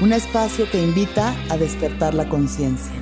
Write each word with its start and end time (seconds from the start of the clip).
Un 0.00 0.12
espacio 0.12 0.68
que 0.70 0.82
invita 0.82 1.34
a 1.48 1.56
despertar 1.56 2.14
la 2.14 2.28
conciencia. 2.28 2.92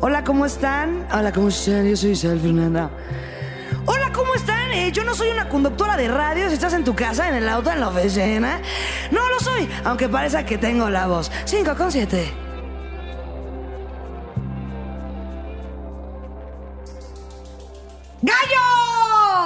Hola, 0.00 0.24
¿cómo 0.24 0.44
están? 0.44 1.06
Hola, 1.12 1.32
¿cómo 1.32 1.48
están? 1.48 1.88
Yo 1.88 1.96
soy 1.96 2.10
Isabel 2.10 2.40
Fernanda. 2.40 2.90
Hola, 3.86 4.12
¿cómo 4.12 4.34
están? 4.34 4.72
Eh, 4.72 4.90
yo 4.92 5.04
no 5.04 5.14
soy 5.14 5.30
una 5.30 5.48
conductora 5.48 5.96
de 5.96 6.08
radio. 6.08 6.48
Si 6.48 6.54
estás 6.54 6.72
en 6.72 6.84
tu 6.84 6.94
casa, 6.94 7.28
en 7.28 7.36
el 7.36 7.48
auto, 7.48 7.70
en 7.70 7.80
la 7.80 7.88
oficina. 7.88 8.60
No 9.12 9.28
lo 9.28 9.38
soy, 9.38 9.68
aunque 9.84 10.08
parezca 10.08 10.44
que 10.44 10.58
tengo 10.58 10.90
la 10.90 11.06
voz. 11.06 11.30
5 11.44 11.76
con 11.76 11.92
7. 11.92 12.46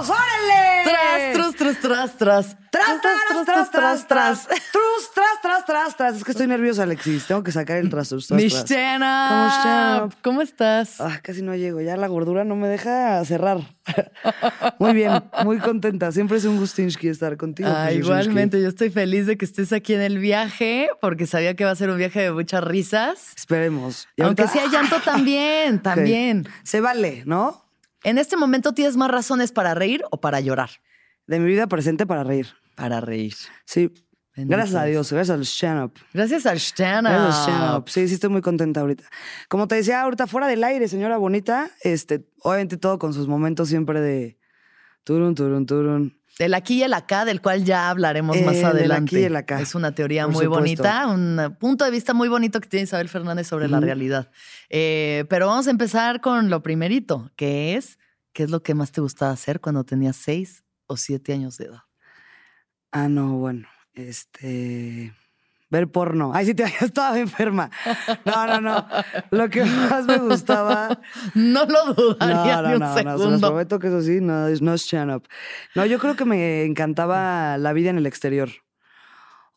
¡Gallos! 0.01 0.11
¡Órale! 0.11 0.85
Tras, 0.85 1.33
tras, 1.33 1.57
tras, 1.57 1.81
tras, 1.81 2.17
tras. 2.17 2.57
Tras, 2.71 3.01
tras, 3.01 3.45
tras, 3.45 3.71
tras, 3.71 4.07
tras. 4.07 4.49
Trus, 4.49 5.11
tras, 5.15 5.43
tras, 5.43 5.67
tras, 5.67 5.97
tras. 5.97 6.17
Es 6.17 6.25
que 6.25 6.31
estoy 6.31 6.47
nerviosa, 6.47 6.85
Alexis. 6.85 7.27
Tengo 7.27 7.43
que 7.43 7.53
sacar 7.53 7.79
el 7.79 7.91
tras, 7.91 8.09
tras, 8.09 8.27
tras. 8.27 8.41
Mishtena. 8.41 10.09
¿Cómo 10.23 10.41
estás? 10.41 11.01
Ah, 11.01 11.19
casi 11.23 11.43
no 11.43 11.55
llego. 11.55 11.81
Ya 11.81 11.97
la 11.97 12.07
gordura 12.07 12.45
no 12.45 12.57
me 12.57 12.69
deja 12.69 13.25
cerrar. 13.25 13.59
muy 14.79 14.95
bien, 14.95 15.23
muy 15.45 15.59
contenta. 15.59 16.13
Siempre 16.13 16.39
es 16.39 16.45
un 16.45 16.59
gustinsky 16.59 17.09
estar 17.09 17.37
contigo. 17.37 17.69
Ah, 17.71 17.93
igualmente, 17.93 18.61
yo 18.63 18.69
estoy 18.69 18.91
feliz 18.91 19.27
de 19.27 19.37
que 19.37 19.45
estés 19.45 19.73
aquí 19.73 19.95
en 19.95 20.01
el 20.01 20.19
viaje, 20.19 20.89
porque 21.01 21.27
sabía 21.27 21.55
que 21.55 21.65
va 21.65 21.73
a 21.73 21.77
ser 21.77 21.91
un 21.91 21.99
viaje 21.99 22.23
de 22.23 22.33
muchas 22.33 22.63
risas. 22.63 23.33
Esperemos. 23.37 24.09
Aunque 24.23 24.47
sea 24.47 24.67
llanto 24.69 25.01
también, 25.01 25.81
también. 25.83 26.49
Se 26.63 26.81
vale, 26.81 27.25
¿no? 27.27 27.70
En 28.05 28.19
este 28.19 28.37
momento 28.37 28.73
tienes 28.73 28.97
más 28.97 29.11
razones 29.11 29.53
para 29.53 29.75
reír 29.75 30.03
o 30.11 30.21
para 30.21 30.41
llorar. 30.41 30.71
De 31.27 31.39
mi 31.39 31.47
vida 31.47 31.67
presente 31.67 32.07
para 32.07 32.25
reír. 32.25 32.49
Para 32.75 33.01
reír. 33.01 33.35
Sí. 33.67 33.93
Bendito 34.37 34.57
Gracias 34.57 34.81
a 34.81 34.85
Dios. 34.85 35.13
Gracias 35.13 35.37
al 35.37 35.43
stand-up. 35.45 35.93
Gracias 36.15 36.47
al 36.47 36.57
stand 36.57 37.07
Gracias 37.09 37.49
al 37.49 37.55
stand-up. 37.55 37.89
Sí, 37.91 38.09
sí, 38.09 38.15
estoy 38.15 38.31
muy 38.31 38.43
contenta 38.43 38.81
ahorita. 38.81 39.05
Como 39.49 39.69
te 39.69 39.75
decía 39.75 40.03
ahorita, 40.03 40.27
fuera 40.27 40.47
del 40.47 40.63
aire, 40.65 40.89
señora 40.89 41.19
bonita, 41.19 41.71
este, 41.83 42.27
obviamente 42.43 42.77
todo 42.77 42.99
con 42.99 43.13
sus 43.13 43.27
momentos 43.29 43.69
siempre 43.69 44.01
de 44.01 44.39
turun, 45.05 45.35
turun, 45.35 45.67
turun. 45.67 46.20
El 46.39 46.55
aquí 46.55 46.77
y 46.79 46.83
el 46.85 46.95
acá, 46.95 47.25
del 47.25 47.43
cual 47.43 47.65
ya 47.65 47.91
hablaremos 47.91 48.37
Eh, 48.37 48.45
más 48.45 48.55
del 48.57 48.65
adelante. 48.65 49.17
aquí 49.17 49.23
y 49.23 49.25
el 49.27 49.37
acá, 49.37 49.61
Es 49.61 49.75
una 49.75 49.95
teoría 49.95 50.25
por 50.25 50.35
muy 50.35 50.45
supuesto. 50.45 50.83
bonita, 50.83 51.07
un 51.09 51.57
punto 51.61 51.85
de 51.85 51.91
vista 51.91 52.15
muy 52.15 52.29
bonito 52.29 52.61
que 52.61 52.69
tiene 52.69 52.85
Isabel 52.85 53.09
Fernández 53.09 53.47
sobre 53.47 53.69
la 53.69 53.79
realidad. 53.81 54.31
Eh, 54.71 55.25
pero 55.29 55.49
vamos 55.49 55.67
a 55.67 55.71
empezar 55.71 56.21
con 56.21 56.49
lo 56.49 56.63
primerito, 56.63 57.31
que 57.37 57.77
es, 57.77 57.99
¿qué 58.33 58.45
es 58.45 58.51
lo 58.51 58.63
que 58.63 58.75
más 58.75 58.91
te 58.93 59.01
gustaba 59.03 59.33
hacer 59.33 59.61
cuando 59.61 59.85
tenías 59.85 60.17
seis 60.17 60.65
o 60.87 60.97
siete 60.97 61.33
años 61.35 61.59
de 61.59 61.67
edad? 61.67 61.83
Ah, 62.93 63.09
no, 63.09 63.37
bueno, 63.39 63.69
este. 63.93 65.13
Ver 65.71 65.89
porno. 65.89 66.33
Ay, 66.35 66.47
sí, 66.47 66.55
te 66.55 66.65
estaba 66.81 67.19
enferma. 67.19 67.71
No, 68.25 68.47
no, 68.47 68.61
no. 68.61 68.87
Lo 69.31 69.49
que 69.49 69.65
más 69.65 70.05
me 70.07 70.19
gustaba. 70.19 71.01
No 71.35 71.65
lo 71.65 71.95
dudaría 71.95 72.57
No, 72.57 72.63
no, 72.63 72.69
ni 72.69 72.75
un 72.75 72.81
no, 72.81 72.87
no. 72.89 72.95
Se 72.97 73.05
los 73.05 73.21
segundo. 73.21 73.49
prometo 73.49 73.79
que 73.79 73.87
eso 73.87 74.03
sí, 74.03 74.21
no, 74.21 74.49
es- 74.49 74.63
no 74.63 74.75
es 74.75 74.93
up. 74.93 75.23
No, 75.75 75.87
yo 75.87 75.99
creo 75.99 76.17
que 76.17 76.25
me 76.25 76.65
encantaba 76.65 77.57
la 77.59 77.73
vida 77.73 77.91
en 77.91 77.99
el 77.99 78.07
exterior. 78.07 78.51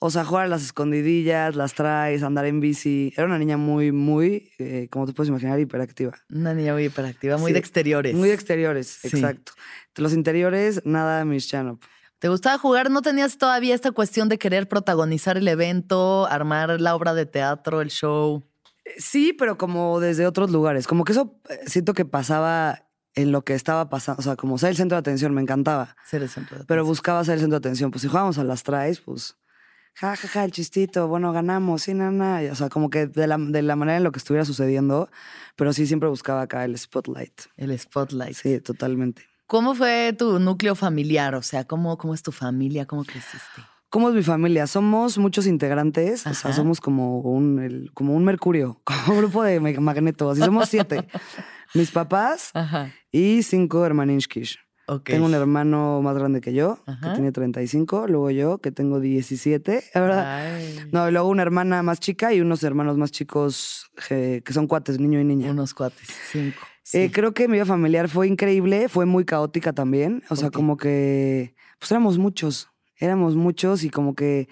O 0.06 0.10
sea, 0.10 0.26
jugar 0.26 0.46
a 0.46 0.48
las 0.50 0.64
escondidillas, 0.64 1.56
las 1.56 1.74
traes, 1.76 2.24
andar 2.24 2.46
en 2.46 2.60
bici. 2.60 3.14
Era 3.16 3.26
una 3.26 3.40
niña 3.40 3.56
muy, 3.56 3.92
muy, 3.94 4.52
eh, 4.60 4.90
como 4.92 5.06
te 5.08 5.14
puedes 5.14 5.30
imaginar, 5.30 5.58
hiperactiva. 5.62 6.12
Una 6.30 6.54
niña 6.54 6.74
muy 6.74 6.84
hiperactiva, 6.86 7.38
muy 7.38 7.48
Sí, 7.50 7.54
de 7.54 7.60
exteriores. 7.60 8.14
Muy 8.14 8.28
de 8.28 8.36
exteriores, 8.36 8.88
Sí. 9.02 9.08
exacto. 9.08 9.54
Los 9.96 10.14
interiores, 10.14 10.82
nada 10.86 11.24
mis 11.24 11.46
stand-up. 11.46 11.80
¿Te 12.24 12.30
gustaba 12.30 12.58
jugar? 12.58 12.90
¿No 12.90 13.02
tenías 13.02 13.38
todavía 13.38 13.76
esta 13.76 13.92
cuestión 13.92 14.30
de 14.30 14.38
querer 14.38 14.70
protagonizar 14.70 15.36
el 15.36 15.46
evento, 15.46 16.26
armar 16.28 16.80
la 16.80 16.96
obra 16.96 17.14
de 17.14 17.26
teatro, 17.26 17.82
el 17.82 17.90
show? 17.90 18.42
Eh, 18.86 18.92
Sí, 18.98 19.34
pero 19.34 19.58
como 19.58 20.00
desde 20.00 20.26
otros 20.26 20.50
lugares. 20.50 20.88
Como 20.88 21.04
que 21.04 21.12
eso 21.12 21.38
eh, 21.50 21.60
siento 21.68 21.94
que 21.94 22.06
pasaba 22.06 22.88
en 23.14 23.34
lo 23.34 23.42
que 23.44 23.56
estaba 23.56 23.90
pasando. 23.90 24.22
O 24.22 24.24
sea, 24.24 24.38
como 24.38 24.58
ser 24.58 24.70
el 24.70 24.78
centro 24.78 24.96
de 24.96 25.00
atención, 25.02 25.34
me 25.34 25.42
encantaba. 25.42 25.98
Ser 26.06 26.22
el 26.24 26.30
centro 26.30 26.60
de 26.60 26.64
Pero 26.64 26.84
atención. 26.84 26.88
buscaba 26.92 27.26
ser 27.26 27.34
el 27.34 27.40
centro 27.42 27.60
de 27.60 27.68
atención. 27.68 27.92
Pues 27.92 28.04
si 28.04 28.08
jugábamos 28.08 28.38
a 28.38 28.46
las 28.46 28.64
traes, 28.64 29.02
pues. 29.02 29.36
Ja, 29.96 30.16
ja, 30.16 30.28
ja, 30.30 30.46
el 30.46 30.52
chistito, 30.54 31.10
bueno, 31.10 31.34
ganamos, 31.34 31.82
sí, 31.82 31.94
nada, 31.94 32.40
O 32.54 32.56
sea, 32.56 32.70
como 32.70 32.90
que 32.90 33.08
de 33.08 33.28
la, 33.28 33.38
de 33.38 33.62
la 33.64 33.76
manera 33.76 33.98
en 33.98 34.04
lo 34.06 34.14
que 34.14 34.20
estuviera 34.20 34.46
sucediendo, 34.46 35.10
pero 35.58 35.74
sí 35.74 35.86
siempre 35.88 36.08
buscaba 36.08 36.44
acá 36.44 36.64
el 36.64 36.78
spotlight. 36.78 37.42
el 37.58 37.78
spotlight. 37.78 38.34
Sí, 38.38 38.62
totalmente. 38.62 39.33
¿Cómo 39.48 39.76
fue 39.76 40.14
tu 40.18 40.40
núcleo 40.40 40.76
familiar? 40.76 41.36
O 41.36 41.42
sea, 41.42 41.66
¿cómo, 41.66 41.98
cómo 41.98 42.14
es 42.14 42.24
tu 42.24 42.32
familia? 42.32 42.86
¿Cómo 42.86 43.04
creciste? 43.04 43.62
¿Cómo 43.90 44.10
es 44.10 44.16
mi 44.16 44.24
familia? 44.24 44.66
Somos 44.66 45.18
muchos 45.20 45.46
integrantes, 45.46 46.26
o 46.26 46.34
sea, 46.34 46.52
somos 46.54 46.82
como 46.82 47.20
un, 47.20 47.60
el- 47.60 47.92
como 47.94 48.16
un 48.16 48.24
mercurio, 48.26 48.82
como 48.86 49.14
un 49.14 49.18
grupo 49.20 49.44
de 49.44 49.62
mag- 49.62 49.80
magnetos, 49.80 50.38
y 50.40 50.42
somos 50.42 50.70
siete. 50.70 51.08
Mis 51.76 51.92
papás 51.92 52.50
Ajá. 52.54 52.92
y 53.12 53.44
cinco 53.44 53.86
hermaninskis. 53.86 54.58
Ok. 54.88 55.06
Tengo 55.06 55.26
un 55.28 55.34
hermano 55.34 56.02
más 56.02 56.16
grande 56.18 56.42
que 56.42 56.54
yo, 56.54 56.80
Ajá. 56.86 57.10
que 57.10 57.14
tiene 57.16 57.32
35, 57.32 58.08
luego 58.08 58.32
yo, 58.32 58.58
que 58.58 58.72
tengo 58.72 59.00
17, 59.00 59.84
¿verdad? 59.96 60.56
Ay, 60.56 60.80
No, 60.92 61.08
y 61.08 61.12
luego 61.12 61.30
una 61.30 61.42
hermana 61.44 61.82
más 61.84 62.00
chica 62.00 62.34
y 62.34 62.42
unos 62.42 62.64
hermanos 62.64 62.98
más 62.98 63.12
chicos 63.12 63.90
que 64.10 64.44
son 64.52 64.68
cuates, 64.68 65.00
niño 65.00 65.22
y 65.22 65.24
niña. 65.24 65.52
Unos 65.52 65.74
cuates, 65.74 66.10
cinco. 66.32 66.60
Eh, 66.92 67.12
creo 67.12 67.34
que 67.34 67.48
mi 67.48 67.54
vida 67.54 67.66
familiar 67.66 68.10
fue 68.10 68.28
increíble, 68.28 68.90
fue 68.90 69.06
muy 69.06 69.24
caótica 69.24 69.74
también. 69.74 70.24
O 70.30 70.36
sea, 70.36 70.52
como 70.52 70.76
que, 70.76 71.56
pues 71.80 71.92
éramos 71.92 72.18
muchos, 72.18 72.70
éramos 72.98 73.36
muchos 73.36 73.84
y 73.84 73.90
como 73.90 74.16
que 74.16 74.50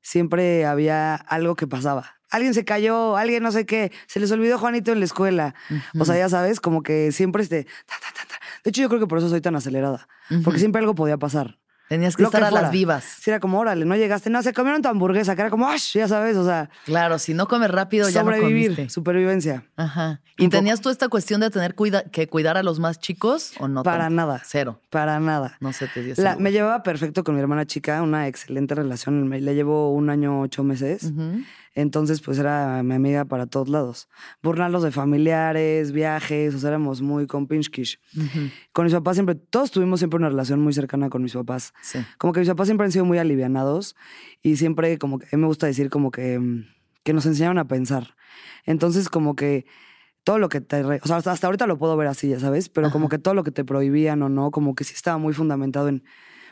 siempre 0.00 0.64
había 0.64 1.14
algo 1.14 1.56
que 1.56 1.66
pasaba. 1.66 2.16
Alguien 2.30 2.54
se 2.54 2.64
cayó, 2.64 3.16
alguien 3.16 3.42
no 3.42 3.52
sé 3.52 3.66
qué, 3.66 3.92
se 4.06 4.20
les 4.20 4.30
olvidó 4.30 4.56
Juanito 4.58 4.92
en 4.92 5.00
la 5.00 5.04
escuela. 5.04 5.54
O 5.98 6.04
sea, 6.04 6.16
ya 6.16 6.28
sabes, 6.28 6.60
como 6.60 6.82
que 6.82 7.12
siempre 7.12 7.42
este... 7.42 7.64
ta, 7.64 7.96
ta, 8.00 8.08
ta, 8.14 8.28
ta. 8.28 8.40
De 8.64 8.70
hecho, 8.70 8.82
yo 8.82 8.88
creo 8.88 9.00
que 9.00 9.06
por 9.06 9.18
eso 9.18 9.28
soy 9.28 9.40
tan 9.40 9.56
acelerada, 9.56 10.08
porque 10.44 10.60
siempre 10.60 10.80
algo 10.80 10.94
podía 10.94 11.18
pasar. 11.18 11.58
Tenías 11.90 12.14
que 12.16 12.22
estar 12.22 12.40
que 12.40 12.46
a 12.46 12.50
las 12.52 12.70
vivas. 12.70 13.02
Sí, 13.20 13.30
era 13.30 13.40
como, 13.40 13.58
órale, 13.58 13.84
no 13.84 13.96
llegaste, 13.96 14.30
no, 14.30 14.40
se 14.44 14.52
comieron 14.52 14.80
tu 14.80 14.88
hamburguesa, 14.88 15.34
que 15.34 15.40
era 15.40 15.50
como, 15.50 15.68
¡ash! 15.68 15.94
Ya 15.94 16.06
sabes, 16.06 16.36
o 16.36 16.44
sea, 16.44 16.70
Claro, 16.84 17.18
si 17.18 17.34
no 17.34 17.48
comes 17.48 17.68
rápido 17.68 18.08
ya 18.08 18.22
no 18.22 18.30
sobrevivir, 18.30 18.68
comiste. 18.76 18.88
supervivencia. 18.94 19.64
Ajá. 19.76 20.20
¿Y 20.38 20.44
Un 20.44 20.50
poco. 20.50 20.58
tenías 20.60 20.80
tú 20.80 20.88
esta 20.90 21.08
cuestión 21.08 21.40
de 21.40 21.50
tener 21.50 21.74
cuida- 21.74 22.04
que 22.04 22.28
cuidar 22.28 22.56
a 22.56 22.62
los 22.62 22.78
más 22.78 23.00
chicos 23.00 23.54
o 23.58 23.66
no? 23.66 23.82
Para 23.82 24.04
tanto? 24.04 24.14
nada. 24.14 24.40
Cero. 24.44 24.80
Para 24.88 25.18
nada. 25.18 25.56
No 25.58 25.72
se 25.72 25.88
te 25.88 26.04
dio 26.04 26.14
La- 26.16 26.36
me 26.36 26.52
llevaba 26.52 26.84
perfecto 26.84 27.24
con 27.24 27.34
mi 27.34 27.40
hermana 27.40 27.66
chica, 27.66 28.00
una 28.02 28.28
excelente 28.28 28.76
relación. 28.76 29.28
Le 29.28 29.54
llevo 29.56 29.92
un 29.92 30.10
año, 30.10 30.40
ocho 30.42 30.62
meses. 30.62 31.02
Ujú. 31.02 31.42
Entonces, 31.74 32.20
pues 32.20 32.38
era 32.38 32.82
mi 32.82 32.94
amiga 32.94 33.24
para 33.24 33.46
todos 33.46 33.68
lados. 33.68 34.08
Burlarlos 34.42 34.82
de 34.82 34.90
familiares, 34.90 35.92
viajes, 35.92 36.54
o 36.54 36.58
sea, 36.58 36.70
éramos 36.70 37.00
muy 37.00 37.26
compinchkish. 37.26 38.00
Ujú. 38.16 38.50
Con 38.72 38.84
mis 38.86 38.94
papás 38.94 39.16
siempre, 39.16 39.36
todos 39.36 39.70
tuvimos 39.70 40.00
siempre 40.00 40.18
una 40.18 40.28
relación 40.28 40.60
muy 40.60 40.72
cercana 40.72 41.10
con 41.10 41.22
mis 41.22 41.34
papás. 41.34 41.72
Sí. 41.82 42.00
Como 42.18 42.32
que 42.32 42.40
mis 42.40 42.48
papás 42.48 42.66
siempre 42.66 42.86
han 42.86 42.92
sido 42.92 43.04
muy 43.04 43.18
alivianados 43.18 43.94
y 44.42 44.56
siempre, 44.56 44.98
como 44.98 45.18
que, 45.18 45.26
a 45.26 45.36
mí 45.36 45.40
me 45.40 45.46
gusta 45.46 45.66
decir, 45.66 45.90
como 45.90 46.10
que, 46.10 46.38
mm, 46.38 46.66
que 47.04 47.12
nos 47.12 47.24
enseñaron 47.26 47.58
a 47.58 47.68
pensar. 47.68 48.16
Entonces, 48.66 49.08
como 49.08 49.36
que 49.36 49.64
todo 50.24 50.38
lo 50.38 50.48
que 50.48 50.60
te. 50.60 50.82
o 50.84 51.00
sea, 51.04 51.16
hasta, 51.16 51.46
ahorita 51.46 51.66
lo 51.66 51.78
puedo 51.78 51.96
ver 51.96 52.08
así, 52.08 52.28
ya 52.28 52.40
sabes, 52.40 52.68
pero 52.68 52.90
como 52.90 53.06
Ajá. 53.06 53.16
que 53.16 53.18
todo 53.18 53.34
lo 53.34 53.44
que 53.44 53.50
te 53.52 53.64
prohibían 53.64 54.22
o 54.22 54.28
no, 54.28 54.50
como 54.50 54.74
que 54.74 54.84
sí 54.84 54.94
estaba 54.94 55.18
muy 55.18 55.32
fundamentado 55.34 55.88
en. 55.88 56.04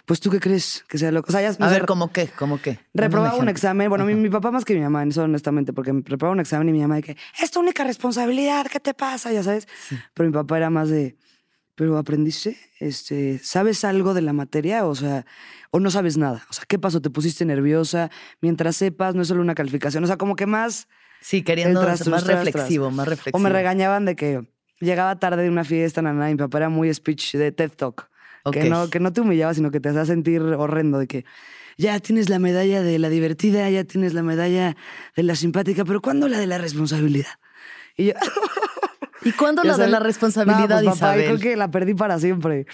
Pues 0.09 0.21
tú 0.21 0.31
qué 0.31 0.41
crees 0.41 0.87
que 0.89 0.97
sea 0.97 1.13
lo 1.13 1.23
que. 1.23 1.29
O 1.29 1.33
sea, 1.33 1.43
ya. 1.43 1.55
A 1.65 1.69
ver, 1.69 1.85
¿cómo 1.85 2.11
qué? 2.11 2.29
¿Cómo 2.29 2.63
qué? 2.63 2.81
Reprobaba 2.95 3.37
un 3.37 3.51
examen, 3.51 3.91
bueno, 3.91 4.07
mi, 4.07 4.15
mi 4.15 4.31
papá 4.31 4.51
más 4.51 4.65
que 4.65 4.75
mi 4.75 4.81
mamá, 4.81 5.03
en 5.03 5.11
eso 5.11 5.23
honestamente, 5.23 5.75
porque 5.75 5.93
me 5.93 6.01
reprobaba 6.01 6.33
un 6.33 6.41
examen 6.41 6.67
y 6.71 6.73
mi 6.73 6.81
mamá 6.81 6.95
de 6.97 7.03
que, 7.03 7.17
es 7.43 7.51
tu 7.51 7.61
única 7.61 7.85
responsabilidad, 7.85 8.67
¿qué 8.73 8.81
te 8.81 8.95
pasa? 8.95 9.31
Ya 9.33 9.43
sabes. 9.43 9.69
Sí. 9.87 9.99
Pero 10.15 10.31
mi 10.31 10.33
papá 10.33 10.57
era 10.57 10.71
más 10.71 10.89
de, 10.89 11.19
pero 11.75 11.99
aprendiste, 11.99 12.57
este, 12.81 13.39
¿sabes 13.43 13.85
algo 13.85 14.15
de 14.15 14.23
la 14.23 14.33
materia? 14.33 14.87
O 14.87 14.95
sea, 14.95 15.27
o 15.71 15.79
no 15.79 15.91
sabes 15.91 16.17
nada. 16.17 16.47
O 16.49 16.55
sea, 16.55 16.65
¿qué 16.67 16.79
pasó? 16.79 17.03
¿Te 17.03 17.11
pusiste 17.11 17.45
nerviosa? 17.45 18.11
Mientras 18.41 18.77
sepas, 18.77 19.15
no 19.15 19.21
es 19.21 19.29
solo 19.29 19.43
una 19.43 19.55
calificación. 19.55 20.03
O 20.05 20.07
sea, 20.07 20.17
como 20.17 20.37
que 20.37 20.47
más, 20.47 20.89
Sí, 21.21 21.43
queriendo 21.43 21.83
tras, 21.83 21.99
ser 21.99 22.09
más 22.09 22.25
tras, 22.25 22.37
tras. 22.37 22.47
reflexivo, 22.47 22.91
más 22.91 23.07
reflexivo. 23.07 23.37
o 23.37 23.41
me 23.41 23.51
regañaban 23.51 24.07
de 24.07 24.17
que 24.17 24.49
llegaba 24.81 25.19
tarde 25.19 25.43
de 25.43 25.51
una 25.51 25.65
fiesta, 25.65 26.01
nana, 26.01 26.31
y 26.31 26.33
mi 26.33 26.39
papá 26.39 26.59
era 26.59 26.69
muy 26.71 26.93
speech 26.95 27.35
de 27.35 27.53
TED 27.53 27.73
Talk. 27.73 28.09
Que, 28.51 28.69
no, 28.69 28.91
que 28.91 29.01
no 29.01 29.13
te 29.13 29.21
humillaba, 29.21 29.55
sino 29.55 29.71
que 29.71 29.81
te 29.81 29.89
hacía 29.89 30.05
sentir 30.05 30.43
horrendo, 30.43 30.99
de 30.99 31.07
que 31.07 31.25
ya 31.77 31.99
tienes 32.01 32.29
la 32.29 32.39
medalla 32.39 32.83
de 32.83 32.99
la 32.99 33.09
divertida, 33.09 33.69
ya 33.71 33.85
tienes 33.85 34.15
la 34.15 34.23
medalla 34.23 34.77
de 35.17 35.23
la 35.23 35.37
simpática, 35.37 35.85
pero 35.85 36.01
¿cuándo 36.01 36.29
la 36.29 36.39
de 36.39 36.47
la 36.47 36.59
responsabilidad? 36.59 37.39
Y 37.97 38.07
yo, 38.07 38.13
¿Y 39.25 39.33
cuándo 39.33 39.65
la 39.65 39.77
de 39.77 39.89
la 39.89 39.99
responsabilidad, 39.99 40.81
no, 40.83 40.91
pues, 40.91 41.01
papá, 41.01 41.17
yo 41.17 41.23
Isabel? 41.23 41.27
creo 41.27 41.39
que 41.39 41.57
la 41.57 41.71
perdí 41.71 41.95
para 41.95 42.19
siempre. 42.19 42.67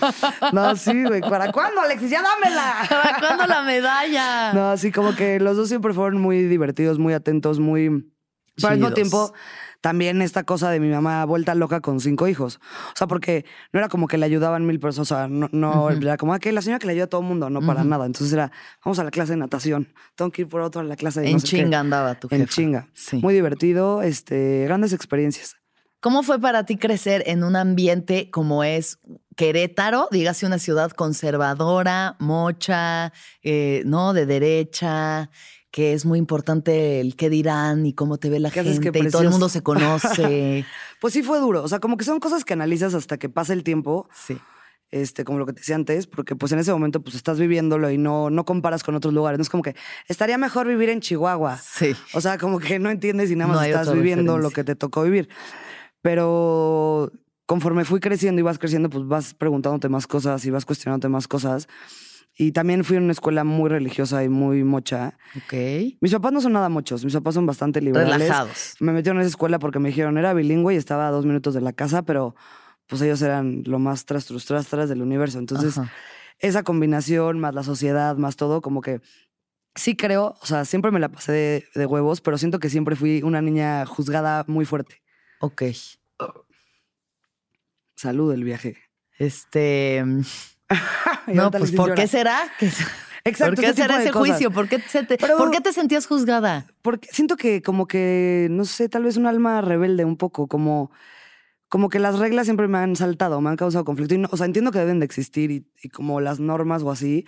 No, 0.53 0.77
sí, 0.77 1.05
güey. 1.05 1.21
¿Para 1.21 1.51
cuándo, 1.53 1.81
Alexis? 1.81 2.11
¡Ya 2.11 2.23
dámela! 2.23 2.75
¿Para 2.89 3.19
cuándo 3.19 3.47
la 3.47 3.63
medalla? 3.63 4.53
No, 4.53 4.77
sí, 4.77 4.93
como 4.93 5.15
que 5.15 5.41
los 5.41 5.57
dos 5.57 5.69
siempre 5.69 5.95
fueron 5.95 6.21
muy 6.21 6.43
divertidos, 6.43 6.99
muy 6.99 7.15
atentos, 7.15 7.59
muy... 7.59 8.11
Pero 8.57 8.69
al 8.69 8.79
mismo 8.79 8.95
tiempo, 8.95 9.33
también 9.85 10.23
esta 10.23 10.45
cosa 10.45 10.71
de 10.71 10.81
mi 10.81 10.89
mamá 10.89 11.23
vuelta 11.27 11.55
loca 11.55 11.83
con 11.83 12.01
cinco 12.01 12.27
hijos. 12.27 12.59
O 12.89 12.97
sea, 12.97 13.07
porque 13.07 13.45
no 13.71 13.81
era 13.81 13.91
como 13.91 14.09
que 14.09 14.17
le 14.17 14.25
ayudaban 14.25 14.65
mil 14.65 14.81
personas. 14.81 15.13
O 15.13 15.15
sea, 15.15 15.29
no, 15.29 15.51
no 15.53 15.91
era 15.91 16.17
como 16.17 16.33
"Ah, 16.33 16.39
que 16.39 16.53
la 16.53 16.63
señora 16.63 16.79
que 16.79 16.87
le 16.87 16.93
ayuda 16.95 17.05
a 17.05 17.09
todo 17.09 17.21
el 17.21 17.27
mundo, 17.27 17.51
no 17.51 17.61
para 17.61 17.85
nada. 17.85 18.07
Entonces 18.07 18.33
era, 18.33 18.51
vamos 18.83 18.99
a 18.99 19.05
la 19.05 19.11
clase 19.11 19.33
de 19.33 19.37
natación. 19.37 19.93
Tengo 20.17 20.31
que 20.31 20.41
ir 20.43 20.49
por 20.49 20.63
otro 20.63 20.81
a 20.81 20.85
la 20.85 20.97
clase 20.97 21.21
de 21.21 21.27
En 21.27 21.35
no 21.35 21.39
sé 21.41 21.49
qué". 21.49 21.63
chinga 21.65 21.81
andaba 21.81 22.15
tu 22.19 22.29
En 22.31 22.41
jefa. 22.41 22.51
chinga. 22.53 22.89
Sí. 22.95 23.19
Muy 23.19 23.35
divertido, 23.35 24.01
este, 24.01 24.65
grandes 24.65 24.95
experiencias. 24.95 25.55
¿Cómo 26.01 26.23
fue 26.23 26.39
para 26.41 26.65
ti 26.65 26.77
crecer 26.79 27.23
en 27.27 27.45
un 27.45 27.55
ambiente 27.55 28.31
como 28.31 28.65
es 28.65 28.99
Querétaro? 29.37 30.09
Dígase 30.11 30.47
una 30.47 30.59
ciudad 30.59 30.93
conservadora, 30.93 32.17
mocha, 32.21 33.13
eh, 33.43 33.83
¿no? 33.85 34.13
De 34.15 34.25
derecha, 34.25 35.31
que 35.75 35.93
es 35.93 36.05
muy 36.07 36.21
importante 36.21 37.01
el 37.01 37.17
qué 37.17 37.29
dirán 37.29 37.85
y 37.85 37.95
cómo 37.95 38.17
te 38.17 38.31
ve 38.31 38.39
la 38.39 38.51
gente 38.51 38.71
y 38.97 39.09
todo 39.11 39.23
el 39.23 39.31
mundo 39.31 39.49
se 39.49 39.65
conoce. 39.65 40.65
Pues 41.01 41.13
sí 41.13 41.25
fue 41.25 41.41
duro. 41.41 41.65
O 41.65 41.69
sea, 41.69 41.81
como 41.81 41.97
que 41.97 42.05
son 42.05 42.21
cosas 42.21 42.45
que 42.45 42.53
analizas 42.53 42.95
hasta 42.95 43.19
que 43.19 43.29
pasa 43.29 43.53
el 43.53 43.65
tiempo. 43.65 44.09
sí. 44.15 44.39
este, 44.93 45.25
como 45.25 45.41
lo 45.41 45.47
que 45.47 45.53
te 45.53 45.61
decía 45.61 45.75
antes, 45.75 46.07
porque 46.07 46.37
pues 46.37 46.53
en 46.53 46.61
ese 46.61 46.73
momento 46.73 47.03
pues 47.03 47.17
estás 47.17 47.41
viviéndolo 47.41 47.91
y 47.91 47.99
no, 47.99 48.31
no 48.31 48.45
comparas 48.45 48.85
con 48.85 48.95
otros 48.95 49.13
lugares. 49.13 49.37
No 49.37 49.43
es 49.43 49.51
como 49.51 49.65
que 49.65 49.75
estaría 50.07 50.39
mejor 50.39 50.69
vivir 50.69 50.91
en 50.91 51.01
Chihuahua. 51.01 51.59
Sí. 51.59 51.97
O 52.15 52.21
sea, 52.21 52.39
como 52.39 52.61
que 52.61 52.79
no 52.79 52.89
entiendes 52.89 53.33
y 53.33 53.35
nada 53.35 53.49
No 53.49 53.55
más 53.55 53.65
hay 53.65 53.73
estás 53.73 53.93
viviendo 53.93 54.39
lo 54.39 54.51
que 54.51 54.63
te 54.63 54.77
tocó 54.77 55.03
vivir. 55.03 55.29
Pero 56.01 57.11
conforme 57.47 57.85
fui 57.85 57.99
creciendo 57.99 58.39
y 58.39 58.45
vas 58.45 58.61
creciendo, 58.61 58.89
pues 58.91 59.09
vas 59.09 59.35
preguntándote 59.35 59.89
más 59.89 60.07
cosas 60.07 60.47
y 60.47 60.51
vas 60.51 60.65
cuestionándote 60.65 61.09
más 61.09 61.27
cosas. 61.27 61.67
Y 62.37 62.53
también 62.53 62.83
fui 62.83 62.97
a 62.97 63.01
una 63.01 63.13
escuela 63.13 63.45
muy 63.45 63.71
religiosa 63.71 64.25
y 64.25 64.29
muy 64.29 64.65
mocha. 64.65 65.17
Ok. 65.37 65.55
Mis 66.01 66.13
papás 66.13 66.33
no 66.33 66.41
son 66.41 66.53
nada 66.53 66.69
mochos, 66.69 67.05
mis 67.05 67.15
papás 67.15 67.35
son 67.35 67.47
bastante 67.47 67.81
liberales. 67.81 68.15
Relajados. 68.15 68.75
Me 68.81 68.93
metieron 68.93 69.19
en 69.19 69.23
esa 69.23 69.31
escuela 69.31 69.59
porque 69.61 69.79
me 69.79 69.91
dijeron 69.91 70.19
era 70.19 70.35
bilingüe 70.35 70.75
y 70.75 70.77
estaba 70.77 71.07
a 71.07 71.11
dos 71.13 71.27
minutos 71.27 71.55
de 71.55 71.61
la 71.61 71.73
casa, 71.73 72.03
pero 72.03 72.35
pues 72.87 73.01
ellos 73.03 73.23
eran 73.23 73.63
lo 73.67 73.79
más 73.79 74.05
tras, 74.05 74.27
tras, 74.27 74.45
tras, 74.47 74.67
tras 74.67 74.89
del 74.89 75.01
universo. 75.03 75.39
Entonces, 75.39 75.79
Ajá. 75.79 75.93
esa 76.41 76.65
combinación, 76.65 77.39
más 77.39 77.55
la 77.55 77.63
sociedad, 77.63 78.17
más 78.17 78.35
todo, 78.35 78.61
como 78.61 78.81
que 78.81 79.01
sí 79.77 79.97
creo, 79.97 80.37
o 80.41 80.47
sea, 80.47 80.65
siempre 80.65 80.91
me 80.91 81.01
la 81.01 81.09
pasé 81.11 81.33
de, 81.33 81.65
de 81.75 81.87
huevos, 81.87 82.21
pero 82.21 82.37
siento 82.37 82.59
que 82.59 82.69
siempre 82.69 82.97
fui 82.97 83.23
una 83.23 83.43
niña 83.43 83.87
juzgada 83.87 84.45
muy 84.49 84.65
fuerte. 84.65 85.03
Ok. 85.41 85.63
Salud 87.97 88.31
del 88.31 88.45
viaje. 88.45 88.77
Este. 89.19 90.05
No, 91.27 91.51
pues 91.51 91.73
¿por 91.73 91.89
llora. 91.89 91.95
qué 91.95 92.09
será? 92.09 92.39
que- 92.59 92.71
Exacto, 93.27 93.55
¿Por 93.55 93.65
qué 93.65 93.73
será 93.73 94.03
ese 94.03 94.11
cosas. 94.13 94.29
juicio? 94.29 94.51
¿Por 94.51 94.69
qué, 94.69 94.81
se 94.81 95.03
te, 95.05 95.17
Pero- 95.17 95.39
¿Por 95.39 95.51
qué 95.51 95.61
te 95.63 95.73
sentías 95.73 96.07
juzgada? 96.07 96.67
Porque 96.83 97.09
siento 97.11 97.37
que 97.37 97.63
como 97.63 97.87
que, 97.87 98.49
no 98.51 98.67
sé, 98.67 98.89
tal 98.91 99.05
vez 99.05 99.17
un 99.17 99.27
alma 99.27 99.63
rebelde 99.63 100.05
un 100.05 100.19
poco, 100.19 100.47
como, 100.47 100.91
como 101.71 101.89
que 101.89 101.99
las 101.99 102.19
reglas 102.19 102.45
siempre 102.47 102.69
me 102.69 102.77
han 102.77 102.97
saltado, 102.97 103.41
me 103.41 103.49
han 103.49 103.57
causado 103.57 103.83
conflicto. 103.87 104.15
Y 104.15 104.19
no- 104.19 104.29
o 104.31 104.37
sea, 104.37 104.45
entiendo 104.45 104.73
que 104.73 104.79
deben 104.79 104.99
de 104.99 105.07
existir 105.07 105.51
y, 105.51 105.67
y 105.83 105.89
como 105.89 106.21
las 106.21 106.39
normas 106.39 106.83
o 106.83 106.91
así, 106.91 107.25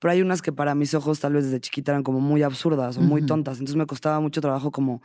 pero 0.00 0.10
hay 0.10 0.22
unas 0.22 0.42
que 0.42 0.50
para 0.52 0.74
mis 0.74 0.92
ojos 0.94 1.20
tal 1.20 1.34
vez 1.34 1.44
desde 1.44 1.60
chiquita 1.60 1.92
eran 1.92 2.02
como 2.02 2.18
muy 2.18 2.42
absurdas 2.42 2.96
o 2.96 3.00
muy 3.00 3.24
tontas. 3.24 3.58
Entonces 3.58 3.76
me 3.76 3.86
costaba 3.86 4.18
mucho 4.18 4.40
trabajo 4.40 4.72
como... 4.72 5.02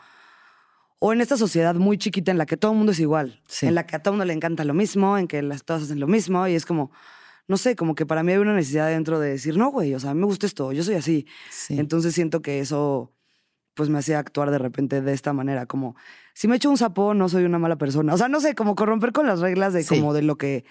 O 0.97 1.13
en 1.13 1.21
esta 1.21 1.37
sociedad 1.37 1.75
muy 1.75 1.97
chiquita 1.99 2.31
en 2.31 2.37
la 2.39 2.45
que 2.47 2.55
todo 2.57 2.71
el 2.71 2.77
mundo 2.77 2.93
es 2.93 2.99
igual, 2.99 3.41
Sí. 3.47 3.67
en 3.67 3.75
la 3.75 3.85
que 3.85 3.97
a 3.97 3.99
todo 4.01 4.13
el 4.13 4.17
mundo 4.17 4.25
le 4.25 4.33
encanta 4.33 4.63
lo 4.63 4.73
mismo, 4.73 5.17
en 5.17 5.27
que 5.27 5.41
las 5.43 5.63
todas 5.65 5.83
hacen 5.83 5.99
lo 5.99 6.07
mismo 6.07 6.47
y 6.47 6.55
es 6.55 6.65
como, 6.65 6.91
no 7.47 7.57
sé, 7.57 7.75
como 7.75 7.95
que 7.95 8.05
para 8.05 8.23
mí 8.23 8.31
hay 8.31 8.37
una 8.37 8.55
necesidad 8.55 8.87
dentro 8.89 9.19
de 9.19 9.29
decir, 9.31 9.57
no, 9.57 9.69
güey, 9.71 9.93
o 9.93 9.99
sea, 9.99 10.11
a 10.11 10.13
mí 10.13 10.19
me 10.21 10.25
gusta 10.25 10.45
esto, 10.45 10.71
yo 10.71 10.83
soy 10.83 10.95
así. 10.95 11.27
Sí. 11.51 11.77
Entonces 11.79 12.13
siento 12.15 12.41
que 12.41 12.59
eso 12.59 13.11
pues 13.75 13.89
me 13.89 13.97
hacía 13.97 14.19
actuar 14.19 14.51
de 14.51 14.59
repente 14.59 15.01
de 15.01 15.13
esta 15.13 15.33
manera, 15.33 15.65
como 15.65 15.95
si 16.35 16.47
me 16.47 16.55
echo 16.57 16.69
un 16.69 16.77
sapo 16.77 17.13
no 17.15 17.27
soy 17.27 17.43
una 17.45 17.57
mala 17.59 17.75
persona. 17.75 18.13
O 18.13 18.17
sea, 18.17 18.27
no 18.29 18.39
sé, 18.39 18.53
como 18.53 18.75
corromper 18.75 19.11
con 19.13 19.25
las 19.25 19.39
reglas 19.39 19.73
de 19.73 19.83
Sí. 19.83 19.89
como 19.99 20.13
de 20.13 20.21
lo 20.21 20.37
que 20.37 20.63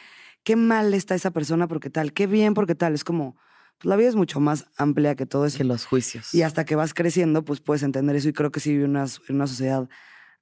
qué 0.44 0.54
mal 0.56 0.94
está 0.94 1.14
esa 1.16 1.30
persona 1.32 1.66
porque 1.68 1.90
tal, 1.90 2.12
qué 2.12 2.26
bien 2.28 2.54
porque 2.54 2.74
tal, 2.76 2.94
es 2.94 3.02
como 3.04 3.36
pues 3.78 3.88
la 3.88 3.96
vida 3.96 4.08
es 4.08 4.14
mucho 4.14 4.38
más 4.38 4.66
amplia 4.76 5.16
que 5.16 5.26
todo 5.26 5.46
eso. 5.46 5.58
que 5.58 5.64
los 5.64 5.84
juicios. 5.86 6.32
Y 6.32 6.42
hasta 6.42 6.64
que 6.64 6.76
vas 6.76 6.94
creciendo, 6.94 7.44
pues 7.44 7.60
puedes 7.60 7.82
entender 7.82 8.14
eso 8.14 8.28
y 8.28 8.32
creo 8.32 8.52
que 8.52 8.60
sí 8.60 8.70
vive 8.70 8.84
una, 8.84 9.04
en 9.28 9.34
una 9.34 9.46
sociedad 9.48 9.88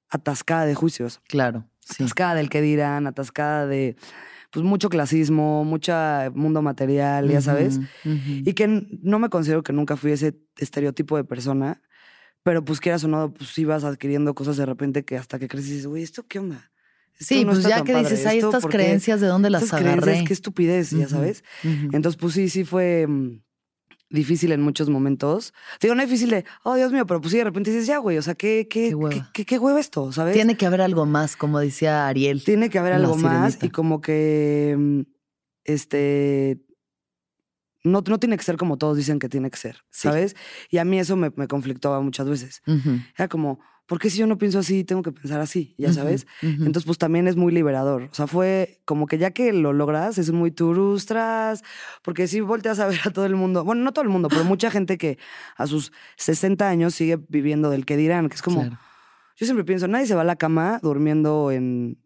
atascada 0.09 0.65
de 0.65 0.75
juicios, 0.75 1.19
Claro. 1.27 1.65
Sí. 1.79 2.03
atascada 2.03 2.35
del 2.35 2.49
que 2.49 2.61
dirán, 2.61 3.07
atascada 3.07 3.65
de 3.65 3.95
pues 4.51 4.65
mucho 4.65 4.89
clasismo, 4.89 5.63
mucho 5.63 5.93
mundo 6.35 6.61
material, 6.61 7.29
ya 7.29 7.41
sabes. 7.41 7.79
Y 8.03 8.53
que 8.53 8.67
no 9.01 9.17
me 9.19 9.29
considero 9.29 9.63
que 9.63 9.73
nunca 9.73 9.95
fui 9.95 10.11
ese 10.11 10.37
estereotipo 10.57 11.17
de 11.17 11.23
persona, 11.23 11.81
pero 12.43 12.63
pues 12.63 12.79
quieras 12.79 13.03
o 13.03 13.07
no, 13.07 13.33
pues 13.33 13.57
ibas 13.57 13.83
adquiriendo 13.83 14.33
cosas 14.35 14.57
de 14.57 14.65
repente 14.65 15.05
que 15.05 15.17
hasta 15.17 15.39
que 15.39 15.47
creces 15.47 15.69
dices, 15.69 15.87
güey, 15.87 16.03
¿esto 16.03 16.25
qué 16.27 16.39
onda? 16.39 16.71
Esto 17.13 17.35
Sí, 17.35 17.45
no 17.45 17.51
pues 17.53 17.63
ya 17.63 17.83
que 17.83 17.93
padre, 17.93 18.09
dices, 18.09 18.25
hay 18.25 18.37
¿esto 18.39 18.49
estas 18.49 18.65
creencias, 18.65 19.21
¿de 19.21 19.27
dónde 19.27 19.49
las 19.49 19.63
Estas 19.63 19.79
creencias, 19.79 20.07
agarré? 20.07 20.23
qué 20.25 20.33
estupidez, 20.33 20.91
ya 20.91 21.07
sabes. 21.07 21.43
Entonces, 21.63 22.17
pues 22.19 22.33
sí, 22.33 22.49
sí 22.49 22.63
fue 22.63 23.05
mm, 23.07 23.41
difícil 24.11 24.51
en 24.51 24.61
muchos 24.61 24.89
momentos. 24.89 25.53
Digo, 25.81 25.95
no 25.95 26.01
difícil 26.03 26.29
de, 26.29 26.45
oh, 26.63 26.75
Dios 26.75 26.91
mío, 26.91 27.05
pero 27.05 27.21
pues 27.21 27.31
sí, 27.31 27.37
de 27.37 27.43
repente 27.45 27.71
dices, 27.71 27.87
ya, 27.87 27.97
güey, 27.97 28.17
o 28.17 28.21
sea, 28.21 28.35
¿qué, 28.35 28.67
qué, 28.69 28.81
Qué 28.83 28.89
qué, 28.89 28.95
hueva. 28.95 29.29
qué, 29.33 29.45
qué 29.45 29.57
hueva 29.59 29.79
esto, 29.79 30.11
sabes? 30.11 30.33
Tiene 30.33 30.55
que 30.57 30.65
haber 30.65 30.81
algo 30.81 31.05
más, 31.05 31.35
como 31.35 31.59
decía 31.59 32.07
Ariel. 32.07 32.43
Tiene 32.43 32.69
que 32.69 32.79
haber 32.79 32.93
algo 32.93 33.15
más 33.17 33.57
y 33.61 33.69
como 33.69 34.01
que, 34.01 34.75
mm, 34.77 35.01
este, 35.63 36.61
no, 37.83 38.03
no 38.07 38.19
tiene 38.19 38.37
que 38.37 38.43
ser 38.43 38.57
como 38.57 38.77
todos 38.77 38.97
dicen 38.97 39.17
que 39.19 39.29
tiene 39.29 39.49
que 39.49 39.57
ser, 39.57 39.77
Sí. 39.89 40.03
¿sabes? 40.07 40.35
Y 40.69 40.77
a 40.77 40.85
mí 40.85 40.99
eso 40.99 41.15
me, 41.15 41.31
me 41.35 41.47
conflictaba 41.47 41.99
muchas 42.01 42.29
veces. 42.29 42.61
Era 43.17 43.27
como, 43.27 43.59
¿por 43.91 43.99
qué 43.99 44.09
si 44.09 44.19
yo 44.19 44.25
no 44.25 44.37
pienso 44.37 44.59
así, 44.59 44.85
tengo 44.85 45.01
que 45.01 45.11
pensar 45.11 45.41
así? 45.41 45.75
Ya 45.77 45.91
sabes. 45.91 46.25
ujú. 46.41 46.51
Entonces, 46.63 46.85
pues 46.85 46.97
también 46.97 47.27
es 47.27 47.35
muy 47.35 47.51
liberador. 47.51 48.03
O 48.03 48.13
sea, 48.13 48.25
fue 48.25 48.79
como 48.85 49.05
que 49.05 49.17
ya 49.17 49.31
que 49.31 49.51
lo 49.51 49.73
logras, 49.73 50.17
es 50.17 50.31
muy 50.31 50.49
turustras, 50.49 51.61
porque 52.01 52.25
si 52.29 52.39
volteas 52.39 52.79
a 52.79 52.87
ver 52.87 53.01
a 53.03 53.11
todo 53.11 53.25
el 53.25 53.35
mundo, 53.35 53.65
bueno, 53.65 53.83
no 53.83 53.91
todo 53.91 54.03
el 54.03 54.09
mundo, 54.09 54.29
pero 54.29 54.45
mucha 54.45 54.71
gente 54.71 54.97
que 54.97 55.17
a 55.57 55.67
sus 55.67 55.91
60 56.15 56.69
años 56.69 56.95
sigue 56.95 57.19
viviendo 57.27 57.69
del 57.69 57.85
que 57.85 57.97
dirán, 57.97 58.29
que 58.29 58.35
es 58.35 58.41
como, 58.41 58.61
Claro. 58.61 58.79
yo 59.35 59.45
siempre 59.45 59.65
pienso, 59.65 59.89
nadie 59.89 60.05
se 60.05 60.15
va 60.15 60.21
a 60.21 60.23
la 60.23 60.37
cama 60.37 60.79
durmiendo 60.81 61.51
en 61.51 61.97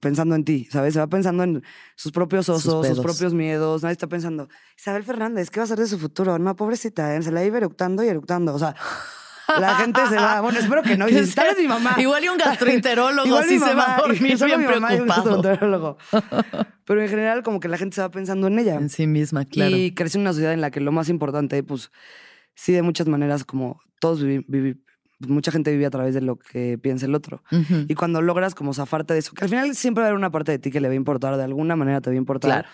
pensando 0.00 0.34
en 0.34 0.44
ti, 0.44 0.66
¿sabes? 0.72 0.94
Se 0.94 0.98
va 1.00 1.06
pensando 1.06 1.44
en 1.44 1.62
sus 1.94 2.10
propios 2.10 2.46
Sus 2.46 2.56
osos, 2.66 2.86
sus, 2.86 2.98
pedos. 2.98 3.04
propios 3.04 3.32
miedos. 3.34 3.82
Nadie 3.84 3.92
está 3.92 4.06
pensando, 4.08 4.48
Isabel 4.76 5.04
Fernández, 5.04 5.50
¿qué 5.50 5.60
va 5.60 5.62
a 5.62 5.66
hacer 5.66 5.78
de 5.78 5.86
su 5.86 5.98
futuro? 6.00 6.36
No, 6.40 6.56
pobrecita, 6.56 7.14
¿eh? 7.16 7.22
se 7.22 7.30
la 7.30 7.44
iba 7.44 7.58
eructando 7.58 8.02
y 8.04 8.08
eructando. 8.08 8.54
O 8.54 8.58
sea, 8.58 8.74
la 9.60 9.74
gente 9.76 10.00
se 10.08 10.16
va. 10.16 10.40
Bueno, 10.40 10.58
espero 10.58 10.82
que 10.82 10.96
no. 10.96 11.06
Que 11.08 11.24
si 11.24 11.34
tal 11.34 11.48
vez 11.48 11.58
mi 11.58 11.68
mamá. 11.68 11.94
Igual 11.98 12.24
y 12.24 12.28
un 12.28 12.36
gastroenterólogo 12.38 13.26
Igual 13.26 13.46
mi 13.48 13.58
se 13.58 13.74
va 13.74 13.96
a 13.96 14.00
dormir 14.00 14.36
bien 14.44 14.60
mi 14.60 14.66
mamá 14.66 14.94
y 14.94 15.00
un 15.00 15.06
preocupado. 15.06 15.42
gastroenterólogo. 15.42 15.98
Pero 16.84 17.02
en 17.02 17.08
general, 17.08 17.42
como 17.42 17.60
que 17.60 17.68
la 17.68 17.76
gente 17.78 17.94
se 17.96 18.00
va 18.02 18.10
pensando 18.10 18.46
en 18.46 18.58
ella. 18.58 18.74
En 18.76 18.88
sí 18.90 19.06
misma, 19.06 19.44
claro. 19.44 19.76
Y 19.76 19.92
crece 19.94 20.18
en 20.18 20.22
una 20.22 20.32
sociedad 20.32 20.52
en 20.52 20.60
la 20.60 20.70
que 20.70 20.80
lo 20.80 20.92
más 20.92 21.08
importante, 21.08 21.62
pues, 21.62 21.90
sí, 22.54 22.72
de 22.72 22.82
muchas 22.82 23.06
maneras, 23.08 23.44
como 23.44 23.80
todos 24.00 24.22
vivi- 24.24 24.44
vivi- 24.46 24.80
pues, 25.18 25.30
mucha 25.30 25.50
gente 25.50 25.70
vive 25.72 25.84
a 25.86 25.90
través 25.90 26.14
de 26.14 26.20
lo 26.22 26.38
que 26.38 26.78
piensa 26.78 27.06
el 27.06 27.14
otro. 27.14 27.42
Ujú. 27.52 27.84
Y 27.88 27.94
cuando 27.94 28.22
logras 28.22 28.54
como 28.54 28.72
zafarte 28.72 29.12
de 29.14 29.20
eso, 29.20 29.32
que 29.34 29.44
al 29.44 29.50
final 29.50 29.74
siempre 29.74 30.02
va 30.02 30.06
a 30.06 30.08
haber 30.10 30.18
una 30.18 30.30
parte 30.30 30.52
de 30.52 30.58
ti 30.58 30.70
que 30.70 30.80
le 30.80 30.88
va 30.88 30.92
a 30.92 30.96
importar, 30.96 31.36
de 31.36 31.44
alguna 31.44 31.76
manera 31.76 32.00
te 32.00 32.08
va 32.10 32.14
a 32.14 32.16
importar. 32.16 32.50
Claro. 32.50 32.68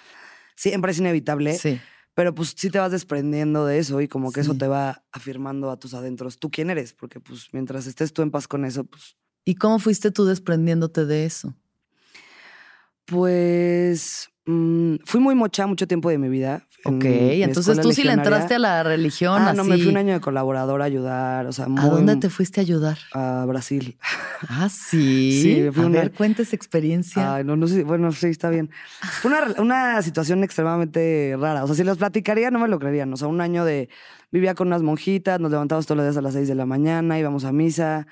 Siempre 0.54 0.92
es 0.92 0.98
inevitable, 0.98 1.54
Sí. 1.54 1.80
Pero 2.14 2.34
pues 2.34 2.54
sí 2.56 2.70
te 2.70 2.78
vas 2.78 2.92
desprendiendo 2.92 3.66
de 3.66 3.78
eso 3.78 4.00
y 4.00 4.08
como 4.08 4.32
que 4.32 4.40
eso 4.40 4.54
te 4.54 4.68
va 4.68 5.04
afirmando 5.12 5.70
a 5.70 5.78
tus 5.78 5.94
adentros 5.94 6.38
tú 6.38 6.50
quién 6.50 6.70
eres, 6.70 6.94
porque 6.94 7.20
pues 7.20 7.48
mientras 7.52 7.86
estés 7.86 8.12
tú 8.12 8.22
en 8.22 8.30
paz 8.30 8.48
con 8.48 8.64
eso, 8.64 8.84
pues, 8.84 9.16
¿Y 9.44 9.56
cómo 9.56 9.78
fuiste 9.78 10.10
tú 10.10 10.24
desprendiéndote 10.24 11.04
de 11.04 11.26
eso? 11.26 11.54
pues 13.06 14.30
mm, 14.46 14.96
fui 15.04 15.20
muy 15.20 15.34
mocha 15.34 15.66
mucho 15.66 15.86
tiempo 15.86 16.08
de 16.10 16.18
mi 16.18 16.28
vida. 16.28 16.62
en 16.84 16.96
Ok, 16.96 17.04
mi 17.04 17.42
entonces 17.42 17.80
tú 17.80 17.92
sí 17.92 18.02
le 18.02 18.10
legionaria. 18.10 18.22
entraste 18.22 18.54
a 18.56 18.58
la 18.58 18.82
religión 18.82 19.40
Ah, 19.40 19.48
así. 19.50 19.56
no, 19.56 19.64
me 19.64 19.78
fui 19.78 19.86
un 19.86 19.96
año 19.96 20.12
de 20.12 20.20
colaborador 20.20 20.82
a 20.82 20.84
ayudar, 20.84 21.46
o 21.46 21.52
sea, 21.52 21.66
muy, 21.66 21.80
¿A 21.82 21.88
dónde 21.88 22.16
te 22.16 22.28
fuiste 22.28 22.60
a 22.60 22.62
ayudar? 22.62 22.98
A 23.12 23.44
Brasil. 23.46 23.96
Ah, 24.46 24.68
sí. 24.68 25.40
Sí, 25.42 25.66
a 25.66 25.80
una- 25.86 26.00
ver, 26.00 26.12
cuenta 26.12 26.42
esa 26.42 26.54
experiencia. 26.54 27.36
Ay, 27.36 27.44
no, 27.44 27.56
no 27.56 27.66
sé, 27.66 27.82
bueno, 27.82 28.12
sí, 28.12 28.26
está 28.26 28.50
bien. 28.50 28.68
Fue 29.22 29.30
una, 29.30 29.54
una 29.62 30.02
situación 30.02 30.44
extremadamente 30.44 31.34
rara. 31.38 31.64
O 31.64 31.66
sea, 31.66 31.76
si 31.76 31.82
los 31.84 31.96
platicaría, 31.96 32.50
no 32.50 32.58
me 32.58 32.68
lo 32.68 32.78
creerían. 32.78 33.10
O 33.12 33.16
sea, 33.16 33.28
un 33.28 33.40
año 33.40 33.64
de. 33.64 33.88
Vivía 34.32 34.54
con 34.54 34.66
unas 34.66 34.82
monjitas, 34.82 35.40
nos 35.40 35.50
levantábamos 35.50 35.86
todos 35.86 35.96
los 35.96 36.04
días 36.06 36.16
a 36.18 36.20
las 36.20 36.34
6 36.34 36.48
de 36.48 36.54
la 36.56 36.66
mañana, 36.66 37.18
íbamos 37.18 37.44
a 37.44 37.52
misa, 37.52 38.06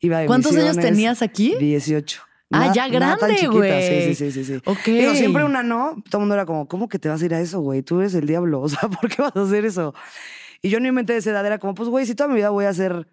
iba 0.00 0.20
de 0.20 0.26
¿Cuántos 0.26 0.56
años 0.56 0.76
tenías 0.78 1.20
aquí? 1.20 1.54
18. 1.58 2.22
Ah, 2.50 2.72
ya 2.72 2.88
grande, 2.88 3.46
güey. 3.48 4.14
Sí, 4.14 4.14
sí, 4.14 4.30
sí, 4.32 4.44
sí. 4.44 4.62
Ok. 4.64 4.84
Digo, 4.84 5.14
siempre 5.14 5.44
una 5.44 5.62
no, 5.62 6.02
todo 6.08 6.18
el 6.18 6.20
mundo 6.20 6.34
era 6.34 6.46
como, 6.46 6.68
¿cómo 6.68 6.88
que 6.88 6.98
te 6.98 7.08
vas 7.08 7.20
a 7.20 7.24
ir 7.24 7.34
a 7.34 7.40
eso, 7.40 7.60
güey? 7.60 7.82
Tú 7.82 8.00
eres 8.00 8.14
el 8.14 8.26
diablo, 8.26 8.60
o 8.62 8.68
sea, 8.68 8.88
¿por 8.88 9.08
qué 9.08 9.22
vas 9.22 9.34
a 9.36 9.42
hacer 9.42 9.64
eso? 9.64 9.94
Y 10.62 10.70
yo 10.70 10.78
en 10.78 10.84
mi 10.84 10.92
mente 10.92 11.12
de 11.12 11.18
esa 11.18 11.30
edad 11.30 11.44
era 11.44 11.58
como, 11.58 11.74
pues, 11.74 11.88
güey, 11.88 12.06
si 12.06 12.14
toda 12.14 12.28
mi 12.28 12.36
vida 12.36 12.50
voy 12.50 12.64
a 12.64 12.70
hacer, 12.70 12.92
o 12.92 13.06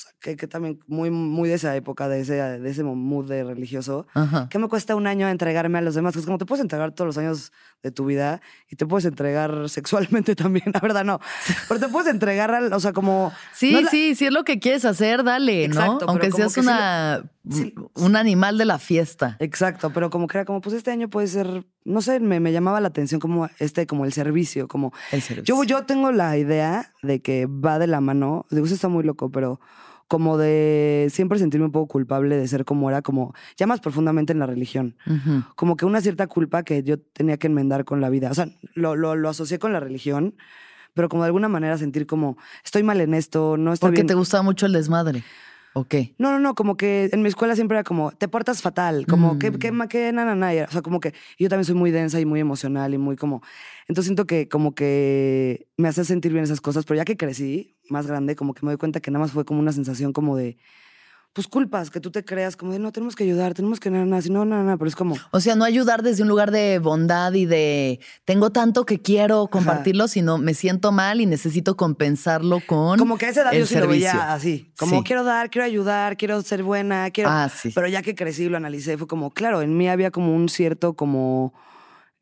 sea, 0.00 0.12
que, 0.20 0.36
que 0.36 0.46
también 0.46 0.80
muy, 0.86 1.10
muy 1.10 1.48
de 1.48 1.56
esa 1.56 1.74
época, 1.76 2.08
de 2.08 2.20
ese, 2.20 2.34
de 2.34 2.70
ese 2.70 2.84
mood 2.84 3.28
de 3.28 3.42
religioso, 3.44 4.06
Ajá. 4.14 4.48
¿qué 4.50 4.58
me 4.58 4.68
cuesta 4.68 4.94
un 4.96 5.06
año 5.06 5.28
entregarme 5.28 5.78
a 5.78 5.80
los 5.82 5.94
demás? 5.94 6.12
Que 6.14 6.20
es 6.20 6.24
como 6.26 6.38
te 6.38 6.46
puedes 6.46 6.62
entregar 6.62 6.92
todos 6.92 7.06
los 7.06 7.18
años 7.18 7.52
de 7.82 7.90
tu 7.90 8.04
vida 8.06 8.40
y 8.68 8.76
te 8.76 8.86
puedes 8.86 9.04
entregar 9.06 9.68
sexualmente 9.68 10.34
también, 10.36 10.66
la 10.72 10.80
verdad 10.80 11.04
no. 11.04 11.20
Pero 11.68 11.80
te 11.80 11.88
puedes 11.88 12.08
entregar, 12.08 12.50
al- 12.52 12.72
o 12.72 12.80
sea, 12.80 12.92
como... 12.92 13.32
Sí, 13.52 13.72
no 13.72 13.80
la- 13.82 13.90
sí, 13.90 14.14
si 14.14 14.26
es 14.26 14.32
lo 14.32 14.44
que 14.44 14.58
quieres 14.60 14.84
hacer, 14.84 15.24
dale, 15.24 15.64
Exacto, 15.64 16.04
¿no? 16.06 16.10
Aunque 16.12 16.30
seas 16.30 16.54
que 16.54 16.60
una, 16.60 17.24
sí. 17.50 17.74
un 17.94 18.16
animal 18.16 18.58
de 18.58 18.64
la 18.64 18.78
fiesta. 18.78 19.36
Exacto, 19.40 19.90
pero 19.92 20.10
como 20.10 20.26
que 20.26 20.38
era 20.38 20.44
como, 20.44 20.60
pues 20.60 20.74
este 20.76 20.90
año 20.90 21.08
puede 21.08 21.26
ser, 21.26 21.64
no 21.84 22.02
sé, 22.02 22.20
me, 22.20 22.40
me 22.40 22.52
llamaba 22.52 22.80
la 22.80 22.88
atención 22.88 23.20
como 23.20 23.48
este, 23.58 23.86
como 23.86 24.04
el 24.04 24.12
servicio, 24.12 24.68
como 24.68 24.92
El 25.12 25.22
servicio. 25.22 25.56
Yo, 25.56 25.64
yo 25.64 25.84
tengo 25.86 26.12
la 26.12 26.36
idea 26.36 26.92
de 27.02 27.20
que 27.20 27.46
va 27.46 27.78
de 27.78 27.86
la 27.86 28.00
mano, 28.00 28.46
digo, 28.50 28.66
eso 28.66 28.74
está 28.74 28.88
muy 28.88 29.02
loco, 29.04 29.30
pero 29.30 29.60
como 30.08 30.38
de 30.38 31.08
siempre 31.10 31.38
sentirme 31.38 31.66
un 31.66 31.72
poco 31.72 31.86
culpable 31.86 32.36
de 32.36 32.48
ser 32.48 32.64
como 32.64 32.88
era, 32.90 33.02
como 33.02 33.34
ya 33.56 33.66
más 33.66 33.80
profundamente 33.80 34.32
en 34.32 34.38
la 34.38 34.46
religión. 34.46 34.96
Ujú. 35.06 35.44
Como 35.54 35.76
que 35.76 35.84
una 35.84 36.00
cierta 36.00 36.26
culpa 36.26 36.62
que 36.62 36.82
yo 36.82 36.98
tenía 36.98 37.36
que 37.36 37.46
enmendar 37.46 37.84
con 37.84 38.00
la 38.00 38.08
vida. 38.10 38.30
O 38.30 38.34
sea, 38.34 38.48
lo, 38.74 38.96
lo, 38.96 39.14
lo 39.14 39.28
asocié 39.28 39.58
con 39.58 39.72
la 39.72 39.80
religión, 39.80 40.34
pero 40.94 41.08
como 41.08 41.22
de 41.22 41.26
alguna 41.26 41.48
manera 41.48 41.76
sentir 41.78 42.06
como, 42.06 42.38
estoy 42.64 42.82
mal 42.82 43.00
en 43.00 43.14
esto, 43.14 43.56
no 43.56 43.72
está 43.72 43.86
Porque 43.86 43.96
bien. 44.00 44.06
te 44.08 44.14
gustaba 44.14 44.42
mucho 44.42 44.66
el 44.66 44.72
desmadre. 44.72 45.22
Ok. 45.74 45.94
No, 46.18 46.32
no, 46.32 46.38
no, 46.40 46.54
como 46.54 46.76
que 46.76 47.08
en 47.12 47.22
mi 47.22 47.28
escuela 47.28 47.54
siempre 47.54 47.76
era 47.76 47.84
como, 47.84 48.10
te 48.10 48.26
portas 48.26 48.62
fatal, 48.62 49.06
como, 49.06 49.38
que, 49.38 49.50
Mm. 49.52 49.58
que, 49.58 49.72
ma- 49.72 49.86
que, 49.88 50.12
na, 50.12 50.24
na, 50.24 50.34
na, 50.34 50.64
O 50.66 50.72
sea, 50.72 50.82
como 50.82 50.98
que 50.98 51.12
yo 51.38 51.48
también 51.48 51.66
soy 51.66 51.74
muy 51.76 51.90
densa 51.92 52.18
y 52.18 52.24
muy 52.24 52.40
emocional 52.40 52.94
y 52.94 52.98
muy 52.98 53.14
como... 53.16 53.42
Entonces 53.86 54.06
siento 54.06 54.26
que 54.26 54.48
como 54.48 54.74
que 54.74 55.68
me 55.76 55.86
hace 55.88 56.04
sentir 56.04 56.32
bien 56.32 56.42
esas 56.44 56.60
cosas, 56.60 56.84
pero 56.84 56.96
ya 56.96 57.04
que 57.04 57.16
crecí, 57.16 57.76
más 57.90 58.06
grande, 58.06 58.36
como 58.36 58.54
que 58.54 58.64
me 58.64 58.72
doy 58.72 58.78
cuenta 58.78 59.00
que 59.00 59.10
nada 59.10 59.24
más 59.24 59.32
fue 59.32 59.44
como 59.44 59.60
una 59.60 59.72
sensación 59.72 60.12
como 60.12 60.36
de, 60.36 60.56
pues 61.34 61.46
culpas, 61.46 61.90
que 61.90 62.00
tú 62.00 62.10
te 62.10 62.24
creas 62.24 62.56
como 62.56 62.72
de, 62.72 62.78
no, 62.78 62.90
tenemos 62.90 63.14
que 63.14 63.22
ayudar, 63.22 63.54
tenemos 63.54 63.78
que, 63.78 63.90
nada, 63.90 64.04
nada, 64.04 64.22
no, 64.28 64.44
nada, 64.44 64.62
nada, 64.64 64.76
pero 64.76 64.88
es 64.88 64.96
como... 64.96 65.14
O 65.30 65.40
sea, 65.40 65.54
no 65.54 65.64
ayudar 65.64 66.02
desde 66.02 66.22
un 66.22 66.28
lugar 66.28 66.50
de 66.50 66.78
bondad 66.80 67.32
y 67.34 67.46
de 67.46 68.00
tengo 68.24 68.50
tanto 68.50 68.84
que 68.84 69.00
quiero 69.00 69.46
compartirlo, 69.46 70.08
sino 70.08 70.38
me 70.38 70.54
siento 70.54 70.90
mal 70.90 71.20
y 71.20 71.26
necesito 71.26 71.76
compensarlo 71.76 72.60
con. 72.66 72.98
Como 72.98 73.18
que 73.18 73.26
a 73.26 73.28
esa 73.28 73.42
edad 73.42 73.52
el 73.52 73.60
yo 73.60 73.66
sí 73.66 73.76
lo 73.76 73.86
veía 73.86 74.32
así. 74.32 74.72
Como 74.78 74.96
Sí. 74.96 75.02
quiero 75.04 75.22
dar, 75.22 75.50
quiero 75.50 75.66
ayudar, 75.66 76.16
quiero 76.16 76.42
ser 76.42 76.62
buena, 76.64 77.10
quiero. 77.10 77.30
Ah, 77.30 77.48
sí. 77.48 77.70
Pero 77.74 77.86
ya 77.86 78.02
que 78.02 78.14
crecí 78.16 78.44
y 78.44 78.48
lo 78.48 78.56
analicé, 78.56 78.98
fue 78.98 79.06
como, 79.06 79.30
claro, 79.30 79.62
en 79.62 79.76
mí 79.76 79.88
había 79.88 80.10
como 80.10 80.34
un 80.34 80.48
cierto 80.48 80.94
como 80.94 81.52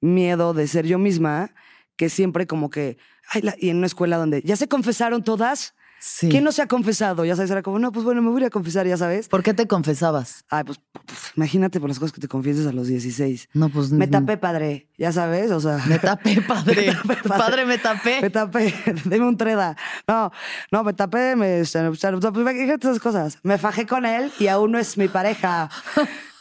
miedo 0.00 0.52
de 0.52 0.66
ser 0.66 0.84
yo 0.86 0.98
misma, 0.98 1.52
que 1.96 2.08
siempre 2.08 2.46
como 2.46 2.70
que. 2.70 2.98
Ay, 3.30 3.42
la- 3.42 3.54
y 3.58 3.70
en 3.70 3.78
una 3.78 3.86
escuela 3.86 4.16
donde 4.18 4.42
ya 4.42 4.56
se 4.56 4.68
confesaron 4.68 5.22
todas. 5.24 5.74
Sí. 5.98 6.28
¿Quién 6.28 6.44
no 6.44 6.52
se 6.52 6.60
ha 6.60 6.68
confesado? 6.68 7.24
Ya 7.24 7.34
sabes, 7.34 7.50
era 7.50 7.62
como, 7.62 7.78
no, 7.78 7.90
pues 7.90 8.04
bueno, 8.04 8.20
me 8.20 8.28
voy 8.28 8.44
a 8.44 8.50
confesar, 8.50 8.86
ya 8.86 8.98
sabes. 8.98 9.28
¿Por 9.28 9.42
qué 9.42 9.54
te 9.54 9.66
confesabas? 9.66 10.44
Ay, 10.50 10.62
pues 10.62 10.78
pf, 10.78 11.32
imagínate 11.36 11.80
por 11.80 11.88
las 11.88 11.98
cosas 11.98 12.12
que 12.12 12.20
te 12.20 12.28
confieses 12.28 12.66
a 12.66 12.72
los 12.72 12.86
16. 12.86 13.48
No, 13.54 13.70
pues. 13.70 13.90
Me 13.90 14.06
tapé, 14.06 14.36
padre, 14.36 14.88
ya 14.98 15.10
sabes, 15.10 15.50
o 15.50 15.58
sea. 15.58 15.78
Me 15.88 15.98
tapé, 15.98 16.40
padre. 16.46 16.92
tapé, 16.92 17.16
padre. 17.16 17.28
padre, 17.28 17.64
me 17.64 17.78
tapé. 17.78 18.20
Me 18.20 18.30
tapé, 18.30 18.74
deme 19.06 19.26
un 19.26 19.38
treda. 19.38 19.74
No, 20.06 20.30
no, 20.70 20.84
me 20.84 20.92
tapé, 20.92 21.34
me, 21.34 21.64
fíjate 21.64 22.76
esas 22.82 23.00
cosas. 23.00 23.38
Me 23.42 23.56
fajé 23.56 23.86
con 23.86 24.04
él 24.04 24.30
y 24.38 24.48
aún 24.48 24.72
no 24.72 24.78
es 24.78 24.98
mi 24.98 25.08
pareja. 25.08 25.70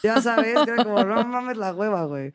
Ya 0.04 0.22
sabes, 0.22 0.54
que 0.66 0.72
era 0.72 0.84
como, 0.84 1.02
no 1.06 1.26
mames 1.26 1.56
la 1.58 1.74
hueva, 1.74 2.04
güey. 2.04 2.34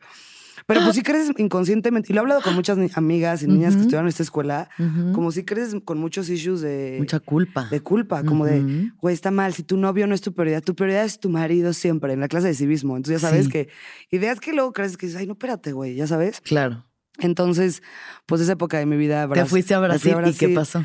Pero 0.73 0.85
pues 0.85 0.95
sí 0.95 1.01
crees 1.03 1.31
inconscientemente, 1.37 2.11
y 2.11 2.15
lo 2.15 2.19
he 2.19 2.23
hablado 2.23 2.41
con 2.41 2.55
muchas 2.55 2.77
amigas 2.95 3.43
y 3.43 3.47
niñas 3.47 3.75
que 3.75 3.81
estudiaron 3.81 4.05
en 4.05 4.09
esta 4.09 4.23
escuela, 4.23 4.69
como 5.13 5.31
si 5.31 5.43
crees 5.43 5.75
con 5.85 5.97
muchos 5.99 6.29
issues 6.29 6.61
de, 6.61 6.95
Mucha 6.99 7.19
culpa. 7.19 7.67
de 7.69 7.81
culpa, 7.81 8.23
como 8.23 8.45
de, 8.45 8.91
güey, 9.01 9.13
está 9.13 9.31
mal, 9.31 9.53
si 9.53 9.63
tu 9.63 9.77
novio 9.77 10.07
no 10.07 10.15
es 10.15 10.21
tu 10.21 10.33
prioridad, 10.33 10.61
tu 10.63 10.75
prioridad 10.75 11.05
es 11.05 11.19
tu 11.19 11.29
marido 11.29 11.73
siempre, 11.73 12.13
en 12.13 12.19
la 12.19 12.27
clase 12.27 12.47
de 12.47 12.53
civismo. 12.53 12.97
Entonces 12.97 13.21
ya 13.21 13.27
sabes 13.29 13.45
Sí. 13.45 13.51
que 13.51 13.69
ideas 14.11 14.39
que 14.39 14.53
luego 14.53 14.71
crees 14.73 14.97
que 14.97 15.05
dices, 15.07 15.19
ay, 15.21 15.27
no, 15.27 15.33
espérate, 15.33 15.71
güey, 15.73 15.95
ya 15.95 16.07
sabes. 16.07 16.41
Claro. 16.41 16.85
Entonces, 17.19 17.83
pues 18.25 18.41
esa 18.41 18.53
época 18.53 18.77
de 18.79 18.85
mi 18.85 18.97
vida. 18.97 19.27
Te 19.29 19.45
fuiste 19.45 19.73
a 19.73 19.79
fui 19.79 19.87
Brasil, 19.87 20.15
y 20.25 20.33
qué 20.33 20.49
pasó. 20.49 20.83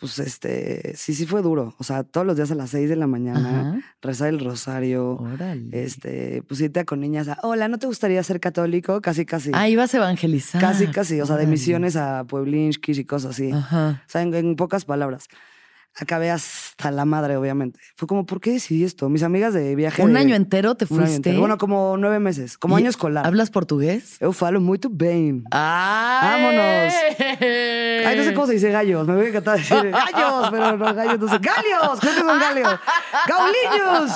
Pues 0.00 0.18
este, 0.20 0.92
sí, 0.96 1.12
sí 1.14 1.26
fue 1.26 1.42
duro. 1.42 1.74
O 1.78 1.84
sea, 1.84 2.04
todos 2.04 2.26
los 2.26 2.36
días 2.36 2.50
a 2.50 2.54
las 2.54 2.70
6 2.70 2.88
de 2.88 2.96
la 2.96 3.06
mañana, 3.08 3.60
Ajá. 3.72 3.80
rezar 4.00 4.28
el 4.28 4.38
rosario, 4.44 5.16
Órale. 5.16 5.68
este, 5.72 6.42
pues 6.46 6.60
irte 6.60 6.84
con 6.84 7.00
niñas 7.00 7.26
a, 7.28 7.38
hola, 7.42 7.66
¿no 7.68 7.78
te 7.78 7.86
gustaría 7.88 8.22
ser 8.22 8.38
católico? 8.38 9.00
Casi, 9.00 9.24
casi. 9.26 9.50
Ah, 9.54 9.68
ibas 9.68 9.94
a 9.94 9.98
evangelizar. 9.98 10.60
casi, 10.60 10.86
casi. 10.86 11.20
O 11.20 11.26
sea, 11.26 11.36
de 11.36 11.46
misiones 11.46 11.96
a 11.96 12.24
Pueblinskis 12.24 12.98
y 12.98 13.04
cosas 13.04 13.32
así. 13.32 13.50
Ajá. 13.50 14.02
O 14.06 14.10
sea, 14.10 14.22
en, 14.22 14.32
en 14.34 14.54
pocas 14.56 14.84
palabras. 14.84 15.26
Acabé 16.00 16.30
hasta 16.30 16.92
la 16.92 17.04
madre, 17.04 17.36
obviamente. 17.36 17.80
Fue 17.96 18.06
como, 18.06 18.24
¿por 18.24 18.40
qué 18.40 18.52
decidí 18.52 18.84
esto? 18.84 19.08
Mis 19.08 19.24
amigas 19.24 19.52
de 19.52 19.74
viaje. 19.74 20.00
¿Un 20.02 20.12
de- 20.12 20.20
año 20.20 20.34
entero 20.36 20.76
te 20.76 20.86
fuiste? 20.86 21.16
entero. 21.16 21.40
Bueno, 21.40 21.58
como 21.58 21.96
nueve 21.98 22.20
meses, 22.20 22.56
como 22.56 22.78
¿Y 22.78 22.82
año 22.82 22.90
escolar. 22.90 23.26
¿Hablas 23.26 23.50
portugués? 23.50 24.16
Eu 24.20 24.32
falo 24.32 24.60
muito 24.60 24.88
bem. 24.88 25.42
¡Vámonos! 25.50 26.94
Ay, 28.06 28.16
no 28.16 28.22
sé 28.24 28.32
cómo 28.32 28.46
se 28.46 28.52
dice 28.54 28.70
gallos. 28.70 29.06
Me 29.08 29.16
voy 29.16 29.26
a 29.26 29.28
encantar 29.30 29.58
decir 29.58 29.76
gallos, 29.90 30.48
pero 30.50 30.76
no 30.76 30.94
gallos, 30.94 31.18
no 31.18 31.28
sé. 31.28 31.38
¡Galios! 31.40 32.00
Creo 32.00 32.14
que 32.14 32.20
son 32.20 32.38
galios. 32.38 32.78
¡Gauliños! 33.26 34.12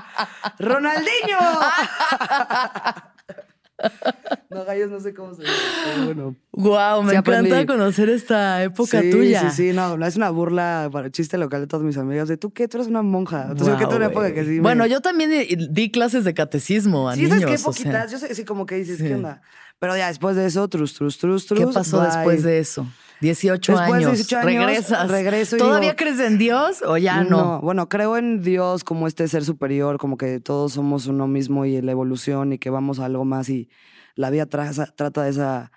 ¡Ronaldinho! 0.58 1.38
No, 4.50 4.64
gallos 4.64 4.90
no 4.90 4.98
sé 4.98 5.12
cómo 5.14 5.34
se 5.34 5.42
dice. 5.42 5.54
Pero 5.84 6.04
bueno. 6.06 6.36
Wow, 6.52 7.02
me 7.02 7.10
Sí, 7.10 7.16
encanta 7.16 7.40
aprendí. 7.40 7.66
conocer 7.66 8.08
esta 8.08 8.62
época 8.62 9.02
sí, 9.02 9.10
tuya. 9.10 9.50
Sí, 9.50 9.68
sí, 9.68 9.72
no, 9.74 10.02
es 10.06 10.16
una 10.16 10.30
burla 10.30 10.88
para 10.90 11.10
chiste 11.10 11.36
local 11.36 11.60
de 11.60 11.66
todas 11.66 11.84
mis 11.84 11.96
amigas. 11.98 12.28
De 12.28 12.38
tú 12.38 12.50
qué, 12.52 12.66
tú 12.66 12.78
eres 12.78 12.88
una 12.88 13.02
monja. 13.02 13.42
Entonces, 13.42 13.68
yo 13.68 13.78
que 13.78 13.86
tú 13.86 13.96
una 13.96 14.06
época 14.06 14.32
que 14.32 14.44
sí. 14.44 14.50
me- 14.52 14.60
Bueno, 14.60 14.86
yo 14.86 15.00
también 15.02 15.32
eh, 15.32 15.46
di 15.70 15.90
clases 15.90 16.24
de 16.24 16.32
catecismo 16.34 17.08
a 17.10 17.14
Sí, 17.14 17.22
niños. 17.22 17.40
sabes 17.40 17.46
que 17.46 17.54
o 17.54 17.58
sea. 17.58 17.66
poquitas. 17.66 18.10
Yo 18.10 18.18
sé, 18.18 18.34
sí, 18.34 18.44
como 18.44 18.64
que 18.64 18.76
dices, 18.76 18.96
Sí. 18.98 19.04
¿qué 19.04 19.14
onda? 19.14 19.42
Pero 19.78 19.96
ya 19.96 20.08
después 20.08 20.34
de 20.34 20.46
eso, 20.46 20.66
trus, 20.68 20.94
trus, 20.94 21.18
trus, 21.18 21.46
trus. 21.46 21.60
¿Qué 21.60 21.66
pasó 21.66 21.98
bye. 21.98 22.06
después 22.06 22.42
de 22.42 22.58
eso? 22.58 22.86
18 23.20 23.72
Después 23.72 23.90
de 23.90 23.96
años. 24.06 24.16
18 24.18 24.36
años, 24.48 24.64
Regresas. 24.66 25.10
regreso 25.10 25.56
y 25.56 25.58
¿Todavía 25.58 25.90
digo- 25.90 25.96
crees 25.96 26.20
en 26.20 26.38
Dios 26.38 26.82
o 26.86 26.96
ya 26.96 27.24
no? 27.24 27.60
bueno, 27.60 27.88
creo 27.88 28.16
en 28.16 28.42
Dios 28.42 28.84
como 28.84 29.06
este 29.06 29.26
ser 29.28 29.44
superior, 29.44 29.98
como 29.98 30.16
que 30.16 30.40
todos 30.40 30.72
somos 30.74 31.06
uno 31.06 31.26
mismo 31.26 31.64
y 31.64 31.80
la 31.82 31.92
evolución 31.92 32.52
y 32.52 32.58
que 32.58 32.70
vamos 32.70 32.98
a 33.00 33.06
algo 33.06 33.24
más 33.24 33.48
y 33.48 33.68
la 34.14 34.30
vida 34.30 34.46
traza- 34.46 34.92
trata 34.94 35.22
de 35.24 35.30
esa 35.30 35.72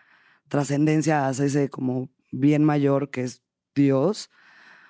trascendencia 0.48 1.28
hacia 1.28 1.46
ese 1.46 1.70
como 1.70 2.10
bien 2.32 2.64
mayor 2.64 3.10
que 3.10 3.24
es 3.24 3.42
Dios. 3.76 4.30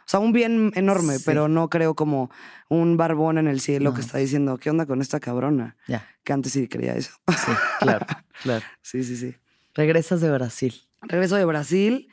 O 0.06 0.10
sea, 0.12 0.20
un 0.20 0.34
bien 0.34 0.72
enorme, 0.76 1.18
Sí. 1.20 1.24
pero 1.26 1.48
no 1.48 1.70
creo 1.70 1.96
como 1.96 2.32
un 2.70 2.98
barbón 2.98 3.38
en 3.38 3.48
el 3.48 3.62
cielo 3.62 3.92
que 3.94 4.00
No. 4.00 4.06
está 4.06 4.18
diciendo, 4.18 4.58
¿qué 4.58 4.70
onda 4.70 4.86
con 4.86 5.00
esta 5.02 5.20
cabrona? 5.20 5.78
Ya, 5.88 6.06
Que 6.24 6.34
antes 6.34 6.52
sí 6.54 6.68
creía 6.68 6.96
eso. 6.96 7.12
sí, 7.30 7.52
claro, 7.80 8.06
claro. 8.44 8.66
sí, 8.82 9.04
sí, 9.04 9.16
sí. 9.16 9.36
Regresas 9.74 10.20
de 10.20 10.30
Brasil. 10.32 10.74
Regreso 11.04 11.36
de 11.38 11.46
Brasil, 11.46 12.10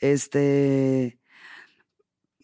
este... 0.00 1.18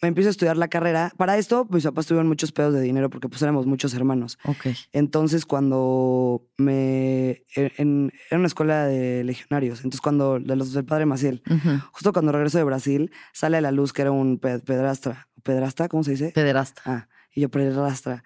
Me 0.00 0.08
empiezo 0.08 0.30
a 0.30 0.32
estudiar 0.32 0.56
la 0.56 0.66
carrera. 0.66 1.12
Para 1.16 1.38
esto, 1.38 1.64
mis 1.70 1.84
papás 1.84 2.06
tuvieron 2.06 2.26
muchos 2.26 2.50
pedos 2.50 2.74
de 2.74 2.80
dinero 2.80 3.08
porque 3.08 3.28
pues 3.28 3.40
éramos 3.40 3.66
muchos 3.66 3.94
hermanos. 3.94 4.36
Ok. 4.44 4.66
Entonces, 4.90 5.46
cuando 5.46 6.44
me... 6.56 7.44
En, 7.54 7.70
en- 7.76 8.12
era 8.28 8.38
una 8.38 8.48
escuela 8.48 8.84
de 8.86 9.22
legionarios. 9.22 9.78
Entonces, 9.78 10.00
cuando... 10.00 10.40
De 10.40 10.56
los 10.56 10.72
del 10.72 10.84
padre 10.84 11.06
Maciel. 11.06 11.44
Justo 11.92 12.12
cuando 12.12 12.32
regreso 12.32 12.58
de 12.58 12.64
Brasil, 12.64 13.12
sale 13.32 13.58
a 13.58 13.60
la 13.60 13.70
luz 13.70 13.92
que 13.92 14.02
era 14.02 14.10
un 14.10 14.40
pe- 14.40 14.58
pedrastra. 14.58 15.28
¿Pedrasta? 15.44 15.88
¿Cómo 15.88 16.02
se 16.02 16.10
dice? 16.12 16.32
Pederasta. 16.34 16.82
Ah, 16.84 17.08
y 17.34 17.40
yo 17.40 17.48
pedrastra. 17.50 18.22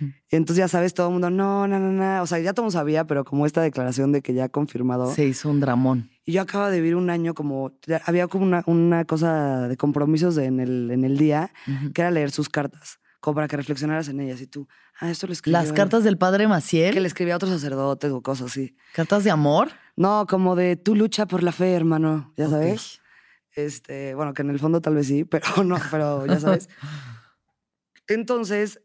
Y 0.00 0.36
entonces 0.36 0.56
ya 0.58 0.68
sabes, 0.68 0.94
todo 0.94 1.08
el 1.08 1.12
mundo, 1.12 1.30
no, 1.30 1.66
no, 1.68 1.78
no, 1.78 1.92
no. 1.92 2.22
O 2.22 2.26
sea, 2.26 2.38
ya 2.38 2.52
todo 2.52 2.62
el 2.62 2.66
mundo 2.66 2.78
sabía, 2.78 3.06
pero 3.06 3.24
como 3.24 3.44
esta 3.46 3.60
declaración 3.62 4.12
de 4.12 4.22
que 4.22 4.34
ya 4.34 4.48
confirmado. 4.48 5.12
Se 5.12 5.24
hizo 5.26 5.50
un 5.50 5.60
dramón. 5.60 6.10
Y 6.24 6.32
yo 6.32 6.42
acabo 6.42 6.66
de 6.66 6.80
vivir 6.80 6.96
un 6.96 7.10
año 7.10 7.34
como, 7.34 7.72
había 8.04 8.26
como 8.28 8.44
una, 8.44 8.62
una 8.66 9.04
cosa 9.04 9.68
de 9.68 9.76
compromisos 9.76 10.34
de- 10.34 10.46
en, 10.46 10.60
el, 10.60 10.90
en 10.90 11.04
el 11.04 11.18
día, 11.18 11.50
que 11.94 12.00
era 12.02 12.10
leer 12.10 12.30
sus 12.30 12.48
cartas, 12.48 12.98
como 13.20 13.36
para 13.36 13.46
que 13.48 13.56
reflexionaras 13.56 14.08
en 14.08 14.20
ellas. 14.20 14.40
Y 14.40 14.46
tú, 14.46 14.66
ah, 15.00 15.10
esto 15.10 15.26
lo 15.26 15.32
escribió. 15.34 15.58
Las 15.60 15.68
él". 15.68 15.74
cartas 15.74 16.02
del 16.02 16.16
padre 16.18 16.48
Maciel. 16.48 16.94
Que 16.94 17.00
le 17.00 17.08
escribía 17.08 17.34
a 17.34 17.36
otros 17.36 17.52
sacerdotes 17.52 18.10
o 18.10 18.22
cosas 18.22 18.50
así. 18.50 18.74
Cartas 18.94 19.22
de 19.24 19.30
amor. 19.30 19.68
No, 19.96 20.26
como 20.28 20.56
de 20.56 20.76
tú 20.76 20.94
lucha 20.96 21.26
por 21.26 21.42
la 21.42 21.52
fe, 21.52 21.72
hermano, 21.74 22.32
ya 22.36 22.48
sabes. 22.48 23.00
Este, 23.54 24.14
bueno, 24.14 24.34
que 24.34 24.42
en 24.42 24.50
el 24.50 24.58
fondo 24.58 24.80
tal 24.82 24.94
vez 24.94 25.06
sí, 25.06 25.24
pero 25.30 25.62
no, 25.64 25.78
pero 25.90 26.26
ya 26.26 26.40
sabes. 26.40 26.68
Entonces, 28.08 28.80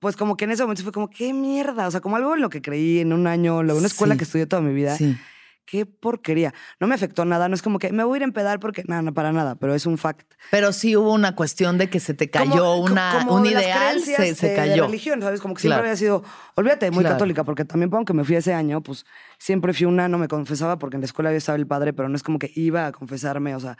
pues 0.00 0.16
como 0.16 0.36
que 0.36 0.44
en 0.44 0.50
ese 0.52 0.62
momento 0.62 0.82
fue 0.82 0.92
como, 0.92 1.08
qué 1.08 1.32
mierda, 1.32 1.86
o 1.86 1.90
sea, 1.90 2.00
como 2.00 2.16
algo 2.16 2.34
en 2.34 2.42
lo 2.42 2.50
que 2.50 2.60
creí 2.62 3.00
en 3.00 3.12
un 3.12 3.26
año, 3.26 3.62
lo- 3.62 3.76
una 3.76 3.86
escuela 3.86 4.14
Sí. 4.14 4.18
que 4.18 4.24
estudié 4.24 4.46
toda 4.46 4.60
mi 4.62 4.74
vida, 4.74 4.94
Sí. 4.96 5.16
qué 5.64 5.86
porquería. 5.86 6.52
No 6.78 6.86
me 6.86 6.94
afectó 6.94 7.24
nada, 7.24 7.48
no 7.48 7.54
es 7.54 7.62
como 7.62 7.78
que 7.78 7.90
me 7.90 8.04
voy 8.04 8.16
a 8.16 8.18
ir 8.18 8.22
a 8.22 8.26
empedar 8.26 8.60
porque, 8.60 8.84
nada, 8.86 9.00
no, 9.02 9.14
para 9.14 9.32
nada, 9.32 9.54
pero 9.56 9.74
es 9.74 9.86
un 9.86 9.96
fact. 9.98 10.30
Pero 10.50 10.72
sí 10.72 10.94
hubo 10.96 11.12
una 11.12 11.34
cuestión 11.34 11.76
de 11.78 11.88
que 11.90 11.98
se 11.98 12.12
te 12.14 12.28
cayó 12.30 12.50
Como- 12.50 12.84
una, 12.84 13.14
como 13.18 13.36
un 13.36 13.42
de 13.44 13.50
ideal, 13.52 13.98
se, 14.00 14.34
se 14.34 14.46
de- 14.46 14.50
de 14.52 14.56
cayó. 14.56 14.84
religión, 14.86 15.20
¿sabes? 15.22 15.40
Como 15.40 15.54
que 15.54 15.62
siempre 15.62 15.76
Claro. 15.78 15.86
había 15.88 15.96
sido, 15.96 16.22
olvídate, 16.54 16.90
muy 16.90 17.00
Claro. 17.02 17.14
católica, 17.16 17.42
porque 17.42 17.64
también, 17.64 17.90
aunque 17.94 18.12
me 18.12 18.22
fui 18.22 18.36
ese 18.36 18.52
año, 18.52 18.82
pues 18.82 19.06
siempre 19.38 19.72
fui 19.72 19.86
una, 19.86 20.06
no 20.08 20.18
me 20.18 20.28
confesaba 20.28 20.78
porque 20.78 20.96
en 20.98 21.00
la 21.00 21.06
escuela 21.06 21.30
ya 21.32 21.38
estaba 21.38 21.56
el 21.56 21.66
padre, 21.66 21.92
pero 21.94 22.08
no 22.10 22.14
es 22.16 22.22
como 22.22 22.38
que 22.38 22.52
iba 22.54 22.86
a 22.86 22.92
confesarme, 22.92 23.54
o 23.56 23.60
sea, 23.60 23.76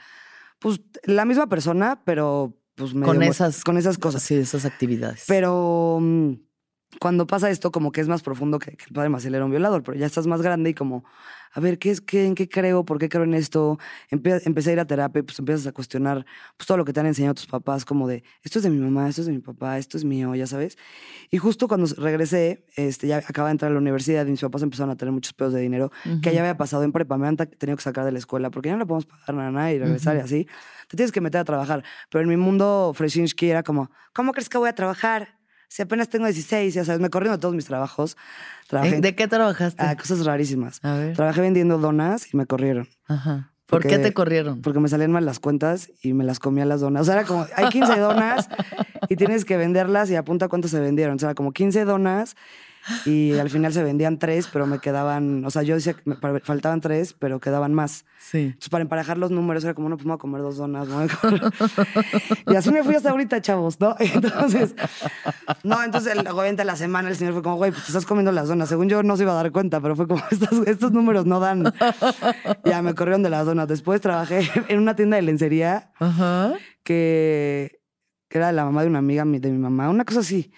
pues 0.59 0.81
la 1.03 1.23
misma 1.23 1.47
persona, 1.47 2.01
pero 2.03 2.56
pues 2.77 2.93
medio 2.93 3.07
con 3.07 3.23
esas 3.23 3.63
con 3.63 3.77
esas 3.77 3.97
cosas. 3.97 4.23
Sí, 4.23 4.35
esas 4.35 4.63
actividades. 4.63 5.25
Pero 5.27 5.97
mm, 5.99 6.33
cuando 6.99 7.27
pasa 7.27 7.49
esto, 7.49 7.71
como 7.71 7.91
que 7.91 8.01
es 8.01 8.07
más 8.07 8.21
profundo 8.21 8.59
que, 8.59 8.77
que 8.77 8.85
el 8.85 8.93
padre 8.93 9.09
Maciel 9.09 9.35
era 9.35 9.43
un 9.43 9.51
violador, 9.51 9.83
pero 9.83 9.97
ya 9.97 10.05
estás 10.05 10.27
más 10.27 10.41
grande 10.41 10.69
y 10.69 10.73
como, 10.73 11.03
a 11.53 11.59
ver, 11.59 11.79
¿qué 11.79 11.91
es, 11.91 12.01
qué, 12.01 12.25
¿en 12.25 12.35
qué 12.35 12.47
creo? 12.49 12.85
¿Por 12.85 12.99
qué 12.99 13.09
creo 13.09 13.23
en 13.23 13.33
esto? 13.33 13.77
Empe- 14.11 14.41
empecé 14.45 14.71
a 14.71 14.73
ir 14.73 14.79
a 14.79 14.85
terapia 14.85 15.19
y 15.19 15.23
pues 15.23 15.39
empiezas 15.39 15.67
a 15.67 15.71
cuestionar 15.71 16.25
pues, 16.57 16.67
todo 16.67 16.77
lo 16.77 16.85
que 16.85 16.93
te 16.93 16.99
han 16.99 17.05
enseñado 17.07 17.33
tus 17.35 17.47
papás, 17.47 17.85
como 17.85 18.07
de, 18.07 18.23
esto 18.43 18.59
es 18.59 18.63
de 18.63 18.69
mi 18.69 18.77
mamá, 18.79 19.09
esto 19.09 19.21
es 19.21 19.27
de 19.27 19.33
mi 19.33 19.39
papá, 19.39 19.77
esto 19.77 19.97
es 19.97 20.03
mío, 20.03 20.35
ya 20.35 20.47
sabes. 20.47 20.77
Y 21.31 21.37
justo 21.37 21.67
cuando 21.67 21.87
regresé, 21.97 22.65
este, 22.75 23.07
ya 23.07 23.17
acaba 23.17 23.47
de 23.49 23.53
entrar 23.53 23.71
a 23.71 23.73
la 23.73 23.79
universidad 23.79 24.25
y 24.25 24.31
mis 24.31 24.41
papás 24.41 24.61
empezaron 24.63 24.91
a 24.91 24.95
tener 24.97 25.11
muchos 25.11 25.33
pedos 25.33 25.53
de 25.53 25.61
dinero 25.61 25.91
que 26.21 26.33
ya 26.33 26.41
había 26.41 26.57
pasado 26.57 26.83
en 26.83 26.91
prepa, 26.91 27.17
me 27.17 27.27
han 27.27 27.37
tenido 27.37 27.77
que 27.77 27.83
sacar 27.83 28.05
de 28.05 28.11
la 28.11 28.19
escuela 28.19 28.49
porque 28.51 28.69
ya 28.69 28.73
no 28.73 28.79
le 28.79 28.85
podemos 28.85 29.05
pagar 29.05 29.51
nada, 29.51 29.71
y 29.71 29.79
regresar 29.79 30.15
y 30.15 30.19
Ujú. 30.19 30.25
así. 30.25 30.47
Te 30.87 30.95
tienes 30.97 31.11
que 31.11 31.21
meter 31.21 31.41
a 31.41 31.43
trabajar. 31.43 31.83
Pero 32.09 32.21
en 32.23 32.29
mi 32.29 32.37
mundo 32.37 32.93
Freshinsky 32.95 33.49
era 33.49 33.63
como, 33.63 33.91
¿cómo 34.13 34.31
crees 34.31 34.49
que 34.49 34.57
voy 34.57 34.69
a 34.69 34.73
trabajar? 34.75 35.36
Si 35.67 35.81
apenas 35.81 36.09
tengo 36.09 36.25
16, 36.25 36.73
ya 36.73 36.85
sabes, 36.85 37.01
me 37.01 37.09
corrieron 37.09 37.37
de 37.37 37.41
todos 37.41 37.53
mis 37.55 37.65
trabajos. 37.65 38.15
Trabajé 38.67 38.95
¿En- 38.95 39.01
¿De 39.01 39.15
qué 39.15 39.27
trabajaste? 39.27 39.83
ah, 39.83 39.95
cosas 39.95 40.25
rarísimas. 40.25 40.79
a 40.83 40.93
ver. 40.95 41.15
Trabajé 41.15 41.41
vendiendo 41.41 41.77
donas 41.77 42.33
y 42.33 42.37
me 42.37 42.45
corrieron. 42.45 42.87
Ajá. 43.07 43.51
¿Por 43.65 43.85
qué 43.85 43.99
te 43.99 44.13
corrieron? 44.13 44.61
Porque 44.61 44.79
me 44.79 44.87
salían 44.87 45.11
mal 45.11 45.25
las 45.25 45.39
cuentas 45.39 45.91
y 46.01 46.13
me 46.13 46.23
las 46.23 46.39
comía 46.39 46.63
las 46.65 46.79
donas. 46.79 47.01
O 47.01 47.05
sea, 47.05 47.15
era 47.15 47.25
como, 47.25 47.45
hay 47.53 47.67
15 47.67 47.99
donas 47.99 48.47
y 49.09 49.17
tienes 49.17 49.43
que 49.43 49.57
venderlas 49.57 50.09
y 50.09 50.15
apunta 50.15 50.47
cuánto 50.47 50.69
se 50.69 50.79
vendieron. 50.79 51.17
O 51.17 51.19
sea, 51.19 51.35
como 51.35 51.51
15 51.51 51.83
donas 51.83 52.37
y 53.05 53.33
al 53.37 53.49
final 53.49 53.73
se 53.73 53.83
vendían 53.83 54.19
tres, 54.19 54.47
pero 54.51 54.65
me 54.67 54.79
quedaban, 54.79 55.43
o 55.45 55.49
sea, 55.51 55.63
yo 55.63 55.75
decía 55.75 55.93
que 55.93 56.01
me 56.05 56.15
faltaban 56.41 56.81
tres, 56.81 57.13
pero 57.17 57.39
quedaban 57.39 57.73
más. 57.73 58.05
Sí. 58.19 58.39
Entonces, 58.39 58.69
para 58.69 58.81
emparejar 58.81 59.17
los 59.17 59.31
números, 59.31 59.63
era 59.63 59.73
como, 59.73 59.89
no, 59.89 59.95
pues 59.97 60.05
me 60.05 60.11
voy 60.11 60.17
a 60.17 60.19
comer 60.19 60.41
dos 60.41 60.57
donas. 60.57 60.87
comer- 60.87 61.51
y 62.47 62.55
así 62.55 62.71
me 62.71 62.83
fui 62.83 62.95
hasta 62.95 63.09
ahorita, 63.11 63.41
chavos, 63.41 63.79
¿no? 63.79 63.95
Entonces, 63.99 64.75
no, 65.63 65.81
entonces, 65.83 66.13
el- 66.13 66.27
obviamente, 66.27 66.63
la 66.65 66.75
semana 66.75 67.09
el 67.09 67.15
señor 67.15 67.33
fue 67.33 67.43
como, 67.43 67.55
güey, 67.57 67.71
pues 67.71 67.83
te 67.83 67.89
estás 67.89 68.05
comiendo 68.05 68.31
las 68.31 68.47
donas. 68.47 68.69
Según 68.69 68.89
yo, 68.89 69.03
no 69.03 69.15
se 69.17 69.23
iba 69.23 69.31
a 69.33 69.35
dar 69.35 69.51
cuenta, 69.51 69.79
pero 69.81 69.95
fue 69.95 70.07
como, 70.07 70.21
estos, 70.31 70.67
estos 70.67 70.91
números 70.91 71.25
no 71.25 71.39
dan. 71.39 71.73
Ya 72.65 72.81
me 72.81 72.93
corrieron 72.95 73.23
de 73.23 73.29
las 73.29 73.45
donas. 73.45 73.67
Después 73.67 74.01
trabajé 74.01 74.49
en 74.67 74.79
una 74.79 74.95
tienda 74.95 75.15
de 75.17 75.21
lencería 75.23 75.91
Ajá. 75.99 76.53
que, 76.83 77.76
que 78.29 78.37
era 78.37 78.51
la 78.51 78.65
mamá 78.65 78.81
de 78.81 78.87
una 78.89 78.99
amiga 78.99 79.23
mi- 79.25 79.39
de 79.39 79.51
mi 79.51 79.57
mamá, 79.57 79.89
una 79.89 80.03
cosa 80.05 80.19
así. 80.19 80.51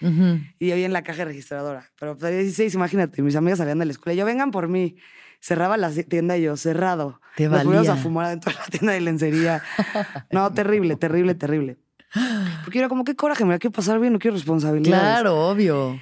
Y 0.58 0.70
ahí 0.72 0.84
en 0.84 0.92
la 0.92 1.02
caja 1.02 1.24
registradora. 1.24 1.90
Pero 1.98 2.16
pues, 2.16 2.24
a 2.24 2.34
16, 2.36 2.74
imagínate, 2.74 3.22
mis 3.22 3.36
amigas 3.36 3.58
salían 3.58 3.78
de 3.78 3.84
la 3.86 3.92
escuela. 3.92 4.14
y 4.14 4.18
Yo, 4.18 4.24
vengan 4.24 4.50
por 4.50 4.68
mí. 4.68 4.96
Cerraba 5.40 5.76
la 5.78 5.90
tienda 5.90 6.36
y 6.36 6.42
yo, 6.42 6.56
cerrado. 6.56 7.20
Te 7.36 7.48
Nos 7.48 7.62
fuimos 7.62 7.88
a 7.88 7.96
fumar 8.02 8.26
adentro 8.26 8.52
de 8.52 8.58
la 8.58 8.66
tienda 8.66 8.92
de 8.92 9.00
lencería. 9.00 9.62
No, 10.30 10.52
terrible, 10.52 10.96
terrible, 10.96 11.34
terrible. 11.34 11.78
Porque 12.64 12.78
era 12.80 12.88
como, 12.88 13.04
qué 13.04 13.14
coraje, 13.14 13.44
me 13.44 13.52
la 13.52 13.58
quiero 13.58 13.72
pasar 13.72 13.98
bien, 14.00 14.12
no 14.12 14.18
quiero 14.18 14.36
responsabilidades. 14.36 15.02
Claro, 15.02 15.48
obvio. 15.48 16.00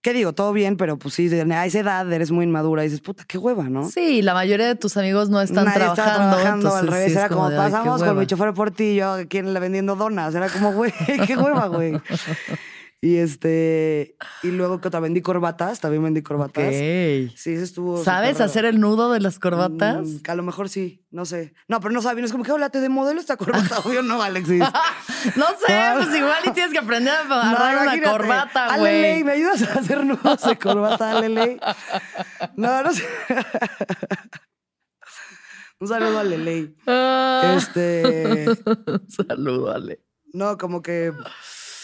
¿Qué 0.00 0.12
digo? 0.12 0.32
Todo 0.32 0.52
bien, 0.52 0.76
pero 0.76 0.96
pues 0.96 1.14
sí, 1.14 1.26
de- 1.28 1.42
a 1.54 1.66
esa 1.66 1.80
edad 1.80 2.10
eres 2.12 2.30
muy 2.30 2.44
inmadura 2.44 2.82
y 2.82 2.86
dices, 2.86 3.00
puta, 3.00 3.24
qué 3.26 3.36
hueva, 3.36 3.64
¿no? 3.64 3.88
Sí, 3.88 4.22
la 4.22 4.32
mayoría 4.32 4.66
de 4.68 4.76
tus 4.76 4.96
amigos 4.96 5.28
no 5.28 5.40
están 5.40 5.64
Nadie 5.64 5.80
trabajando. 5.80 6.36
trabajando, 6.36 6.68
al 6.68 6.84
entonces 6.84 6.90
revés. 6.90 7.04
sí 7.06 7.10
es 7.12 7.16
era 7.18 7.28
como, 7.28 7.50
de, 7.50 7.56
"Ay, 7.58 7.64
qué 7.66 7.70
pasamos 7.72 7.98
con 7.98 8.08
hueva". 8.08 8.20
mi 8.20 8.26
chofer 8.26 8.54
por 8.54 8.70
ti 8.70 8.84
y 8.84 8.94
yo 8.96 9.12
aquí 9.14 9.40
vendiendo 9.42 9.96
donas. 9.96 10.34
Era 10.36 10.48
como, 10.48 10.72
güey, 10.72 10.92
qué 11.26 11.36
hueva, 11.36 11.66
güey. 11.66 12.00
Y 13.00 13.18
este, 13.18 14.16
y 14.42 14.48
luego 14.48 14.80
que 14.80 14.88
otra 14.88 14.98
vendí 14.98 15.22
corbatas, 15.22 15.78
también 15.78 16.02
vendí 16.02 16.20
corbatas. 16.20 16.64
Ok. 16.66 17.32
Sí, 17.36 17.52
eso 17.52 17.62
estuvo. 17.62 18.02
¿Sabes 18.02 18.40
hacer 18.40 18.64
el 18.64 18.80
nudo 18.80 19.12
de 19.12 19.20
las 19.20 19.38
corbatas? 19.38 20.04
Mm, 20.04 20.16
a 20.26 20.34
lo 20.34 20.42
mejor 20.42 20.68
sí, 20.68 21.06
no 21.12 21.24
sé. 21.24 21.54
No, 21.68 21.78
pero 21.78 21.94
no 21.94 22.02
sabía, 22.02 22.22
no 22.22 22.26
es 22.26 22.32
como 22.32 22.42
que, 22.42 22.50
hola, 22.50 22.70
te 22.70 22.80
de 22.80 22.88
modelo 22.88 23.20
esta 23.20 23.36
corbata. 23.36 23.78
Obvio 23.84 24.02
no, 24.02 24.20
Alexis. 24.20 24.64
No 25.36 25.46
sé, 25.64 25.74
pues 25.94 26.16
igual 26.16 26.38
y 26.44 26.50
tienes 26.50 26.72
que 26.72 26.78
aprender 26.78 27.14
a 27.14 27.24
No, 27.28 27.34
agarrar 27.34 27.74
una 27.76 27.82
imagínate. 27.96 28.10
corbata, 28.10 28.78
güey. 28.78 29.22
¿me 29.24 29.32
ayudas 29.32 29.62
a 29.62 29.78
hacer 29.78 30.04
nudos 30.04 30.42
de 30.42 30.58
corbata, 30.58 31.10
Ale, 31.18 31.28
Ley? 31.28 31.60
No, 32.56 32.82
no 32.82 32.92
sé. 32.92 33.04
Un 35.80 35.86
saludo 35.88 36.18
a 36.18 36.24
Leley. 36.24 36.74
Ah. 36.86 37.54
Este, 37.56 38.46
Saludo, 39.08 39.72
Ale. 39.72 40.00
no, 40.32 40.58
como 40.58 40.82
que 40.82 41.12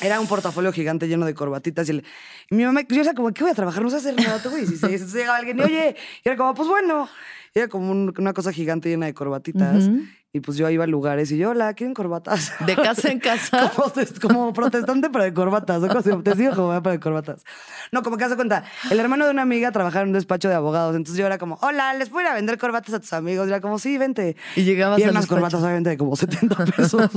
era 0.00 0.20
un 0.20 0.26
portafolio 0.26 0.72
gigante 0.72 1.06
lleno 1.08 1.26
de 1.26 1.34
corbatitas 1.34 1.88
y, 1.88 1.92
el- 1.92 2.04
mi 2.50 2.64
mamá, 2.64 2.82
yo 2.88 3.00
era 3.00 3.14
como, 3.14 3.32
¿qué 3.32 3.42
voy 3.42 3.52
a 3.52 3.54
trabajar? 3.54 3.82
No 3.82 3.90
sé 3.90 3.96
hacer 3.96 4.16
nada, 4.16 4.40
16. 4.56 4.82
Entonces 4.92 5.14
llegaba 5.14 5.38
alguien 5.38 5.58
y, 5.58 5.62
oye, 5.62 5.96
y 6.24 6.28
era 6.28 6.36
como, 6.36 6.54
pues 6.54 6.68
bueno. 6.68 7.08
Era 7.56 7.68
como 7.68 7.90
un- 7.92 8.12
una 8.18 8.32
cosa 8.32 8.52
gigante 8.52 8.88
llena 8.88 9.06
de 9.06 9.14
corbatitas. 9.14 9.84
Ujú. 9.84 10.00
Y 10.32 10.40
pues 10.40 10.56
yo 10.56 10.68
iba 10.68 10.82
a 10.82 10.86
lugares 10.88 11.30
y 11.30 11.38
yo, 11.38 11.50
hola, 11.50 11.72
¿quieren 11.74 11.94
corbatas? 11.94 12.52
De 12.66 12.74
casa 12.74 13.12
en 13.12 13.20
casa. 13.20 13.70
como, 14.20 14.52
protestante, 14.52 15.08
pero 15.08 15.22
de 15.22 15.32
corbatas. 15.32 15.80
¿no? 15.80 15.86
Como 15.86 16.02
si- 16.02 16.10
te 16.24 16.34
sigo 16.34 16.52
como 16.56 16.82
pero 16.82 16.90
de 16.90 16.98
corbatas. 16.98 17.44
No, 17.92 18.02
como 18.02 18.16
que 18.16 18.24
hace 18.24 18.34
cuenta, 18.34 18.64
el 18.90 18.98
hermano 18.98 19.26
de 19.26 19.30
una 19.30 19.42
amiga 19.42 19.70
trabajaba 19.70 20.02
en 20.02 20.08
un 20.08 20.14
despacho 20.14 20.48
de 20.48 20.56
abogados. 20.56 20.96
Entonces 20.96 21.16
yo 21.20 21.26
era 21.26 21.38
como, 21.38 21.56
hola, 21.62 21.94
¿les 21.94 22.08
puedo 22.08 22.26
ir 22.26 22.32
a 22.32 22.34
vender 22.34 22.58
corbatas 22.58 22.92
a 22.94 22.98
tus 22.98 23.12
amigos? 23.12 23.46
Y 23.46 23.50
era 23.50 23.60
como, 23.60 23.78
sí, 23.78 23.96
vente. 23.96 24.34
Y 24.56 24.64
llegabas 24.64 24.98
Y 24.98 25.04
al 25.04 25.10
unas 25.12 25.28
corbatas, 25.28 25.62
obviamente, 25.62 25.90
de 25.90 25.96
como 25.96 26.16
70 26.16 26.64
pesos. 26.66 27.08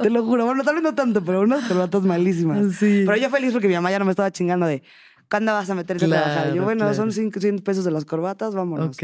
Te 0.00 0.08
lo 0.08 0.24
juro. 0.24 0.46
Bueno, 0.46 0.64
tal 0.64 0.76
vez 0.76 0.82
no 0.84 0.94
tanto, 0.94 1.22
pero 1.22 1.42
unas 1.42 1.68
corbatas 1.68 2.00
malísimas. 2.04 2.76
Sí. 2.76 3.02
Pero 3.04 3.18
yo 3.18 3.28
feliz 3.28 3.52
porque 3.52 3.68
mi 3.68 3.74
mamá 3.74 3.90
ya 3.90 3.98
no 3.98 4.06
me 4.06 4.12
estaba 4.12 4.30
chingando 4.30 4.64
de, 4.64 4.82
¿cuándo 5.30 5.52
vas 5.52 5.68
a 5.70 5.74
meterte 5.74 6.04
a 6.04 6.08
trabajar? 6.08 6.34
Y 6.46 6.48
yo, 6.48 6.52
Claro, 6.52 6.64
bueno, 6.64 6.78
claro. 6.80 6.94
son 6.94 7.12
5, 7.12 7.40
100 7.40 7.58
pesos 7.60 7.84
de 7.84 7.90
las 7.90 8.04
corbatas, 8.04 8.54
vámonos. 8.54 8.88
Ok. 8.96 9.02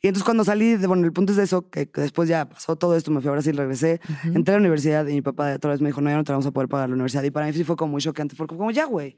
Y 0.00 0.06
entonces 0.06 0.24
cuando 0.24 0.44
salí, 0.44 0.76
bueno, 0.76 1.04
el 1.04 1.12
punto 1.12 1.32
es 1.32 1.36
de 1.38 1.44
eso, 1.44 1.68
que, 1.70 1.90
que 1.90 2.00
después 2.02 2.28
ya 2.28 2.48
pasó 2.48 2.76
todo 2.76 2.94
esto, 2.96 3.10
me 3.10 3.20
fui 3.20 3.28
a 3.28 3.32
Brasil, 3.32 3.56
regresé, 3.56 4.00
entré 4.32 4.54
a 4.54 4.58
la 4.58 4.60
universidad 4.60 5.04
y 5.08 5.14
mi 5.14 5.22
papá 5.22 5.52
otra 5.54 5.72
vez 5.72 5.80
me 5.80 5.88
dijo, 5.88 6.00
no, 6.00 6.08
ya 6.10 6.16
no 6.16 6.22
te 6.24 6.30
vamos 6.30 6.46
a 6.46 6.52
poder 6.52 6.68
pagar 6.68 6.88
la 6.88 6.94
universidad. 6.94 7.24
Y 7.24 7.30
para 7.32 7.46
mí 7.46 7.52
sí 7.52 7.64
fue 7.64 7.74
como 7.76 7.92
muy 7.92 8.00
chocante, 8.02 8.36
porque 8.36 8.56
como, 8.56 8.70
ya, 8.70 8.84
güey. 8.84 9.16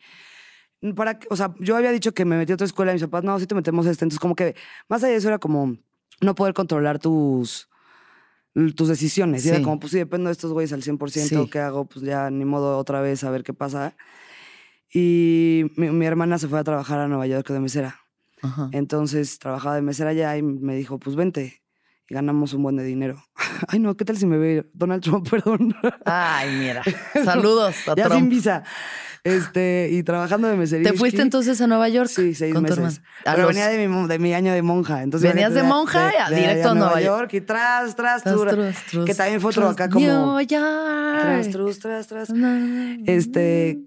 Para, 0.97 1.19
o 1.29 1.37
sea, 1.37 1.55
yo 1.61 1.77
había 1.77 1.91
dicho 1.93 2.13
que 2.15 2.25
me 2.25 2.39
metí 2.39 2.53
a 2.53 2.55
otra 2.55 2.65
escuela 2.65 2.93
y 2.93 2.95
mis 2.95 3.03
papás, 3.03 3.23
no, 3.25 3.39
sí 3.39 3.47
te 3.47 3.55
metemos 3.55 3.87
a 3.87 3.91
esta. 3.91 4.07
Entonces 4.07 4.21
como 4.21 4.35
que 4.35 4.57
más 4.89 5.03
allá 5.03 5.13
de 5.13 5.19
eso 5.19 5.29
era 5.29 5.39
como 5.39 5.77
no 6.23 6.35
poder 6.35 6.55
controlar 6.55 6.99
tus, 6.99 7.69
tus 8.75 8.89
decisiones. 8.89 9.45
Y 9.45 9.49
era 9.51 9.59
Sí. 9.59 9.63
como, 9.65 9.79
pues 9.79 9.93
sí, 9.93 9.99
dependo 9.99 10.29
de 10.29 10.33
estos 10.33 10.51
güeyes 10.53 10.73
al 10.73 10.83
100%, 10.83 11.45
Sí. 11.45 11.51
¿qué 11.51 11.59
hago? 11.59 11.85
Pues 11.85 12.03
ya 12.07 12.31
ni 12.31 12.47
modo 12.47 12.79
otra 12.79 13.03
vez 13.03 13.23
a 13.25 13.31
ver 13.31 13.43
qué 13.43 13.53
pasa. 13.53 13.95
Y 14.93 15.67
mi, 15.77 15.91
mi 15.91 16.07
hermana 16.07 16.39
se 16.39 16.49
fue 16.49 16.59
a 16.59 16.65
trabajar 16.65 16.99
a 16.99 17.09
Nueva 17.09 17.27
York 17.27 17.49
de 17.49 17.61
mesera. 17.61 18.01
Ajá. 18.43 18.69
Entonces 18.73 19.39
trabajaba 19.39 19.77
de 19.77 19.83
mesera 19.83 20.11
allá 20.11 20.37
y 20.37 20.43
me 20.43 20.75
dijo, 20.77 20.99
pues 20.99 21.15
vente. 21.17 21.63
Y 22.09 22.15
ganamos 22.15 22.53
un 22.55 22.63
buen 22.65 22.77
de 22.77 22.83
dinero. 22.85 23.23
Ay, 23.69 23.79
no, 23.79 23.97
¿qué 23.97 24.05
tal 24.05 24.17
si 24.17 24.27
me 24.27 24.37
ve 24.39 24.69
Donald 24.75 25.03
Trump? 25.03 25.29
Perdón. 25.31 25.75
Ay, 26.05 26.57
mira. 26.59 26.83
Saludos 27.25 27.77
a 27.89 27.95
ya 27.95 28.09
sin 28.11 28.29
visa. 28.29 28.65
Este, 29.23 29.91
y 29.93 30.03
trabajando 30.03 30.49
de 30.49 30.57
meserista. 30.57 30.93
¿Te 30.93 30.99
fuiste 30.99 31.21
entonces 31.21 31.61
a 31.61 31.67
Nueva 31.67 31.91
York? 31.91 32.09
Sí, 32.09 32.35
seis 32.35 32.55
con 32.55 32.63
meses. 32.63 33.03
Pero 33.23 33.43
los- 33.43 33.49
venía 33.49 33.69
de 33.69 33.87
mi, 33.87 34.09
de 34.09 34.19
mi 34.19 34.33
año 34.33 34.53
de 34.55 34.63
monja. 34.63 35.03
Entonces 35.03 35.31
Venías 35.31 35.53
de 35.53 35.63
monja 35.63 36.11
directo 36.31 36.71
a 36.71 36.75
Nueva 36.75 37.01
York. 37.03 37.35
Y 37.35 37.43
tras, 37.43 37.95
tras, 37.95 38.23
tras, 38.23 38.35
trus, 38.35 38.75
trus, 38.91 39.05
Que 39.05 39.15
también 39.15 39.41
fue 39.43 39.51
otro 39.51 39.69
acá 39.69 39.91
como... 39.91 40.05
New 40.39 40.41
York. 40.49 41.51
Tras, 41.53 41.79
tras, 41.79 42.07
tras. 42.07 42.33
Este, 43.05 43.81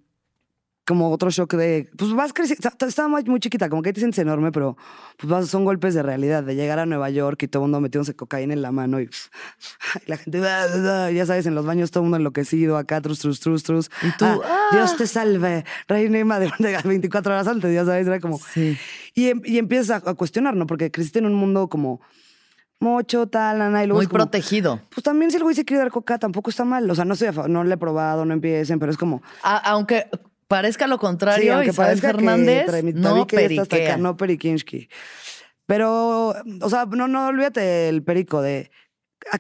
como 0.86 1.10
otro 1.12 1.30
shock 1.30 1.54
de, 1.54 1.89
pues 1.98 2.12
vas 2.13 2.34
creciendo, 2.34 2.69
estaba 2.88 3.08
muy, 3.08 3.24
muy 3.24 3.39
chiquita, 3.39 3.69
como 3.69 3.82
que 3.82 3.93
te 3.93 4.02
sientes 4.02 4.19
enorme, 4.19 4.52
pero 4.52 4.76
pues 5.17 5.30
vas- 5.32 5.48
son 5.48 5.63
golpes 5.63 5.93
de 5.93 6.04
realidad, 6.04 6.43
de 6.43 6.56
llegar 6.56 6.78
a 6.80 6.86
Nueva 6.86 7.10
York 7.10 7.41
y 7.43 7.48
todo 7.48 7.63
el 7.63 7.69
mundo 7.69 7.80
metiéndose 7.80 8.15
cocaína 8.15 8.54
en 8.54 8.62
la 8.62 8.72
mano 8.74 9.00
y, 9.00 9.04
y 9.04 9.10
la 10.08 10.17
gente, 10.17 10.41
"Ah, 10.46 10.65
ah", 11.06 11.12
ya 11.12 11.26
sabes, 11.26 11.46
en 11.46 11.56
los 11.56 11.65
baños 11.65 11.89
todo 11.91 12.02
el 12.02 12.06
mundo 12.06 12.17
enloquecido, 12.17 12.78
acá, 12.78 13.00
trus, 13.00 13.19
trus, 13.19 13.39
trus, 13.39 13.63
trus. 13.63 13.89
Y 14.02 14.12
tú, 14.17 14.26
"Ah, 14.26 14.67
Dios 14.74 14.98
te 14.98 15.08
salve, 15.08 15.63
reina 15.88 16.19
y 16.19 16.24
madre, 16.26 16.52
de 16.60 16.78
24 16.84 17.34
horas 17.34 17.48
antes, 17.48 17.74
ya 17.74 17.86
sabes, 17.86 18.06
era 18.08 18.19
como... 18.19 18.38
Sí. 18.39 18.78
Y, 19.15 19.30
em- 19.30 19.41
y 19.46 19.60
empiezas 19.60 20.04
a, 20.06 20.10
a 20.10 20.13
cuestionar, 20.15 20.56
¿no? 20.56 20.67
Porque 20.67 20.91
creciste 20.91 21.19
en 21.19 21.28
un 21.28 21.36
mundo 21.36 21.69
como 21.69 22.02
mocho, 22.80 23.28
tal, 23.28 23.60
nana, 23.60 23.84
y 23.84 23.88
luego 23.88 24.00
Muy 24.00 24.08
como, 24.08 24.17
protegido. 24.17 24.82
Pues 24.93 25.04
también 25.04 25.32
si 25.32 25.38
el 25.38 25.43
güey 25.43 25.56
se 25.56 25.63
quiere 25.63 25.80
dar 25.84 25.91
coca, 25.91 26.19
tampoco 26.19 26.50
está 26.50 26.65
mal. 26.65 26.89
O 26.91 26.96
sea, 26.96 27.06
no, 27.06 27.13
estoy 27.13 27.30
a 27.30 27.48
no 27.48 27.63
le 27.63 27.76
he 27.76 27.78
probado, 27.78 28.26
no 28.26 28.34
empiecen, 28.34 28.80
pero 28.80 28.91
es 28.91 28.98
como... 28.98 29.22
A- 29.41 29.58
aunque 29.72 30.08
parezca 30.56 30.88
lo 30.88 30.96
Sí, 30.96 31.00
contrario, 31.02 31.54
aunque 31.56 31.70
Isabel 31.72 31.88
parezca 32.00 32.08
Fernández 32.12 32.66
que 32.72 32.94
no 32.94 33.10
acá, 33.63 33.72
periquea. 33.76 33.98
no 33.98 34.16
periquinsky. 34.18 34.88
Pero, 35.66 36.36
o 36.62 36.70
sea, 36.70 36.86
no, 36.86 37.08
no, 37.08 37.28
olvídate 37.28 37.89
el 37.89 38.04
perico 38.04 38.42
de 38.42 38.70
"Ah, 38.70 38.83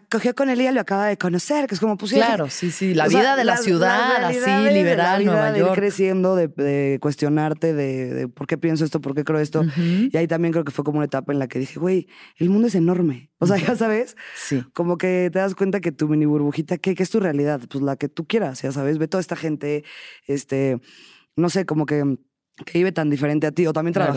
cogió 0.09 0.33
con 0.35 0.49
él 0.49 0.59
y 0.59 0.63
ella 0.63 0.71
lo 0.71 0.81
acaba 0.81 1.07
de 1.07 1.17
conocer, 1.17 1.67
que 1.67 1.75
es 1.75 1.79
como, 1.79 1.97
sí, 2.07 2.15
Claro, 2.15 2.49
sí, 2.49 2.71
sí. 2.71 2.93
La 2.93 3.07
sea, 3.09 3.19
vida 3.19 3.35
de 3.35 3.43
la 3.43 3.57
ciudad, 3.57 4.23
así, 4.25 4.39
realidades 4.39 4.63
de 4.63 4.71
la 4.71 4.71
liberal, 4.71 5.25
Nueva 5.25 5.51
de 5.51 5.59
ir 5.59 5.65
York. 5.65 5.75
creciendo, 5.75 6.35
de, 6.35 6.47
de 6.47 6.97
cuestionarte, 7.01 7.73
de, 7.73 8.13
de 8.13 8.27
por 8.27 8.47
qué 8.47 8.57
pienso 8.57 8.85
esto, 8.85 9.01
por 9.01 9.13
qué 9.15 9.23
creo 9.23 9.39
esto. 9.39 9.63
Y 9.77 10.15
ahí 10.17 10.27
también 10.27 10.51
creo 10.51 10.63
que 10.63 10.71
fue 10.71 10.83
como 10.83 10.97
una 10.97 11.05
etapa 11.05 11.33
en 11.33 11.39
la 11.39 11.47
que 11.47 11.59
dije, 11.59 11.79
güey, 11.79 12.07
el 12.37 12.49
mundo 12.49 12.67
es 12.67 12.75
enorme. 12.75 13.31
O 13.39 13.45
sea, 13.47 13.57
ya 13.57 13.75
sabes, 13.75 14.15
Sí. 14.35 14.63
como 14.73 14.97
que 14.97 15.29
te 15.31 15.39
das 15.39 15.55
cuenta 15.55 15.81
que 15.81 15.91
tu 15.91 16.07
mini 16.07 16.25
burbujita, 16.25 16.77
¿qué, 16.77 16.95
qué 16.95 17.03
es 17.03 17.09
tu 17.09 17.19
realidad? 17.19 17.61
Pues 17.69 17.83
la 17.83 17.95
que 17.95 18.07
tú 18.09 18.25
quieras, 18.25 18.61
ya 18.61 18.71
sabes, 18.71 18.97
ve 18.97 19.07
toda 19.07 19.21
esta 19.21 19.35
gente, 19.35 19.83
este, 20.27 20.79
no 21.35 21.49
sé, 21.49 21.65
como 21.65 21.85
que, 21.85 22.17
que 22.65 22.77
vive 22.77 22.91
tan 22.91 23.09
diferente 23.09 23.47
a 23.47 23.51
ti. 23.51 23.65
O 23.67 23.73
también 23.73 23.93
Claro. 23.93 24.13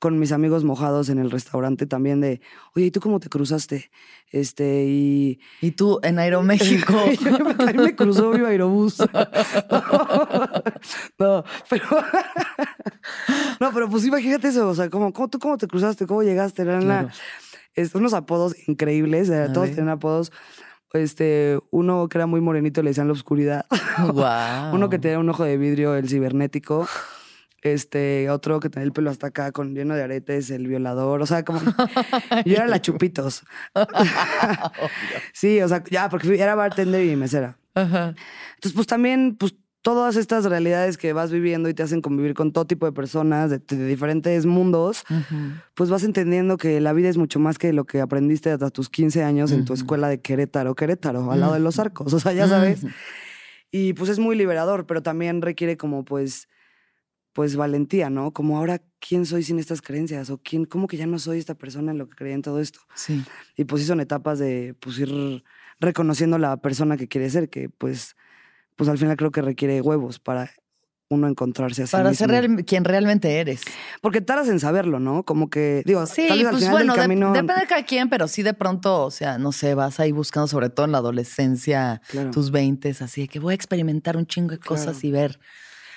Con 0.00 0.18
mis 0.18 0.32
amigos 0.32 0.64
mojados 0.64 1.08
en 1.08 1.18
el 1.18 1.30
restaurante 1.30 1.86
también 1.86 2.20
de, 2.20 2.40
oye, 2.74 2.86
¿y 2.86 2.90
tú 2.90 3.00
cómo 3.00 3.20
te 3.20 3.28
cruzaste? 3.28 3.90
Este, 4.30 4.84
y... 4.86 5.40
Y 5.60 5.72
tú 5.72 6.00
en 6.02 6.18
Aeroméxico. 6.18 6.92
mí 7.72 7.78
me 7.78 7.96
cruzó 7.96 8.32
mi 8.32 8.44
aerobús. 8.44 8.98
no, 11.18 11.44
pero... 11.70 11.84
no, 13.60 13.72
pero 13.72 13.88
pues 13.88 14.04
imagínate 14.04 14.48
eso, 14.48 14.68
o 14.68 14.74
sea, 14.74 14.90
¿cómo, 14.90 15.12
cómo, 15.12 15.28
¿tú 15.28 15.38
cómo 15.38 15.56
te 15.56 15.66
cruzaste? 15.66 16.06
¿Cómo 16.06 16.22
llegaste? 16.22 16.62
Eran 16.62 16.82
Claro. 16.82 17.08
unos 17.94 18.14
apodos 18.14 18.56
increíbles, 18.68 19.28
eh, 19.30 19.48
todos 19.52 19.70
tenían 19.70 19.90
apodos. 19.90 20.32
Este, 20.92 21.58
uno 21.70 22.08
que 22.08 22.18
era 22.18 22.26
muy 22.26 22.40
morenito 22.40 22.82
le 22.82 22.90
decían 22.90 23.08
la 23.08 23.12
oscuridad. 23.12 23.66
Wow. 23.98 24.74
Uno 24.74 24.88
que 24.88 24.98
tenía 24.98 25.18
un 25.18 25.28
ojo 25.28 25.44
de 25.44 25.56
vidrio, 25.56 25.94
el 25.94 26.08
cibernético. 26.08 26.86
Este, 27.72 28.30
otro 28.30 28.60
que 28.60 28.70
tenía 28.70 28.84
el 28.84 28.92
pelo 28.92 29.10
hasta 29.10 29.28
acá 29.28 29.50
con 29.52 29.74
lleno 29.74 29.94
de 29.94 30.02
aretes, 30.02 30.50
el 30.50 30.66
violador. 30.66 31.20
O 31.22 31.26
sea, 31.26 31.44
como. 31.44 31.60
yo 32.46 32.54
era 32.54 32.66
la 32.66 32.80
chupitos. 32.80 33.44
sí, 35.32 35.60
o 35.60 35.68
sea, 35.68 35.82
ya, 35.90 36.08
porque 36.08 36.40
era 36.40 36.54
bartender 36.54 37.04
y 37.04 37.16
mesera. 37.16 37.58
Ajá. 37.74 38.14
Entonces, 38.54 38.72
pues 38.74 38.86
también, 38.86 39.36
pues 39.36 39.54
todas 39.82 40.16
estas 40.16 40.44
realidades 40.44 40.98
que 40.98 41.12
vas 41.12 41.30
viviendo 41.30 41.68
y 41.68 41.74
te 41.74 41.82
hacen 41.82 42.00
convivir 42.00 42.34
con 42.34 42.52
todo 42.52 42.66
tipo 42.66 42.86
de 42.86 42.92
personas 42.92 43.50
de, 43.50 43.58
de 43.58 43.86
diferentes 43.86 44.44
mundos, 44.44 45.04
pues 45.74 45.90
vas 45.90 46.02
entendiendo 46.02 46.56
que 46.56 46.80
la 46.80 46.92
vida 46.92 47.08
es 47.08 47.16
mucho 47.16 47.38
más 47.38 47.56
que 47.56 47.72
lo 47.72 47.84
que 47.84 48.00
aprendiste 48.00 48.50
hasta 48.50 48.70
tus 48.70 48.88
15 48.90 49.22
años 49.22 49.52
en 49.52 49.64
tu 49.64 49.74
escuela 49.74 50.08
de 50.08 50.20
Querétaro, 50.20 50.74
Querétaro, 50.74 51.30
al 51.30 51.38
lado 51.38 51.54
de 51.54 51.60
los 51.60 51.78
arcos. 51.78 52.12
O 52.12 52.18
sea, 52.18 52.32
ya 52.32 52.48
sabes. 52.48 52.84
Y 53.70 53.92
pues 53.92 54.10
es 54.10 54.18
muy 54.18 54.34
liberador, 54.34 54.86
pero 54.86 55.02
también 55.02 55.40
requiere 55.42 55.76
como 55.76 56.04
pues, 56.04 56.48
pues 57.36 57.54
valentía, 57.54 58.08
¿no? 58.08 58.32
Como 58.32 58.56
ahora, 58.56 58.80
¿quién 58.98 59.26
soy 59.26 59.42
sin 59.42 59.58
estas 59.58 59.82
creencias? 59.82 60.30
O 60.30 60.38
quién, 60.38 60.64
¿cómo 60.64 60.86
que 60.88 60.96
ya 60.96 61.06
no 61.06 61.18
soy 61.18 61.38
esta 61.38 61.54
persona 61.54 61.92
en 61.92 61.98
lo 61.98 62.08
que 62.08 62.16
creía 62.16 62.34
en 62.34 62.40
todo 62.40 62.60
esto? 62.60 62.80
Sí. 62.94 63.22
Y 63.56 63.64
pues 63.66 63.82
sí 63.82 63.86
son 63.88 64.00
etapas 64.00 64.38
de 64.38 64.74
pues 64.80 64.98
ir 64.98 65.44
reconociendo 65.78 66.38
la 66.38 66.56
persona 66.56 66.96
que 66.96 67.08
quiere 67.08 67.28
ser, 67.28 67.50
que 67.50 67.68
pues, 67.68 68.16
pues 68.74 68.88
al 68.88 68.96
final 68.96 69.18
creo 69.18 69.30
que 69.30 69.42
requiere 69.42 69.82
huevos 69.82 70.18
para 70.18 70.50
uno 71.10 71.28
encontrarse 71.28 71.82
a 71.82 71.86
sí 71.86 71.92
Para 71.92 72.14
ser 72.14 72.30
real- 72.30 72.64
quien 72.64 72.84
realmente 72.84 73.38
eres. 73.38 73.60
Porque 74.00 74.22
tardas 74.22 74.48
en 74.48 74.58
saberlo, 74.58 74.98
¿no? 74.98 75.22
Como 75.24 75.50
que, 75.50 75.82
digo, 75.84 76.06
Sí, 76.06 76.24
tal 76.28 76.38
vez 76.38 76.46
al 76.46 76.52
pues 76.54 76.62
final 76.64 76.72
bueno, 76.72 76.94
del 76.96 77.08
de- 77.08 77.26
depende 77.42 77.60
de 77.60 77.66
cada 77.68 77.84
quien, 77.84 78.08
pero 78.08 78.28
sí 78.28 78.42
de 78.42 78.54
pronto, 78.54 79.04
o 79.04 79.10
sea, 79.10 79.36
no 79.36 79.52
sé, 79.52 79.74
vas 79.74 80.00
ahí 80.00 80.10
buscando, 80.10 80.48
sobre 80.48 80.70
todo 80.70 80.86
en 80.86 80.92
la 80.92 80.98
adolescencia, 80.98 82.00
Claro. 82.08 82.30
tus 82.30 82.50
veintes, 82.50 83.02
así 83.02 83.20
de 83.20 83.28
que 83.28 83.40
voy 83.40 83.52
a 83.52 83.54
experimentar 83.54 84.16
un 84.16 84.24
chingo 84.26 84.52
de 84.52 84.58
cosas 84.58 84.98
Claro. 85.00 85.06
y 85.06 85.10
ver. 85.12 85.38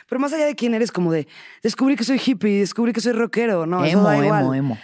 Pero 0.10 0.20
más 0.20 0.34
allá 0.34 0.46
de 0.46 0.56
quién 0.56 0.74
eres, 0.74 0.92
como 0.92 1.12
de 1.12 1.28
descubrí 1.64 1.96
que 1.96 2.04
soy 2.04 2.20
hippie, 2.24 2.60
descubrí 2.60 2.94
que 2.94 3.02
soy 3.02 3.14
rockero, 3.14 3.66
no, 3.66 3.86
eso 3.86 4.00
emo, 4.00 4.08
da 4.08 4.18
igual. 4.26 4.42
emo, 4.44 4.56
emo. 4.56 4.78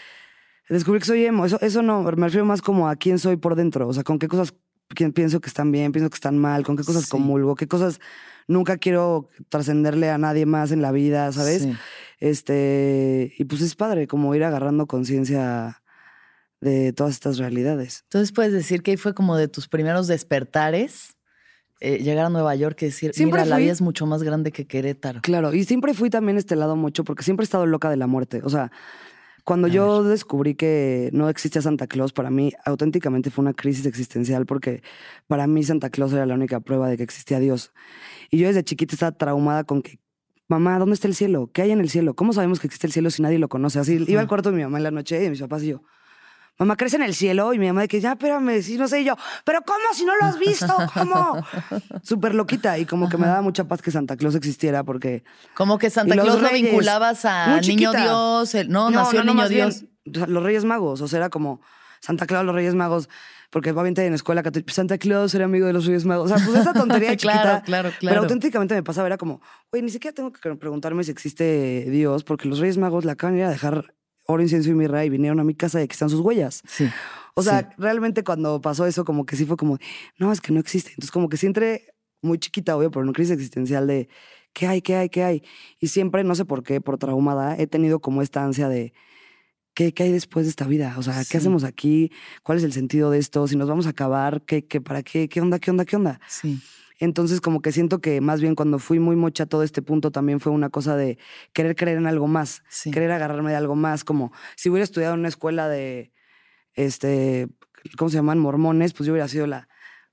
Descubrí 0.70 1.00
que 1.00 1.06
soy 1.06 1.26
emo. 1.26 1.46
Eso, 1.46 1.60
eso 1.62 1.82
no, 1.82 2.02
me 2.04 2.12
refiero 2.12 2.46
más 2.46 2.62
como 2.62 2.88
a 2.90 2.96
quién 2.96 3.20
soy 3.20 3.38
por 3.38 3.56
dentro. 3.56 3.88
O 3.88 3.94
sea, 3.94 4.04
con 4.04 4.18
qué 4.20 4.28
cosas 4.28 4.54
quién 4.90 5.14
pienso 5.14 5.42
que 5.42 5.48
están 5.48 5.72
bien, 5.72 5.92
pienso 5.92 6.10
que 6.10 6.16
están 6.16 6.38
mal, 6.38 6.64
con 6.64 6.78
qué 6.78 6.84
cosas 6.84 7.04
Sí. 7.06 7.10
comulgo, 7.10 7.56
qué 7.56 7.68
cosas 7.68 8.00
nunca 8.48 8.78
quiero 8.78 9.28
trascenderle 9.50 10.10
a 10.12 10.18
nadie 10.18 10.46
más 10.46 10.72
en 10.72 10.82
la 10.82 10.92
vida, 10.92 11.32
¿sabes? 11.32 11.64
Sí. 11.64 11.74
Este, 12.20 13.34
y 13.38 13.46
pues 13.46 13.62
es 13.62 13.76
padre 13.76 14.08
como 14.08 14.34
ir 14.36 14.44
agarrando 14.44 14.88
conciencia 14.88 15.82
de 16.62 16.94
todas 16.94 17.14
estas 17.14 17.38
realidades. 17.38 18.02
Entonces 18.04 18.32
puedes 18.32 18.54
decir 18.54 18.82
que 18.82 18.92
ahí 18.92 18.98
fue 18.98 19.14
como 19.14 19.36
de 19.38 19.48
tus 19.48 19.68
primeros 19.68 20.08
despertares, 20.08 21.15
eh, 21.82 21.98
llegar 21.98 22.26
a 22.26 22.30
Nueva 22.30 22.56
York 22.56 22.78
y 22.82 22.86
decir, 22.86 23.14
Siempre 23.14 23.42
mira, 23.42 23.50
la 23.50 23.58
vida 23.58 23.72
es 23.72 23.82
mucho 23.82 24.06
más 24.06 24.24
grande 24.24 24.52
que 24.52 24.66
Querétaro. 24.66 25.22
Claro, 25.22 25.54
y 25.54 25.66
siempre 25.66 25.94
fui 25.94 26.10
también 26.10 26.38
este 26.38 26.56
lado 26.56 26.76
mucho 26.76 27.04
porque 27.04 27.24
siempre 27.24 27.44
he 27.44 27.46
estado 27.46 27.66
loca 27.66 27.90
de 27.90 27.98
la 27.98 28.08
muerte. 28.08 28.42
O 28.44 28.50
sea, 28.50 28.72
cuando 29.44 29.68
A 29.68 29.70
yo 29.70 30.04
descubrí 30.04 30.56
que 30.56 31.10
no 31.14 31.30
existía 31.30 31.62
Santa 31.62 31.86
Claus, 31.86 32.14
para 32.14 32.32
mí 32.32 32.54
auténticamente 32.66 33.30
fue 33.30 33.44
una 33.44 33.54
crisis 33.54 33.86
existencial 33.86 34.46
porque 34.46 34.82
para 35.28 35.46
mí 35.48 35.64
Santa 35.64 35.90
Claus 35.90 36.14
era 36.14 36.26
la 36.26 36.34
única 36.34 36.60
prueba 36.62 36.90
de 36.90 36.98
que 36.98 37.04
existía 37.04 37.40
Dios. 37.40 37.72
Y 38.32 38.40
yo 38.40 38.48
desde 38.48 38.64
chiquita 38.64 38.96
estaba 38.96 39.12
traumada 39.12 39.64
con 39.64 39.84
que, 39.84 40.00
mamá, 40.48 40.80
¿dónde 40.80 40.96
está 40.96 41.08
el 41.08 41.14
cielo? 41.14 41.52
¿Qué 41.54 41.62
hay 41.62 41.72
en 41.72 41.80
el 41.80 41.90
cielo? 41.90 42.16
¿Cómo 42.16 42.34
sabemos 42.34 42.60
que 42.60 42.68
existe 42.68 42.88
el 42.88 42.94
cielo 42.94 43.12
si 43.12 43.22
nadie 43.22 43.38
lo 43.38 43.48
conoce? 43.48 43.78
Así 43.78 44.04
iba 44.08 44.22
al 44.22 44.28
cuarto 44.28 44.50
de 44.50 44.58
mi 44.58 44.64
mamá 44.64 44.78
en 44.78 44.84
la 44.84 44.92
noche 44.92 45.24
y 45.24 45.30
mis 45.30 45.42
papás 45.42 45.62
y 45.62 45.68
yo. 45.68 45.84
Mamá, 46.58 46.78
¿crees 46.78 46.94
en 46.94 47.02
el 47.04 47.14
cielo? 47.14 47.54
Y 47.54 47.60
mi 47.60 47.68
mamá 47.68 47.82
de 47.82 47.88
que, 47.90 48.00
ya, 48.00 48.14
espérame, 48.14 48.62
sí, 48.62 48.78
no 48.78 48.88
sé. 48.88 49.02
Y 49.02 49.04
yo, 49.06 49.16
¿pero 49.44 49.62
cómo 49.64 49.80
si 49.94 50.06
no 50.06 50.14
lo 50.16 50.24
has 50.26 50.40
visto? 50.40 50.74
¿Cómo? 50.94 51.38
Súper 52.04 52.34
loquita. 52.34 52.78
Y 52.78 52.86
como 52.86 53.10
que 53.10 53.18
me 53.18 53.28
daba 53.28 53.42
mucha 53.42 53.66
paz 53.66 53.82
que 53.82 53.92
Santa 53.92 54.16
Claus 54.16 54.36
existiera 54.36 54.84
porque 54.86 55.24
Como 55.54 55.78
que 55.78 55.90
Santa 55.90 56.14
Claus 56.16 56.42
lo 56.42 56.48
reyes. 56.48 56.70
vinculabas 56.70 57.26
a 57.26 57.60
Niño. 57.60 57.92
Dios, 57.92 58.56
el- 58.56 58.70
no, 58.70 58.90
nació 58.90 59.20
el 59.22 59.26
Niño 59.28 59.50
bien, 59.50 59.70
Dios. 60.06 60.30
los 60.30 60.44
Reyes 60.44 60.64
Magos, 60.66 61.02
o 61.02 61.08
sea, 61.08 61.18
era 61.18 61.30
como 61.30 61.62
Santa 62.00 62.26
Claus, 62.26 62.46
los 62.46 62.54
Reyes 62.56 62.76
Magos, 62.76 63.10
porque 63.50 63.72
obviamente 63.72 64.06
en 64.06 64.12
la 64.12 64.16
escuela 64.16 64.44
católica, 64.44 64.72
Santa 64.74 64.98
Claus 64.98 65.34
era 65.34 65.46
amigo 65.46 65.66
de 65.66 65.74
los 65.74 65.86
Reyes 65.86 66.06
Magos. 66.06 66.32
O 66.32 66.38
sea, 66.38 66.46
pues 66.46 66.60
esa 66.60 66.72
tontería 66.74 67.10
chiquita. 67.18 67.42
Claro, 67.42 67.62
claro, 67.66 67.90
Pero 67.90 68.00
claro. 68.00 68.22
auténticamente 68.22 68.76
me 68.76 68.84
pasaba, 68.84 69.08
era 69.08 69.18
como, 69.18 69.42
güey, 69.72 69.82
ni 69.84 69.90
siquiera 69.90 70.14
tengo 70.14 70.32
que 70.32 70.56
preguntarme 70.56 71.04
si 71.04 71.12
existe 71.12 71.86
Dios, 71.90 72.24
porque 72.24 72.48
los 72.48 72.60
Reyes 72.60 72.78
Magos 72.78 73.04
le 73.06 73.12
acaban 73.12 73.34
de 73.34 73.40
ir 73.42 73.46
a 73.46 73.50
dejar 73.50 73.95
oro, 74.28 74.42
incienso 74.42 74.70
y 74.70 74.74
mirra 74.74 75.06
y 75.06 75.10
vinieron 75.10 75.40
a 75.40 75.44
mi 75.44 75.56
casa 75.56 75.80
y 75.80 75.84
aquí 75.84 75.94
están 75.94 76.10
sus 76.10 76.20
huellas. 76.22 76.62
Sí. 76.68 76.88
O 77.36 77.44
sea, 77.44 77.62
Sí. 77.62 77.68
realmente 77.78 78.24
cuando 78.24 78.62
pasó 78.62 78.86
eso, 78.86 79.04
como 79.06 79.26
que 79.26 79.36
sí 79.36 79.46
fue 79.46 79.58
como, 79.58 79.78
no, 80.18 80.32
es 80.32 80.42
que 80.42 80.52
no 80.54 80.60
existe. 80.60 80.92
Entonces, 80.92 81.12
como 81.12 81.30
que 81.30 81.38
sí 81.38 81.46
entré 81.48 81.94
muy 82.22 82.40
chiquita, 82.40 82.76
obvio, 82.78 82.92
por 82.92 83.04
una 83.04 83.12
crisis 83.14 83.34
existencial 83.34 83.86
de 83.88 84.08
qué 84.54 84.68
hay, 84.68 84.82
qué 84.82 84.96
hay, 84.96 85.10
qué 85.10 85.24
hay. 85.24 85.44
Y 85.80 85.88
siempre, 85.90 86.24
no 86.24 86.34
sé 86.36 86.46
por 86.46 86.64
qué, 86.64 86.82
por 86.82 86.98
traumada, 86.98 87.56
he 87.58 87.68
tenido 87.68 88.00
como 88.00 88.22
esta 88.22 88.44
ansia 88.44 88.70
de 88.70 88.94
qué, 89.74 89.94
qué 89.94 90.04
hay 90.04 90.12
después 90.14 90.46
de 90.46 90.50
esta 90.52 90.66
vida. 90.66 90.96
O 90.98 91.04
sea, 91.04 91.24
Sí. 91.24 91.30
¿qué 91.32 91.38
hacemos 91.38 91.64
aquí? 91.66 92.12
¿Cuál 92.42 92.58
es 92.60 92.64
el 92.64 92.72
sentido 92.74 93.12
de 93.12 93.20
esto? 93.20 93.46
Si 93.48 93.58
nos 93.58 93.68
vamos 93.68 93.86
a 93.86 93.90
acabar, 93.90 94.42
¿qué, 94.44 94.66
qué, 94.66 94.80
para 94.82 95.04
qué? 95.04 95.28
¿Qué 95.28 95.42
onda, 95.42 95.60
qué 95.60 95.72
onda, 95.72 95.84
qué 95.86 95.98
onda? 95.98 96.20
Sí. 96.28 96.62
Entonces, 97.00 97.42
como 97.42 97.62
que 97.62 97.72
siento 97.72 98.00
que 98.00 98.22
más 98.22 98.40
bien 98.42 98.56
cuando 98.56 98.80
fui 98.80 99.00
muy 99.00 99.16
mocha 99.16 99.46
todo 99.46 99.64
este 99.64 99.82
punto 99.82 100.12
también 100.12 100.40
fue 100.40 100.52
una 100.52 100.70
cosa 100.70 100.96
de 100.96 101.18
querer 101.54 101.76
creer 101.76 101.98
en 101.98 102.08
algo 102.08 102.28
más 102.28 102.64
Sí. 102.70 102.92
querer 102.92 103.12
agarrarme 103.12 103.52
de 103.52 103.58
algo 103.58 103.76
más, 103.76 104.04
como 104.04 104.32
si 104.56 104.70
hubiera 104.70 104.84
estudiado 104.84 105.14
en 105.14 105.20
una 105.20 105.30
escuela 105.30 105.68
de, 105.68 106.12
este, 106.74 107.48
¿cómo 107.98 108.10
se 108.10 108.18
llaman? 108.18 108.40
Mormones, 108.40 108.94
pues 108.94 109.08
yo 109.08 109.14
hubiera 109.14 109.28
sido 109.28 109.46
la, 109.48 109.68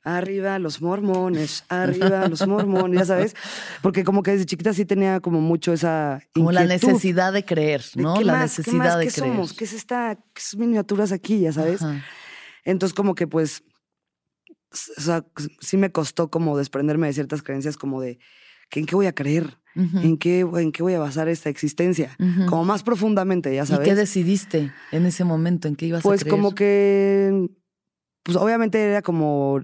arriba 0.05 0.59
los 0.59 0.83
mormones, 0.83 1.65
arriba 1.69 2.27
los 2.29 2.47
mormones, 2.47 2.99
ya 3.01 3.05
sabes, 3.07 3.37
porque 3.83 4.03
como 4.05 4.23
que 4.25 4.33
desde 4.33 4.47
chiquita 4.47 4.73
sí 4.75 4.85
tenía 4.85 5.21
como 5.21 5.41
mucho 5.41 5.73
esa 5.73 6.21
Como 6.35 6.51
la 6.53 6.65
necesidad 6.65 7.33
de 7.33 7.45
creer, 7.45 7.83
de 7.95 8.03
¿no? 8.03 8.15
¿qué 8.15 8.25
La 8.25 8.33
más? 8.33 8.57
¿Qué 8.57 8.61
necesidad 8.63 8.85
más? 8.85 8.99
de 8.99 9.07
¿Qué 9.07 9.13
creer. 9.13 9.31
somos? 9.35 9.53
¿Qué 9.53 9.65
es 9.65 9.73
esta, 9.73 10.17
qué 10.17 10.41
es 10.41 10.57
miniaturas 10.57 11.13
aquí, 11.13 11.41
ya 11.41 11.53
sabes? 11.53 11.83
Ajá. 11.83 12.03
Entonces 12.65 12.95
como 12.95 13.15
que 13.15 13.27
pues 13.27 13.63
o 14.97 15.01
sea, 15.01 15.25
sí 15.61 15.77
me 15.77 15.93
costó 15.93 16.31
como 16.31 16.57
desprenderme 16.57 17.07
de 17.07 17.13
ciertas 17.13 17.43
creencias 17.43 17.77
como 17.77 18.01
de 18.01 18.19
que 18.71 18.81
en 18.81 18.87
qué 18.87 18.95
voy 18.95 19.07
a 19.07 19.15
creer, 19.15 19.59
en 19.75 20.17
qué, 20.19 20.41
en 20.41 20.73
qué 20.73 20.83
voy 20.83 20.95
a 20.95 20.99
basar 20.99 21.29
esta 21.29 21.49
existencia, 21.51 22.17
como 22.49 22.65
más 22.65 22.83
profundamente, 22.83 23.55
ya 23.55 23.65
¿Y 23.65 23.67
sabes. 23.67 23.87
qué 23.89 23.95
decidiste 23.95 24.73
en 24.93 25.07
ese 25.07 25.25
momento? 25.25 25.69
¿En 25.69 25.77
qué 25.77 25.87
ibas 25.87 26.01
a 26.01 26.03
Pues 26.03 26.23
creer? 26.23 26.35
como 26.37 26.55
que, 26.55 27.49
pues 28.23 28.37
obviamente 28.37 28.83
era 28.83 29.03
como 29.03 29.61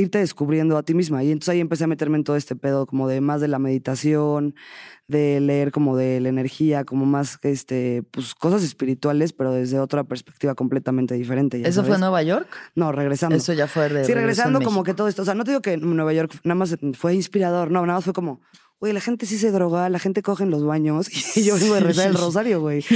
irte 0.00 0.18
descubriendo 0.18 0.76
a 0.76 0.82
ti 0.82 0.94
misma. 0.94 1.22
Y 1.22 1.30
entonces 1.30 1.50
ahí 1.50 1.60
empecé 1.60 1.84
a 1.84 1.86
meterme 1.86 2.18
en 2.18 2.24
todo 2.24 2.36
este 2.36 2.56
pedo, 2.56 2.86
como 2.86 3.08
de 3.08 3.20
más 3.20 3.40
de 3.40 3.48
la 3.48 3.58
meditación, 3.58 4.54
de 5.08 5.40
leer 5.40 5.72
como 5.72 5.96
de 5.96 6.20
la 6.20 6.28
energía, 6.28 6.84
como 6.84 7.04
más, 7.04 7.38
este, 7.42 8.02
pues 8.10 8.34
cosas 8.34 8.62
espirituales, 8.62 9.32
pero 9.32 9.52
desde 9.52 9.80
otra 9.80 10.04
perspectiva 10.04 10.54
completamente 10.54 11.14
diferente. 11.14 11.60
¿Eso 11.66 11.84
fue 11.84 11.96
en 11.96 12.00
Nueva 12.00 12.22
York? 12.22 12.48
No, 12.74 12.92
regresando. 12.92 13.36
Eso 13.36 13.52
ya 13.52 13.66
fue 13.66 13.88
de 13.88 14.04
sí, 14.04 14.14
regresando 14.14 14.60
como 14.60 14.84
que 14.84 14.94
todo 14.94 15.08
esto. 15.08 15.22
O 15.22 15.24
sea, 15.24 15.34
no 15.34 15.44
te 15.44 15.50
digo 15.50 15.62
que 15.62 15.72
en 15.72 15.96
Nueva 15.96 16.12
York 16.12 16.32
nada 16.44 16.54
más 16.54 16.76
fue 16.94 17.14
inspirador, 17.14 17.70
no, 17.70 17.80
nada 17.86 17.98
más 17.98 18.04
fue 18.04 18.12
como, 18.12 18.40
güey, 18.80 18.92
la 18.92 19.00
gente 19.00 19.26
sí 19.26 19.38
se 19.38 19.50
droga, 19.50 19.88
la 19.90 19.98
gente 19.98 20.22
coge 20.22 20.44
en 20.44 20.50
los 20.50 20.64
baños 20.64 21.08
y 21.36 21.44
yo 21.44 21.56
vengo 21.58 21.74
de 21.74 21.80
rezar 21.80 22.08
el 22.08 22.14
rosario, 22.14 22.60
güey. 22.60 22.84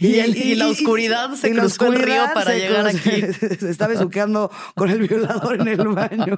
Y 0.00 0.54
la 0.56 0.68
oscuridad 0.68 1.32
se 1.34 1.52
cruzó 1.52 1.86
el 1.92 2.02
río 2.02 2.24
para 2.34 2.50
se 2.52 2.58
llegar 2.58 2.90
cruzó- 2.90 3.08
aquí. 3.08 3.56
se 3.60 3.70
está 3.70 3.86
besuqueando 3.86 4.50
con 4.74 4.90
el 4.90 5.06
violador 5.06 5.60
en 5.60 5.68
el 5.68 5.88
baño. 5.88 6.36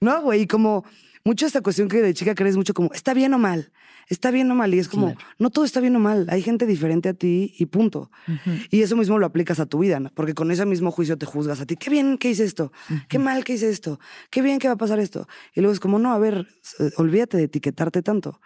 No, 0.00 0.20
güey, 0.22 0.42
y 0.42 0.46
como 0.46 0.84
mucho 1.24 1.46
esta 1.46 1.62
cuestión 1.62 1.88
que 1.88 2.02
de 2.02 2.12
chica 2.14 2.34
crees 2.34 2.56
mucho 2.56 2.74
como, 2.74 2.92
está 2.92 3.14
bien 3.14 3.32
o 3.32 3.38
mal, 3.38 3.72
está 4.08 4.30
bien 4.30 4.50
o 4.50 4.54
mal. 4.54 4.74
Y 4.74 4.78
es 4.78 4.88
como, 4.88 5.14
Claro. 5.14 5.20
no 5.38 5.50
todo 5.50 5.64
está 5.64 5.80
bien 5.80 5.96
o 5.96 5.98
mal, 5.98 6.26
hay 6.28 6.42
gente 6.42 6.66
diferente 6.66 7.08
a 7.08 7.14
ti 7.14 7.54
y 7.58 7.66
punto. 7.66 8.10
Ujú. 8.28 8.50
Y 8.70 8.82
eso 8.82 8.94
mismo 8.96 9.18
lo 9.18 9.24
aplicas 9.24 9.58
a 9.58 9.66
tu 9.66 9.78
vida, 9.78 10.00
¿no? 10.00 10.10
porque 10.14 10.34
con 10.34 10.50
ese 10.50 10.66
mismo 10.66 10.90
juicio 10.90 11.16
te 11.16 11.24
juzgas 11.26 11.60
a 11.60 11.66
ti. 11.66 11.76
Qué 11.76 11.88
bien 11.90 12.18
que 12.18 12.28
hice 12.30 12.44
esto, 12.44 12.72
qué 13.08 13.18
mal 13.18 13.42
que 13.44 13.54
hice 13.54 13.70
esto, 13.70 13.98
qué 14.30 14.42
bien 14.42 14.58
que 14.58 14.68
va 14.68 14.74
a 14.74 14.78
pasar 14.78 14.98
esto. 15.00 15.26
Y 15.54 15.60
luego 15.60 15.72
es 15.72 15.80
como, 15.80 15.98
no, 15.98 16.12
a 16.12 16.18
ver, 16.18 16.46
s- 16.62 16.92
olvídate 16.98 17.38
de 17.38 17.44
etiquetarte 17.44 18.02
tanto. 18.02 18.40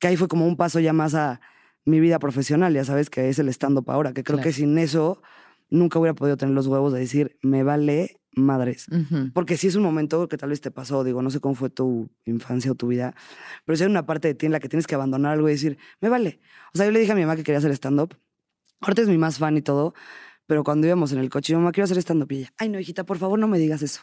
Que 0.00 0.08
ahí 0.08 0.16
fue 0.16 0.26
como 0.28 0.46
un 0.46 0.56
paso 0.56 0.80
ya 0.80 0.92
más 0.92 1.14
a 1.14 1.40
mi 1.84 2.00
vida 2.00 2.18
profesional, 2.18 2.74
ya 2.74 2.84
sabes, 2.84 3.10
que 3.10 3.28
es 3.28 3.38
el 3.38 3.48
stand-up 3.48 3.90
ahora, 3.90 4.12
que 4.12 4.22
creo 4.24 4.38
Claro. 4.38 4.48
que 4.48 4.52
sin 4.52 4.76
eso 4.78 5.22
nunca 5.70 5.98
hubiera 5.98 6.14
podido 6.14 6.36
tener 6.36 6.54
los 6.54 6.66
huevos 6.66 6.92
de 6.92 6.98
decir, 7.00 7.38
me 7.42 7.62
vale 7.62 8.17
madres. 8.32 8.86
Porque 9.34 9.56
sí 9.56 9.66
es 9.66 9.74
un 9.74 9.82
momento 9.82 10.28
que 10.28 10.36
tal 10.36 10.50
vez 10.50 10.60
te 10.60 10.70
pasó, 10.70 11.02
digo, 11.04 11.22
no 11.22 11.30
sé 11.30 11.40
cómo 11.40 11.54
fue 11.54 11.70
tu 11.70 12.10
infancia 12.24 12.70
o 12.70 12.74
tu 12.74 12.86
vida, 12.88 13.14
pero 13.64 13.76
si 13.76 13.84
hay 13.84 13.90
una 13.90 14.06
parte 14.06 14.28
de 14.28 14.34
ti 14.34 14.46
en 14.46 14.52
la 14.52 14.60
que 14.60 14.68
tienes 14.68 14.86
que 14.86 14.94
abandonar 14.94 15.32
algo 15.32 15.48
y 15.48 15.52
decir, 15.52 15.78
me 16.00 16.08
vale. 16.08 16.40
O 16.74 16.76
sea, 16.78 16.86
yo 16.86 16.92
le 16.92 17.00
dije 17.00 17.12
a 17.12 17.14
mi 17.14 17.22
mamá 17.22 17.36
que 17.36 17.42
quería 17.44 17.58
hacer 17.58 17.70
stand-up. 17.72 18.16
Ahorita 18.80 19.02
es 19.02 19.08
mi 19.08 19.18
más 19.18 19.38
fan 19.38 19.56
y 19.56 19.62
todo, 19.62 19.94
pero 20.46 20.62
cuando 20.64 20.86
íbamos 20.86 21.12
en 21.12 21.18
el 21.18 21.30
coche, 21.30 21.52
yo, 21.52 21.58
mamá, 21.58 21.72
quiero 21.72 21.84
hacer 21.86 21.98
stand-up. 21.98 22.30
Y 22.32 22.38
ella, 22.38 22.52
ay, 22.58 22.68
no, 22.68 22.78
hijita, 22.78 23.04
por 23.04 23.18
favor, 23.18 23.38
no 23.38 23.48
me 23.48 23.58
digas 23.58 23.82
eso. 23.82 24.02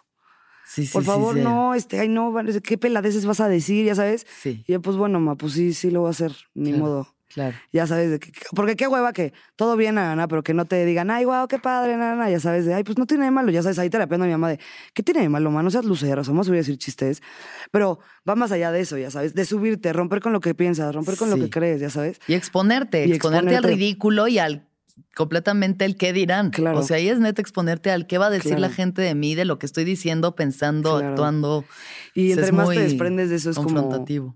Sí, 0.67 0.85
sí, 0.85 0.91
Por 0.93 1.03
favor, 1.03 1.35
sí. 1.35 1.41
no, 1.41 1.75
este, 1.75 1.99
ay, 1.99 2.09
no, 2.09 2.33
qué 2.63 2.77
peladeces 2.77 3.25
vas 3.25 3.39
a 3.39 3.47
decir, 3.47 3.85
ya 3.85 3.93
sabes. 3.95 4.25
Sí, 4.41 4.63
Y 4.67 4.73
yo, 4.73 4.81
pues 4.81 4.97
bueno, 4.97 5.19
ma, 5.19 5.35
pues 5.37 5.53
sí, 5.53 5.73
sí 5.73 5.91
lo 5.91 6.01
voy 6.01 6.07
a 6.07 6.11
hacer, 6.11 6.33
ni 6.55 6.71
Claro. 6.71 6.83
modo. 6.85 7.14
Claro. 7.35 7.55
Ya 7.71 7.85
sabes, 7.85 8.09
de 8.09 8.19
que, 8.19 8.31
porque 8.55 8.75
qué 8.75 8.87
hueva 8.87 9.13
que 9.13 9.33
todo 9.55 9.77
bien, 9.77 9.95
nada, 9.95 10.27
pero 10.27 10.41
que 10.41 10.55
no 10.55 10.65
te 10.65 10.83
digan, 10.85 11.11
ay, 11.11 11.25
guau, 11.25 11.47
qué 11.47 11.59
padre, 11.59 11.95
nada, 11.97 12.27
ya 12.29 12.39
sabes, 12.39 12.65
de, 12.65 12.73
ay, 12.73 12.83
pues 12.83 12.97
no 12.97 13.05
tiene 13.05 13.25
de 13.25 13.31
malo, 13.31 13.51
ya 13.51 13.61
sabes, 13.61 13.77
ahí 13.77 13.91
terapeando 13.91 14.23
a 14.23 14.27
mi 14.27 14.31
mamá 14.33 14.49
de, 14.49 14.59
¿qué 14.95 15.03
tiene 15.03 15.21
de 15.21 15.29
malo, 15.29 15.51
ma? 15.51 15.61
No 15.61 15.69
seas 15.69 15.85
lucero, 15.85 16.23
somos 16.23 16.47
voy 16.47 16.57
a 16.57 16.61
decir 16.61 16.77
chistes, 16.79 17.21
pero 17.69 17.99
va 18.27 18.35
más 18.35 18.51
allá 18.51 18.71
de 18.71 18.79
eso, 18.79 18.97
ya 18.97 19.11
sabes, 19.11 19.35
de 19.35 19.45
subirte, 19.45 19.93
romper 19.93 20.21
con 20.21 20.33
lo 20.33 20.39
que 20.39 20.55
piensas, 20.55 20.95
romper 20.95 21.17
con 21.17 21.29
lo 21.29 21.35
que 21.35 21.51
crees, 21.51 21.79
ya 21.81 21.91
sabes. 21.91 22.19
Y 22.27 22.33
exponerte, 22.33 23.05
Y 23.05 23.11
exponerte 23.11 23.55
al 23.55 23.63
ridículo 23.63 24.27
y 24.27 24.39
al 24.39 24.67
completamente 25.13 25.85
el 25.85 25.97
qué 25.97 26.13
dirán. 26.13 26.51
Claro. 26.51 26.79
O 26.79 26.83
sea, 26.83 26.97
ahí 26.97 27.09
es 27.09 27.19
neta 27.19 27.41
exponerte 27.41 27.91
al 27.91 28.07
qué 28.07 28.17
va 28.17 28.27
a 28.27 28.29
decir 28.29 28.59
la 28.59 28.69
gente 28.69 29.01
de 29.01 29.15
mí, 29.15 29.35
de 29.35 29.45
lo 29.45 29.59
que 29.59 29.65
estoy 29.65 29.83
diciendo, 29.83 30.35
pensando, 30.35 30.91
Claro. 30.97 31.09
actuando. 31.09 31.65
Y 32.13 32.31
Es 32.31 32.37
entre 32.37 32.51
más 32.53 32.67
muy 32.67 32.75
te 32.77 32.83
desprendes 32.83 33.29
de 33.29 33.35
eso 33.35 33.49
es 33.49 33.55
como 33.57 33.69
confrontativo. 33.69 34.35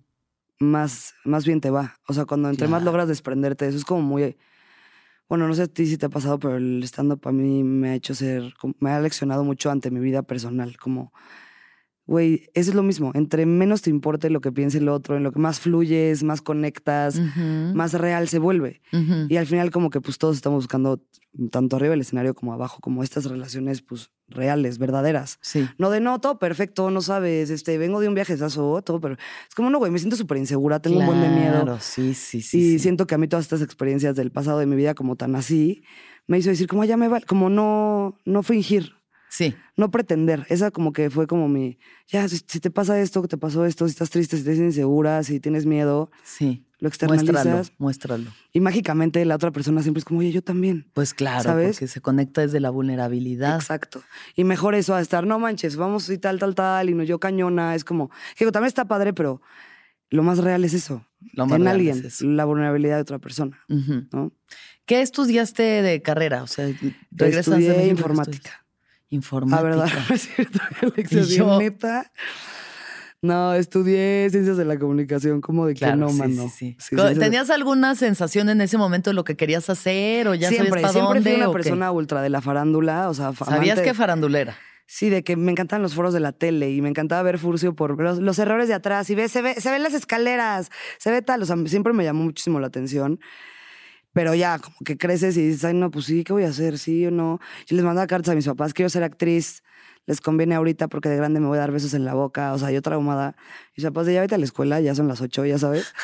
Más, 0.59 1.15
más 1.23 1.45
bien 1.45 1.61
te 1.61 1.69
va. 1.69 1.95
O 2.07 2.13
sea, 2.13 2.25
cuando 2.25 2.49
entre 2.49 2.67
más 2.67 2.83
logras 2.83 3.07
desprenderte, 3.07 3.67
eso 3.67 3.77
es 3.77 3.85
como 3.85 4.01
muy. 4.01 4.37
Bueno, 5.27 5.47
no 5.47 5.53
sé 5.53 5.63
a 5.63 5.67
ti 5.67 5.85
si 5.85 5.97
te 5.97 6.07
ha 6.07 6.09
pasado, 6.09 6.39
pero 6.39 6.57
el 6.57 6.83
stand-up 6.83 7.21
a 7.27 7.31
mí 7.31 7.63
me 7.63 7.89
ha 7.89 7.95
hecho 7.95 8.13
ser. 8.13 8.53
Me 8.79 8.91
ha 8.91 8.99
leccionado 8.99 9.43
mucho 9.43 9.71
ante 9.71 9.91
mi 9.91 9.99
vida 9.99 10.23
personal. 10.23 10.77
Como, 10.77 11.13
güey, 12.09 12.49
eso 12.55 12.71
es 12.71 12.75
lo 12.75 12.81
mismo. 12.81 13.11
Entre 13.13 13.45
menos 13.45 13.83
te 13.83 13.91
importe 13.91 14.31
lo 14.31 14.41
que 14.41 14.51
piense 14.51 14.79
el 14.79 14.89
otro, 14.89 15.15
en 15.15 15.21
lo 15.23 15.31
que 15.31 15.37
más 15.39 15.59
fluyes, 15.59 16.23
más 16.23 16.41
conectas, 16.41 17.21
más 17.75 17.93
real 17.93 18.27
se 18.27 18.39
vuelve. 18.39 18.81
ujú. 18.91 19.27
Y 19.29 19.37
al 19.37 19.45
final, 19.45 19.69
como 19.69 19.91
que 19.91 20.01
pues 20.01 20.17
todos 20.17 20.35
estamos 20.35 20.63
buscando, 20.63 20.99
tanto 21.51 21.75
arriba 21.75 21.91
del 21.91 22.01
escenario 22.01 22.33
como 22.33 22.51
abajo, 22.51 22.79
como 22.81 23.03
estas 23.03 23.25
relaciones, 23.25 23.83
pues 23.83 24.09
reales, 24.27 24.79
verdaderas. 24.79 25.37
Sí. 25.41 25.67
No 25.77 25.91
de 25.91 25.99
no, 26.01 26.19
todo 26.19 26.39
perfecto, 26.39 26.89
no 26.89 27.01
sabes, 27.01 27.51
este, 27.51 27.77
vengo 27.77 27.99
de 27.99 28.07
un 28.07 28.15
viaje, 28.15 28.35
todo, 28.37 28.99
pero 28.99 29.13
es 29.47 29.55
como, 29.55 29.69
no, 29.69 29.77
güey, 29.77 29.91
me 29.91 29.99
siento 29.99 30.15
súper 30.15 30.37
insegura, 30.37 30.79
tengo 30.81 30.99
un 30.99 31.05
buen 31.05 31.21
de 31.21 31.29
miedo. 31.29 31.77
Sí, 31.79 32.15
sí, 32.15 32.41
sí. 32.41 32.57
y 32.59 32.63
sí. 32.71 32.79
siento 32.79 33.05
que 33.05 33.13
a 33.13 33.17
mí 33.19 33.27
todas 33.27 33.45
estas 33.45 33.61
experiencias 33.61 34.15
del 34.15 34.31
pasado 34.31 34.57
de 34.57 34.65
mi 34.65 34.75
vida 34.75 34.95
como 34.95 35.15
tan 35.15 35.35
así, 35.35 35.83
me 36.25 36.39
hizo 36.39 36.49
decir 36.49 36.67
como, 36.67 36.81
"Ah, 36.81 36.85
ya 36.85 36.97
me 36.97 37.07
vale, 37.07 37.25
como 37.25 37.49
no, 37.49 38.17
no 38.25 38.41
fingir, 38.43 38.93
Sí, 39.39 39.55
no 39.77 39.89
pretender. 39.89 40.45
Esa 40.49 40.69
como 40.69 40.91
que 40.91 41.09
fue 41.09 41.25
como 41.25 41.47
mi, 41.47 41.77
ya, 42.09 42.27
si, 42.27 42.41
si 42.45 42.59
te 42.59 42.69
pasa 42.69 42.99
esto, 42.99 43.21
que 43.21 43.29
te 43.29 43.37
pasó 43.37 43.63
esto, 43.65 43.87
si 43.87 43.91
estás 43.91 44.09
triste, 44.09 44.35
si 44.35 44.43
sientes 44.43 44.61
insegura, 44.65 45.23
si 45.23 45.39
tienes 45.39 45.65
miedo, 45.65 46.11
sí. 46.25 46.65
lo 46.79 46.89
Muéstralo, 46.89 47.13
externalizas. 47.15 47.71
muéstralo. 47.77 48.31
Y 48.51 48.59
mágicamente 48.59 49.23
la 49.23 49.35
otra 49.35 49.51
persona 49.51 49.81
siempre 49.81 49.99
es 49.99 50.03
como, 50.03 50.19
oye, 50.19 50.33
yo 50.33 50.41
también. 50.41 50.89
Pues 50.91 51.13
claro, 51.13 51.43
¿Sabes? 51.43 51.77
porque 51.77 51.87
se 51.87 52.01
conecta 52.01 52.41
desde 52.41 52.59
la 52.59 52.69
vulnerabilidad. 52.69 53.55
Exacto. 53.55 54.01
Y 54.35 54.43
mejor 54.43 54.75
eso 54.75 54.93
a 54.93 54.99
estar, 54.99 55.25
no 55.25 55.39
manches, 55.39 55.77
vamos 55.77 56.09
y 56.09 56.17
tal, 56.17 56.37
tal, 56.37 56.53
tal, 56.53 56.89
y 56.89 56.93
no 56.93 57.03
yo 57.03 57.21
cañona. 57.21 57.75
Es 57.75 57.85
como, 57.85 58.09
que 58.35 58.43
digo, 58.43 58.51
también 58.51 58.67
está 58.67 58.89
padre, 58.89 59.13
pero 59.13 59.41
lo 60.09 60.21
más 60.21 60.39
real 60.39 60.65
es 60.65 60.73
eso. 60.73 61.05
Lo 61.31 61.45
más 61.45 61.55
en 61.55 61.61
real 61.63 61.75
alguien, 61.77 61.97
es 61.99 62.05
eso. 62.15 62.25
la 62.25 62.43
vulnerabilidad 62.43 62.97
de 62.97 63.01
otra 63.03 63.19
persona, 63.19 63.57
Ujú. 63.69 64.05
¿no? 64.11 64.33
¿Qué 64.85 65.01
estudiaste 65.01 65.63
de 65.63 66.01
carrera? 66.01 66.43
O 66.43 66.47
sea, 66.47 66.65
regresas 67.11 67.11
de 67.11 67.29
Estudié 67.39 67.67
México, 67.69 67.83
¿qué 67.83 67.87
informática. 67.89 68.65
Informática. 69.09 69.63
La 69.63 69.69
verdad, 69.69 69.89
no 70.09 70.15
es 70.15 70.21
cierto, 70.21 70.59
Alexia, 70.81 71.21
yo- 71.23 71.59
neta. 71.59 72.11
No, 73.21 73.53
estudié 73.53 74.29
ciencias 74.31 74.55
de 74.55 74.63
la 74.63 74.79
comunicación, 74.79 75.41
como 75.41 75.65
de 75.65 75.73
que 75.73 75.85
no, 75.93 76.07
sí, 76.07 76.15
mano. 76.15 76.49
sí, 76.49 76.77
sí. 76.79 76.95
¿Tenías 76.95 77.49
alguna 77.49 77.95
sensación 77.95 78.47
en 78.47 78.61
ese 78.61 78.77
momento 78.77 79.09
de 79.09 79.13
lo 79.13 79.25
que 79.25 79.35
querías 79.35 79.69
hacer 79.69 80.29
o 80.29 80.35
ya 80.35 80.47
siempre, 80.47 80.69
sabías 80.69 80.81
para 80.81 80.93
siempre 80.93 81.19
dónde? 81.19 81.31
fui 81.31 81.41
una 81.41 81.47
qué? 81.47 81.53
persona 81.53 81.91
ultra 81.91 82.21
de 82.21 82.29
la 82.29 82.39
farándula, 82.41 83.09
o 83.09 83.13
sea, 83.13 83.33
¿Sabías 83.33 83.81
que 83.81 83.93
farandulera? 83.93 84.55
Sí, 84.85 85.09
de 85.09 85.23
que 85.23 85.35
me 85.35 85.51
encantan 85.51 85.81
los 85.81 85.93
foros 85.95 86.13
de 86.13 86.21
la 86.21 86.31
tele 86.31 86.71
y 86.71 86.81
me 86.81 86.89
encantaba 86.89 87.21
ver 87.21 87.37
Furcio 87.39 87.75
por 87.75 88.01
los, 88.01 88.19
los 88.19 88.39
errores 88.39 88.69
de 88.69 88.73
atrás 88.73 89.09
y 89.09 89.15
ve, 89.15 89.27
se, 89.27 89.41
ve, 89.41 89.53
se 89.55 89.69
ven 89.69 89.83
las 89.83 89.93
escaleras, 89.93 90.71
se 90.97 91.11
ve 91.11 91.21
tal, 91.21 91.43
o 91.43 91.45
sea, 91.45 91.57
siempre 91.65 91.91
me 91.93 92.05
llamó 92.05 92.23
muchísimo 92.23 92.59
la 92.61 92.67
atención. 92.67 93.19
Pero 94.13 94.33
ya, 94.35 94.59
como 94.59 94.75
que 94.83 94.97
creces 94.97 95.37
y 95.37 95.47
dices, 95.47 95.65
ay, 95.65 95.73
no, 95.75 95.91
pues 95.91 96.05
sí, 96.05 96.23
¿qué 96.23 96.33
voy 96.33 96.43
a 96.43 96.49
hacer? 96.49 96.77
Sí 96.77 97.05
o 97.05 97.11
no. 97.11 97.39
Yo 97.67 97.75
les 97.75 97.85
mandaba 97.85 98.07
cartas 98.07 98.31
a 98.31 98.35
mis 98.35 98.45
papás, 98.45 98.73
quiero 98.73 98.89
ser 98.89 99.03
actriz, 99.03 99.63
les 100.07 100.19
conviene 100.21 100.55
ahorita 100.55 100.87
porque 100.87 101.09
de 101.09 101.17
grande 101.17 101.39
me 101.39 101.47
voy 101.47 101.57
a 101.57 101.61
dar 101.61 101.71
besos 101.71 101.93
en 101.93 102.05
la 102.05 102.13
boca, 102.13 102.53
o 102.53 102.57
sea, 102.57 102.71
yo 102.71 102.81
traumada. 102.81 103.35
Mis 103.77 103.85
papás 103.85 104.07
de 104.07 104.15
ya 104.15 104.21
vete 104.21 104.35
a 104.35 104.37
la 104.37 104.45
escuela, 104.45 104.79
ya 104.81 104.95
son 104.95 105.07
las 105.07 105.21
ocho, 105.21 105.45
ya 105.45 105.57
sabes. 105.57 105.93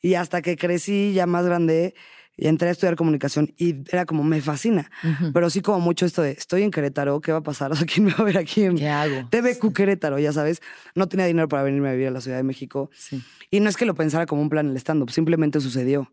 Y 0.00 0.16
hasta 0.16 0.42
que 0.42 0.58
crecí 0.58 1.14
ya 1.14 1.24
más 1.24 1.46
grande, 1.46 1.94
y 2.36 2.48
entré 2.48 2.68
a 2.68 2.72
estudiar 2.72 2.96
comunicación 2.96 3.54
y 3.56 3.76
era 3.90 4.06
como, 4.06 4.24
me 4.24 4.40
fascina. 4.40 4.90
Pero 5.32 5.50
sí 5.50 5.60
como 5.60 5.80
mucho 5.80 6.04
esto 6.04 6.22
de, 6.22 6.32
estoy 6.32 6.62
en 6.62 6.70
Querétaro, 6.70 7.20
¿qué 7.20 7.32
va 7.32 7.38
a 7.38 7.42
pasar? 7.42 7.72
O 7.74 7.76
sea, 7.76 7.86
¿quién 7.86 8.06
me 8.06 8.12
va 8.12 8.18
a 8.18 8.24
ver 8.24 8.38
aquí 8.38 8.64
en 8.64 8.76
¿Qué 8.76 8.88
hago? 8.88 9.28
TVQ 9.30 9.72
Querétaro? 9.72 10.18
Ya 10.18 10.32
sabes, 10.32 10.60
no 10.94 11.08
tenía 11.08 11.26
dinero 11.26 11.48
para 11.48 11.62
venirme 11.62 11.88
a 11.88 11.92
vivir 11.92 12.08
a 12.08 12.10
la 12.10 12.20
Ciudad 12.20 12.36
de 12.36 12.42
México. 12.42 12.90
Sí. 12.94 13.22
Y 13.50 13.60
no 13.60 13.68
es 13.68 13.76
que 13.76 13.84
lo 13.84 13.94
pensara 13.94 14.26
como 14.26 14.42
un 14.42 14.48
plan 14.48 14.68
el 14.68 14.76
stand-up, 14.76 15.10
simplemente 15.10 15.60
sucedió. 15.60 16.12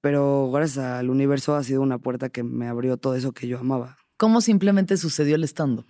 Pero 0.00 0.50
gracias 0.50 0.84
al 0.84 1.10
universo 1.10 1.54
ha 1.54 1.62
sido 1.62 1.82
una 1.82 1.98
puerta 1.98 2.28
que 2.30 2.42
me 2.42 2.68
abrió 2.68 2.96
todo 2.96 3.14
eso 3.14 3.32
que 3.32 3.46
yo 3.48 3.58
amaba. 3.58 3.96
¿Cómo 4.16 4.40
simplemente 4.40 4.96
sucedió 4.96 5.36
el 5.36 5.44
stand-up? 5.44 5.86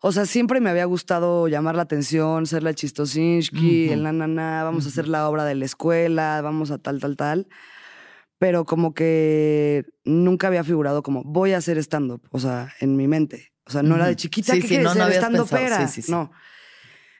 O 0.00 0.12
sea, 0.12 0.26
siempre 0.26 0.60
me 0.60 0.68
había 0.70 0.84
gustado 0.84 1.48
llamar 1.48 1.76
la 1.76 1.82
atención, 1.82 2.46
ser 2.46 2.62
la 2.62 2.74
chistosinski, 2.74 3.84
Ujú. 3.86 3.94
el 3.94 4.02
nanana, 4.02 4.62
vamos 4.62 4.84
a 4.84 4.88
hacer 4.88 5.08
la 5.08 5.28
obra 5.28 5.44
de 5.44 5.54
la 5.54 5.64
escuela, 5.64 6.40
vamos 6.42 6.70
a 6.70 6.78
tal, 6.78 7.00
tal, 7.00 7.16
tal. 7.16 7.48
Pero 8.38 8.64
como 8.66 8.92
que 8.92 9.86
nunca 10.04 10.48
había 10.48 10.64
figurado 10.64 11.02
como 11.02 11.22
voy 11.24 11.52
a 11.52 11.58
hacer 11.58 11.78
stand-up, 11.78 12.22
o 12.30 12.38
sea, 12.38 12.72
en 12.80 12.96
mi 12.96 13.08
mente. 13.08 13.52
O 13.66 13.70
sea, 13.70 13.82
no 13.82 13.94
era 13.96 14.06
de 14.06 14.16
chiquita 14.16 14.52
Sí, 14.52 14.60
que 14.60 14.68
sí, 14.68 14.76
no, 14.76 14.82
no 14.84 14.90
ser 14.92 15.02
habías 15.02 15.18
stand-up 15.18 15.48
pensado. 15.48 15.62
era. 15.66 15.88
Sí, 15.88 15.94
sí, 15.94 16.02
sí. 16.02 16.10
No. 16.12 16.30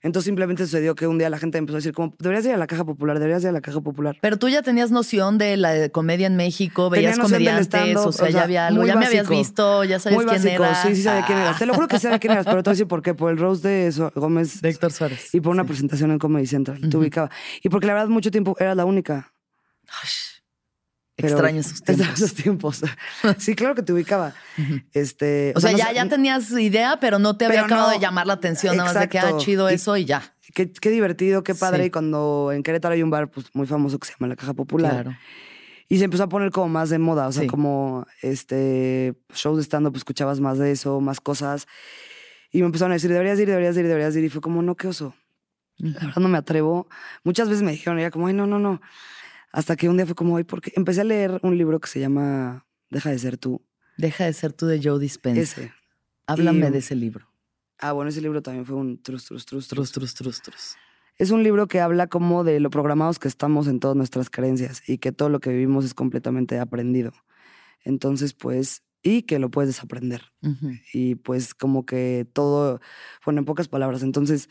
Entonces 0.04 0.26
simplemente 0.26 0.64
sucedió 0.64 0.94
que 0.94 1.06
un 1.08 1.18
día 1.18 1.30
la 1.30 1.38
gente 1.38 1.58
empezó 1.58 1.76
a 1.76 1.78
decir 1.78 1.92
como, 1.94 2.14
deberías 2.20 2.44
ir 2.44 2.52
a 2.52 2.56
la 2.58 2.66
caja 2.68 2.84
popular, 2.84 3.18
deberías 3.18 3.42
ir 3.42 3.48
a 3.48 3.52
la 3.52 3.60
caja 3.62 3.80
popular. 3.80 4.16
Pero 4.20 4.36
tú 4.38 4.48
ya 4.50 4.62
tenías 4.62 4.90
noción 4.92 5.38
de 5.38 5.56
la 5.56 5.88
comedia 5.88 6.26
en 6.26 6.36
México, 6.36 6.90
veías 6.90 7.18
comediantes, 7.18 7.96
o 7.96 8.12
sea, 8.12 8.26
o 8.26 8.28
ya 8.28 8.32
sea, 8.32 8.42
había 8.44 8.66
algo, 8.66 8.84
ya 8.84 8.96
me 8.96 9.06
habías 9.06 9.24
básico. 9.24 9.38
visto, 9.38 9.82
ya 9.84 9.98
sabes 9.98 10.16
Muy 10.18 10.26
quién 10.26 10.42
básico, 10.42 10.62
era. 10.64 10.74
sí, 10.82 10.94
sí 10.94 11.02
sabía 11.02 11.24
quién 11.26 11.38
eras. 11.38 11.58
Te 11.58 11.66
lo 11.66 11.74
juro 11.74 11.88
que 11.88 11.98
sabía 11.98 12.18
quién 12.18 12.34
eras, 12.34 12.44
pero 12.44 12.62
te 12.62 12.68
voy 12.68 12.72
a 12.72 12.74
decir 12.74 12.86
por 12.86 13.00
qué. 13.02 13.14
Por 13.14 13.32
el 13.32 13.38
roast 13.38 13.64
de 13.64 13.90
Gómez 14.14 14.60
De 14.60 14.68
Héctor 14.68 14.92
Suárez. 14.92 15.34
y 15.34 15.40
por 15.40 15.52
una 15.52 15.62
Sí. 15.62 15.68
presentación 15.68 16.10
en 16.10 16.18
Comedy 16.18 16.46
Central. 16.46 16.80
Te 16.82 16.86
Ujú. 16.88 16.98
ubicaba. 16.98 17.30
Y 17.62 17.70
porque 17.70 17.86
la 17.86 17.94
verdad 17.94 18.08
mucho 18.08 18.30
tiempo 18.30 18.54
eras 18.60 18.76
la 18.76 18.84
única. 18.84 19.32
Ay, 19.88 20.08
Pero 21.16 21.28
Extraño 21.28 21.60
esos 21.60 21.82
tiempos. 21.82 22.08
esos 22.14 22.34
tiempos. 22.34 22.82
sí, 23.38 23.54
claro 23.54 23.74
que 23.74 23.82
te 23.82 23.92
ubicaba. 23.92 24.34
este, 24.92 25.52
O 25.56 25.60
sea, 25.60 25.72
ya, 25.72 25.92
ya 25.92 26.08
tenías 26.08 26.50
idea, 26.50 26.98
pero 27.00 27.18
no 27.18 27.36
te 27.36 27.44
había 27.46 27.64
acabado 27.64 27.88
no. 27.88 27.94
de 27.94 28.00
llamar 28.00 28.26
la 28.26 28.32
atención, 28.34 28.76
nada 28.76 28.92
más 28.92 29.00
de 29.00 29.08
que, 29.08 29.18
ah, 29.18 29.22
Exacto. 29.22 29.44
chido 29.44 29.70
Y- 29.70 29.74
eso 29.74 29.96
y 29.96 30.04
ya. 30.04 30.34
Qué, 30.54 30.70
qué 30.72 30.90
divertido, 30.90 31.42
qué 31.42 31.54
padre. 31.54 31.84
Sí. 31.84 31.86
Y 31.86 31.90
cuando 31.90 32.50
en 32.52 32.62
Querétaro 32.62 32.94
hay 32.94 33.02
un 33.02 33.10
bar 33.10 33.30
pues, 33.30 33.46
muy 33.54 33.66
famoso 33.66 33.98
que 33.98 34.06
se 34.06 34.12
llama 34.14 34.28
La 34.28 34.36
Caja 34.36 34.54
Popular. 34.54 34.92
Claro. 35.04 35.16
Y 35.88 35.98
se 35.98 36.04
empezó 36.04 36.24
a 36.24 36.28
poner 36.28 36.50
como 36.50 36.68
más 36.68 36.90
de 36.90 36.98
moda, 36.98 37.28
o 37.28 37.32
sea, 37.32 37.42
Sí. 37.42 37.46
como 37.48 38.06
este 38.22 39.14
shows 39.34 39.56
de 39.58 39.62
stand-up, 39.64 39.92
pues, 39.92 40.00
escuchabas 40.00 40.40
más 40.40 40.58
de 40.58 40.70
eso, 40.72 41.00
más 41.00 41.20
cosas. 41.20 41.66
Y 42.50 42.60
me 42.60 42.66
empezaron 42.66 42.92
a 42.92 42.94
decir, 42.94 43.10
deberías 43.10 43.38
ir, 43.38 43.46
deberías 43.48 43.76
ir, 43.76 43.86
deberías 43.86 44.14
ir. 44.16 44.24
Y 44.24 44.28
fue 44.30 44.40
como, 44.40 44.62
no, 44.62 44.74
qué 44.76 44.88
oso. 44.88 45.14
La 45.78 45.98
verdad 46.06 46.16
no 46.22 46.28
me 46.28 46.38
atrevo. 46.38 46.88
Muchas 47.24 47.48
veces 47.48 47.62
me 47.62 47.72
dijeron, 47.72 47.98
era 47.98 48.10
como, 48.10 48.26
ay, 48.28 48.34
no, 48.34 48.46
no, 48.46 48.58
no. 48.58 48.80
Hasta 49.54 49.76
que 49.76 49.88
un 49.88 49.96
día 49.96 50.04
fue 50.04 50.16
como, 50.16 50.36
ay, 50.36 50.42
porque 50.44 50.72
empecé 50.74 51.02
a 51.02 51.04
leer 51.04 51.38
un 51.44 51.56
libro 51.56 51.78
que 51.78 51.86
se 51.88 52.00
llama 52.00 52.66
Deja 52.90 53.10
de 53.10 53.18
ser 53.20 53.38
tú. 53.38 53.62
Deja 53.96 54.24
de 54.24 54.32
ser 54.32 54.52
tú 54.52 54.66
de 54.66 54.80
Joe 54.82 54.98
Dispenza. 54.98 55.40
Ese. 55.42 55.72
Háblame 56.26 56.66
Y- 56.66 56.70
de 56.72 56.78
ese 56.78 56.96
libro. 56.96 57.28
Ah, 57.78 57.92
bueno, 57.92 58.08
ese 58.08 58.20
libro 58.20 58.42
también 58.42 58.66
fue 58.66 58.74
un 58.76 59.00
trus, 59.00 59.24
trus, 59.26 59.46
trus, 59.46 59.68
Trus, 59.68 59.92
trus. 59.92 60.14
trus, 60.14 60.42
trus. 60.42 60.76
Es 61.18 61.30
un 61.30 61.44
libro 61.44 61.68
que 61.68 61.80
habla 61.80 62.08
como 62.08 62.42
de 62.42 62.58
lo 62.58 62.70
programados 62.70 63.20
que 63.20 63.28
estamos 63.28 63.68
en 63.68 63.78
todas 63.78 63.96
nuestras 63.96 64.28
creencias 64.28 64.82
y 64.88 64.98
que 64.98 65.12
todo 65.12 65.28
lo 65.28 65.38
que 65.38 65.50
vivimos 65.50 65.84
es 65.84 65.94
completamente 65.94 66.58
aprendido. 66.58 67.12
Entonces, 67.84 68.34
pues, 68.34 68.82
y 69.02 69.22
que 69.22 69.38
lo 69.38 69.50
puedes 69.50 69.68
desaprender. 69.68 70.22
Y 70.92 71.14
pues 71.16 71.54
como 71.54 71.84
que 71.86 72.26
todo, 72.32 72.80
bueno, 73.24 73.38
en 73.40 73.44
pocas 73.44 73.68
palabras. 73.68 74.02
Entonces, 74.02 74.48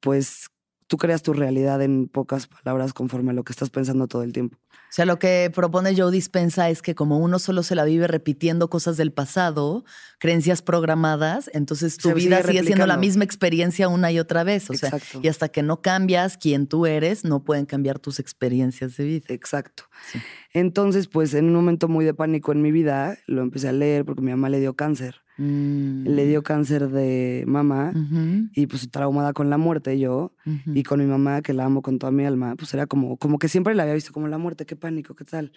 pues 0.00 0.48
tú 0.90 0.96
creas 0.96 1.22
tu 1.22 1.32
realidad 1.32 1.80
en 1.82 2.08
pocas 2.08 2.48
palabras 2.48 2.92
conforme 2.92 3.30
a 3.30 3.32
lo 3.32 3.44
que 3.44 3.52
estás 3.52 3.70
pensando 3.70 4.08
todo 4.08 4.24
el 4.24 4.32
tiempo. 4.32 4.58
O 4.72 4.92
sea, 4.92 5.04
lo 5.04 5.20
que 5.20 5.48
propone 5.54 5.94
Joe 5.96 6.10
Dispensa 6.10 6.68
es 6.68 6.82
que 6.82 6.96
como 6.96 7.18
uno 7.20 7.38
solo 7.38 7.62
se 7.62 7.76
la 7.76 7.84
vive 7.84 8.08
repitiendo 8.08 8.68
cosas 8.68 8.96
del 8.96 9.12
pasado, 9.12 9.84
creencias 10.18 10.62
programadas, 10.62 11.48
entonces 11.54 11.96
tu 11.96 12.08
Se 12.08 12.14
vida 12.14 12.38
sigue 12.38 12.54
sigue 12.54 12.64
siendo 12.64 12.88
la 12.88 12.96
misma 12.96 13.22
experiencia 13.22 13.86
una 13.86 14.10
y 14.10 14.18
otra 14.18 14.42
vez. 14.42 14.68
O 14.68 14.74
sea, 14.74 14.88
Exacto. 14.88 15.20
y 15.22 15.28
hasta 15.28 15.48
que 15.48 15.62
no 15.62 15.80
cambias 15.80 16.36
quién 16.36 16.66
tú 16.66 16.86
eres, 16.86 17.24
no 17.24 17.44
pueden 17.44 17.66
cambiar 17.66 18.00
tus 18.00 18.18
experiencias 18.18 18.96
de 18.96 19.04
vida. 19.04 19.26
Exacto. 19.28 19.84
Sí. 20.10 20.18
Entonces, 20.54 21.06
pues 21.06 21.34
en 21.34 21.44
un 21.44 21.54
momento 21.54 21.86
muy 21.86 22.04
de 22.04 22.14
pánico 22.14 22.50
en 22.50 22.62
mi 22.62 22.72
vida, 22.72 23.16
lo 23.28 23.42
empecé 23.42 23.68
a 23.68 23.72
leer 23.72 24.04
porque 24.04 24.22
mi 24.22 24.32
mamá 24.32 24.48
le 24.48 24.58
dio 24.58 24.74
cáncer. 24.74 25.22
Mm. 25.40 26.04
Le 26.06 26.26
dio 26.26 26.42
cáncer 26.42 26.88
de 26.90 27.44
Ujú, 27.46 28.48
y 28.52 28.66
pues 28.66 28.90
traumada 28.90 29.32
con 29.32 29.48
la 29.48 29.56
muerte 29.56 29.98
yo. 29.98 30.34
Y 30.74 30.82
con 30.82 31.00
mi 31.00 31.06
mamá, 31.06 31.40
que 31.40 31.54
la 31.54 31.64
amo 31.64 31.80
con 31.80 31.98
toda 31.98 32.12
mi 32.12 32.24
alma, 32.26 32.56
pues 32.56 32.74
era 32.74 32.86
como, 32.86 33.16
como 33.16 33.38
que 33.38 33.48
siempre 33.48 33.74
la 33.74 33.84
había 33.84 33.94
visto 33.94 34.12
como 34.12 34.28
la 34.28 34.36
muerte, 34.38 34.66
qué 34.66 34.76
pánico, 34.76 35.14
qué 35.14 35.24
tal. 35.24 35.52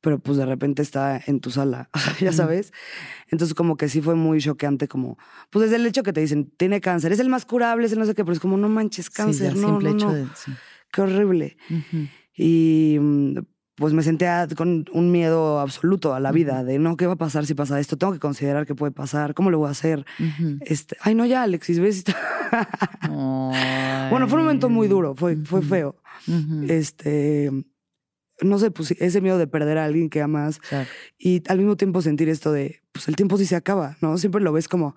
Pero 0.00 0.18
pues 0.18 0.36
de 0.36 0.44
repente 0.46 0.82
está 0.82 1.22
en 1.24 1.38
tu 1.38 1.50
sala, 1.52 1.88
ya 2.20 2.32
sabes. 2.32 2.72
Entonces 3.30 3.54
como 3.54 3.76
que 3.76 3.88
sí 3.88 4.00
fue 4.00 4.16
muy 4.16 4.40
choqueante, 4.40 4.88
como, 4.88 5.16
pues 5.50 5.64
desde 5.66 5.76
el 5.76 5.86
hecho 5.86 6.02
que 6.02 6.12
te 6.12 6.20
dicen, 6.20 6.50
tiene 6.56 6.80
cáncer, 6.80 7.12
es 7.12 7.20
el 7.20 7.28
más 7.28 7.44
curable, 7.46 7.86
es 7.86 7.92
el 7.92 8.00
no 8.00 8.06
sé 8.06 8.14
qué, 8.16 8.24
pero 8.24 8.32
es 8.32 8.40
como, 8.40 8.56
no 8.56 8.68
manches, 8.68 9.06
Sí, 9.06 9.12
cáncer, 9.14 9.54
ya 9.54 9.60
no, 9.60 9.68
simple 9.68 9.90
no, 9.90 9.96
hecho 9.96 10.06
no, 10.08 10.12
de- 10.14 10.26
sí. 10.34 10.52
qué 10.90 11.00
horrible. 11.02 11.56
Ujú. 11.70 12.08
Y 12.36 12.96
mm, 13.00 13.38
pues 13.76 13.92
me 13.94 14.02
sentía 14.02 14.46
con 14.56 14.84
un 14.92 15.10
miedo 15.10 15.58
absoluto 15.60 16.14
a 16.14 16.20
la 16.20 16.30
vida, 16.32 16.62
de 16.62 16.78
no, 16.78 16.96
¿qué 16.96 17.06
va 17.06 17.14
a 17.14 17.16
pasar 17.16 17.46
si 17.46 17.54
pasa 17.54 17.80
esto? 17.80 17.96
Tengo 17.96 18.12
que 18.12 18.18
considerar 18.18 18.66
qué 18.66 18.74
puede 18.74 18.92
pasar, 18.92 19.32
¿cómo 19.34 19.50
lo 19.50 19.58
voy 19.58 19.68
a 19.68 19.70
hacer? 19.72 20.04
Ujú. 20.20 20.58
Este, 20.60 20.96
ay, 21.00 21.14
no, 21.14 21.24
ya, 21.24 21.42
Alexis, 21.42 21.80
¿ves? 21.80 22.04
bueno, 23.08 24.28
fue 24.28 24.38
un 24.38 24.44
momento 24.44 24.68
muy 24.68 24.88
duro, 24.88 25.14
fue, 25.14 25.36
fue 25.36 25.62
feo. 25.62 25.96
Este, 26.68 27.50
no 28.40 28.58
sé, 28.58 28.70
pues 28.70 28.90
ese 28.92 29.20
miedo 29.20 29.38
de 29.38 29.46
perder 29.46 29.78
a 29.78 29.84
alguien 29.84 30.10
que 30.10 30.20
amas 30.22 30.58
Claro. 30.58 30.88
y 31.18 31.42
al 31.48 31.58
mismo 31.58 31.76
tiempo 31.76 32.02
sentir 32.02 32.28
esto 32.28 32.52
de, 32.52 32.82
pues 32.92 33.08
el 33.08 33.16
tiempo 33.16 33.38
sí 33.38 33.46
se 33.46 33.56
acaba, 33.56 33.96
¿no? 34.00 34.18
Siempre 34.18 34.42
lo 34.42 34.52
ves 34.52 34.68
como, 34.68 34.94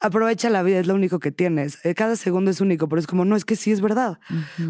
aprovecha 0.00 0.50
la 0.50 0.62
vida, 0.62 0.78
es 0.78 0.86
lo 0.86 0.94
único 0.94 1.18
que 1.18 1.32
tienes. 1.32 1.84
Eh, 1.84 1.94
Cada 1.94 2.16
segundo 2.16 2.50
es 2.50 2.60
único, 2.60 2.88
pero 2.88 3.00
es 3.00 3.06
como, 3.06 3.24
no, 3.24 3.36
es 3.36 3.44
que 3.44 3.56
sí 3.56 3.72
es 3.72 3.80
verdad. 3.80 4.18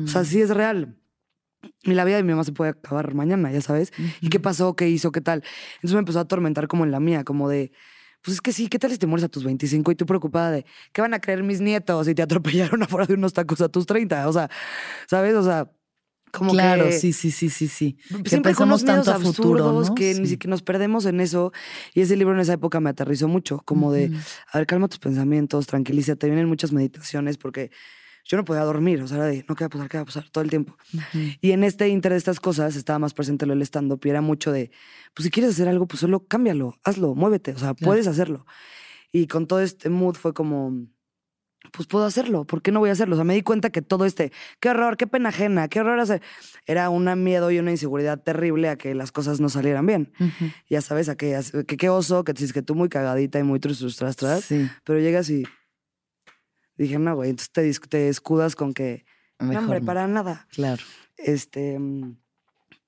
O 0.05 0.07
sea, 0.09 0.25
sí 0.25 0.41
es 0.41 0.51
real. 0.51 0.97
Y 1.83 1.93
la 1.95 2.05
vida 2.05 2.17
de 2.17 2.23
mi 2.23 2.31
mamá 2.31 2.45
se 2.45 2.53
puede 2.53 2.71
acabar 2.71 3.15
mañana, 3.15 3.51
ya 3.53 3.61
sabes. 3.61 3.93
¿Y 4.21 4.29
qué 4.29 4.41
pasó? 4.41 4.75
¿Qué 4.77 4.89
hizo? 4.89 5.13
¿Qué 5.13 5.21
tal? 5.21 5.43
Entonces 5.77 5.95
me 5.95 6.01
empezó 6.01 6.19
a 6.19 6.23
atormentar 6.23 6.69
como 6.69 6.85
en 6.85 6.91
la 6.91 7.01
mía, 7.01 7.25
como 7.25 7.49
de, 7.49 7.73
pues 8.23 8.35
es 8.37 8.41
que 8.41 8.53
sí, 8.53 8.69
¿qué 8.69 8.79
tal 8.79 8.91
si 8.91 8.99
te 8.99 9.07
mueres 9.07 9.25
a 9.25 9.29
tus 9.29 9.45
25 9.45 9.93
y 9.93 9.95
tú 9.95 10.07
preocupada 10.07 10.51
de, 10.51 10.67
¿qué 10.93 11.01
van 11.01 11.15
a 11.15 11.21
creer 11.21 11.43
mis 11.43 11.61
nietos? 11.61 12.09
Y 12.09 12.15
te 12.15 12.23
atropellaron 12.23 12.83
afuera 12.83 13.07
de 13.07 13.15
unos 13.15 13.33
tacos 13.33 13.61
a 13.61 13.69
tus 13.69 13.87
30. 13.87 14.29
O 14.29 14.33
sea, 14.33 14.51
¿sabes? 15.09 15.35
O 15.35 15.43
sea, 15.45 15.71
como 16.33 16.51
claro, 16.53 16.87
que... 16.87 16.93
sí, 16.93 17.13
sí, 17.13 17.31
sí, 17.31 17.49
sí, 17.49 17.69
sí. 17.69 17.97
Que 18.23 18.29
Siempre 18.29 18.53
con 18.55 18.69
unos 18.69 18.83
pensamos 18.83 19.07
tanto 19.07 19.11
a 19.13 19.33
futuro, 19.33 19.73
¿no? 19.73 19.95
que 19.95 20.09
ni 20.15 20.27
Sí. 20.27 20.33
siquiera 20.33 20.51
nos 20.51 20.63
perdemos 20.63 21.07
en 21.07 21.21
eso. 21.21 21.53
Y 21.95 22.01
ese 22.03 22.17
libro 22.17 22.35
en 22.35 22.41
esa 22.41 22.53
época 22.55 22.81
me 22.81 22.91
aterrizó 22.91 23.29
mucho, 23.29 23.63
como 23.65 23.93
de, 23.93 24.11
a 24.53 24.59
ver, 24.59 24.67
calma 24.67 24.89
tus 24.89 24.99
pensamientos, 24.99 25.67
tranquilízate. 25.67 26.27
Vienen 26.27 26.49
muchas 26.49 26.73
meditaciones 26.73 27.39
porque 27.39 27.71
yo 28.27 28.37
no 28.37 28.45
podía 28.45 28.63
dormir, 28.63 29.01
o 29.03 29.07
sea, 29.07 29.19
era 29.19 29.27
de, 29.27 29.45
no, 29.49 29.55
¿qué 29.55 29.65
va 29.65 29.67
a 29.67 29.71
pasar? 29.71 29.89
¿Qué 29.89 29.97
va 29.99 30.03
a 30.03 30.07
pasar? 30.07 30.29
Todo 30.31 30.43
el 30.43 30.51
tiempo. 30.51 30.77
Y 31.41 31.53
en 31.53 31.63
este 31.63 31.89
inter 31.89 32.11
de 32.11 32.19
estas 32.19 32.41
cosas 32.41 32.75
estaba 32.75 32.99
más 32.99 33.15
presente 33.15 33.47
lo 33.47 33.55
del 33.55 33.63
stand-up 33.63 34.01
y 34.05 34.11
era 34.11 34.21
mucho 34.21 34.51
de, 34.51 34.73
pues 35.15 35.25
si 35.25 35.31
quieres 35.31 35.53
hacer 35.53 35.69
algo, 35.69 35.87
pues 35.87 36.01
solo 36.01 36.27
cámbialo, 36.27 36.77
hazlo, 36.83 37.15
muévete, 37.15 37.53
o 37.53 37.59
sea, 37.59 37.75
puedes 37.75 38.09
hacerlo. 38.09 38.45
Y 39.13 39.29
con 39.29 39.47
todo 39.47 39.61
este 39.61 39.91
mood 39.91 40.17
fue 40.17 40.35
como, 40.35 40.89
pues 41.73 41.87
puedo 41.87 42.05
hacerlo, 42.05 42.45
¿por 42.45 42.63
qué 42.63 42.73
no 42.73 42.81
voy 42.81 42.91
a 42.91 42.95
hacerlo? 42.95 43.15
O 43.15 43.17
sea, 43.17 43.25
me 43.25 43.35
di 43.35 43.43
cuenta 43.43 43.71
que 43.71 43.81
todo 43.81 44.05
este, 44.05 44.33
qué 44.59 44.71
horror, 44.71 44.97
qué 44.97 45.07
pena 45.07 45.29
ajena, 45.29 45.69
qué 45.69 45.81
horror 45.81 46.01
hacer, 46.01 46.21
era 46.67 46.91
un 46.91 47.07
miedo 47.23 47.53
y 47.53 47.61
una 47.61 47.71
inseguridad 47.71 48.21
terrible 48.21 48.69
a 48.69 48.77
que 48.77 48.95
las 48.97 49.13
cosas 49.13 49.39
no 49.39 49.49
salieran 49.49 49.87
bien. 49.87 50.13
Ujú. 50.19 50.51
Ya 50.69 50.81
sabes, 50.81 51.09
a 51.09 51.17
que, 51.17 51.39
que 51.67 51.77
qué 51.77 51.89
oso, 51.91 52.25
que 52.25 52.33
dices 52.33 52.53
que 52.53 52.63
tú 52.63 52.75
muy 52.75 52.89
cagadita 52.89 53.39
y 53.39 53.45
muy 53.45 53.61
trus, 53.61 53.79
trus, 53.79 53.97
tras, 53.97 54.17
tras, 54.17 54.45
Sí, 54.45 54.69
pero 54.85 54.99
llegas 54.99 55.31
y 55.31 55.45
dije, 56.85 56.99
no, 56.99 57.15
güey, 57.15 57.31
entonces 57.31 57.53
te, 57.53 57.89
te 57.89 58.09
escudas 58.09 58.55
con 58.57 58.75
que, 58.75 59.05
no, 59.39 59.59
hombre, 59.59 59.81
no. 59.81 59.87
para 59.87 60.07
nada. 60.07 60.47
Claro. 60.51 60.83
Este. 61.17 61.79
mm, 61.79 62.17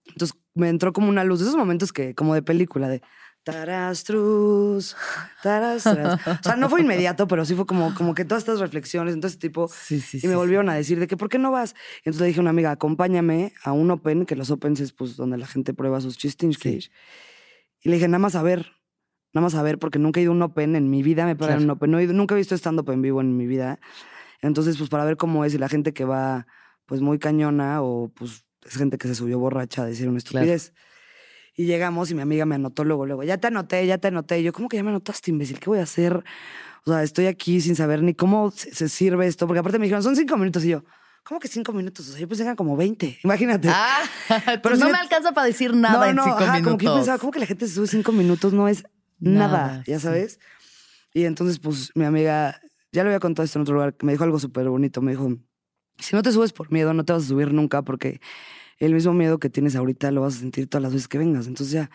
Entonces 0.09 0.37
me 0.55 0.69
entró 0.69 0.93
como 0.93 1.09
una 1.09 1.25
luz, 1.25 1.39
de 1.41 1.47
esos 1.47 1.57
momentos 1.57 1.93
que, 1.93 2.15
como 2.15 2.35
de 2.35 2.43
película, 2.43 2.89
de 2.89 3.01
tarastrus, 3.45 4.97
tarastras. 5.43 6.21
O 6.27 6.43
sea, 6.43 6.57
no 6.57 6.69
fue 6.69 6.81
inmediato, 6.83 7.27
pero 7.29 7.45
sí 7.45 7.55
fue 7.55 7.65
como, 7.67 7.95
como 7.95 8.15
que 8.15 8.25
todas 8.25 8.43
estas 8.43 8.61
reflexiones, 8.61 9.15
entonces 9.15 9.39
tipo. 9.39 9.69
Sí, 9.69 10.01
sí, 10.01 10.19
Y 10.19 10.21
sí. 10.21 10.29
me 10.29 10.37
volvieron 10.37 10.69
a 10.69 10.75
decir 10.75 10.99
de 10.99 11.07
que, 11.07 11.17
¿por 11.17 11.29
qué 11.29 11.39
no 11.39 11.51
vas? 11.51 11.75
Y 12.05 12.09
entonces 12.09 12.21
le 12.23 12.27
dije 12.29 12.41
a 12.41 12.43
una 12.43 12.51
amiga, 12.51 12.71
acompáñame 12.71 13.53
a 13.63 13.73
un 13.73 13.91
open, 13.91 14.27
que 14.27 14.37
los 14.37 14.51
opens 14.51 14.81
es 14.81 14.93
pues 14.93 15.17
donde 15.17 15.39
la 15.39 15.47
gente 15.47 15.75
prueba 15.75 16.01
sus 16.01 16.19
chistinskis. 16.19 16.91
Y 17.81 17.89
le 17.89 17.95
dije, 17.97 18.09
nada 18.09 18.19
más 18.19 18.35
a 18.35 18.43
ver, 18.43 18.73
nada 19.33 19.45
más 19.45 19.55
a 19.55 19.63
ver, 19.63 19.79
porque 19.79 19.99
nunca 19.99 20.21
he 20.21 20.23
ido 20.23 20.33
a 20.33 20.35
un 20.35 20.43
open 20.43 20.77
en 20.77 20.91
mi 20.91 21.03
vida, 21.03 21.27
me 21.27 21.37
paran 21.37 21.57
Claro. 21.59 21.65
un 21.65 21.71
open. 21.71 21.91
No 21.91 21.99
he 21.99 22.05
ido- 22.05 22.13
nunca 22.15 22.35
he 22.35 22.39
visto 22.39 22.55
stand-up 22.57 22.91
en 22.91 23.03
vivo 23.03 23.21
en 23.21 23.37
mi 23.37 23.47
vida. 23.47 23.79
Entonces, 24.41 24.77
pues 24.77 24.89
para 24.91 25.05
ver 25.05 25.17
cómo 25.17 25.45
es 25.45 25.55
y 25.55 25.59
la 25.59 25.69
gente 25.69 25.93
que 25.93 26.05
va, 26.05 26.47
pues 26.87 27.01
muy 27.01 27.19
cañona 27.19 27.83
o 27.83 28.09
pues 28.15 28.45
es 28.65 28.77
gente 28.77 28.99
que 28.99 29.09
se 29.09 29.15
subió 29.15 29.39
borracha 29.39 29.83
a 29.83 29.87
decir 29.87 30.09
una 30.09 30.21
Claro. 30.21 30.45
estupidez. 30.47 30.73
Y 31.57 31.65
llegamos 31.67 32.11
y 32.11 32.15
mi 32.15 32.23
amiga 32.23 32.47
me 32.47 32.55
anotó 32.55 32.85
luego, 32.85 33.05
luego, 33.05 33.25
ya 33.25 33.37
te 33.39 33.49
anoté, 33.49 33.85
ya 33.87 33.99
te 33.99 34.09
anoté. 34.09 34.39
Y 34.41 34.45
yo, 34.45 34.53
¿cómo 34.53 34.69
que 34.69 34.77
ya 34.77 34.85
me 34.85 34.91
anotaste, 34.91 35.33
imbécil? 35.33 35.59
¿Qué 35.59 35.69
voy 35.69 35.81
a 35.81 35.83
hacer? 35.83 36.23
O 36.85 36.91
sea, 36.93 37.03
estoy 37.03 37.27
aquí 37.27 37.61
sin 37.61 37.75
saber 37.75 38.03
ni 38.03 38.15
cómo 38.15 38.53
se, 38.53 38.73
se 38.75 38.89
sirve 38.89 39.27
esto, 39.27 39.47
porque 39.49 39.59
aparte 39.59 39.79
me 39.81 39.87
dijeron, 39.87 40.03
son 40.05 40.15
cinco 40.15 40.37
minutos. 40.37 40.65
Y 40.65 40.69
yo, 40.69 40.85
¿cómo 41.25 41.41
que 41.41 41.49
cinco 41.49 41.73
minutos? 41.73 42.09
O 42.09 42.13
sea, 42.13 42.21
yo 42.21 42.29
pensé 42.29 42.43
que 42.45 42.47
eran 42.47 42.57
como 42.57 42.77
20, 42.77 43.19
imagínate. 43.25 43.69
Ah, 43.73 44.03
Pero 44.63 44.77
no 44.77 44.87
me- 44.87 44.93
me 44.93 44.99
alcanza 44.99 45.33
para 45.33 45.49
decir 45.49 45.75
nada 45.75 46.09
en 46.09 46.17
cinco 46.17 46.29
ajá, 46.39 46.53
minutos. 46.53 46.63
Como 46.65 46.79
que 46.79 46.85
yo 46.87 46.95
pensaba, 46.95 47.19
¿cómo 47.19 47.33
que 47.33 47.41
la 47.41 47.47
gente 47.47 47.67
se 47.67 47.75
sube 47.75 47.89
cinco 47.89 48.13
minutos? 48.13 48.53
No 48.53 48.69
es 48.69 48.85
nada, 49.19 49.49
Nada, 49.67 49.85
ya 49.87 49.99
sí. 49.99 50.05
sabes. 50.05 50.39
Y 51.15 51.25
entonces, 51.25 51.59
pues, 51.59 51.91
mi 51.95 52.05
amiga, 52.05 52.61
ya 52.93 53.03
le 53.03 53.11
había 53.11 53.21
contado 53.21 53.45
esto 53.45 53.59
en 53.59 53.63
otro 53.63 53.75
lugar, 53.75 53.95
que 53.95 54.07
me 54.07 54.13
dijo 54.13 54.25
algo 54.25 54.39
súper 54.39 54.69
bonito. 54.69 55.01
Me 55.03 55.13
dijo, 55.13 55.37
si 55.99 56.15
no 56.17 56.23
te 56.23 56.33
subes 56.33 56.53
por 56.53 56.71
miedo, 56.71 56.93
no 56.95 57.05
te 57.05 57.13
vas 57.13 57.25
a 57.25 57.27
subir 57.27 57.53
nunca 57.53 57.83
porque 57.83 58.21
el 58.79 58.95
mismo 58.95 59.13
miedo 59.13 59.39
que 59.41 59.51
tienes 59.51 59.75
ahorita 59.75 60.13
lo 60.13 60.21
vas 60.21 60.37
a 60.37 60.39
sentir 60.39 60.69
todas 60.69 60.83
las 60.85 60.93
veces 60.93 61.09
que 61.09 61.19
vengas. 61.19 61.49
Entonces 61.49 61.73
ya, 61.73 61.91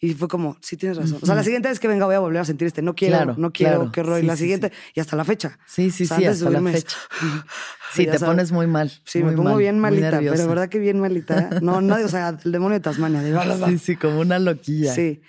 y 0.00 0.14
fue 0.14 0.26
como, 0.26 0.56
sí 0.60 0.76
tienes 0.76 0.98
razón. 0.98 1.18
O 1.22 1.26
sea, 1.26 1.36
la 1.36 1.44
siguiente 1.44 1.68
vez 1.68 1.78
que 1.78 1.86
venga 1.86 2.06
voy 2.06 2.16
a 2.16 2.18
volver 2.18 2.40
a 2.40 2.44
sentir 2.44 2.66
este, 2.66 2.82
no 2.82 2.94
quiero, 2.96 3.16
Claro, 3.16 3.34
no 3.38 3.52
quiero, 3.52 3.74
claro. 3.76 3.92
qué 3.92 4.00
horror. 4.00 4.18
Sí, 4.18 4.24
y 4.24 4.26
la 4.26 4.36
siguiente, 4.36 4.68
sí. 4.74 4.92
y 4.96 5.00
hasta 5.00 5.14
la 5.14 5.24
fecha. 5.24 5.58
Sí, 5.66 5.92
sí, 5.92 6.02
O 6.04 6.06
sea, 6.08 6.16
sí, 6.16 6.24
hasta 6.24 6.50
la 6.50 6.60
fecha. 6.62 6.96
Sí, 7.92 8.06
te 8.06 8.18
sabes. 8.18 8.24
pones 8.24 8.50
muy 8.50 8.66
mal. 8.66 8.90
Sí, 9.04 9.20
muy 9.20 9.30
me 9.30 9.36
pongo 9.36 9.50
mal, 9.50 9.58
bien 9.60 9.78
malita, 9.78 10.18
pero 10.18 10.48
verdad 10.48 10.68
que 10.68 10.80
bien 10.80 10.98
malita. 10.98 11.60
No, 11.62 11.80
nadie, 11.80 12.04
o 12.04 12.08
sea, 12.08 12.36
el 12.44 12.50
demonio 12.50 12.74
de 12.74 12.80
Tasmania. 12.80 13.20
De 13.22 13.32
Sí, 13.68 13.78
sí, 13.78 13.96
como 13.96 14.18
una 14.18 14.40
loquilla. 14.40 14.92
Sí. 14.92 15.20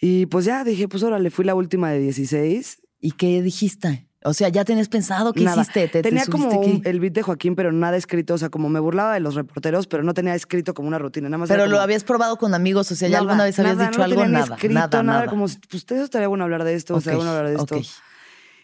Y 0.00 0.26
pues 0.26 0.44
ya 0.44 0.64
dije, 0.64 0.88
pues 0.88 1.02
órale, 1.02 1.30
fui 1.30 1.44
la 1.44 1.54
última 1.54 1.90
de 1.90 1.98
16. 1.98 2.82
¿Y 3.00 3.12
qué 3.12 3.42
dijiste? 3.42 4.06
O 4.24 4.34
sea, 4.34 4.48
¿ya 4.48 4.64
tenías 4.64 4.88
pensado 4.88 5.32
qué 5.32 5.44
Nada. 5.44 5.62
hiciste? 5.62 5.86
¿Te, 5.86 5.88
te 5.88 6.02
tenía 6.02 6.26
como 6.26 6.48
un- 6.60 6.82
el 6.84 6.98
beat 7.00 7.12
de 7.14 7.22
Joaquín, 7.22 7.54
pero 7.54 7.70
nada 7.72 7.96
escrito. 7.96 8.34
O 8.34 8.38
sea, 8.38 8.48
como 8.48 8.68
me 8.68 8.80
burlaba 8.80 9.14
de 9.14 9.20
los 9.20 9.34
reporteros, 9.36 9.86
pero 9.86 10.02
no 10.02 10.12
tenía 10.14 10.34
escrito 10.34 10.74
como 10.74 10.88
una 10.88 10.98
rutina. 10.98 11.28
Nada 11.28 11.38
más 11.38 11.48
Pero 11.48 11.66
lo 11.66 11.80
habías 11.80 12.02
probado 12.04 12.36
con 12.36 12.52
amigos, 12.54 12.90
o 12.90 12.96
sea, 12.96 13.08
¿ya 13.08 13.12
nada, 13.18 13.22
alguna 13.30 13.44
vez 13.44 13.58
habías 13.58 13.76
nada, 13.76 13.88
dicho 13.90 13.98
no 13.98 14.04
algo? 14.04 14.20
tenía 14.22 14.40
Nada, 14.40 14.54
escrito, 14.56 14.74
nada, 14.74 15.02
nada. 15.02 15.18
nada. 15.20 15.30
Como, 15.30 15.46
pues 15.46 15.84
eso 15.88 16.02
estaría 16.04 16.26
bueno 16.28 16.44
hablar 16.44 16.64
de 16.64 16.74
esto, 16.74 16.94
Ok, 16.94 16.98
estaría 16.98 17.16
bueno 17.16 17.30
hablar 17.30 17.48
de 17.48 17.56
esto. 17.56 17.80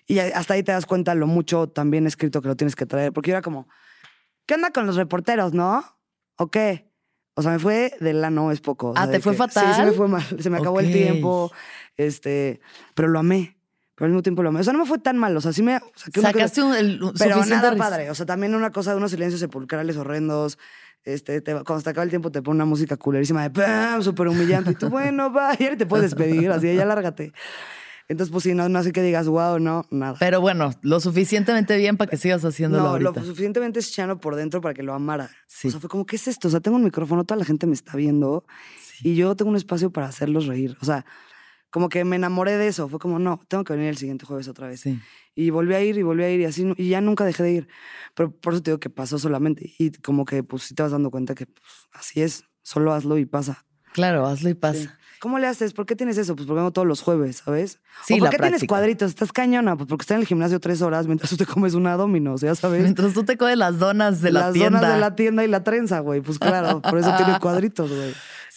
Y 0.06 0.18
hasta 0.18 0.54
ahí 0.54 0.62
te 0.62 0.72
das 0.72 0.86
cuenta 0.86 1.14
lo 1.14 1.26
mucho 1.26 1.68
también 1.68 2.06
escrito 2.06 2.42
que 2.42 2.48
lo 2.48 2.56
tienes 2.56 2.76
que 2.76 2.84
traer. 2.86 3.12
Porque 3.12 3.30
yo 3.30 3.36
era 3.36 3.42
como, 3.42 3.68
¿qué 4.46 4.54
onda 4.54 4.70
con 4.70 4.86
los 4.86 4.96
reporteros, 4.96 5.52
no? 5.54 5.82
¿O 6.36 6.50
qué? 6.50 6.90
O 7.34 7.42
sea, 7.42 7.50
me 7.52 7.58
fue 7.58 7.92
de 8.00 8.12
la 8.12 8.30
no 8.30 8.50
es 8.52 8.60
poco. 8.60 8.90
o 8.90 8.94
sea, 8.94 9.02
Ah, 9.04 9.10
¿te 9.10 9.20
fue 9.20 9.32
que- 9.32 9.38
fatal? 9.38 9.64
Sí, 9.74 9.80
sí 9.80 9.86
me 9.86 9.92
fue 9.92 10.08
mal. 10.08 10.22
Se 10.38 10.50
me 10.50 10.58
acabó 10.58 10.80
el 10.80 10.92
tiempo. 10.92 11.52
Este, 11.96 12.60
pero 12.94 13.08
lo 13.08 13.18
amé. 13.18 13.56
Pero 13.96 14.06
al 14.06 14.10
mismo 14.12 14.22
tiempo 14.22 14.42
lo 14.42 14.48
amé. 14.48 14.60
O 14.60 14.64
sea, 14.64 14.72
no 14.72 14.80
me 14.80 14.86
fue 14.86 14.98
tan 14.98 15.16
mal. 15.18 15.36
O 15.36 15.40
sea, 15.40 15.52
sí 15.52 15.62
me. 15.62 15.76
O 15.76 15.80
sea, 15.94 16.10
que 16.12 16.20
una 16.20 16.32
cosa- 16.32 16.42
Sacaste 16.48 16.62
un, 16.62 16.74
el, 16.74 17.00
pero 17.18 17.44
nada 17.46 17.76
padre. 17.76 18.10
O 18.10 18.14
sea, 18.14 18.26
también 18.26 18.54
una 18.54 18.70
cosa 18.72 18.90
de 18.92 18.96
unos 18.96 19.10
silencios 19.12 19.40
sepulcrales 19.40 19.96
horrendos. 19.96 20.58
Este, 21.04 21.40
te- 21.42 21.52
cuando 21.64 21.80
se 21.80 21.90
acaba 21.90 22.02
el 22.04 22.08
tiempo 22.10 22.30
te 22.32 22.40
pone 22.40 22.56
una 22.56 22.64
música 22.64 22.96
culerísima 22.96 23.42
de 23.42 23.50
¡pam! 23.50 24.02
súper 24.02 24.26
humillante. 24.28 24.70
Y 24.70 24.74
tú, 24.74 24.88
bueno, 24.90 25.32
va, 25.32 25.54
y 25.54 25.76
te 25.76 25.86
puedes 25.86 26.10
despedir, 26.10 26.50
así, 26.50 26.74
ya 26.74 26.84
lárgate. 26.86 27.32
Entonces, 28.08 28.30
pues 28.30 28.44
sí, 28.44 28.54
no, 28.54 28.68
no 28.68 28.82
sé 28.82 28.92
que 28.92 29.02
digas, 29.02 29.26
wow, 29.28 29.58
no, 29.58 29.86
nada. 29.90 30.16
Pero 30.18 30.40
bueno, 30.40 30.72
lo 30.82 31.00
suficientemente 31.00 31.76
bien 31.76 31.96
para 31.96 32.10
que 32.10 32.16
sigas 32.16 32.44
haciéndolo 32.44 32.82
no, 32.82 32.98
lo 32.98 33.08
ahorita. 33.08 33.24
suficientemente 33.24 33.80
chano 33.80 34.20
por 34.20 34.36
dentro 34.36 34.60
para 34.60 34.74
que 34.74 34.82
lo 34.82 34.92
amara. 34.92 35.30
Sí. 35.46 35.68
O 35.68 35.70
sea, 35.70 35.80
fue 35.80 35.88
como, 35.88 36.04
¿qué 36.04 36.16
es 36.16 36.28
esto? 36.28 36.48
O 36.48 36.50
sea, 36.50 36.60
tengo 36.60 36.76
un 36.76 36.84
micrófono, 36.84 37.24
toda 37.24 37.38
la 37.38 37.44
gente 37.44 37.66
me 37.66 37.72
está 37.72 37.96
viendo 37.96 38.44
y 39.02 39.14
yo 39.16 39.34
tengo 39.36 39.50
un 39.50 39.56
espacio 39.56 39.90
para 39.90 40.06
hacerlos 40.06 40.46
reír. 40.46 40.76
O 40.80 40.84
sea, 40.84 41.06
como 41.70 41.88
que 41.88 42.04
me 42.04 42.16
enamoré 42.16 42.56
de 42.56 42.68
eso. 42.68 42.88
Fue 42.88 42.98
como, 42.98 43.18
no, 43.18 43.40
tengo 43.48 43.64
que 43.64 43.72
venir 43.72 43.88
el 43.88 43.96
siguiente 43.96 44.26
jueves 44.26 44.46
otra 44.48 44.68
vez. 44.68 44.80
Sí. 44.80 45.00
Y 45.34 45.50
volví 45.50 45.74
a 45.74 45.82
ir 45.82 45.98
y 45.98 46.02
volví 46.02 46.22
a 46.22 46.30
ir 46.30 46.40
y 46.40 46.44
así, 46.44 46.72
y 46.76 46.90
ya 46.90 47.00
nunca 47.00 47.24
dejé 47.24 47.42
de 47.42 47.52
ir. 47.52 47.68
Pero 48.14 48.30
por 48.30 48.52
eso 48.52 48.62
te 48.62 48.70
digo 48.70 48.78
que 48.78 48.90
pasó 48.90 49.18
solamente. 49.18 49.74
Y 49.78 49.90
como 49.90 50.24
que, 50.24 50.44
pues, 50.44 50.62
sí 50.62 50.74
te 50.74 50.84
vas 50.84 50.92
dando 50.92 51.10
cuenta 51.10 51.34
que 51.34 51.46
pues, 51.46 51.88
así 51.92 52.22
es, 52.22 52.44
solo 52.62 52.92
hazlo 52.92 53.18
y 53.18 53.26
pasa. 53.26 53.66
Claro, 53.92 54.24
hazlo 54.26 54.50
y 54.50 54.54
pasa. 54.54 54.80
Sí. 54.80 54.88
¿Cómo 55.24 55.38
le 55.38 55.46
haces? 55.46 55.72
¿Por 55.72 55.86
qué 55.86 55.96
tienes 55.96 56.18
eso? 56.18 56.36
Pues 56.36 56.46
porque 56.46 56.58
vengo 56.58 56.70
todos 56.70 56.86
los 56.86 57.00
jueves, 57.00 57.40
¿sabes? 57.42 57.78
Sí, 58.04 58.12
¿O 58.12 58.16
¿Por 58.18 58.24
la 58.26 58.30
qué 58.30 58.36
tienes 58.36 58.64
cuadritos? 58.64 59.08
Estás 59.08 59.32
cañona. 59.32 59.74
Pues 59.74 59.88
porque 59.88 60.02
estás 60.02 60.16
en 60.16 60.20
el 60.20 60.26
gimnasio 60.26 60.60
tres 60.60 60.82
horas 60.82 61.06
mientras 61.06 61.30
tú 61.30 61.38
te 61.38 61.46
comes 61.46 61.72
una 61.72 61.96
domino, 61.96 62.34
o 62.34 62.36
sea, 62.38 62.54
¿sabes? 62.54 62.82
Mientras 62.82 63.14
tú 63.14 63.24
te 63.24 63.38
coges 63.38 63.56
las 63.56 63.78
donas 63.78 64.20
de 64.20 64.32
la 64.32 64.40
Las 64.40 64.52
tienda. 64.52 64.80
zonas 64.80 64.94
de 64.94 65.00
la 65.00 65.16
tienda 65.16 65.42
y 65.42 65.48
la 65.48 65.64
trenza, 65.64 66.00
güey. 66.00 66.20
Pues 66.20 66.38
claro, 66.38 66.82
por 66.82 66.98
eso 66.98 67.10
tiene 67.16 67.38
cuadritos, 67.40 67.88
güey. 67.90 68.12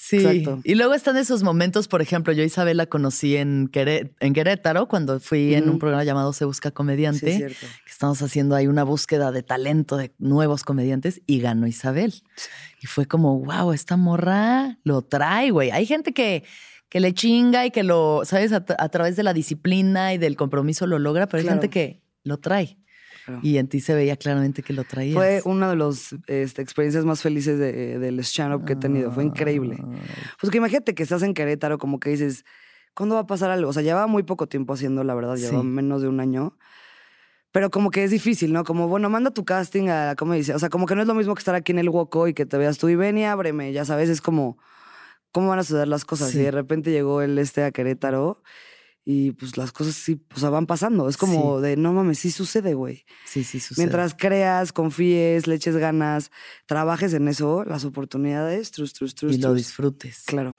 Sí. 0.10 0.18
Exacto. 0.18 0.62
Y 0.64 0.76
luego 0.76 0.94
están 0.94 1.18
esos 1.18 1.44
momentos, 1.44 1.88
por 1.90 2.02
ejemplo, 2.02 2.32
yo 2.32 2.44
a 2.44 2.46
Isabel 2.46 2.78
la 2.78 2.86
conocí 2.86 3.36
en, 3.36 3.68
Queré- 3.70 4.14
en 4.22 4.34
Querétaro 4.34 4.88
cuando 4.88 5.20
fui 5.20 5.54
en 5.54 5.70
un 5.70 5.80
programa 5.80 6.04
llamado 6.06 6.32
Se 6.32 6.46
Busca 6.46 6.72
Comediante. 6.72 7.20
Sí, 7.26 7.32
es 7.32 7.38
cierto. 7.38 7.68
que 7.86 7.92
estamos 7.92 8.22
haciendo 8.22 8.56
ahí 8.56 8.68
una 8.68 8.84
búsqueda 8.84 9.32
de 9.32 9.44
talento 9.44 9.98
de 9.98 10.14
nuevos 10.18 10.64
comediantes 10.64 11.22
y 11.26 11.40
ganó 11.40 11.68
Isabel. 11.68 12.14
Y 12.82 12.88
fue 12.88 13.06
como, 13.06 13.40
wow, 13.40 13.74
esta 13.74 13.98
morra 13.98 14.78
lo 14.84 15.02
trae, 15.02 15.52
güey. 15.52 15.72
Hay 15.72 15.86
gente 15.86 16.14
que, 16.14 16.44
que 16.90 17.00
le 17.02 17.14
chinga 17.14 17.66
y 17.66 17.72
que 17.72 17.84
lo, 17.84 18.22
¿sabes? 18.24 18.54
A, 18.54 18.64
a 18.78 18.90
través 18.90 19.16
de 19.18 19.24
la 19.24 19.34
disciplina 19.34 20.14
y 20.14 20.18
del 20.18 20.38
compromiso 20.38 20.88
lo 20.88 21.00
logra, 21.00 21.28
pero 21.28 21.42
hay 21.42 21.50
gente 21.50 21.70
que 21.70 22.02
lo 22.24 22.38
trae. 22.38 22.78
Claro. 23.28 23.42
Y 23.44 23.58
en 23.58 23.68
ti 23.68 23.82
se 23.82 23.94
veía 23.94 24.16
claramente 24.16 24.64
que 24.64 24.72
lo 24.72 24.86
traías. 24.86 25.14
Fue 25.16 25.42
una 25.44 25.70
de 25.70 25.76
las 25.76 26.16
este, 26.28 26.62
experiencias 26.62 27.04
más 27.04 27.22
felices 27.22 27.60
de- 27.60 28.00
del 28.00 28.20
stand-up 28.22 28.64
que 28.66 28.74
he 28.74 28.76
tenido. 28.78 29.12
Fue 29.12 29.26
increíble. 29.26 29.78
Pues 30.40 30.50
que 30.50 30.58
imagínate 30.58 30.96
que 30.96 31.04
estás 31.04 31.24
en 31.24 31.34
Querétaro, 31.34 31.78
como 31.78 32.00
que 32.00 32.10
dices, 32.12 32.46
¿cuándo 32.96 33.16
va 33.16 33.22
a 33.22 33.28
pasar 33.28 33.52
algo? 33.52 33.70
O 33.70 33.74
sea, 33.74 33.84
llevaba 33.84 34.08
muy 34.08 34.24
poco 34.24 34.48
tiempo 34.48 34.74
haciendo, 34.74 35.04
la 35.04 35.14
verdad, 35.14 35.36
llevaba 35.36 35.62
Sí. 35.62 35.68
menos 35.68 36.02
de 36.02 36.08
un 36.08 36.22
año. 36.22 36.58
Pero 37.52 37.70
como 37.70 37.92
que 37.92 38.04
es 38.06 38.12
difícil, 38.12 38.54
¿no? 38.54 38.64
Como, 38.64 38.88
bueno, 38.88 39.10
manda 39.10 39.32
tu 39.32 39.44
casting 39.44 39.90
a, 39.90 40.16
¿cómo 40.18 40.34
dice? 40.34 40.54
O 40.54 40.60
sea, 40.60 40.70
como 40.70 40.86
que 40.86 40.96
no 40.96 41.02
es 41.02 41.08
lo 41.08 41.14
mismo 41.14 41.36
que 41.36 41.40
estar 41.40 41.56
aquí 41.56 41.72
en 41.74 41.80
el 41.80 41.90
Woco 41.90 42.28
y 42.28 42.34
que 42.34 42.46
te 42.46 42.58
veas 42.58 42.78
tú 42.78 42.88
y 42.88 42.96
ven 42.96 43.18
y 43.18 43.26
ábreme, 43.26 43.74
ya 43.74 43.84
sabes, 43.84 44.10
es 44.10 44.22
como, 44.22 44.58
¿cómo 45.32 45.50
van 45.50 45.60
a 45.60 45.64
suceder 45.64 45.88
las 45.88 46.06
cosas? 46.06 46.32
Sí. 46.32 46.40
Y 46.40 46.44
de 46.44 46.52
repente 46.52 46.92
llegó 46.92 47.22
el 47.22 47.38
este 47.40 47.64
a 47.64 47.72
Querétaro 47.72 48.42
y 49.10 49.32
pues 49.32 49.56
las 49.56 49.72
cosas 49.72 49.96
sí, 49.96 50.22
o 50.36 50.38
sea, 50.38 50.50
van 50.50 50.66
pasando. 50.66 51.08
Es 51.08 51.16
como 51.16 51.62
de, 51.62 51.78
no 51.78 51.94
mames, 51.94 52.20
sí 52.20 52.30
sucede, 52.30 52.74
güey. 52.74 53.06
Sí, 53.24 53.46
sí, 53.46 53.62
sucede. 53.62 53.86
Mientras 53.86 54.14
creas, 54.14 54.74
confíes, 54.74 55.48
le 55.48 55.56
eches 55.56 55.78
ganas, 55.78 56.30
trabajes 56.66 57.14
en 57.14 57.30
eso, 57.30 57.64
las 57.64 57.86
oportunidades, 57.86 58.72
trus, 58.72 58.92
trus, 58.92 59.16
trus, 59.16 59.36
y 59.36 59.38
lo 59.38 59.54
disfrutes. 59.54 60.24
Claro. 60.26 60.52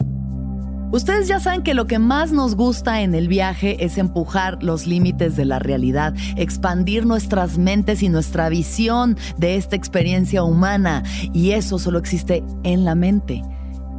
Ustedes 0.90 1.28
ya 1.28 1.40
saben 1.40 1.62
que 1.62 1.74
lo 1.74 1.86
que 1.86 1.98
más 1.98 2.32
nos 2.32 2.54
gusta 2.54 3.02
en 3.02 3.14
el 3.14 3.28
viaje 3.28 3.84
es 3.84 3.98
empujar 3.98 4.62
los 4.62 4.86
límites 4.86 5.36
de 5.36 5.44
la 5.44 5.58
realidad, 5.58 6.14
expandir 6.38 7.04
nuestras 7.04 7.58
mentes 7.58 8.02
y 8.02 8.08
nuestra 8.08 8.48
visión 8.48 9.18
de 9.36 9.56
esta 9.56 9.76
experiencia 9.76 10.42
humana. 10.42 11.02
Y 11.34 11.50
eso 11.50 11.78
solo 11.78 11.98
existe 11.98 12.42
en 12.64 12.86
la 12.86 12.94
mente. 12.94 13.42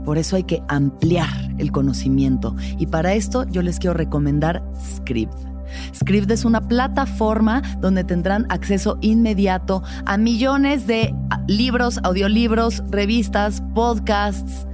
Por 0.09 0.17
eso 0.17 0.37
hay 0.37 0.43
que 0.43 0.63
ampliar 0.67 1.53
el 1.59 1.71
conocimiento. 1.71 2.55
Y 2.79 2.87
para 2.87 3.13
esto 3.13 3.45
yo 3.45 3.61
les 3.61 3.77
quiero 3.77 3.93
recomendar 3.93 4.63
Script. 4.95 5.37
Script 5.93 6.31
es 6.31 6.45
una 6.45 6.67
plataforma 6.67 7.61
donde 7.79 8.03
tendrán 8.03 8.47
acceso 8.49 8.97
inmediato 9.01 9.83
a 10.07 10.17
millones 10.17 10.87
de 10.87 11.13
ah, 11.29 11.43
libros, 11.45 11.99
audiolibros, 12.01 12.81
revistas, 12.89 13.61
podcasts, 13.75 14.65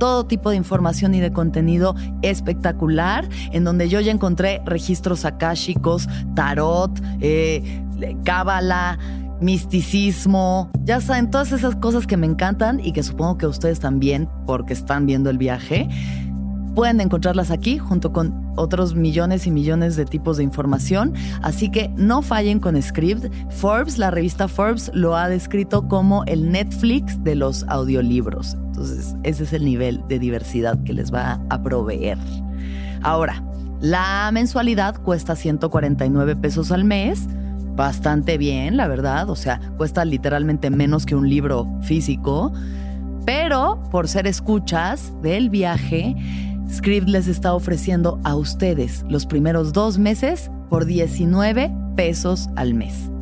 todo 0.00 0.26
tipo 0.26 0.50
de 0.50 0.56
información 0.56 1.14
y 1.14 1.20
de 1.20 1.32
contenido 1.32 1.94
espectacular, 2.22 3.28
en 3.52 3.62
donde 3.62 3.88
yo 3.88 4.00
ya 4.00 4.10
encontré 4.10 4.62
registros 4.66 5.24
akáshicos, 5.24 6.08
tarot, 6.34 6.90
eh, 7.20 7.84
cábala, 8.24 8.98
misticismo, 9.42 10.70
ya 10.84 11.00
saben, 11.00 11.30
todas 11.30 11.52
esas 11.52 11.76
cosas 11.76 12.06
que 12.06 12.16
me 12.16 12.26
encantan 12.26 12.80
y 12.80 12.92
que 12.92 13.02
supongo 13.02 13.38
que 13.38 13.46
ustedes 13.46 13.80
también, 13.80 14.28
porque 14.46 14.72
están 14.72 15.06
viendo 15.06 15.30
el 15.30 15.38
viaje, 15.38 15.88
pueden 16.74 17.00
encontrarlas 17.00 17.50
aquí 17.50 17.78
junto 17.78 18.12
con 18.12 18.52
otros 18.56 18.94
millones 18.94 19.46
y 19.46 19.50
millones 19.50 19.96
de 19.96 20.04
tipos 20.04 20.36
de 20.36 20.44
información. 20.44 21.14
Así 21.42 21.70
que 21.70 21.90
no 21.96 22.22
fallen 22.22 22.60
con 22.60 22.80
Script. 22.80 23.32
Forbes, 23.50 23.98
la 23.98 24.10
revista 24.10 24.48
Forbes, 24.48 24.90
lo 24.94 25.16
ha 25.16 25.28
descrito 25.28 25.88
como 25.88 26.24
el 26.24 26.50
Netflix 26.50 27.22
de 27.22 27.34
los 27.34 27.64
audiolibros. 27.68 28.54
Entonces, 28.54 29.14
ese 29.22 29.44
es 29.44 29.52
el 29.52 29.64
nivel 29.64 30.02
de 30.08 30.18
diversidad 30.18 30.82
que 30.84 30.92
les 30.92 31.12
va 31.12 31.40
a 31.50 31.62
proveer. 31.62 32.18
Ahora, 33.02 33.42
la 33.80 34.30
mensualidad 34.32 34.96
cuesta 35.02 35.34
149 35.34 36.36
pesos 36.36 36.70
al 36.72 36.84
mes. 36.84 37.26
Bastante 37.74 38.38
bien, 38.38 38.76
la 38.76 38.88
verdad. 38.88 39.30
O 39.30 39.36
sea, 39.36 39.60
cuesta 39.76 40.04
literalmente 40.04 40.70
menos 40.70 41.06
que 41.06 41.14
un 41.14 41.28
libro 41.28 41.66
físico. 41.82 42.52
Pero 43.24 43.80
por 43.90 44.08
ser 44.08 44.26
escuchas 44.26 45.12
del 45.22 45.48
viaje, 45.48 46.16
Script 46.70 47.08
les 47.08 47.28
está 47.28 47.54
ofreciendo 47.54 48.18
a 48.24 48.34
ustedes 48.34 49.04
los 49.08 49.26
primeros 49.26 49.72
dos 49.72 49.98
meses 49.98 50.50
por 50.68 50.86
19 50.86 51.72
pesos 51.96 52.50
al 52.56 52.74
mes. 52.74 53.12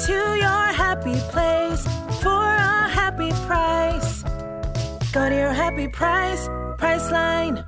Go 0.00 0.06
to 0.06 0.34
your 0.36 0.72
happy 0.72 1.14
place 1.30 1.82
for 2.22 2.30
a 2.32 2.88
happy 2.88 3.28
price. 3.46 4.22
Go 5.12 5.28
to 5.28 5.34
your 5.34 5.52
happy 5.52 5.88
price, 5.88 6.48
Priceline. 6.78 7.62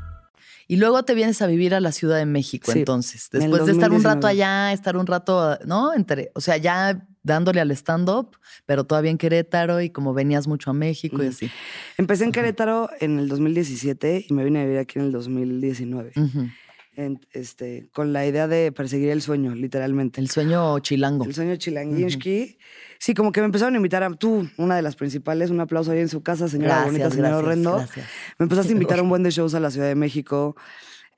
Y 0.68 0.76
luego 0.76 1.02
te 1.02 1.14
vienes 1.14 1.42
a 1.42 1.46
vivir 1.46 1.74
a 1.74 1.80
la 1.80 1.92
Ciudad 1.92 2.16
de 2.16 2.24
México, 2.24 2.72
Sí, 2.72 2.78
entonces. 2.80 3.28
en 3.32 3.40
Después 3.40 3.66
de 3.66 3.72
estar 3.72 3.90
un 3.92 4.02
rato 4.02 4.20
2019. 4.28 4.30
allá, 4.30 4.72
estar 4.72 4.96
un 4.96 5.06
rato, 5.06 5.58
¿no? 5.66 5.92
Entre, 5.92 6.30
o 6.34 6.40
sea, 6.40 6.56
ya 6.56 7.06
dándole 7.22 7.60
al 7.60 7.70
stand-up, 7.72 8.36
pero 8.66 8.84
todavía 8.84 9.10
en 9.10 9.18
Querétaro 9.18 9.80
y 9.82 9.90
como 9.90 10.14
venías 10.14 10.48
mucho 10.48 10.70
a 10.70 10.72
México 10.72 11.22
y 11.22 11.26
Mm. 11.26 11.30
así. 11.30 11.50
Empecé 11.98 12.24
en 12.24 12.32
Querétaro 12.32 12.88
en 13.00 13.18
el 13.18 13.28
2017 13.28 14.24
y 14.28 14.32
me 14.32 14.42
vine 14.44 14.60
a 14.60 14.64
vivir 14.64 14.78
aquí 14.78 14.98
en 14.98 15.04
el 15.06 15.12
2019. 15.12 16.12
Ujú. 16.16 16.48
En- 16.94 17.20
este, 17.32 17.88
con 17.92 18.12
la 18.12 18.26
idea 18.26 18.48
de 18.48 18.70
perseguir 18.70 19.10
el 19.10 19.22
sueño, 19.22 19.54
literalmente. 19.54 20.20
El 20.20 20.28
sueño 20.28 20.78
chilango. 20.80 21.24
El 21.24 21.34
sueño 21.34 21.56
chilanguinski. 21.56 22.58
Sí, 22.98 23.14
como 23.14 23.32
que 23.32 23.40
me 23.40 23.46
empezaron 23.46 23.74
a 23.74 23.76
invitar 23.78 24.02
a 24.02 24.10
tú, 24.10 24.48
una 24.58 24.76
de 24.76 24.82
las 24.82 24.94
principales. 24.96 25.50
Un 25.50 25.60
aplauso 25.60 25.90
ahí 25.90 26.00
en 26.00 26.08
su 26.08 26.22
casa, 26.22 26.48
señora 26.48 26.84
bonita, 26.84 27.04
Gracias, 27.08 27.14
señor 27.14 27.28
gracias, 27.28 27.44
horrendo. 27.44 27.76
gracias. 27.78 28.06
Me 28.38 28.44
empezaste 28.44 28.72
a 28.72 28.74
invitar 28.74 28.98
a 28.98 29.02
un 29.02 29.08
buen 29.08 29.22
de 29.22 29.30
shows 29.30 29.54
a 29.54 29.60
la 29.60 29.70
Ciudad 29.70 29.88
de 29.88 29.94
México, 29.94 30.54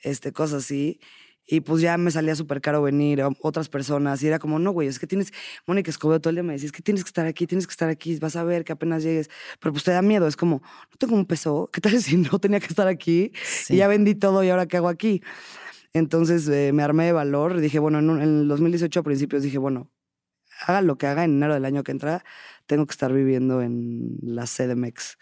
este, 0.03 0.33
cosas 0.33 0.65
así. 0.65 1.01
Y 1.47 1.61
pues 1.61 1.83
ya 1.83 1.99
me 1.99 2.11
salía 2.11 2.35
súper 2.37 2.63
caro 2.63 2.81
venir, 2.81 3.21
a 3.21 3.29
otras 3.43 3.69
personas. 3.69 4.23
Y 4.23 4.29
era 4.29 4.39
como, 4.39 4.59
no, 4.59 4.71
güey, 4.71 4.89
es 4.89 4.99
que 4.99 5.07
tienes. 5.07 5.31
Mónica 5.67 5.91
Escobedo 5.91 6.19
todo 6.21 6.31
el 6.31 6.37
día 6.37 6.43
me 6.43 6.55
decía, 6.55 6.67
es 6.67 6.73
que 6.73 6.81
tienes 6.83 7.05
que 7.05 7.09
estar 7.09 7.27
aquí, 7.27 7.47
tienes 7.47 7.67
que 7.67 7.73
estar 7.73 7.91
aquí, 7.91 8.17
vas 8.19 8.37
a 8.37 8.45
ver 8.45 8.65
que 8.65 8.73
apenas 8.73 9.03
llegues. 9.03 9.29
Pero 9.61 9.73
pues 9.73 9.85
te 9.85 9.91
da 9.91 10.01
miedo, 10.01 10.27
es 10.27 10.37
como, 10.37 10.63
no 10.91 10.97
tengo 10.99 11.15
un 11.17 11.27
peso, 11.27 11.69
¿qué 11.71 11.83
tal 11.83 11.93
si 12.01 12.17
no 12.17 12.39
tenía 12.39 12.61
que 12.61 12.69
estar 12.69 12.89
aquí? 12.89 13.33
Sí. 13.45 13.75
Y 13.75 13.77
ya 13.79 13.89
vendí 13.89 14.15
todo 14.15 14.43
y 14.43 14.49
ahora 14.49 14.65
qué 14.67 14.79
hago 14.79 14.89
aquí. 14.89 15.21
Entonces 15.95 16.47
eh, 16.49 16.73
me 16.75 16.83
armé 16.83 17.07
de 17.07 17.13
valor 17.13 17.59
dije, 17.61 17.79
bueno, 17.79 17.99
en, 18.01 18.11
un- 18.11 18.21
en 18.21 18.41
el 18.41 18.49
2018 18.49 19.01
a 19.01 19.03
principios 19.03 19.43
dije, 19.43 19.59
bueno, 19.59 19.91
haga 20.67 20.83
lo 20.83 20.99
que 20.99 21.07
haga 21.07 21.25
en 21.25 21.33
enero 21.37 21.55
del 21.55 21.65
año 21.65 21.83
que 21.85 21.93
entra, 21.93 22.25
tengo 22.67 22.85
que 22.87 22.93
estar 22.93 23.13
viviendo 23.13 23.63
en 23.63 24.17
la 24.23 24.45
CDMX. 24.47 25.17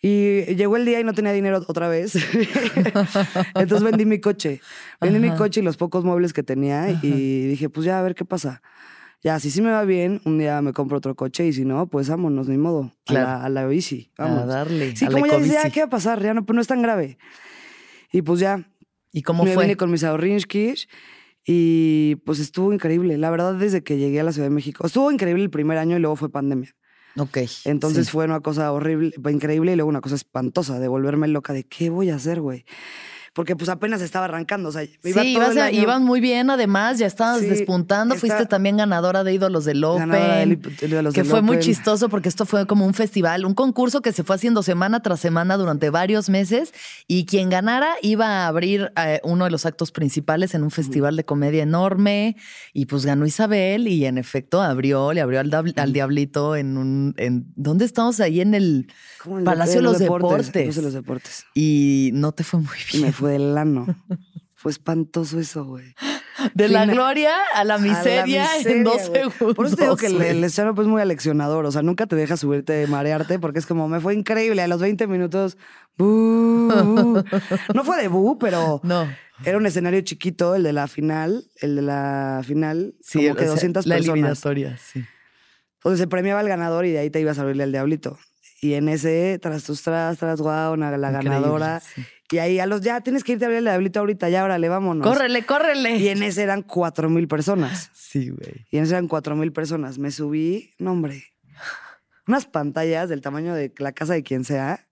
Y 0.00 0.54
llegó 0.54 0.76
el 0.76 0.84
día 0.84 1.00
y 1.00 1.04
no 1.04 1.12
tenía 1.12 1.32
dinero 1.32 1.60
otra 1.66 1.88
vez. 1.88 2.14
Entonces 3.54 3.82
vendí 3.82 4.04
mi 4.06 4.20
coche. 4.20 4.60
Vendí 5.00 5.18
mi 5.18 5.30
coche 5.34 5.60
y 5.60 5.64
los 5.64 5.76
pocos 5.76 6.04
muebles 6.04 6.32
que 6.32 6.42
tenía 6.42 6.90
y 7.02 7.46
dije, 7.48 7.68
pues 7.68 7.84
ya, 7.86 7.98
a 7.98 8.02
ver 8.02 8.14
qué 8.14 8.24
pasa. 8.24 8.62
Ya, 9.24 9.40
si 9.40 9.50
sí 9.50 9.60
me 9.60 9.72
va 9.72 9.84
bien, 9.84 10.20
un 10.24 10.38
día 10.38 10.62
me 10.62 10.72
compro 10.72 10.98
otro 10.98 11.16
coche 11.16 11.44
y 11.48 11.52
si 11.52 11.64
no, 11.64 11.88
pues 11.88 12.08
vámonos, 12.08 12.46
ni 12.48 12.56
modo. 12.58 12.84
A, 12.84 12.92
Claro. 13.06 13.26
la, 13.26 13.44
a 13.44 13.48
la 13.48 13.66
bici. 13.66 14.12
Vamos. 14.16 14.42
A 14.42 14.46
darle. 14.46 14.94
Sí, 14.94 15.06
a 15.06 15.10
como 15.10 15.26
ya 15.26 15.38
decía, 15.38 15.58
ecobici. 15.60 15.74
¿qué 15.74 15.80
va 15.80 15.86
a 15.86 15.90
pasar? 15.90 16.22
Ya 16.22 16.34
no, 16.34 16.44
pues 16.46 16.54
no 16.54 16.60
es 16.60 16.68
tan 16.68 16.80
grave. 16.82 17.18
Y 18.12 18.22
pues 18.22 18.38
ya, 18.38 18.70
¿Y 19.12 19.22
cómo 19.22 19.44
me 19.44 19.54
fue? 19.54 19.64
vine 19.64 19.76
con 19.76 19.90
mis 19.90 20.04
ahorrinskis 20.04 20.88
y 21.44 22.16
pues 22.26 22.40
estuvo 22.40 22.72
increíble. 22.72 23.16
La 23.16 23.30
verdad, 23.30 23.54
desde 23.54 23.82
que 23.82 23.96
llegué 23.96 24.20
a 24.20 24.24
la 24.24 24.32
Ciudad 24.32 24.48
de 24.48 24.54
México, 24.54 24.86
estuvo 24.86 25.10
increíble 25.10 25.42
el 25.42 25.50
primer 25.50 25.78
año 25.78 25.96
y 25.96 26.00
luego 26.00 26.16
fue 26.16 26.30
pandemia. 26.30 26.74
Ok. 27.16 27.38
Entonces 27.64 28.06
sí. 28.06 28.12
fue 28.12 28.26
una 28.26 28.40
cosa 28.40 28.70
horrible, 28.72 29.12
increíble 29.30 29.72
y 29.72 29.76
luego 29.76 29.88
una 29.88 30.00
cosa 30.00 30.14
espantosa 30.14 30.78
de 30.78 30.88
volverme 30.88 31.26
loca 31.28 31.52
de 31.52 31.64
qué 31.64 31.90
voy 31.90 32.10
a 32.10 32.16
hacer, 32.16 32.40
güey. 32.40 32.64
Porque 33.38 33.54
pues 33.54 33.68
apenas 33.68 34.02
estaba 34.02 34.24
arrancando, 34.24 34.68
o 34.70 34.72
sea, 34.72 34.82
iba 34.82 34.96
sí, 35.04 35.12
todo 35.12 35.44
ibas 35.44 35.50
el 35.52 35.58
a- 35.60 35.64
año 35.66 35.80
iban 35.80 36.02
muy 36.02 36.20
bien, 36.20 36.50
además, 36.50 36.98
ya 36.98 37.06
estabas 37.06 37.38
Sí, 37.38 37.46
despuntando. 37.46 38.16
Fuiste 38.16 38.46
también 38.46 38.78
ganadora 38.78 39.22
de 39.22 39.32
ídolos 39.32 39.64
del 39.64 39.84
Open. 39.84 40.10
del 40.10 40.60
de 40.90 41.02
los 41.04 41.14
que 41.14 41.22
del 41.22 41.30
fue 41.30 41.40
muy 41.40 41.60
chistoso 41.60 42.08
porque 42.08 42.28
esto 42.28 42.46
fue 42.46 42.66
como 42.66 42.84
un 42.84 42.94
festival, 42.94 43.44
un 43.44 43.54
concurso 43.54 44.02
que 44.02 44.10
se 44.10 44.24
fue 44.24 44.34
haciendo 44.34 44.64
semana 44.64 45.02
tras 45.02 45.20
semana 45.20 45.56
durante 45.56 45.88
varios 45.88 46.28
meses 46.28 46.72
y 47.06 47.26
quien 47.26 47.48
ganara 47.48 47.90
iba 48.02 48.26
a 48.26 48.46
abrir 48.48 48.90
eh, 48.96 49.20
uno 49.22 49.44
de 49.44 49.52
los 49.52 49.66
actos 49.66 49.92
principales 49.92 50.54
en 50.56 50.64
un 50.64 50.72
festival 50.72 51.14
de 51.14 51.24
comedia 51.24 51.62
enorme 51.62 52.34
y 52.72 52.86
pues 52.86 53.06
ganó 53.06 53.24
Isabel 53.24 53.86
y 53.86 54.04
en 54.04 54.18
efecto 54.18 54.60
abrió, 54.62 55.12
le 55.12 55.20
abrió 55.20 55.38
al, 55.38 55.92
diablito 55.92 56.56
en 56.56 56.76
un... 56.76 57.14
En, 57.18 57.46
¿Dónde 57.54 57.84
estamos? 57.84 58.18
Ahí 58.18 58.40
en 58.40 58.54
el 58.54 58.88
Palacio 59.44 59.76
de 59.76 59.82
los 59.82 60.00
Deportes. 60.00 60.50
Palacio 60.50 60.72
de 60.72 60.82
los 60.82 60.92
Deportes. 60.94 61.46
y 61.54 62.10
no 62.14 62.32
te 62.32 62.42
fue 62.42 62.58
muy 62.58 62.74
Y 62.92 62.96
me 62.96 63.02
bien. 63.04 63.12
fue 63.12 63.27
del 63.28 63.54
lano. 63.54 63.86
fue 64.54 64.72
espantoso 64.72 65.38
eso, 65.38 65.64
güey. 65.64 65.94
De 66.54 66.68
la 66.68 66.86
gloria 66.86 67.32
a 67.54 67.64
la 67.64 67.74
A 67.74 67.78
la 67.78 67.78
miseria, 67.78 68.46
en 68.64 68.84
dos 68.84 69.02
segundos. 69.02 69.54
Por 69.56 69.66
eso 69.66 69.74
te 69.76 69.82
digo 69.82 69.96
que 69.96 70.06
el, 70.06 70.20
el 70.22 70.44
stand-up 70.44 70.80
es 70.80 70.86
muy 70.86 71.00
aleccionador. 71.02 71.64
O 71.66 71.72
sea, 71.72 71.82
nunca 71.82 72.06
te 72.06 72.14
deja 72.16 72.36
subirte, 72.36 72.86
marearte, 72.86 73.38
porque 73.40 73.58
es 73.58 73.66
como, 73.66 73.88
me 73.88 73.98
fue 74.00 74.14
increíble. 74.14 74.62
A 74.62 74.68
los 74.68 74.80
20 74.80 75.06
minutos, 75.08 75.58
bú. 75.96 77.22
No 77.74 77.84
fue 77.84 78.00
de 78.00 78.08
bu, 78.08 78.38
pero 78.38 78.80
No. 78.84 79.08
era 79.44 79.58
un 79.58 79.66
escenario 79.66 80.00
chiquito, 80.02 80.54
el 80.54 80.62
de 80.62 80.72
la 80.72 80.86
final. 80.86 81.44
El 81.60 81.74
de 81.76 81.82
la 81.82 82.42
final, 82.46 82.94
Sí, 83.00 83.18
como 83.24 83.34
que 83.34 83.42
sea, 83.44 83.50
200 83.52 83.86
la 83.86 83.96
personas. 83.96 84.14
eliminatoria, 84.14 84.76
sí. 84.78 85.04
Donde 85.82 85.98
se 85.98 86.06
premiaba 86.06 86.40
al 86.40 86.48
ganador 86.48 86.86
y 86.86 86.92
de 86.92 86.98
ahí 87.00 87.10
te 87.10 87.20
ibas 87.20 87.38
a 87.38 87.42
abrirle 87.42 87.64
al 87.64 87.72
diablito. 87.72 88.16
Y 88.60 88.74
en 88.74 88.88
ese, 88.88 89.38
tras 89.40 89.64
tus 89.64 89.82
tras, 89.82 90.18
tras, 90.18 90.40
guau, 90.40 90.76
la 90.76 90.86
Increíble, 90.96 91.10
ganadora. 91.30 91.80
sí. 91.80 92.04
Y 92.30 92.38
ahí 92.38 92.58
a 92.60 92.66
los, 92.66 92.82
ya 92.82 93.00
tienes 93.00 93.24
que 93.24 93.32
irte 93.32 93.44
a 93.44 93.48
abrirle 93.48 93.70
al 93.70 93.76
diablito 93.76 94.00
ahorita, 94.00 94.28
ya, 94.28 94.44
órale, 94.44 94.68
vámonos. 94.68 95.06
Córrele, 95.06 95.46
córrele. 95.46 95.96
Y 95.96 96.08
en 96.08 96.22
ese 96.22 96.42
eran 96.42 96.62
cuatro 96.62 97.08
mil 97.08 97.28
personas. 97.28 97.90
Sí, 98.08 98.30
güey. 98.30 98.66
Y 98.70 98.78
en 98.78 98.84
ese 98.84 98.94
eran 98.94 99.06
cuatro 99.06 99.36
mil 99.36 99.52
personas. 99.52 99.98
Me 99.98 100.10
subí, 100.10 100.72
no, 100.78 100.92
hombre. 100.92 101.24
Unas 102.26 102.46
pantallas 102.46 103.10
del 103.10 103.20
tamaño 103.20 103.54
de 103.54 103.70
la 103.76 103.92
casa 103.92 104.14
de 104.14 104.22
quien 104.22 104.44
sea. 104.44 104.88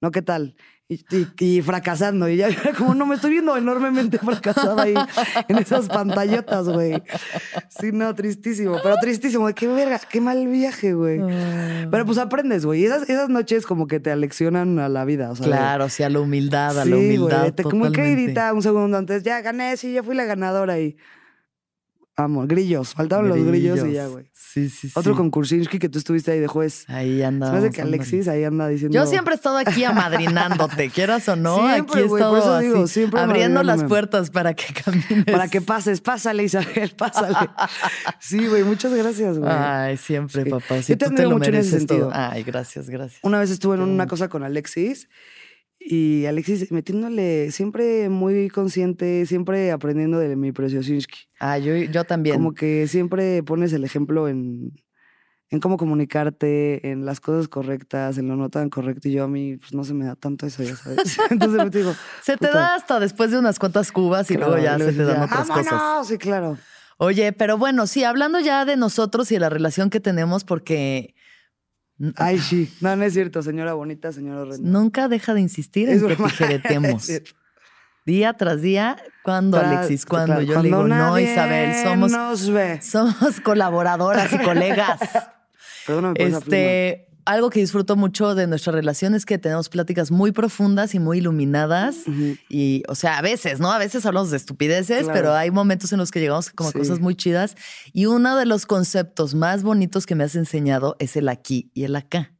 ¿No? 0.00 0.10
¿Qué 0.10 0.20
tal? 0.20 0.56
Y, 0.88 1.04
y- 1.10 1.26
y 1.56 1.62
fracasando. 1.62 2.28
Y 2.28 2.36
ya 2.36 2.46
era 2.46 2.72
como, 2.78 2.94
no, 2.94 3.06
me 3.06 3.16
estoy 3.16 3.32
viendo 3.32 3.56
enormemente 3.56 4.18
fracasada 4.18 4.84
ahí 4.84 4.94
en 5.48 5.58
esas 5.58 5.88
pantallotas, 5.88 6.68
güey. 6.68 7.02
Sí, 7.68 7.90
no, 7.92 8.14
tristísimo. 8.14 8.78
Pero 8.82 8.94
tristísimo. 9.00 9.46
Qué 9.54 9.66
verga, 9.66 10.00
qué 10.08 10.20
mal 10.20 10.46
viaje, 10.46 10.92
güey. 10.94 11.20
Pero 11.90 12.06
pues 12.06 12.18
aprendes, 12.18 12.64
güey. 12.64 12.82
Y 12.82 12.86
esas, 12.86 13.08
esas 13.10 13.28
noches 13.28 13.66
como 13.66 13.88
que 13.88 13.98
te 13.98 14.12
aleccionan 14.12 14.78
a 14.78 14.88
la 14.88 15.04
vida. 15.04 15.30
O 15.30 15.36
sea, 15.36 15.46
Claro, 15.46 15.88
sí, 15.88 16.04
a 16.04 16.08
la 16.10 16.20
humildad, 16.20 16.78
a 16.78 16.84
Sí, 16.84 16.90
la 16.90 16.96
güey, 16.96 17.18
humildad. 17.18 17.52
te 17.52 17.62
como 17.64 17.86
totalmente. 17.86 18.00
creidita 18.14 18.52
un 18.52 18.62
segundo 18.62 18.96
antes. 18.96 19.24
Ya 19.24 19.40
gané, 19.40 19.76
sí, 19.76 19.92
ya 19.92 20.04
fui 20.04 20.14
la 20.14 20.24
ganadora 20.24 20.78
y. 20.78 20.96
Vamos, 22.18 22.48
grillos. 22.48 22.94
Faltaban 22.94 23.28
los 23.28 23.38
grillos 23.44 23.84
y 23.86 23.92
ya, 23.92 24.06
güey. 24.06 24.24
Sí, 24.32 24.70
sí, 24.70 24.88
sí. 24.88 24.92
Otro 24.98 25.14
con 25.14 25.30
Kursinski 25.30 25.78
que 25.78 25.90
tú 25.90 25.98
estuviste 25.98 26.30
ahí 26.32 26.40
de 26.40 26.46
juez. 26.46 26.86
Ahí 26.88 27.18
Se 27.18 27.24
anda. 27.26 27.52
me 27.52 27.58
hace 27.58 27.70
que 27.70 27.82
Alexis 27.82 28.26
ahí 28.26 28.42
anda 28.42 28.66
diciendo. 28.68 28.96
Yo 28.96 29.04
siempre 29.06 29.34
he 29.34 29.36
estado 29.36 29.58
aquí 29.58 29.84
amadrinándote, 29.84 30.88
quieras 30.94 31.28
o 31.28 31.36
no. 31.36 31.56
Siempre, 31.56 32.00
aquí 32.04 32.10
he 32.10 32.14
estado 32.14 32.38
eso 32.38 32.58
digo, 32.60 32.84
así, 32.84 32.94
siempre 32.94 33.20
abriendo 33.20 33.62
las 33.62 33.84
puertas 33.84 34.30
para 34.30 34.54
que 34.54 34.72
camines. 34.72 35.26
Para 35.26 35.48
que 35.48 35.60
pases, 35.60 36.00
pásale, 36.00 36.44
Isabel, 36.44 36.90
pásale. 36.96 37.36
sí, 38.18 38.46
güey, 38.46 38.64
muchas 38.64 38.94
gracias, 38.94 39.38
güey. 39.38 39.52
Ay, 39.52 39.98
siempre, 39.98 40.44
Sí. 40.44 40.50
papá. 40.50 40.76
Yo 40.76 40.82
Si 40.82 40.96
te 40.96 41.04
tú 41.04 41.14
te 41.14 41.22
admiro 41.22 41.28
lo 41.30 41.36
mucho 41.38 41.50
en 41.50 41.56
ese 41.56 41.70
mereces 41.72 41.86
todo. 41.86 41.98
sentido. 41.98 42.10
Ay, 42.14 42.42
gracias, 42.44 42.88
gracias. 42.88 43.20
Una 43.24 43.38
vez 43.40 43.50
estuve 43.50 43.74
en 43.76 43.82
una 43.82 44.06
cosa 44.06 44.28
con 44.30 44.42
Alexis 44.42 45.08
y 45.88 46.26
Alexis 46.26 46.72
metiéndole 46.72 47.52
siempre 47.52 48.08
muy 48.08 48.48
consciente, 48.48 49.24
siempre 49.24 49.70
aprendiendo 49.70 50.18
de 50.18 50.34
mi 50.34 50.50
preciosinski. 50.50 51.28
Ah, 51.38 51.58
yo, 51.58 51.76
yo 51.76 52.02
también. 52.02 52.36
Como 52.36 52.54
que 52.54 52.88
siempre 52.88 53.44
pones 53.44 53.72
el 53.72 53.84
ejemplo 53.84 54.26
en, 54.26 54.72
en 55.48 55.60
cómo 55.60 55.76
comunicarte, 55.76 56.90
en 56.90 57.06
las 57.06 57.20
cosas 57.20 57.46
correctas, 57.46 58.18
en 58.18 58.26
lo 58.26 58.34
no 58.34 58.50
tan 58.50 58.68
correcto. 58.68 59.08
Y 59.08 59.12
yo 59.12 59.22
a 59.22 59.28
mí, 59.28 59.58
pues 59.58 59.74
no 59.74 59.84
se 59.84 59.94
me 59.94 60.06
da 60.06 60.16
tanto 60.16 60.44
eso, 60.44 60.64
ya 60.64 60.74
sabes. 60.74 61.18
Entonces 61.30 61.64
me 61.64 61.70
digo. 61.70 61.94
Se 62.22 62.36
te 62.36 62.48
da 62.48 62.74
hasta 62.74 62.98
después 62.98 63.30
de 63.30 63.38
unas 63.38 63.60
cuantas 63.60 63.92
cubas 63.92 64.28
y 64.32 64.36
luego 64.36 64.58
ya 64.58 64.76
se 64.78 64.92
te 64.92 65.04
dan 65.04 65.18
ya, 65.18 65.24
otras 65.24 65.48
cosas. 65.48 65.72
¡Vámonos! 65.72 66.08
Sí, 66.08 66.18
claro. 66.18 66.58
Oye, 66.98 67.32
pero 67.32 67.58
bueno, 67.58 67.86
sí, 67.86 68.02
hablando 68.02 68.40
ya 68.40 68.64
de 68.64 68.76
nosotros 68.76 69.30
y 69.30 69.34
de 69.34 69.40
la 69.40 69.50
relación 69.50 69.90
que 69.90 70.00
tenemos, 70.00 70.42
porque 70.42 71.14
Ay, 72.16 72.38
sí. 72.38 72.72
No, 72.80 72.94
no 72.96 73.04
es 73.04 73.12
cierto, 73.14 73.42
señora 73.42 73.74
bonita, 73.74 74.12
señora 74.12 74.42
horrenda. 74.42 74.68
nunca 74.68 75.08
deja 75.08 75.34
de 75.34 75.40
insistir 75.40 75.88
Es 75.88 76.02
en 76.02 76.08
que 76.08 76.16
tijeretemos. 76.16 77.08
Día 78.06 78.34
tras 78.34 78.62
día, 78.62 78.96
cuando 79.24 79.58
Tra- 79.60 79.66
Alexis, 79.78 80.06
cuando 80.06 80.36
claro, 80.36 80.42
yo 80.42 80.62
le 80.62 80.68
digo, 80.68 80.86
no, 80.86 81.18
Isabel, 81.18 81.74
somos, 81.82 82.12
nos 82.12 82.48
ve. 82.50 82.80
somos 82.82 83.40
colaboradoras 83.40 84.32
y 84.32 84.38
colegas. 84.38 85.00
Perdóname 85.88 86.14
por. 86.14 86.24
Este, 86.24 87.05
algo 87.26 87.50
que 87.50 87.60
disfruto 87.60 87.96
mucho 87.96 88.34
de 88.34 88.46
nuestra 88.46 88.72
relación 88.72 89.14
es 89.14 89.26
que 89.26 89.36
tenemos 89.38 89.68
pláticas 89.68 90.10
muy 90.10 90.32
profundas 90.32 90.94
y 90.94 90.98
muy 90.98 91.18
iluminadas. 91.18 91.96
Y, 92.48 92.82
o 92.88 92.94
sea, 92.94 93.18
a 93.18 93.22
veces, 93.22 93.60
¿no? 93.60 93.70
A 93.72 93.78
veces 93.78 94.06
hablamos 94.06 94.30
de 94.30 94.36
estupideces, 94.38 95.04
Claro. 95.04 95.12
pero 95.12 95.34
hay 95.34 95.50
momentos 95.50 95.92
en 95.92 95.98
los 95.98 96.10
que 96.10 96.20
llegamos 96.20 96.50
como 96.50 96.70
a 96.70 96.72
cosas 96.72 97.00
muy 97.00 97.14
chidas. 97.14 97.56
Y 97.92 98.06
uno 98.06 98.36
de 98.36 98.46
los 98.46 98.64
conceptos 98.64 99.34
más 99.34 99.62
bonitos 99.62 100.06
que 100.06 100.14
me 100.14 100.24
has 100.24 100.36
enseñado 100.36 100.96
es 101.00 101.16
el 101.16 101.28
aquí 101.28 101.70
y 101.74 101.84
el 101.84 101.96
acá. 101.96 102.32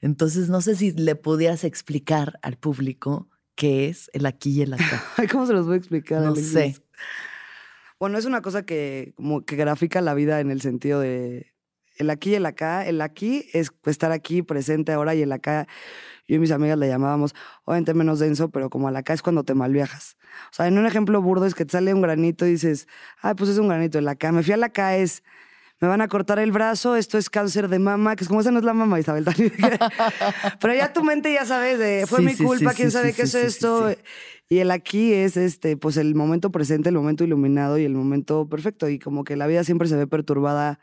Entonces, 0.00 0.48
no 0.48 0.60
sé 0.60 0.76
si 0.76 0.92
le 0.92 1.14
pudieras 1.16 1.64
explicar 1.64 2.38
al 2.42 2.56
público 2.56 3.28
qué 3.54 3.88
es 3.88 4.10
el 4.12 4.26
aquí 4.26 4.50
y 4.50 4.62
el 4.62 4.74
acá. 4.74 5.02
¿cómo 5.32 5.46
se 5.46 5.52
los 5.52 5.66
voy 5.66 5.74
a 5.74 5.78
explicar? 5.78 6.20
No 6.22 6.28
Alexis? 6.28 6.52
sé. 6.52 6.76
Bueno, 7.98 8.16
es 8.18 8.24
una 8.24 8.42
cosa 8.42 8.64
que 8.64 9.12
como 9.16 9.44
que 9.44 9.56
grafica 9.56 10.00
la 10.00 10.14
vida 10.14 10.38
en 10.40 10.50
el 10.52 10.60
sentido 10.60 11.00
de 11.00 11.52
el 11.98 12.10
aquí 12.10 12.30
y 12.30 12.34
el 12.36 12.46
acá. 12.46 12.86
El 12.86 13.00
aquí 13.00 13.46
es 13.52 13.72
estar 13.84 14.12
aquí 14.12 14.42
presente 14.42 14.92
ahora 14.92 15.14
y 15.14 15.22
el 15.22 15.32
acá, 15.32 15.66
yo 16.26 16.36
y 16.36 16.38
mis 16.38 16.50
amigas 16.50 16.78
le 16.78 16.88
llamábamos, 16.88 17.34
obviamente 17.64 17.94
menos 17.94 18.18
denso, 18.18 18.50
pero 18.50 18.70
como 18.70 18.88
el 18.88 18.96
acá 18.96 19.12
es 19.12 19.22
cuando 19.22 19.44
te 19.44 19.54
malviajas. 19.54 20.16
O 20.50 20.54
sea, 20.54 20.66
en 20.66 20.78
un 20.78 20.86
ejemplo 20.86 21.20
burdo 21.20 21.46
es 21.46 21.54
que 21.54 21.64
te 21.64 21.72
sale 21.72 21.92
un 21.92 22.00
granito 22.00 22.46
y 22.46 22.52
dices, 22.52 22.88
ah, 23.20 23.34
pues 23.34 23.50
es 23.50 23.58
un 23.58 23.68
granito. 23.68 23.98
El 23.98 24.08
acá, 24.08 24.32
me 24.32 24.42
fui 24.42 24.52
al 24.52 24.62
acá 24.62 24.96
es, 24.96 25.22
me 25.80 25.88
van 25.88 26.00
a 26.00 26.08
cortar 26.08 26.38
el 26.38 26.52
brazo, 26.52 26.96
esto 26.96 27.18
es 27.18 27.30
cáncer 27.30 27.68
de 27.68 27.78
mama, 27.78 28.16
que 28.16 28.24
es 28.24 28.28
como 28.28 28.40
esa 28.40 28.50
no 28.50 28.58
es 28.58 28.64
la 28.64 28.74
mama, 28.74 28.98
Isabel. 28.98 29.24
Pero 30.60 30.74
ya 30.74 30.92
tu 30.92 31.02
mente 31.04 31.32
ya 31.32 31.44
sabes 31.44 31.78
de, 31.78 32.04
fue 32.06 32.20
Sí, 32.20 32.24
mi 32.24 32.36
culpa, 32.36 32.70
sí, 32.70 32.76
quién 32.76 32.90
sabe 32.90 33.12
qué 33.12 33.22
es 33.22 33.34
esto. 33.34 33.90
Y 34.50 34.58
el 34.58 34.70
aquí 34.70 35.12
es 35.12 35.36
este, 35.36 35.76
pues 35.76 35.96
el 35.98 36.14
momento 36.14 36.50
presente, 36.50 36.88
el 36.88 36.94
momento 36.94 37.22
iluminado 37.22 37.78
y 37.78 37.84
el 37.84 37.94
momento 37.94 38.48
perfecto. 38.48 38.88
Y 38.88 38.98
como 38.98 39.22
que 39.24 39.36
la 39.36 39.46
vida 39.46 39.62
siempre 39.62 39.88
se 39.88 39.96
ve 39.96 40.06
perturbada 40.06 40.80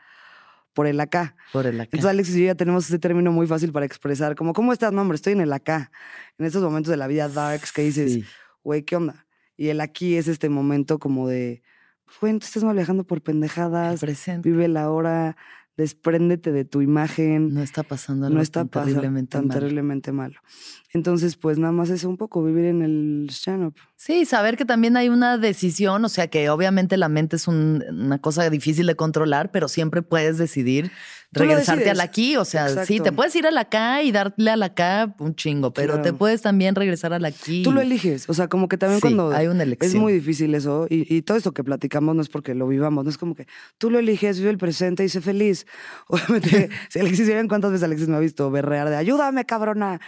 por 0.76 0.86
el 0.86 1.00
acá. 1.00 1.34
Por 1.54 1.66
el 1.66 1.80
acá. 1.80 1.88
Entonces, 1.92 2.10
Alex 2.10 2.36
y 2.36 2.40
yo 2.40 2.46
ya 2.46 2.54
tenemos 2.54 2.84
ese 2.86 2.98
término 2.98 3.32
muy 3.32 3.46
fácil 3.46 3.72
para 3.72 3.86
expresar, 3.86 4.34
como, 4.36 4.52
¿cómo 4.52 4.74
estás? 4.74 4.92
No, 4.92 5.00
hombre, 5.00 5.16
estoy 5.16 5.32
en 5.32 5.40
el 5.40 5.52
acá. 5.54 5.90
En 6.38 6.44
estos 6.44 6.62
momentos 6.62 6.90
de 6.90 6.98
la 6.98 7.06
vida 7.06 7.28
darks 7.30 7.72
que 7.72 7.80
dices, 7.82 8.12
Sí. 8.12 8.24
güey, 8.62 8.82
¿qué 8.82 8.94
onda? 8.96 9.26
Y 9.56 9.68
el 9.68 9.80
aquí 9.80 10.16
es 10.16 10.28
este 10.28 10.50
momento 10.50 10.98
como 10.98 11.28
de, 11.28 11.62
pues, 12.04 12.18
güey, 12.20 12.32
no 12.34 12.38
te 12.40 12.44
estás 12.46 12.62
mal 12.62 12.76
viajando 12.76 13.04
por 13.04 13.22
pendejadas, 13.22 14.00
presente. 14.00 14.48
vive 14.50 14.68
la 14.68 14.90
hora, 14.90 15.38
despréndete 15.78 16.52
de 16.52 16.64
tu 16.64 16.82
imagen 16.82 17.52
No 17.54 17.62
está 17.62 17.82
pasando 17.82 18.26
algo 18.26 18.36
no 18.36 18.42
está 18.42 18.64
tan 18.66 18.84
terriblemente 18.84 19.38
tan 19.38 19.48
terriblemente 19.48 20.12
malo. 20.12 20.38
Entonces, 20.96 21.36
pues 21.36 21.58
nada 21.58 21.72
más 21.72 21.90
eso 21.90 22.08
un 22.08 22.16
poco, 22.16 22.42
vivir 22.42 22.64
en 22.64 22.82
el 22.82 23.28
stand-up. 23.30 23.74
Sí, 23.96 24.24
saber 24.24 24.56
que 24.56 24.64
también 24.64 24.96
hay 24.96 25.08
una 25.10 25.38
decisión, 25.38 26.04
o 26.04 26.08
sea 26.08 26.26
que 26.28 26.48
obviamente 26.50 26.96
la 26.96 27.08
mente 27.08 27.36
es 27.36 27.46
un- 27.46 27.84
una 27.88 28.18
cosa 28.18 28.48
difícil 28.50 28.86
de 28.86 28.94
controlar, 28.96 29.50
pero 29.52 29.68
siempre 29.68 30.02
puedes 30.02 30.36
decidir 30.38 30.90
regresarte 31.32 31.90
al 31.90 32.00
aquí, 32.00 32.36
o 32.36 32.44
sea, 32.44 32.84
sí, 32.86 33.00
te 33.00 33.12
puedes 33.12 33.34
ir 33.36 33.46
al 33.46 33.58
acá 33.58 34.02
y 34.02 34.10
darle 34.12 34.50
al 34.50 34.62
acá 34.62 35.14
un 35.18 35.34
chingo, 35.34 35.72
pero 35.72 36.00
te 36.00 36.12
puedes 36.12 36.40
también 36.40 36.74
regresar 36.74 37.12
al 37.12 37.24
aquí. 37.24 37.62
Tú 37.62 37.72
lo 37.72 37.80
eliges, 37.82 38.28
o 38.28 38.34
sea, 38.34 38.48
como 38.48 38.68
que 38.68 38.78
también 38.78 38.98
Sí, 39.00 39.02
cuando 39.02 39.30
hay 39.34 39.46
una 39.48 39.62
elección. 39.64 39.90
es 39.90 39.94
muy 40.00 40.12
difícil 40.14 40.54
eso 40.54 40.86
y, 40.88 41.14
y 41.14 41.22
todo 41.22 41.36
esto 41.36 41.52
que 41.52 41.62
platicamos 41.64 42.14
no 42.16 42.22
es 42.22 42.28
porque 42.28 42.54
lo 42.54 42.66
vivamos, 42.68 43.04
no 43.04 43.10
es 43.10 43.18
como 43.18 43.34
que 43.34 43.46
tú 43.76 43.90
lo 43.90 43.98
eliges, 43.98 44.38
vive 44.38 44.50
el 44.50 44.58
presente 44.58 45.04
y 45.04 45.08
sé 45.10 45.20
feliz. 45.20 45.66
Obviamente, 46.08 46.70
si 46.88 47.00
Alexis 47.00 47.26
vieran 47.26 47.48
cuántas 47.48 47.70
veces 47.72 47.84
Alexis 47.84 48.08
me 48.08 48.16
ha 48.16 48.20
visto 48.20 48.50
berrear 48.50 48.88
de 48.88 48.96
ayúdame, 48.96 49.44
cabrona. 49.44 50.00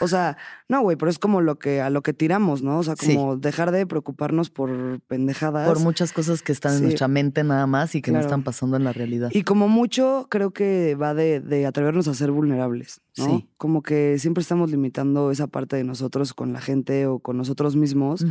O 0.00 0.06
sea, 0.08 0.19
no, 0.68 0.80
güey, 0.82 0.96
pero 0.96 1.10
es 1.10 1.18
como 1.18 1.40
lo 1.40 1.58
que 1.58 1.80
a 1.80 1.90
lo 1.90 2.02
que 2.02 2.12
tiramos, 2.12 2.62
¿no? 2.62 2.78
O 2.78 2.82
sea, 2.82 2.94
Sí. 2.96 3.14
como 3.14 3.36
dejar 3.36 3.70
de 3.72 3.86
preocuparnos 3.86 4.50
por 4.50 5.00
pendejadas. 5.08 5.68
por 5.68 5.80
muchas 5.80 6.12
cosas 6.12 6.42
que 6.42 6.52
están 6.52 6.76
en 6.76 6.82
nuestra 6.84 7.08
mente 7.08 7.42
nada 7.44 7.66
más 7.66 7.94
y 7.94 8.02
que 8.02 8.12
no 8.12 8.20
están 8.20 8.42
pasando 8.42 8.76
en 8.76 8.84
la 8.84 8.92
realidad. 8.92 9.30
Y 9.32 9.42
como 9.42 9.68
mucho, 9.68 10.26
creo 10.30 10.52
que 10.52 10.94
va 10.94 11.14
de, 11.14 11.40
de 11.40 11.66
atrevernos 11.66 12.08
a 12.08 12.14
ser 12.14 12.30
vulnerables, 12.30 13.00
¿no? 13.16 13.24
Sí. 13.26 13.48
Como 13.56 13.82
que 13.82 14.18
siempre 14.18 14.42
estamos 14.42 14.70
limitando 14.70 15.30
esa 15.30 15.46
parte 15.46 15.76
de 15.76 15.84
nosotros 15.84 16.34
con 16.34 16.52
la 16.52 16.60
gente 16.60 17.06
o 17.06 17.18
con 17.18 17.36
nosotros 17.36 17.76
mismos. 17.76 18.24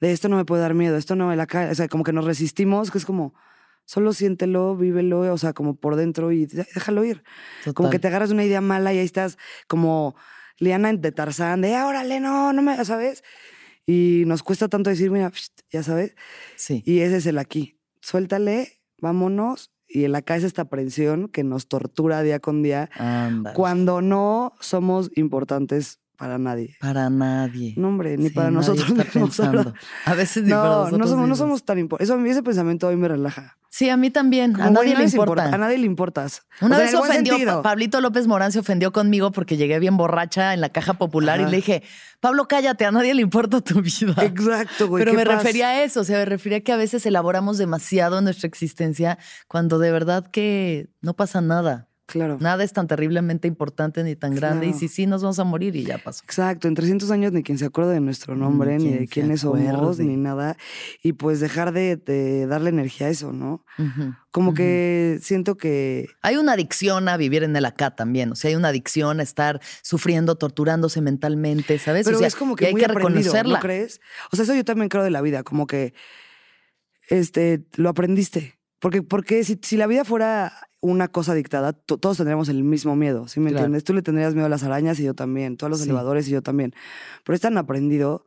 De 0.00 0.12
esto 0.12 0.28
no 0.28 0.36
me 0.36 0.44
puede 0.44 0.62
dar 0.62 0.74
miedo, 0.74 0.96
esto 0.96 1.14
no 1.16 1.28
me 1.28 1.36
la 1.36 1.46
cae. 1.46 1.70
O 1.70 1.74
sea, 1.74 1.86
como 1.88 2.04
que 2.04 2.12
nos 2.12 2.24
resistimos, 2.24 2.90
que 2.90 2.96
es 2.98 3.04
como, 3.04 3.34
solo 3.84 4.12
siéntelo, 4.12 4.76
vívelo, 4.76 5.20
o 5.32 5.36
sea, 5.38 5.52
como 5.52 5.74
por 5.74 5.96
dentro 5.96 6.32
y 6.32 6.46
déjalo 6.46 7.04
ir. 7.04 7.22
Como 7.74 7.90
que 7.90 7.98
te 7.98 8.08
agarras 8.08 8.30
una 8.30 8.44
idea 8.44 8.60
mala 8.60 8.94
y 8.94 8.98
ahí 8.98 9.04
estás 9.04 9.36
como 9.68 10.14
Liana 10.60 10.92
de 10.92 11.12
Tarzán, 11.12 11.62
de, 11.62 11.74
"Ah, 11.74 11.88
órale, 11.88 12.20
no, 12.20 12.52
no 12.52 12.62
me, 12.62 12.82
¿sabes? 12.84 13.24
Y 13.86 14.24
nos 14.26 14.42
cuesta 14.42 14.68
tanto 14.68 14.90
decir, 14.90 15.10
mira, 15.10 15.32
ya 15.70 15.82
sabes. 15.82 16.14
Sí. 16.56 16.82
Y 16.86 17.00
ese 17.00 17.16
es 17.18 17.26
el 17.26 17.38
aquí. 17.38 17.78
Suéltale, 18.00 18.80
vámonos. 19.00 19.72
Y 19.88 20.04
el 20.04 20.14
acá 20.14 20.36
es 20.36 20.44
esta 20.44 20.62
aprensión 20.62 21.28
que 21.28 21.42
nos 21.42 21.66
tortura 21.66 22.22
día 22.22 22.38
con 22.38 22.62
día 22.62 22.88
cuando 23.54 24.00
no 24.02 24.54
somos 24.60 25.10
importantes 25.16 25.99
para 26.20 26.36
nadie. 26.36 26.76
Para 26.78 27.08
nadie. 27.08 27.72
No, 27.78 27.88
hombre, 27.88 28.18
ni 28.18 28.28
Sí, 28.28 28.34
para 28.34 28.50
nosotros. 28.50 28.92
A 30.04 30.14
veces 30.14 30.42
ni 30.44 30.50
para 30.50 30.62
No, 30.64 30.90
nosotros 30.90 30.98
no 30.98 31.06
somos, 31.06 31.28
no 31.30 31.34
somos 31.34 31.64
tan 31.64 31.78
importantes. 31.78 32.30
Ese 32.30 32.42
pensamiento 32.42 32.88
hoy 32.88 32.96
me 32.96 33.08
relaja. 33.08 33.56
Sí, 33.70 33.88
a 33.88 33.96
mí 33.96 34.10
también. 34.10 34.52
Como, 34.52 34.66
a 34.66 34.70
nadie 34.70 34.94
le 34.94 35.04
importa. 35.04 35.44
A 35.46 35.56
nadie 35.56 35.78
le 35.78 35.86
importas. 35.86 36.42
Una 36.60 36.76
O 36.76 36.78
sea, 36.78 36.86
vez 36.88 36.94
ofendió, 36.94 37.62
Pablito 37.62 38.02
López 38.02 38.26
Morán 38.26 38.52
se 38.52 38.58
ofendió 38.58 38.92
conmigo 38.92 39.32
porque 39.32 39.56
llegué 39.56 39.78
bien 39.78 39.96
borracha 39.96 40.52
en 40.52 40.60
la 40.60 40.68
caja 40.68 40.92
popular 40.92 41.40
y 41.40 41.46
le 41.46 41.56
dije, 41.56 41.82
Pablo, 42.20 42.46
cállate, 42.48 42.84
a 42.84 42.92
nadie 42.92 43.14
le 43.14 43.22
importa 43.22 43.62
tu 43.62 43.80
vida. 43.80 44.14
Exacto, 44.22 44.88
güey. 44.88 45.02
Pero 45.02 45.16
me 45.16 45.24
paz. 45.24 45.36
refería 45.36 45.68
a 45.68 45.82
eso, 45.84 46.00
o 46.00 46.04
sea, 46.04 46.18
me 46.18 46.26
refería 46.26 46.58
a 46.58 46.60
que 46.60 46.72
a 46.72 46.76
veces 46.76 47.06
elaboramos 47.06 47.56
demasiado 47.56 48.18
en 48.18 48.24
nuestra 48.24 48.46
existencia 48.46 49.16
cuando 49.48 49.78
de 49.78 49.90
verdad 49.90 50.26
que 50.30 50.90
no 51.00 51.14
pasa 51.14 51.40
nada. 51.40 51.89
Claro. 52.10 52.38
Nada 52.40 52.64
es 52.64 52.72
tan 52.72 52.88
terriblemente 52.88 53.46
importante 53.46 54.02
ni 54.02 54.16
tan 54.16 54.34
grande. 54.34 54.66
Y 54.66 54.72
si 54.72 54.88
sí, 54.88 55.06
nos 55.06 55.22
vamos 55.22 55.38
a 55.38 55.44
morir 55.44 55.76
y 55.76 55.84
ya 55.84 55.98
pasó. 55.98 56.24
Exacto, 56.24 56.66
en 56.66 56.74
300 56.74 57.08
años 57.12 57.32
ni 57.32 57.44
quien 57.44 57.56
se 57.56 57.66
acuerde 57.66 57.94
de 57.94 58.00
nuestro 58.00 58.34
nombre, 58.34 58.78
ni 58.78 58.90
de 58.90 59.06
quiénes 59.06 59.42
somos, 59.42 59.98
ni 60.00 60.16
nada. 60.16 60.56
Y 61.04 61.12
pues 61.12 61.38
dejar 61.38 61.72
de, 61.72 61.96
de 61.96 62.46
darle 62.46 62.70
energía 62.70 63.06
a 63.06 63.10
eso, 63.10 63.32
¿no? 63.32 63.64
Como 64.32 64.54
que 64.54 65.18
siento 65.22 65.56
que 65.56 66.08
Hay 66.22 66.36
una 66.36 66.52
adicción 66.52 67.08
a 67.08 67.16
vivir 67.16 67.44
en 67.44 67.54
el 67.54 67.64
acá 67.64 67.94
también. 67.94 68.32
O 68.32 68.34
sea, 68.34 68.48
hay 68.48 68.56
una 68.56 68.68
adicción 68.68 69.20
a 69.20 69.22
estar 69.22 69.60
sufriendo, 69.82 70.36
torturándose 70.36 71.00
mentalmente, 71.00 71.78
¿sabes? 71.78 72.04
Pero 72.04 72.16
o 72.16 72.18
sea, 72.18 72.28
es 72.28 72.36
como 72.36 72.54
y 72.54 72.56
que 72.56 72.66
hay 72.66 72.72
muy 72.72 72.80
que 72.80 72.88
reconocerla. 72.88 73.58
¿no 73.58 73.60
crees? 73.60 74.00
O 74.32 74.36
sea, 74.36 74.44
eso 74.44 74.54
yo 74.54 74.64
también 74.64 74.88
creo 74.88 75.04
de 75.04 75.10
la 75.10 75.20
vida, 75.20 75.42
como 75.42 75.66
que 75.66 75.94
este, 77.08 77.64
lo 77.74 77.88
aprendiste. 77.88 78.58
Porque, 78.80 79.02
porque 79.02 79.44
si, 79.44 79.58
si 79.62 79.76
la 79.76 79.86
vida 79.86 80.04
fuera 80.04 80.52
una 80.80 81.08
cosa 81.08 81.34
dictada, 81.34 81.72
to- 81.74 81.98
todos 81.98 82.16
tendríamos 82.16 82.48
el 82.48 82.64
mismo 82.64 82.96
miedo, 82.96 83.28
¿sí 83.28 83.38
me 83.40 83.50
Claro. 83.50 83.66
entiendes? 83.66 83.84
Tú 83.84 83.92
le 83.92 84.02
tendrías 84.02 84.32
miedo 84.34 84.46
a 84.46 84.48
las 84.50 84.62
arañas 84.62 84.98
y 84.98 85.04
yo 85.04 85.14
también, 85.14 85.56
tú 85.56 85.66
a 85.66 85.68
los 85.68 85.80
Sí. 85.80 85.84
elevadores 85.84 86.26
y 86.28 86.30
yo 86.30 86.42
también. 86.42 86.72
Pero 87.24 87.34
es 87.34 87.40
tan 87.42 87.58
aprendido 87.58 88.24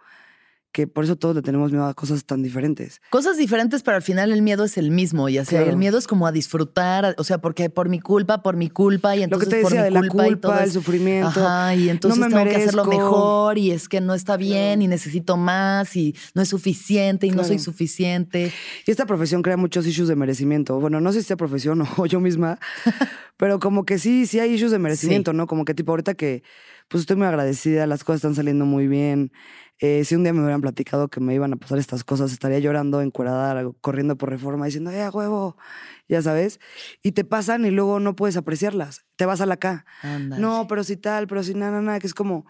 que 0.74 0.88
por 0.88 1.04
eso 1.04 1.16
todos 1.16 1.36
le 1.36 1.44
tenemos 1.44 1.72
miedo 1.72 1.86
a 1.86 1.94
cosas 1.94 2.26
tan 2.26 2.42
diferentes. 2.42 3.00
Cosas 3.12 3.38
diferentes, 3.38 3.84
pero 3.84 3.96
al 3.96 4.02
final 4.02 4.32
el 4.32 4.42
miedo 4.42 4.64
es 4.66 4.76
el 4.78 4.90
mismo. 4.90 5.30
Y 5.30 5.38
así, 5.38 5.52
Claro. 5.52 5.70
el 5.70 5.78
miedo 5.78 6.00
es 6.00 6.08
como 6.08 6.26
a 6.26 6.32
disfrutar, 6.32 7.14
o 7.20 7.24
sea, 7.24 7.38
porque 7.38 7.70
por 7.70 7.90
mi 7.90 8.00
culpa, 8.00 8.42
por 8.42 8.56
mi 8.58 8.70
culpa, 8.72 9.16
y 9.16 9.20
Lo 9.20 9.26
entonces 9.26 9.50
que 9.50 9.56
te 9.58 9.62
por 9.62 9.72
decía 9.72 9.84
mi 9.84 9.94
de 9.96 10.02
la 10.02 10.08
culpa, 10.10 10.28
y 10.28 10.36
todo 10.36 10.52
culpa, 10.52 10.64
el 10.64 10.72
sufrimiento. 10.72 11.28
Ajá, 11.48 11.76
y 11.76 11.90
entonces 11.90 12.20
me 12.20 12.28
tengo 12.28 12.44
que 12.50 12.56
hacerlo 12.56 12.86
merezco. 12.86 13.04
mejor, 13.06 13.58
y 13.60 13.70
es 13.70 13.88
que 13.88 14.02
no 14.02 14.16
está 14.16 14.36
bien, 14.36 14.82
y 14.82 14.88
necesito 14.88 15.38
más, 15.38 15.96
y 15.96 16.16
no 16.34 16.42
es 16.42 16.50
suficiente, 16.50 17.28
y 17.28 17.32
no 17.32 17.44
soy 17.44 17.60
suficiente. 17.60 18.52
Y 18.88 18.92
esta 18.92 19.06
profesión 19.06 19.44
crea 19.44 19.58
muchos 19.58 19.86
issues 19.86 20.08
de 20.08 20.16
merecimiento. 20.16 20.80
Bueno, 20.80 21.00
no 21.00 21.12
sé 21.14 21.22
si 21.22 21.28
sea 21.28 21.38
profesión 21.38 21.84
o 21.98 22.06
yo 22.08 22.20
misma, 22.20 22.58
pero 23.38 23.60
como 23.60 23.86
que 23.86 24.00
sí, 24.00 24.26
sí 24.26 24.40
hay 24.40 24.54
issues 24.54 24.72
de 24.72 24.80
merecimiento, 24.80 25.34
¿no? 25.34 25.46
Como 25.46 25.66
que 25.66 25.76
tipo 25.76 25.92
ahorita 25.92 26.16
que 26.16 26.42
pues 26.90 27.02
estoy 27.02 27.16
muy 27.16 27.28
agradecida, 27.28 27.88
las 27.88 28.04
cosas 28.04 28.18
están 28.18 28.36
saliendo 28.36 28.66
muy 28.66 28.88
bien. 28.88 29.32
Eh, 29.86 30.06
si 30.06 30.16
un 30.16 30.24
día 30.24 30.32
me 30.32 30.40
hubieran 30.40 30.62
platicado 30.62 31.10
que 31.10 31.20
me 31.20 31.36
iban 31.36 31.52
a 31.52 31.58
pasar 31.58 31.78
estas 31.78 32.06
cosas, 32.06 32.32
estaría 32.32 32.58
llorando, 32.60 33.02
encuerada, 33.02 33.70
corriendo 33.82 34.18
por 34.18 34.30
reforma, 34.30 34.66
diciendo, 34.66 34.92
¡eh, 34.92 35.02
a 35.04 35.10
huevo! 35.10 35.58
Ya 36.08 36.22
sabes. 36.22 36.62
Y 37.02 37.12
te 37.12 37.26
pasan 37.26 37.66
y 37.66 37.70
luego 37.70 38.00
no 38.00 38.16
puedes 38.16 38.38
apreciarlas. 38.38 39.06
Te 39.18 39.26
vas 39.26 39.42
a 39.42 39.46
la 39.46 39.56
acá. 39.56 39.86
No, 40.40 40.68
pero 40.70 40.86
si 40.86 40.96
tal, 40.96 41.28
pero 41.28 41.44
si 41.44 41.54
nada, 41.54 41.82
nada, 41.82 42.00
que 42.00 42.08
es 42.08 42.14
como, 42.14 42.46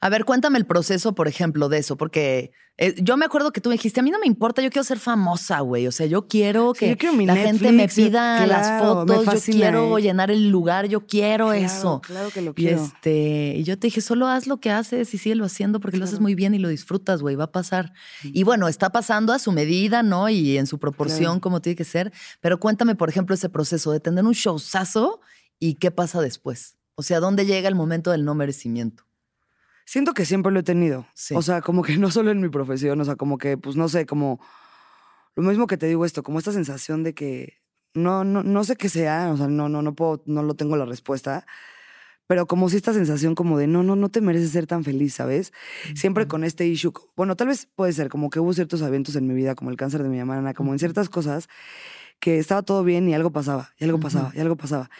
A 0.00 0.08
ver, 0.10 0.24
cuéntame 0.24 0.58
el 0.58 0.66
proceso, 0.66 1.14
por 1.14 1.26
ejemplo, 1.26 1.68
de 1.68 1.78
eso, 1.78 1.96
porque 1.96 2.52
eh, 2.76 2.94
yo 3.02 3.16
me 3.16 3.24
acuerdo 3.24 3.52
que 3.52 3.60
tú 3.60 3.68
me 3.68 3.74
dijiste, 3.74 3.98
a 3.98 4.02
mí 4.04 4.12
no 4.12 4.20
me 4.20 4.28
importa, 4.28 4.62
yo 4.62 4.70
quiero 4.70 4.84
ser 4.84 5.00
famosa, 5.00 5.58
güey. 5.58 5.88
O 5.88 5.90
sea, 5.92 6.06
yo 6.06 6.28
quiero 6.28 6.72
Sí, 6.74 6.78
que 6.80 6.88
yo 6.90 6.96
quiero 6.96 7.16
mi 7.16 7.26
la 7.26 7.34
gente 7.34 7.72
me 7.72 7.88
yo- 7.88 7.94
pida 7.96 8.46
las 8.46 8.80
fotos, 8.80 9.24
yo 9.26 9.40
quiero 9.52 9.98
llenar 9.98 10.30
el 10.30 10.50
lugar, 10.50 10.86
yo 10.86 11.04
quiero 11.04 11.46
Claro, 11.46 11.52
eso. 11.64 12.00
Claro 12.06 12.30
que 12.30 12.42
lo 12.42 12.52
Y 12.52 12.54
quiero. 12.54 12.84
este, 12.84 13.54
y 13.56 13.64
yo 13.64 13.76
te 13.76 13.88
dije, 13.88 14.00
solo 14.00 14.28
haz 14.28 14.46
lo 14.46 14.60
que 14.60 14.70
haces 14.70 15.12
y 15.14 15.18
síguelo 15.18 15.44
haciendo 15.44 15.80
porque 15.80 15.96
lo 15.96 16.04
haces 16.04 16.20
muy 16.20 16.36
bien 16.36 16.54
y 16.54 16.58
lo 16.60 16.68
disfrutas, 16.68 17.20
güey, 17.20 17.34
va 17.34 17.44
a 17.44 17.50
pasar. 17.52 17.92
Y 18.22 18.44
bueno, 18.44 18.68
está 18.68 18.90
pasando 18.90 19.32
a 19.32 19.40
su 19.40 19.50
medida, 19.50 20.04
¿no? 20.04 20.28
Y 20.28 20.58
en 20.58 20.68
su 20.68 20.78
proporción 20.78 21.40
como 21.40 21.60
tiene 21.60 21.74
que 21.74 21.82
ser. 21.84 22.12
Pero 22.40 22.60
cuéntame, 22.60 22.94
por 22.94 23.08
ejemplo, 23.08 23.34
ese 23.34 23.48
proceso 23.48 23.90
de 23.90 23.98
tener 23.98 24.24
un 24.24 24.32
showzazo 24.32 25.20
y 25.58 25.74
qué 25.74 25.90
pasa 25.90 26.20
después. 26.20 26.76
O 26.94 27.02
sea, 27.02 27.18
¿dónde 27.18 27.46
llega 27.46 27.68
el 27.68 27.74
momento 27.74 28.12
del 28.12 28.24
no 28.24 28.36
merecimiento? 28.36 29.02
Siento 29.88 30.12
que 30.12 30.26
siempre 30.26 30.52
lo 30.52 30.60
he 30.60 30.62
tenido. 30.62 31.06
Sí. 31.14 31.34
O 31.34 31.40
sea, 31.40 31.62
como 31.62 31.82
que 31.82 31.96
no 31.96 32.10
solo 32.10 32.30
en 32.30 32.42
mi 32.42 32.50
profesión, 32.50 33.00
o 33.00 33.04
sea, 33.06 33.16
como 33.16 33.38
que, 33.38 33.56
pues 33.56 33.74
no 33.74 33.88
sé, 33.88 34.04
como 34.04 34.38
lo 35.34 35.42
mismo 35.42 35.66
que 35.66 35.78
te 35.78 35.86
digo 35.86 36.04
esto, 36.04 36.22
como 36.22 36.38
esta 36.38 36.52
sensación 36.52 37.04
de 37.04 37.14
que 37.14 37.54
no, 37.94 38.22
no, 38.22 38.42
no 38.42 38.64
sé 38.64 38.76
qué 38.76 38.90
sea, 38.90 39.30
o 39.32 39.38
sea, 39.38 39.48
no, 39.48 39.70
no, 39.70 39.80
no 39.80 39.94
puedo, 39.94 40.22
no 40.26 40.42
lo 40.42 40.52
tengo 40.56 40.76
la 40.76 40.84
respuesta, 40.84 41.46
pero 42.26 42.46
como 42.46 42.68
si 42.68 42.76
esta 42.76 42.92
sensación 42.92 43.34
como 43.34 43.56
de 43.56 43.66
no, 43.66 43.82
no, 43.82 43.96
no 43.96 44.10
te 44.10 44.20
mereces 44.20 44.50
ser 44.50 44.66
tan 44.66 44.84
feliz, 44.84 45.14
¿sabes? 45.14 45.54
Siempre 45.94 46.28
con 46.28 46.44
este 46.44 46.66
issue, 46.66 46.92
bueno, 47.16 47.34
tal 47.34 47.46
vez 47.46 47.66
puede 47.74 47.94
ser 47.94 48.10
como 48.10 48.28
que 48.28 48.40
hubo 48.40 48.52
ciertos 48.52 48.82
eventos 48.82 49.16
en 49.16 49.26
mi 49.26 49.32
vida, 49.32 49.54
como 49.54 49.70
el 49.70 49.78
cáncer 49.78 50.02
de 50.02 50.10
mi 50.10 50.18
hermana, 50.18 50.52
como 50.52 50.74
en 50.74 50.78
ciertas 50.78 51.08
cosas, 51.08 51.48
que 52.20 52.38
estaba 52.38 52.60
todo 52.60 52.84
bien 52.84 53.08
y 53.08 53.14
algo 53.14 53.30
pasaba, 53.30 53.70
y 53.78 53.84
algo 53.84 54.00
pasaba, 54.00 54.32
y 54.34 54.40
algo 54.40 54.56
pasaba. 54.56 54.90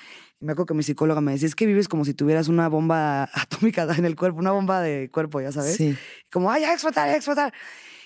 Y 0.41 0.45
me 0.45 0.53
acuerdo 0.53 0.67
que 0.67 0.75
mi 0.75 0.83
psicóloga 0.83 1.21
me 1.21 1.33
decía, 1.33 1.47
es 1.49 1.55
que 1.55 1.67
vives 1.67 1.89
como 1.89 2.05
si 2.05 2.15
tuvieras 2.15 2.49
una 2.49 2.69
bomba 2.69 3.25
atómica 3.35 3.87
en 3.97 4.05
el 4.05 4.17
cuerpo, 4.17 4.39
una 4.39 4.53
bomba 4.53 4.81
de 4.81 5.11
cuerpo, 5.11 5.41
ya 5.41 5.53
sabes. 5.53 5.77
Sí. 5.77 5.97
Como, 6.31 6.51
ay, 6.51 6.65
a 6.65 6.73
explotar, 6.73 7.09
a 7.09 7.17
explotar. 7.17 7.53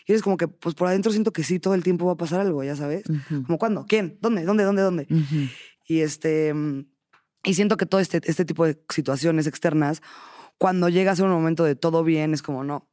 Y 0.06 0.14
es 0.14 0.22
como 0.22 0.36
que, 0.36 0.48
pues 0.48 0.74
por 0.74 0.88
adentro 0.88 1.12
siento 1.12 1.32
que 1.32 1.44
sí, 1.44 1.58
todo 1.58 1.74
el 1.74 1.82
tiempo 1.82 2.06
va 2.06 2.12
a 2.12 2.16
pasar 2.16 2.40
algo, 2.40 2.64
ya 2.64 2.74
sabes. 2.74 3.04
Ujú. 3.08 3.44
Como, 3.44 3.58
¿cuándo? 3.58 3.84
¿Quién? 3.86 4.18
¿Dónde? 4.20 4.44
¿Dónde? 4.44 4.64
¿Dónde? 4.64 4.82
¿Dónde? 4.82 5.06
Ujú. 5.10 5.48
Y 5.86 6.00
este. 6.00 6.54
Y 7.44 7.54
siento 7.54 7.76
que 7.76 7.86
todo 7.86 8.00
este, 8.00 8.20
este 8.24 8.44
tipo 8.44 8.64
de 8.64 8.80
situaciones 8.88 9.46
externas, 9.46 10.00
cuando 10.58 10.88
llega 10.88 11.12
a 11.12 11.16
ser 11.16 11.26
un 11.26 11.32
momento 11.32 11.64
de 11.64 11.74
todo 11.74 12.04
bien, 12.04 12.34
es 12.34 12.42
como, 12.42 12.64
no. 12.64 12.88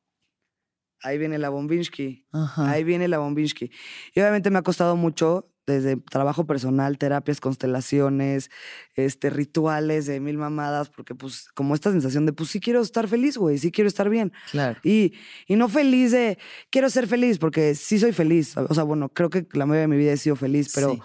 Ahí 1.01 1.17
viene 1.17 1.37
la 1.37 1.49
Bombinsky. 1.49 2.27
Ajá. 2.31 2.69
Ahí 2.69 2.83
viene 2.83 3.07
la 3.07 3.19
Bombinsky. 3.19 3.71
Y 4.13 4.19
obviamente 4.19 4.49
me 4.49 4.59
ha 4.59 4.63
costado 4.63 4.95
mucho, 4.95 5.49
desde 5.67 5.97
trabajo 5.97 6.45
personal, 6.47 6.97
terapias, 6.97 7.39
constelaciones, 7.39 8.49
este, 8.95 9.29
rituales 9.29 10.05
de 10.07 10.19
mil 10.19 10.37
mamadas, 10.37 10.89
porque 10.89 11.15
pues 11.15 11.47
como 11.53 11.75
esta 11.75 11.91
sensación 11.91 12.25
de, 12.25 12.33
pues 12.33 12.49
sí 12.49 12.59
quiero 12.59 12.81
estar 12.81 13.07
feliz, 13.07 13.37
güey, 13.37 13.57
sí 13.59 13.71
quiero 13.71 13.87
estar 13.87 14.09
bien. 14.09 14.31
Claro. 14.51 14.79
Y, 14.83 15.13
y 15.47 15.55
no 15.55 15.69
feliz 15.69 16.11
de, 16.11 16.37
quiero 16.71 16.89
ser 16.89 17.07
feliz, 17.07 17.37
porque 17.37 17.75
sí 17.75 17.99
soy 17.99 18.13
feliz. 18.13 18.57
O 18.57 18.73
sea, 18.73 18.83
bueno, 18.83 19.09
creo 19.09 19.29
que 19.29 19.47
la 19.53 19.65
mayoría 19.65 19.81
de 19.81 19.87
mi 19.87 19.97
vida 19.97 20.11
he 20.13 20.17
sido 20.17 20.35
feliz, 20.35 20.71
pero 20.73 20.93
Sí. 20.93 21.01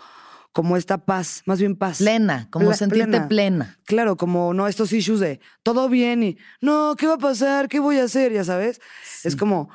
como 0.52 0.76
esta 0.76 0.98
paz, 1.04 1.42
más 1.46 1.58
bien 1.60 1.76
paz. 1.76 1.98
Plena, 1.98 2.48
como 2.50 2.66
Pla- 2.68 2.76
sentirte 2.76 3.08
plena. 3.08 3.28
plena. 3.28 3.78
Claro, 3.84 4.16
como 4.16 4.54
no 4.54 4.66
estos 4.68 4.92
issues 4.92 5.20
de 5.20 5.40
todo 5.62 5.88
bien 5.88 6.22
y 6.22 6.38
no, 6.60 6.94
¿qué 6.96 7.06
va 7.06 7.14
a 7.14 7.18
pasar? 7.18 7.68
¿Qué 7.68 7.80
voy 7.80 7.98
a 7.98 8.04
hacer? 8.04 8.32
Ya 8.32 8.44
sabes. 8.44 8.80
Es 9.24 9.36
como, 9.36 9.68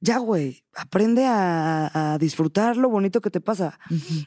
ya, 0.00 0.18
güey, 0.18 0.64
aprende 0.74 1.26
a, 1.26 2.12
a 2.12 2.18
disfrutar 2.18 2.76
lo 2.76 2.88
bonito 2.88 3.20
que 3.20 3.30
te 3.30 3.40
pasa. 3.40 3.78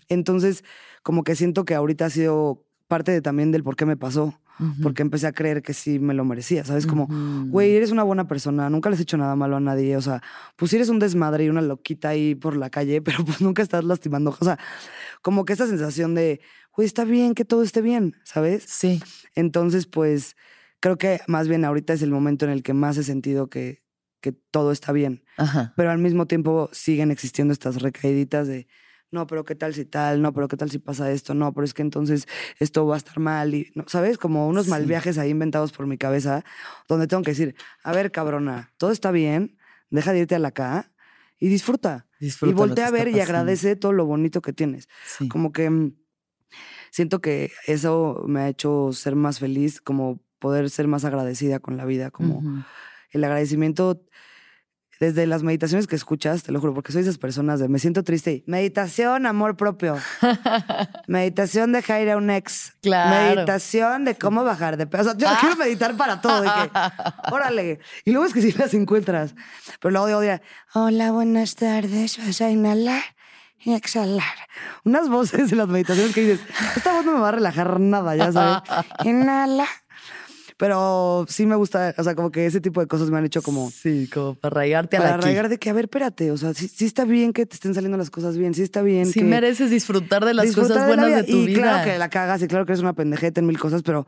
Entonces, 0.07 0.63
como 1.03 1.23
que 1.23 1.35
siento 1.35 1.65
que 1.65 1.75
ahorita 1.75 2.05
ha 2.05 2.09
sido 2.09 2.65
parte 2.89 3.11
de, 3.11 3.21
también 3.21 3.51
del 3.51 3.63
por 3.63 3.77
qué 3.77 3.85
me 3.85 3.95
pasó. 3.95 4.37
Porque 4.83 5.03
empecé 5.03 5.25
a 5.25 5.31
creer 5.31 5.61
que 5.61 5.73
sí 5.73 5.99
me 5.99 6.13
lo 6.13 6.25
merecía, 6.25 6.65
¿sabes? 6.65 6.85
Como, 6.85 7.07
güey, 7.47 7.77
eres 7.77 7.91
una 7.91 8.03
buena 8.03 8.27
persona, 8.27 8.69
nunca 8.69 8.89
le 8.89 8.95
has 8.95 9.01
hecho 9.01 9.15
nada 9.15 9.33
malo 9.37 9.55
a 9.55 9.61
nadie. 9.61 9.95
O 9.95 10.01
sea, 10.01 10.21
pues 10.57 10.73
eres 10.73 10.89
un 10.89 10.99
desmadre 10.99 11.45
y 11.45 11.49
una 11.49 11.61
loquita 11.61 12.09
ahí 12.09 12.35
por 12.35 12.57
la 12.57 12.69
calle, 12.69 13.01
pero 13.01 13.23
pues 13.23 13.39
nunca 13.39 13.61
estás 13.61 13.85
lastimando. 13.85 14.35
O 14.37 14.43
sea, 14.43 14.59
como 15.21 15.45
que 15.45 15.53
esa 15.53 15.65
sensación 15.65 16.13
de, 16.13 16.41
güey, 16.75 16.85
está 16.85 17.05
bien 17.05 17.35
que 17.35 17.45
todo 17.45 17.63
esté 17.63 17.81
bien, 17.81 18.17
¿sabes? 18.25 18.65
Sí. 18.67 19.01
Entonces, 19.33 19.87
pues 19.87 20.35
creo 20.81 20.97
que 20.97 21.21
más 21.27 21.47
bien 21.47 21.63
ahorita 21.63 21.93
es 21.93 22.01
el 22.01 22.11
momento 22.11 22.43
en 22.43 22.51
el 22.51 22.61
que 22.61 22.73
más 22.73 22.97
he 22.97 23.03
sentido 23.03 23.47
que, 23.47 23.81
que 24.21 24.31
todo 24.31 24.71
está 24.71 24.91
bien. 24.91 25.23
Ajá. 25.37 25.73
Pero 25.75 25.91
al 25.91 25.99
mismo 25.99 26.25
tiempo 26.25 26.69
siguen 26.71 27.11
existiendo 27.11 27.53
estas 27.53 27.81
recaíditas 27.81 28.47
de, 28.47 28.67
no, 29.11 29.25
pero 29.27 29.43
qué 29.43 29.55
tal 29.55 29.73
si 29.73 29.85
tal, 29.85 30.21
no, 30.21 30.33
pero 30.33 30.47
qué 30.47 30.57
tal 30.57 30.69
si 30.69 30.77
pasa 30.77 31.11
esto, 31.11 31.33
no, 31.33 31.53
pero 31.53 31.65
es 31.65 31.73
que 31.73 31.81
entonces 31.81 32.27
esto 32.59 32.85
va 32.85 32.95
a 32.95 32.97
estar 32.97 33.19
mal. 33.19 33.53
Y, 33.53 33.71
¿no? 33.75 33.85
¿Sabes? 33.87 34.17
Como 34.17 34.47
unos 34.47 34.67
mal 34.67 34.85
viajes 34.85 35.17
ahí 35.17 35.29
inventados 35.29 35.71
por 35.71 35.87
mi 35.87 35.97
cabeza, 35.97 36.43
donde 36.87 37.07
tengo 37.07 37.23
que 37.23 37.31
decir, 37.31 37.55
a 37.83 37.91
ver, 37.91 38.11
cabrona, 38.11 38.71
todo 38.77 38.91
está 38.91 39.11
bien, 39.11 39.57
deja 39.89 40.13
de 40.13 40.19
irte 40.19 40.35
a 40.35 40.39
la 40.39 40.49
acá 40.49 40.91
y 41.39 41.47
disfruta. 41.47 42.07
Disfruta 42.19 42.51
y 42.51 42.53
voltea 42.53 42.87
a 42.87 42.91
ver 42.91 43.07
y 43.07 43.19
agradece 43.19 43.75
todo 43.75 43.93
lo 43.93 44.05
bonito 44.05 44.41
que 44.41 44.53
tienes. 44.53 44.87
Sí. 45.05 45.27
Como 45.27 45.51
que 45.53 45.69
mm, 45.69 45.95
siento 46.91 47.19
que 47.19 47.51
eso 47.65 48.23
me 48.27 48.41
ha 48.41 48.49
hecho 48.49 48.91
ser 48.93 49.15
más 49.15 49.39
feliz, 49.39 49.81
como 49.81 50.21
poder 50.37 50.69
ser 50.69 50.87
más 50.87 51.03
agradecida 51.03 51.59
con 51.59 51.77
la 51.77 51.85
vida, 51.85 52.11
como. 52.11 52.63
El 53.11 53.23
agradecimiento 53.23 54.01
desde 54.99 55.25
las 55.25 55.43
meditaciones 55.43 55.87
que 55.87 55.95
escuchas, 55.95 56.43
te 56.43 56.51
lo 56.51 56.59
juro, 56.59 56.73
porque 56.73 56.91
soy 56.91 57.03
esas 57.03 57.17
personas 57.17 57.61
de 57.61 57.69
me 57.69 57.79
siento 57.79 58.03
triste 58.03 58.31
y 58.33 58.43
meditación, 58.47 59.25
amor 59.25 59.55
propio. 59.55 59.97
meditación 61.07 61.71
de 61.71 61.79
ir 61.79 62.09
a 62.09 62.17
un 62.17 62.29
ex. 62.29 62.73
Claro. 62.81 63.35
Meditación 63.35 64.03
de 64.03 64.15
cómo 64.15 64.43
bajar 64.43 64.75
de 64.75 64.87
peso. 64.87 65.01
O 65.03 65.05
sea, 65.05 65.13
yo 65.17 65.39
quiero 65.39 65.55
meditar 65.55 65.95
para 65.95 66.19
todo. 66.19 66.41
de 66.41 66.49
que, 66.49 66.71
órale. 67.31 67.79
Y 68.03 68.11
luego 68.11 68.25
es 68.25 68.33
que 68.33 68.41
sí 68.41 68.51
las 68.51 68.73
encuentras. 68.73 69.35
Pero 69.79 69.91
luego 69.91 70.07
de 70.07 70.15
odia, 70.15 70.41
hola, 70.73 71.11
buenas 71.11 71.55
tardes, 71.55 72.17
vas 72.17 72.41
a 72.41 72.49
inhalar 72.49 73.03
y 73.57 73.73
exhalar. 73.73 74.35
Unas 74.83 75.07
voces 75.07 75.49
en 75.51 75.59
las 75.59 75.67
meditaciones 75.69 76.13
que 76.13 76.21
dices, 76.21 76.41
esta 76.75 76.93
voz 76.93 77.05
no 77.05 77.13
me 77.13 77.19
va 77.21 77.29
a 77.29 77.33
relajar 77.33 77.79
nada, 77.79 78.17
ya 78.17 78.33
sabes. 78.33 78.63
Inhala. 79.05 79.67
Pero 80.59 81.25
sí 81.29 81.45
me 81.45 81.55
gusta, 81.55 81.95
o 81.97 82.03
sea, 82.03 82.15
como 82.15 82.31
que 82.31 82.45
ese 82.45 82.59
tipo 82.59 82.81
de 82.81 82.87
cosas 82.87 83.09
me 83.09 83.17
han 83.17 83.23
hecho 83.25 83.41
como 83.41 83.71
Sí, 83.71 84.09
como 84.13 84.35
para 84.35 84.55
arraigarte 84.57 84.97
a 84.97 84.99
para 84.99 85.11
la 85.11 85.15
aquí. 85.15 85.23
arraigar 85.23 85.47
de 85.47 85.57
que, 85.57 85.69
a 85.69 85.73
ver, 85.73 85.85
espérate, 85.85 86.31
o 86.31 86.37
sea, 86.37 86.53
sí, 86.53 86.67
sí 86.67 86.83
está 86.83 87.05
bien 87.05 87.31
que 87.31 87.45
te 87.45 87.53
estén 87.53 87.73
saliendo 87.73 87.97
las 87.97 88.09
cosas 88.09 88.37
bien, 88.37 88.53
sí 88.53 88.61
está 88.61 88.81
bien 88.81 89.05
Sí 89.05 89.21
que 89.21 89.25
mereces 89.25 89.71
disfrutar 89.71 90.25
de 90.25 90.33
las 90.33 90.47
disfrutar 90.47 90.73
cosas 90.73 90.89
de 90.89 90.95
la 90.97 91.03
buenas 91.03 91.25
de, 91.25 91.31
vida. 91.31 91.37
tu 91.37 91.43
y 91.43 91.47
vida. 91.47 91.61
claro 91.61 91.89
que 91.89 91.97
la 91.97 92.09
cagas 92.09 92.41
y 92.43 92.47
claro 92.49 92.65
que 92.65 92.73
eres 92.73 92.81
una 92.81 92.91
pendejeta 92.91 93.39
en 93.39 93.47
mil 93.47 93.57
cosas, 93.57 93.83
pero 93.83 94.05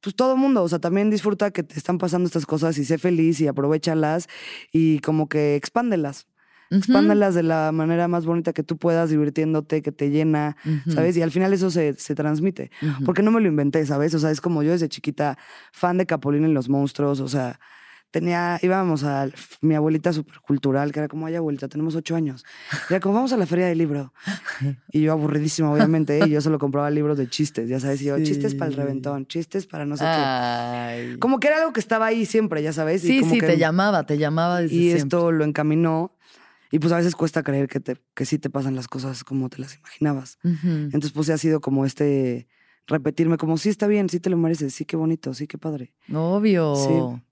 pues 0.00 0.16
todo 0.16 0.36
mundo, 0.36 0.64
o 0.64 0.68
sea, 0.68 0.80
también 0.80 1.08
disfruta 1.08 1.52
que 1.52 1.62
te 1.62 1.78
están 1.78 1.98
pasando 1.98 2.26
estas 2.26 2.46
cosas 2.46 2.76
y 2.78 2.84
sé 2.84 2.98
feliz 2.98 3.40
y 3.40 3.46
aprovechalas 3.46 4.26
y 4.72 4.98
como 4.98 5.28
que 5.28 5.54
expándelas. 5.54 6.26
Ujú. 6.72 6.78
Expándelas 6.78 7.34
de 7.34 7.42
la 7.42 7.70
manera 7.72 8.08
más 8.08 8.24
bonita 8.24 8.52
que 8.52 8.62
tú 8.62 8.78
puedas, 8.78 9.10
divirtiéndote, 9.10 9.82
que 9.82 9.92
te 9.92 10.10
llena, 10.10 10.56
Ujú. 10.64 10.92
¿sabes? 10.92 11.16
Y 11.16 11.22
al 11.22 11.30
final 11.30 11.52
eso 11.52 11.70
se, 11.70 11.94
se 11.94 12.14
transmite. 12.14 12.70
Ujú. 12.82 13.04
Porque 13.04 13.22
no 13.22 13.30
me 13.30 13.40
lo 13.40 13.48
inventé, 13.48 13.84
¿sabes? 13.86 14.14
O 14.14 14.18
sea, 14.18 14.30
es 14.30 14.40
como 14.40 14.62
yo 14.62 14.72
desde 14.72 14.88
chiquita, 14.88 15.36
fan 15.72 15.98
de 15.98 16.06
Capulina 16.06 16.48
y 16.48 16.52
los 16.52 16.68
monstruos, 16.68 17.20
o 17.20 17.28
sea, 17.28 17.60
tenía, 18.10 18.58
íbamos 18.60 19.04
a 19.04 19.26
mi 19.62 19.74
abuelita 19.74 20.12
súper 20.12 20.40
cultural, 20.40 20.92
que 20.92 20.98
era 21.00 21.08
como, 21.08 21.24
ay, 21.24 21.34
abuelita, 21.34 21.66
tenemos 21.68 21.94
ocho 21.94 22.14
años. 22.14 22.44
Y 22.90 22.92
era 22.92 23.00
como, 23.00 23.14
vamos 23.14 23.32
a 23.32 23.38
la 23.38 23.46
feria 23.46 23.66
del 23.66 23.78
libro. 23.78 24.12
Y 24.92 25.00
yo 25.00 25.12
aburridísima, 25.12 25.72
obviamente, 25.72 26.20
y 26.26 26.28
yo 26.30 26.40
solo 26.42 26.58
compraba 26.58 26.90
libros 26.90 27.16
de 27.16 27.26
chistes, 27.26 27.68
ya 27.70 27.80
sabes, 27.80 28.02
y 28.02 28.04
yo, 28.06 28.18
chistes 28.22 28.54
para 28.54 28.66
el 28.68 28.74
Sí. 28.74 28.80
reventón, 28.80 29.26
chistes 29.26 29.66
para 29.66 29.86
no 29.86 29.96
sé 29.96 30.04
qué. 30.04 30.10
Ay. 30.10 31.16
Como 31.18 31.40
que 31.40 31.48
era 31.48 31.58
algo 31.58 31.72
que 31.72 31.80
estaba 31.80 32.04
ahí 32.06 32.26
siempre, 32.26 32.62
ya 32.62 32.72
sabes. 32.74 33.02
y 33.04 33.08
Sí, 33.08 33.20
como 33.20 33.32
sí, 33.32 33.40
que- 33.40 33.46
te 33.46 33.56
llamaba, 33.58 34.04
te 34.04 34.18
llamaba 34.18 34.60
desde 34.60 34.74
Y 34.74 34.78
siempre. 34.80 34.98
esto 35.02 35.32
lo 35.32 35.44
encaminó. 35.44 36.12
Y 36.72 36.78
pues 36.80 36.92
a 36.92 36.96
veces 36.96 37.14
cuesta 37.14 37.44
creer 37.44 37.68
que, 37.68 37.78
te, 37.78 37.96
que 38.14 38.24
sí 38.26 38.38
te 38.38 38.50
pasan 38.50 38.74
las 38.74 38.88
cosas 38.88 39.22
como 39.22 39.48
te 39.48 39.60
las 39.60 39.76
imaginabas. 39.76 40.38
Entonces, 40.42 41.12
pues 41.12 41.26
sí 41.26 41.32
ha 41.32 41.38
sido 41.38 41.60
como 41.60 41.84
este 41.86 42.48
repetirme 42.88 43.36
como, 43.36 43.58
sí 43.58 43.68
está 43.68 43.86
bien, 43.86 44.08
sí 44.08 44.18
te 44.18 44.28
lo 44.30 44.36
mereces, 44.36 44.74
sí 44.74 44.84
qué 44.84 44.96
bonito, 44.96 45.34
sí 45.34 45.46
qué 45.46 45.58
padre. 45.58 45.92
Obvio. 46.12 46.74
Sí. 46.74 47.22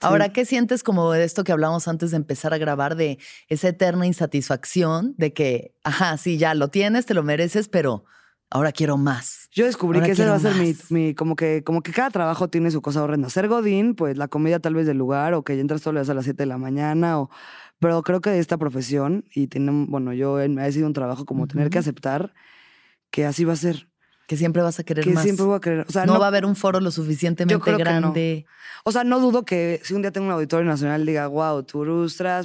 Ahora, 0.00 0.26
Sí. 0.26 0.32
¿qué 0.32 0.44
sientes 0.44 0.82
como 0.82 1.12
de 1.12 1.22
esto 1.24 1.44
que 1.44 1.52
hablamos 1.52 1.86
antes 1.88 2.10
de 2.10 2.16
empezar 2.16 2.52
a 2.52 2.58
grabar, 2.58 2.96
de 2.96 3.18
esa 3.48 3.68
eterna 3.68 4.04
insatisfacción 4.06 5.14
de 5.16 5.32
que, 5.32 5.74
ajá, 5.84 6.16
sí, 6.18 6.38
ya 6.38 6.54
lo 6.54 6.68
tienes, 6.68 7.06
te 7.06 7.14
lo 7.14 7.22
mereces, 7.22 7.68
pero 7.68 8.04
ahora 8.50 8.72
quiero 8.72 8.96
más? 8.98 9.48
Yo 9.52 9.64
descubrí 9.64 9.98
Ahora 9.98 10.06
que 10.06 10.12
ese 10.12 10.26
va 10.28 10.34
a 10.34 10.38
ser 10.38 10.54
mi, 10.56 10.74
mi- 10.90 11.14
como 11.14 11.34
que, 11.34 11.64
como 11.64 11.82
que 11.82 11.92
cada 11.92 12.10
trabajo 12.10 12.48
tiene 12.48 12.70
su 12.70 12.82
cosa 12.82 13.02
horrenda. 13.02 13.30
Ser 13.30 13.48
Godín, 13.48 13.94
pues 13.94 14.18
la 14.18 14.28
comida 14.28 14.58
tal 14.60 14.74
vez 14.74 14.86
del 14.86 14.98
lugar, 14.98 15.32
o 15.34 15.42
que 15.44 15.54
ya 15.56 15.62
entras 15.62 15.80
todos 15.82 15.94
los 15.94 16.02
días 16.06 16.10
a 16.10 16.14
las 16.14 16.24
7 16.24 16.42
de 16.42 16.46
la 16.46 16.58
mañana, 16.58 17.18
o, 17.20 17.30
pero 17.78 18.02
creo 18.02 18.20
que 18.20 18.38
esta 18.38 18.56
profesión, 18.58 19.24
y 19.34 19.48
tiene, 19.48 19.86
bueno, 19.88 20.12
yo 20.12 20.40
en- 20.40 20.58
ha 20.58 20.70
sido 20.72 20.86
un 20.86 20.92
trabajo 20.92 21.24
como 21.24 21.46
tener 21.46 21.70
que 21.70 21.78
aceptar 21.78 22.32
que 23.10 23.24
así 23.26 23.44
va 23.44 23.52
a 23.52 23.56
ser. 23.56 23.88
Que 24.26 24.36
siempre 24.36 24.60
vas 24.60 24.80
a 24.80 24.84
querer 24.84 25.04
Que 25.04 25.10
más. 25.10 25.22
siempre 25.22 25.44
voy 25.44 25.56
a 25.56 25.60
querer. 25.60 25.84
O 25.88 25.92
sea, 25.92 26.04
no, 26.04 26.14
no, 26.14 26.18
va 26.18 26.24
a 26.26 26.28
haber 26.28 26.44
un 26.44 26.56
foro 26.56 26.80
lo 26.80 26.90
suficientemente 26.90 27.62
que 27.64 27.70
no. 27.70 27.78
grande. 27.78 28.44
O 28.82 28.90
sea, 28.90 29.04
no 29.04 29.20
dudo 29.20 29.44
que 29.44 29.80
si 29.84 29.94
un 29.94 30.02
día 30.02 30.10
tengo 30.10 30.26
un 30.26 30.32
auditorio 30.32 30.66
nacional 30.66 31.06
diga, 31.06 31.28
wow, 31.28 31.62
tú 31.62 31.84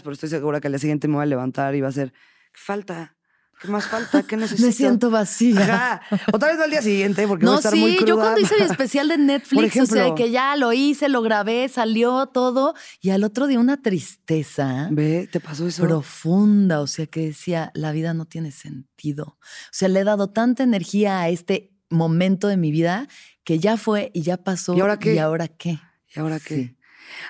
pero 0.03 0.11
estoy 0.13 0.29
segura 0.29 0.61
que 0.61 0.67
al 0.67 0.73
día 0.73 0.79
siguiente 0.79 1.07
me 1.07 1.15
voy 1.15 1.23
a 1.23 1.25
levantar 1.25 1.73
y 1.73 1.81
va 1.81 1.87
a 1.87 1.91
ser, 1.91 2.13
falta. 2.53 3.15
¿Qué 3.61 3.67
más 3.67 3.85
falta? 3.85 4.23
¿Qué 4.23 4.37
necesito? 4.37 4.65
Me 4.67 4.73
siento 4.73 5.11
vacía. 5.11 5.61
Ajá. 5.61 6.01
Otra 6.33 6.49
vez 6.49 6.59
va 6.59 6.63
al 6.63 6.71
día 6.71 6.81
siguiente 6.81 7.27
porque 7.27 7.45
voy 7.45 7.51
a 7.51 7.53
No, 7.53 7.59
estar 7.59 7.75
muy 7.75 7.91
sí, 7.91 7.97
cruda. 7.97 8.09
yo 8.09 8.15
cuando 8.17 8.39
hice 8.41 8.55
el 8.55 8.63
especial 8.63 9.07
de 9.07 9.17
Netflix, 9.19 9.77
o 9.77 9.85
sea, 9.85 10.15
que 10.15 10.31
ya 10.31 10.55
lo 10.55 10.73
hice, 10.73 11.09
lo 11.09 11.21
grabé, 11.21 11.69
salió 11.69 12.25
todo, 12.27 12.73
y 13.01 13.11
al 13.11 13.23
otro 13.23 13.45
día 13.47 13.59
una 13.59 13.81
tristeza 13.81 14.87
Ve, 14.91 15.27
¿te 15.31 15.39
pasó 15.39 15.67
eso? 15.67 15.83
profunda, 15.83 16.81
o 16.81 16.87
sea, 16.87 17.05
que 17.05 17.27
decía, 17.27 17.71
la 17.75 17.91
vida 17.91 18.13
no 18.13 18.25
tiene 18.25 18.51
sentido. 18.51 19.23
O 19.25 19.37
sea, 19.71 19.87
le 19.89 19.99
he 19.99 20.03
dado 20.03 20.29
tanta 20.31 20.63
energía 20.63 21.19
a 21.21 21.29
este 21.29 21.71
momento 21.89 22.47
de 22.47 22.57
mi 22.57 22.71
vida 22.71 23.07
que 23.43 23.59
ya 23.59 23.77
fue 23.77 24.11
y 24.13 24.21
ya 24.21 24.37
pasó. 24.37 24.75
¿Y 24.75 24.79
ahora 24.81 24.97
qué? 24.97 25.13
¿Y 25.15 25.17
ahora 25.19 25.47
qué? 25.47 25.79
¿Y 26.15 26.19
ahora 26.19 26.39
qué? 26.39 26.55
Sí. 26.55 26.77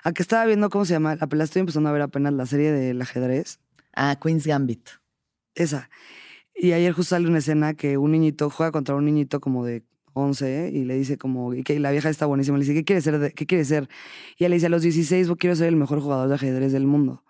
A 0.03 0.11
que 0.11 0.21
estaba 0.21 0.45
viendo, 0.45 0.69
¿cómo 0.69 0.85
se 0.85 0.93
llama? 0.93 1.15
La 1.15 1.27
la 1.29 1.43
estoy 1.43 1.59
empezando 1.61 1.89
a 1.89 1.91
ver 1.91 2.03
apenas 2.03 2.33
la 2.33 2.45
serie 2.45 2.71
del 2.71 3.01
ajedrez. 3.01 3.59
Ah, 3.95 4.17
Queen's 4.21 4.45
Gambit. 4.45 4.87
Esa. 5.55 5.89
Y 6.63 6.73
ayer 6.73 6.93
justo 6.93 7.15
sale 7.15 7.27
una 7.27 7.39
escena 7.39 7.73
que 7.73 7.97
un 7.97 8.11
niñito 8.11 8.51
juega 8.51 8.71
contra 8.71 8.93
un 8.93 9.03
niñito 9.05 9.39
como 9.39 9.65
de 9.65 9.83
11 10.13 10.69
y 10.71 10.83
le 10.85 10.95
dice 10.95 11.17
como, 11.17 11.55
y 11.55 11.63
que 11.63 11.79
la 11.79 11.89
vieja 11.89 12.07
está 12.09 12.27
buenísima, 12.27 12.57
le 12.59 12.65
dice, 12.65 12.75
¿qué 12.75 12.83
quieres 12.83 13.03
ser? 13.03 13.17
de- 13.17 13.31
¿Qué 13.31 13.47
quieres 13.47 13.67
ser? 13.67 13.89
Y 14.37 14.43
ella 14.43 14.49
le 14.49 14.55
dice, 14.57 14.67
a 14.67 14.69
los 14.69 14.83
16 14.83 15.27
"Yo 15.27 15.37
quiero 15.37 15.55
ser 15.55 15.69
el 15.69 15.75
mejor 15.75 16.01
jugador 16.01 16.29
de 16.29 16.35
ajedrez 16.35 16.71
del 16.71 16.85
mundo. 16.85 17.23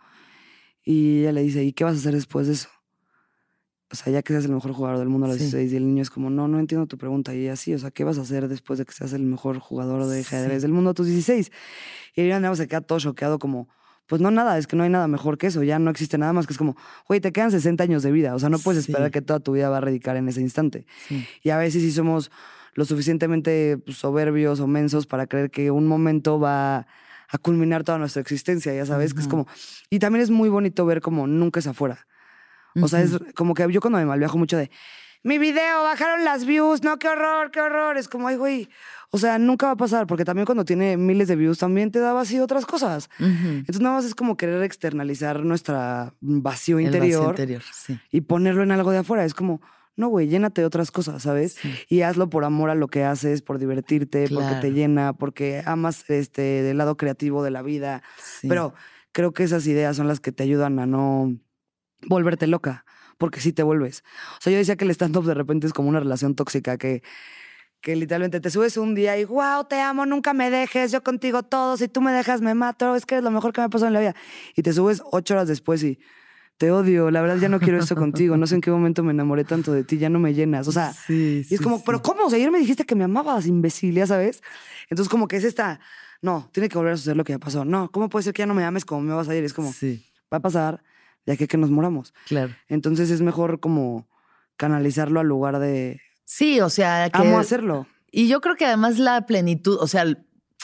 Y 0.84 1.22
ella 1.22 1.32
le 1.32 1.44
dice, 1.44 1.64
¿y 1.64 1.72
qué 1.72 1.86
vas 1.86 1.94
a 1.96 1.98
hacer 2.00 2.14
después 2.14 2.48
de 2.48 2.54
eso? 2.54 2.68
O 3.90 3.96
sea, 3.96 4.12
ya 4.12 4.22
que 4.22 4.34
seas 4.34 4.44
el 4.46 4.52
mejor 4.52 4.74
jugador 4.74 5.00
del 5.00 5.08
mundo 5.08 5.28
a 5.28 5.30
los 5.30 5.38
Sí. 5.38 5.44
16 5.44 5.72
y 5.72 5.76
el 5.78 5.86
niño 5.88 6.02
es 6.02 6.10
como, 6.10 6.30
no, 6.30 6.50
no 6.50 6.60
entiendo 6.60 6.86
tu 6.88 6.98
pregunta. 6.98 7.34
Y 7.34 7.44
ella 7.44 7.56
sí, 7.56 7.74
o 7.74 7.80
sea, 7.80 7.92
¿qué 7.92 8.04
vas 8.04 8.18
a 8.18 8.24
hacer 8.24 8.50
después 8.50 8.80
de 8.80 8.86
que 8.86 8.92
seas 8.92 9.14
el 9.14 9.24
mejor 9.24 9.60
jugador 9.60 10.06
de 10.08 10.20
ajedrez 10.20 10.58
Sí. 10.58 10.62
del 10.64 10.74
mundo 10.74 10.90
a 10.90 10.94
tus 10.94 11.08
16? 11.08 11.52
Y 12.18 12.28
más 12.28 12.58
se 12.58 12.68
queda 12.68 12.82
todo 12.82 13.00
choqueado 13.00 13.40
como, 13.40 13.70
pues 14.08 14.22
no 14.22 14.30
nada, 14.32 14.58
es 14.58 14.68
que 14.68 14.76
no 14.76 14.84
hay 14.84 14.90
nada 14.90 15.08
mejor 15.08 15.38
que 15.38 15.48
eso, 15.48 15.64
ya 15.64 15.80
no 15.80 15.90
existe 15.90 16.18
nada 16.18 16.34
más 16.34 16.46
que 16.48 16.54
es 16.54 16.58
como, 16.58 16.76
güey, 17.08 17.22
te 17.22 17.32
quedan 17.32 17.52
60 17.52 17.84
años 17.84 18.04
de 18.04 18.12
vida, 18.12 18.36
o 18.36 18.40
sea, 18.40 18.50
no 18.50 18.60
puedes 18.60 18.84
Sí. 18.86 18.92
esperar 18.92 19.10
que 19.12 19.22
toda 19.22 19.40
tu 19.40 19.54
vida 19.54 19.70
va 19.70 19.78
a 19.78 19.82
radicar 19.82 20.18
en 20.18 20.28
ese 20.28 20.42
instante. 20.42 20.86
Sí. 21.08 21.26
Y 21.44 21.50
a 21.52 21.58
veces 21.58 21.82
sí 21.82 21.92
somos 21.92 22.32
lo 22.74 22.86
suficientemente 22.86 23.78
pues, 23.86 23.98
soberbios 23.98 24.60
o 24.60 24.68
mensos 24.68 25.06
para 25.08 25.28
creer 25.28 25.50
que 25.52 25.72
un 25.72 25.88
momento 25.88 26.40
va 26.40 26.88
a 27.34 27.38
culminar 27.42 27.84
toda 27.86 27.98
nuestra 27.98 28.22
existencia, 28.22 28.74
ya 28.74 28.86
sabes, 28.86 29.14
que 29.14 29.22
es 29.22 29.28
como... 29.28 29.48
Y 29.90 30.00
también 30.00 30.22
es 30.22 30.30
muy 30.30 30.50
bonito 30.50 30.86
ver 30.86 31.00
como 31.02 31.28
nunca 31.28 31.60
es 31.62 31.68
afuera. 31.68 32.06
O 32.82 32.88
sea, 32.88 33.02
es 33.02 33.18
como 33.36 33.54
que 33.54 33.70
yo 33.72 33.80
cuando 33.82 34.00
me 34.00 34.06
malviajo 34.06 34.38
mucho 34.38 34.58
de, 34.58 34.70
mi 35.24 35.38
video, 35.38 35.84
bajaron 35.84 36.24
las 36.24 36.46
views, 36.46 36.84
no, 36.84 36.98
qué 36.98 37.08
horror, 37.08 37.52
qué 37.52 37.62
horror. 37.62 37.98
Es 37.98 38.08
como, 38.08 38.28
ay, 38.28 38.36
güey, 38.38 38.70
o 39.12 39.18
sea, 39.18 39.38
nunca 39.38 39.68
va 39.68 39.74
a 39.74 39.78
pasar, 39.78 40.08
porque 40.08 40.26
también 40.26 40.46
cuando 40.46 40.66
tiene 40.66 40.98
miles 40.98 41.28
de 41.28 41.36
views 41.36 41.60
también 41.60 41.92
te 41.92 42.00
da 42.00 42.14
vacío 42.14 42.44
otras 42.44 42.66
cosas. 42.66 43.10
Entonces 43.20 43.82
nada 43.82 43.96
más 43.96 44.06
es 44.06 44.16
como 44.16 44.38
querer 44.38 44.64
externalizar 44.64 45.44
nuestra 45.44 46.14
vacío 46.22 46.80
El 46.80 46.86
vacío 46.86 46.96
interior 46.98 47.30
interior, 47.32 47.62
sí. 47.74 48.00
y 48.10 48.22
ponerlo 48.22 48.64
en 48.64 48.72
algo 48.72 48.92
de 48.92 49.00
afuera. 49.00 49.26
Es 49.26 49.34
como, 49.34 49.62
no, 49.98 50.08
güey, 50.08 50.28
llénate 50.28 50.62
de 50.62 50.68
otras 50.68 50.92
cosas, 50.92 51.24
¿sabes? 51.24 51.56
Sí. 51.62 51.74
Y 51.90 52.02
hazlo 52.02 52.30
por 52.30 52.46
amor 52.46 52.70
a 52.70 52.76
lo 52.76 52.88
que 52.88 53.04
haces, 53.04 53.42
por 53.42 53.60
divertirte, 53.60 54.28
porque 54.34 54.56
te 54.62 54.72
llena, 54.72 55.14
porque 55.14 55.62
amas 55.66 56.10
este 56.10 56.42
del 56.42 56.78
lado 56.78 56.96
creativo 56.96 57.44
de 57.44 57.52
la 57.52 57.62
vida. 57.62 58.02
sí. 58.18 58.48
Pero 58.48 58.74
creo 59.12 59.34
que 59.34 59.44
esas 59.44 59.68
ideas 59.68 59.98
son 59.98 60.08
las 60.08 60.20
que 60.22 60.32
te 60.32 60.44
ayudan 60.44 60.80
a 60.80 60.86
no 60.86 61.36
volverte 62.08 62.48
loca, 62.48 62.86
porque 63.22 63.40
sí 63.40 63.54
te 63.54 63.62
vuelves. 63.62 64.04
O 64.40 64.42
sea, 64.42 64.52
yo 64.52 64.58
decía 64.58 64.76
que 64.76 64.84
el 64.84 64.90
stand-up 64.92 65.26
de 65.26 65.36
repente 65.36 65.68
es 65.68 65.74
como 65.74 65.88
una 65.90 66.00
relación 66.00 66.34
tóxica 66.36 66.78
que 66.78 67.04
que 67.82 67.96
literalmente 67.96 68.40
te 68.40 68.50
subes 68.52 68.78
un 68.78 68.94
día 68.94 69.18
y 69.18 69.26
wow, 69.26 69.66
te 69.68 69.80
amo, 69.80 70.06
nunca 70.06 70.34
me 70.34 70.52
dejes, 70.52 70.92
yo 70.92 71.04
contigo 71.04 71.42
todo, 71.42 71.78
si 71.78 71.88
tú 71.88 72.00
me 72.00 72.12
dejas 72.12 72.40
me 72.42 72.54
mato, 72.54 72.96
es 72.96 73.08
que 73.08 73.18
es 73.18 73.24
lo 73.24 73.32
mejor 73.32 73.54
que 73.54 73.62
me 73.62 73.66
ha 73.66 73.70
pasado 73.70 73.88
en 73.88 73.94
la 73.94 74.00
vida. 74.02 74.16
Y 74.56 74.62
te 74.62 74.72
subes 74.72 75.02
ocho 75.12 75.34
horas 75.34 75.48
después 75.48 75.84
y 75.84 76.00
te 76.58 76.72
odio, 76.72 77.10
la 77.10 77.22
verdad 77.22 77.38
ya 77.38 77.50
no 77.50 77.60
quiero 77.60 77.80
esto 77.80 77.96
contigo, 77.96 78.38
no 78.38 78.46
sé 78.46 78.54
en 78.56 78.62
qué 78.62 78.70
momento 78.70 79.02
me 79.04 79.12
enamoré 79.12 79.46
tanto 79.46 79.72
de 79.74 79.84
ti, 79.84 79.98
ya 79.98 80.10
no 80.10 80.20
me 80.20 80.34
llenas. 80.36 80.68
O 80.68 80.72
sea, 80.72 80.94
Sí, 80.94 81.38
y 81.50 81.54
es 81.56 81.58
sí, 81.60 81.64
como, 81.64 81.78
sí. 81.78 81.84
pero 81.86 82.04
¿cómo? 82.04 82.26
O 82.26 82.30
sea, 82.30 82.38
ayer 82.38 82.52
me 82.52 82.60
dijiste 82.60 82.86
que 82.86 82.94
me 82.94 83.04
amabas, 83.04 83.48
imbécil, 83.48 83.96
ya 83.96 84.06
sabes. 84.06 84.44
Entonces 84.90 85.10
como 85.10 85.28
que 85.28 85.38
es 85.38 85.44
esta, 85.44 85.80
no, 86.22 86.50
tiene 86.52 86.70
que 86.70 86.78
volver 86.78 86.94
a 86.94 86.98
suceder 86.98 87.18
lo 87.18 87.24
que 87.24 87.34
ya 87.34 87.40
pasó. 87.40 87.66
No, 87.66 87.90
¿cómo 87.92 88.10
puede 88.10 88.22
ser 88.24 88.34
que 88.34 88.44
ya 88.44 88.46
no 88.48 88.54
me 88.54 88.64
ames 88.64 88.86
como 88.86 89.02
me 89.02 89.14
vas 89.16 89.28
ayer? 89.28 89.44
Es 89.44 89.54
como, 89.54 89.74
va 90.32 90.38
a 90.38 90.40
pasar 90.40 90.84
de 91.26 91.34
aquí 91.34 91.44
a 91.46 91.48
que 91.48 91.58
nos 91.58 91.72
moramos. 91.72 92.14
claro. 92.28 92.54
Entonces 92.68 93.10
es 93.12 93.22
mejor 93.22 93.60
como 93.60 94.08
canalizarlo 94.58 95.20
al 95.20 95.28
lugar 95.28 95.60
de, 95.60 96.00
Sí, 96.34 96.62
o 96.62 96.70
sea, 96.70 97.10
que... 97.10 97.18
amo 97.18 97.40
hacerlo. 97.40 97.88
Y 98.10 98.30
yo 98.30 98.40
creo 98.40 98.56
que 98.56 98.66
además 98.66 99.00
la 99.00 99.26
plenitud, 99.26 99.78
o 99.82 99.88
sea, 99.88 100.06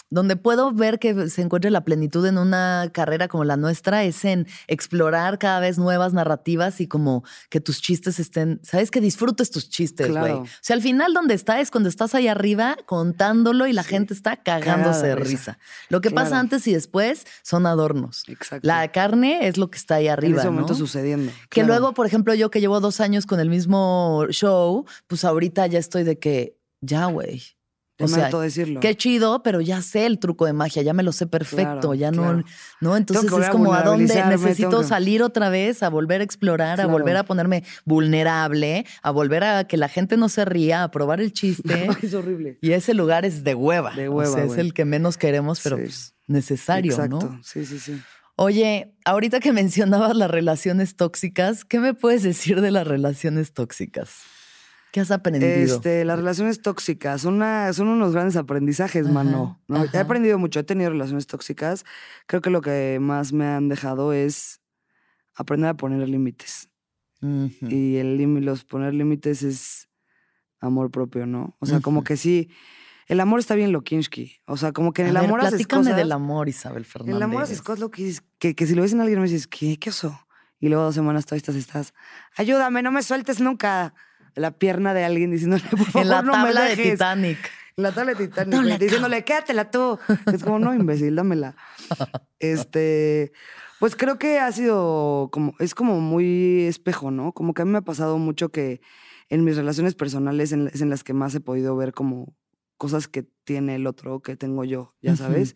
donde 0.10 0.36
puedo 0.36 0.72
ver 0.72 0.99
que 0.99 1.30
se 1.30 1.41
encuentre 1.41 1.70
la 1.72 1.84
plenitud 1.84 2.26
en 2.26 2.38
una 2.38 2.89
carrera 2.93 3.28
como 3.28 3.43
la 3.43 3.58
nuestra 3.58 4.03
es 4.03 4.24
en 4.26 4.47
explorar 4.68 5.38
cada 5.38 5.60
vez 5.60 5.78
nuevas 5.78 6.14
narrativas 6.14 6.80
y 6.82 6.88
como 6.88 7.24
que 7.49 7.60
tus 7.60 7.82
chistes 7.82 8.20
estén, 8.20 8.60
sabes 8.64 8.89
que 8.91 9.01
disfrutes 9.01 9.51
tus 9.51 9.70
chistes, 9.70 10.08
güey. 10.10 10.22
Claro. 10.22 10.41
O 10.43 10.47
sea, 10.62 10.76
al 10.76 10.82
final 10.82 11.14
donde 11.14 11.34
está 11.34 11.60
es 11.60 11.72
cuando 11.72 11.89
estás 11.89 12.16
ahí 12.16 12.28
arriba 12.28 12.78
contándolo 12.86 13.68
y 13.68 13.74
la 13.74 13.84
gente 13.84 14.14
está 14.14 14.38
cagándose 14.38 15.01
Cagada 15.01 15.01
de 15.03 15.10
de 15.10 15.16
risa. 15.16 15.30
risa. 15.53 15.60
Lo 15.89 16.01
que 16.01 16.10
Claro. 16.10 16.24
pasa 16.26 16.39
antes 16.39 16.68
y 16.68 16.74
después 16.74 17.26
son 17.43 17.66
adornos. 17.66 18.24
Exacto. 18.28 18.68
La 18.68 18.91
carne 18.91 19.47
es 19.47 19.58
lo 19.58 19.70
que 19.70 19.78
está 19.78 19.95
ahí 19.95 20.08
arriba. 20.08 20.36
en 20.36 20.39
ese 20.39 20.49
momento 20.49 20.74
¿no? 20.74 20.80
sucediendo. 20.80 21.32
Que 21.49 21.62
claro. 21.62 21.68
luego, 21.68 21.93
por 21.93 22.05
ejemplo, 22.05 22.34
yo 22.34 22.49
que 22.49 22.62
llevo 22.62 22.80
dos 22.80 22.99
años 23.01 23.26
con 23.26 23.39
el 23.39 23.49
mismo 23.49 24.26
show, 24.30 24.86
pues 25.08 25.26
ahorita 25.26 25.68
ya 25.68 25.80
estoy 25.80 26.03
de 26.03 26.18
que, 26.18 26.58
ya, 26.82 27.05
güey. 27.08 27.41
O 27.99 28.07
sea, 28.07 28.29
decirlo. 28.29 28.79
Qué 28.79 28.95
chido, 28.95 29.41
pero 29.41 29.59
ya 29.59 29.81
sé 29.81 30.05
el 30.05 30.19
truco 30.19 30.45
de 30.45 30.53
magia, 30.53 30.83
ya 30.83 30.93
me 30.93 31.01
lo 31.01 31.11
sé 31.11 31.25
perfecto, 31.25 31.79
Claro, 31.79 31.93
ya 31.95 32.11
no, 32.11 32.21
claro. 32.21 32.43
¿no? 32.79 32.95
Entonces 32.95 33.31
es 33.31 33.49
como 33.49 33.73
a 33.73 33.81
dónde 33.81 34.23
necesito 34.25 34.81
que- 34.81 34.87
salir 34.87 35.23
otra 35.23 35.49
vez, 35.49 35.81
a 35.81 35.89
volver 35.89 36.21
a 36.21 36.23
explorar, 36.23 36.79
a 36.79 36.85
volver 36.85 37.17
a 37.17 37.23
ponerme 37.23 37.63
vulnerable, 37.85 38.85
a 39.01 39.11
volver 39.11 39.43
a 39.43 39.63
que 39.65 39.77
la 39.77 39.89
gente 39.89 40.15
no 40.17 40.29
se 40.29 40.45
ría, 40.45 40.83
a 40.83 40.91
probar 40.91 41.19
el 41.21 41.33
chiste. 41.33 41.87
es 42.03 42.13
horrible. 42.13 42.57
y 42.61 42.71
ese 42.73 42.93
lugar 42.93 43.25
es 43.25 43.43
de 43.43 43.55
hueva. 43.55 43.93
De 43.95 44.07
o 44.07 44.13
hueva, 44.13 44.31
sea, 44.33 44.43
es 44.45 44.57
el 44.57 44.73
que 44.73 44.85
menos 44.85 45.17
queremos, 45.17 45.59
pero 45.63 45.77
Sí. 45.77 45.83
pues, 45.83 46.13
necesario, 46.27 46.91
Exacto. 46.93 47.19
¿no? 47.31 47.39
Sí, 47.43 47.65
sí, 47.65 47.79
sí. 47.79 47.99
Oye, 48.35 48.93
ahorita 49.05 49.39
que 49.39 49.51
mencionabas 49.51 50.15
las 50.15 50.29
relaciones 50.29 50.95
tóxicas, 50.95 51.65
¿qué 51.65 51.79
me 51.79 51.95
puedes 51.95 52.21
decir 52.21 52.61
de 52.61 52.69
las 52.69 52.85
relaciones 52.85 53.53
tóxicas? 53.53 54.11
¿Qué 54.97 55.01
has 55.01 55.11
aprendido? 55.11 55.75
Este, 55.75 56.03
las 56.05 56.17
relaciones 56.17 56.59
tóxicas 56.63 57.21
son, 57.21 57.35
una- 57.35 57.71
son 57.71 57.87
unos 57.87 58.13
grandes 58.13 58.35
aprendizajes, 58.35 59.05
Ajá, 59.05 59.13
mano. 59.13 59.61
¿no? 59.67 59.85
He 59.93 59.97
aprendido 59.99 60.39
mucho, 60.39 60.59
he 60.59 60.63
tenido 60.63 60.89
relaciones 60.89 61.27
tóxicas. 61.27 61.85
Creo 62.25 62.41
que 62.41 62.49
lo 62.49 62.61
que 62.61 62.97
más 62.99 63.31
me 63.31 63.45
han 63.45 63.69
dejado 63.69 64.11
es 64.11 64.59
aprender 65.35 65.69
a 65.69 65.75
poner 65.77 66.09
límites. 66.09 66.69
Y 67.21 67.97
el 67.97 68.17
los 68.43 68.63
poner 68.65 68.95
límites 68.95 69.43
es 69.43 69.87
amor 70.59 70.89
propio, 70.89 71.27
¿no? 71.27 71.55
O 71.59 71.67
sea, 71.67 71.79
como 71.79 72.03
que 72.03 72.17
sí, 72.17 72.49
el 73.05 73.19
amor 73.19 73.39
está 73.39 73.53
bien 73.53 73.71
lokinski. 73.71 74.37
O 74.47 74.57
sea, 74.57 74.71
como 74.71 74.93
que 74.93 75.03
en 75.03 75.09
A 75.09 75.09
el 75.11 75.15
ver, 75.17 75.25
amor 75.25 75.41
haces 75.41 75.67
cosas. 75.67 75.95
del 75.95 76.11
amor, 76.11 76.49
Isabel 76.49 76.85
Fernández. 76.85 77.11
En 77.11 77.17
el 77.17 77.21
amor 77.23 77.43
haces 77.43 77.61
cosas 77.61 77.81
lo 77.81 77.91
que, 77.91 78.15
que, 78.39 78.55
que 78.55 78.65
si 78.65 78.73
lo 78.73 78.81
ves 78.81 78.93
en 78.93 79.01
alguien 79.01 79.19
me 79.19 79.25
dices, 79.27 79.45
¿qué? 79.45 79.77
¿Qué 79.77 79.91
oso? 79.91 80.19
Y 80.59 80.69
luego 80.69 80.85
dos 80.85 80.95
semanas 80.95 81.25
todavía 81.27 81.37
estás, 81.41 81.55
estás, 81.55 81.93
ayúdame, 82.35 82.81
no 82.81 82.91
me 82.91 83.03
sueltes 83.03 83.39
nunca. 83.39 83.93
La 84.38 84.51
pierna 84.51 84.93
de 84.93 85.03
alguien 85.03 85.31
diciéndole, 85.31 85.63
por 85.69 85.85
favor, 85.85 86.01
En 86.03 86.09
la 86.09 86.21
no 86.21 86.31
me 86.31 86.43
tabla 86.45 86.61
de 86.63 86.69
dejes". 86.75 86.91
Titanic. 86.93 87.38
En 87.75 87.83
la 87.83 87.91
tabla 87.91 88.13
de 88.13 88.27
Titanic, 88.27 88.79
diciéndole, 88.79 89.23
quédatela 89.23 89.69
tú. 89.69 89.99
Es 90.33 90.43
como, 90.43 90.57
no, 90.59 90.73
imbécil, 90.73 91.15
dámela. 91.15 91.55
Este, 92.39 93.31
pues 93.79 93.95
creo 93.95 94.19
que 94.19 94.39
ha 94.39 94.51
sido 94.51 95.29
como, 95.31 95.53
es 95.59 95.73
como 95.75 95.99
muy 96.01 96.61
espejo, 96.67 97.09
¿no? 97.11 97.31
Como 97.33 97.53
que 97.53 97.61
a 97.63 97.65
mí 97.65 97.71
me 97.71 97.79
ha 97.79 97.81
pasado 97.81 98.17
mucho 98.17 98.49
que 98.49 98.81
en 99.29 99.43
mis 99.43 99.55
relaciones 99.57 99.95
personales 99.95 100.51
en- 100.51 100.67
es 100.73 100.81
en 100.81 100.89
las 100.89 101.03
que 101.03 101.13
más 101.13 101.33
he 101.35 101.39
podido 101.39 101.75
ver 101.75 101.93
como 101.93 102.35
cosas 102.77 103.07
que 103.07 103.25
tiene 103.43 103.75
el 103.75 103.88
otro 103.88 104.21
que 104.21 104.35
tengo 104.35 104.63
yo, 104.63 104.95
ya 105.01 105.15
sabes. 105.15 105.55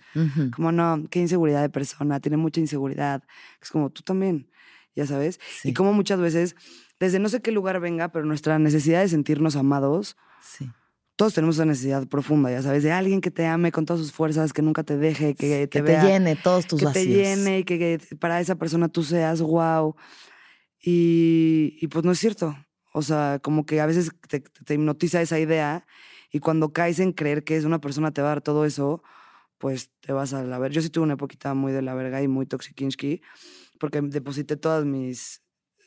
Como 0.55 0.71
no, 0.71 1.03
qué 1.11 1.19
inseguridad 1.19 1.61
de 1.61 1.69
persona, 1.69 2.19
tiene 2.19 2.37
mucha 2.37 2.59
inseguridad. 2.59 3.23
Es 3.61 3.69
como 3.69 3.91
tú 3.91 4.01
también, 4.01 4.49
ya 4.95 5.05
sabes. 5.05 5.39
Sí, 5.61 5.69
Y 5.69 5.73
como 5.73 5.93
muchas 5.93 6.19
veces, 6.19 6.55
desde 7.01 7.17
no 7.17 7.29
sé 7.29 7.41
qué 7.41 7.51
lugar 7.51 7.79
venga, 7.79 8.09
pero 8.09 8.25
nuestra 8.25 8.59
necesidad 8.59 9.01
de 9.01 9.09
sentirnos 9.09 9.55
amados, 9.55 10.17
sí. 10.39 10.69
todos 11.15 11.33
tenemos 11.33 11.55
esa 11.55 11.65
necesidad 11.65 12.07
profunda, 12.07 12.51
ya 12.51 12.61
sabes, 12.61 12.83
de 12.83 12.91
alguien 12.91 13.21
que 13.21 13.31
te 13.31 13.47
ame 13.47 13.71
con 13.71 13.87
todas 13.87 13.99
sus 13.99 14.11
fuerzas, 14.11 14.53
que 14.53 14.61
nunca 14.61 14.83
te 14.83 14.97
deje, 14.97 15.33
que 15.33 15.67
te, 15.67 15.81
que 15.81 15.81
te 15.81 15.99
llene 15.99 16.35
todos 16.35 16.67
tus 16.67 16.79
que 16.79 16.85
vacíos. 16.85 17.05
te 17.07 17.11
llene 17.11 17.59
y 17.59 17.63
que, 17.63 17.79
que 17.79 18.15
para 18.17 18.39
esa 18.39 18.53
persona 18.53 18.87
tú 18.87 19.01
seas 19.01 19.41
wow. 19.41 19.95
Y, 20.79 21.75
y 21.81 21.87
pues 21.87 22.05
no 22.05 22.11
es 22.11 22.19
cierto. 22.19 22.55
O 22.93 23.01
sea, 23.01 23.39
como 23.41 23.65
que 23.65 23.81
a 23.81 23.87
veces 23.87 24.11
te, 24.27 24.41
te 24.41 24.73
hipnotiza 24.75 25.23
esa 25.23 25.39
idea 25.39 25.87
y 26.31 26.37
cuando 26.37 26.71
caes 26.71 26.99
en 26.99 27.13
creer 27.13 27.43
que 27.43 27.57
es 27.57 27.65
una 27.65 27.81
persona 27.81 28.11
te 28.11 28.21
va 28.21 28.27
a 28.27 28.35
dar 28.35 28.41
todo 28.41 28.63
eso, 28.63 29.01
pues 29.57 29.89
te 30.01 30.13
vas 30.13 30.33
a 30.33 30.43
la 30.43 30.59
ver. 30.59 30.71
Yo 30.71 30.83
sí 30.83 30.91
tuve 30.91 31.05
una 31.05 31.15
época 31.15 31.55
muy 31.55 31.71
de 31.71 31.81
la 31.81 31.95
verga 31.95 32.21
y 32.21 32.27
muy 32.27 32.45
toxikinski 32.45 33.23
porque 33.79 34.01
deposité 34.01 34.55
todas 34.55 34.85
mis 34.85 35.41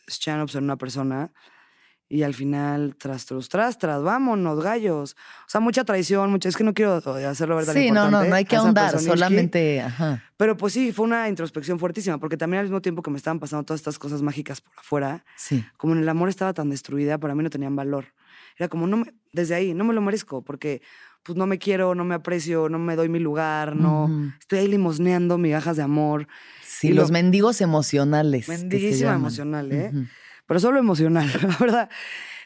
stand-ups 0.09 0.55
en 0.57 0.65
una 0.65 0.77
persona 0.77 1.33
Y 2.07 2.23
al 2.23 2.35
final, 2.35 2.97
tras, 2.99 3.25
tras, 3.25 3.49
tras, 3.49 3.79
tras, 3.79 4.03
vámonos, 4.03 4.63
gallos. 4.63 5.17
O 5.47 5.49
sea, 5.49 5.61
mucha 5.61 5.85
traición, 5.85 6.31
mucha, 6.31 6.51
es 6.51 6.57
que 6.57 6.63
no 6.63 6.75
quiero 6.75 6.97
hacerlo 7.27 7.57
ver 7.57 7.65
tan 7.65 7.75
Sí, 7.75 7.91
no, 7.91 8.11
no, 8.11 8.23
no 8.23 8.35
hay 8.35 8.45
que 8.45 8.57
ahondar, 8.57 8.99
solamente, 9.01 9.81
ajá. 9.81 10.23
Pero 10.37 10.55
pues 10.57 10.75
sí, 10.75 10.93
fue 10.93 11.07
una 11.07 11.29
introspección 11.31 11.79
fuertísima, 11.79 12.19
porque 12.19 12.37
también 12.37 12.59
al 12.61 12.67
mismo 12.67 12.83
tiempo 12.83 13.01
que 13.03 13.11
me 13.11 13.17
estaban 13.17 13.41
pasando 13.41 13.65
todas 13.65 13.81
estas 13.81 13.99
cosas 13.99 14.21
mágicas 14.21 14.61
por 14.61 14.73
afuera, 14.79 15.25
Sí. 15.37 15.65
como 15.79 15.95
en 15.95 16.01
el 16.01 16.09
amor 16.09 16.29
estaba 16.29 16.53
tan 16.53 16.69
destruida, 16.69 17.17
para 17.19 17.35
mí 17.35 17.43
no 17.43 17.49
tenían 17.51 17.75
valor. 17.75 18.05
Era 18.59 18.69
como, 18.69 18.87
no 18.87 18.99
me- 18.99 19.15
desde 19.33 19.55
ahí, 19.55 19.73
no 19.75 19.85
me 19.85 19.95
lo 19.95 20.03
merezco, 20.03 20.43
porque 20.43 20.83
pues 21.25 21.37
no 21.37 21.47
me 21.47 21.59
quiero, 21.59 21.95
no 21.95 22.05
me 22.05 22.15
aprecio, 22.15 22.69
no 22.69 22.79
me 22.79 22.95
doy 22.97 23.09
mi 23.09 23.19
lugar, 23.19 23.75
no. 23.75 24.09
Estoy 24.39 24.61
ahí 24.61 24.69
limosneando 24.69 25.39
migajas 25.39 25.77
de 25.77 25.83
amor. 25.83 26.29
Sí, 26.63 26.89
Y 26.89 26.93
lo- 26.93 27.03
los 27.03 27.11
mendigos 27.11 27.61
emocionales. 27.61 28.49
Mendiguísima 28.49 29.15
emocional, 29.15 29.73
¿eh? 29.73 29.93
Pero 30.47 30.61
solo 30.61 30.79
emocional, 30.79 31.27
la 31.43 31.57
verdad. 31.59 31.91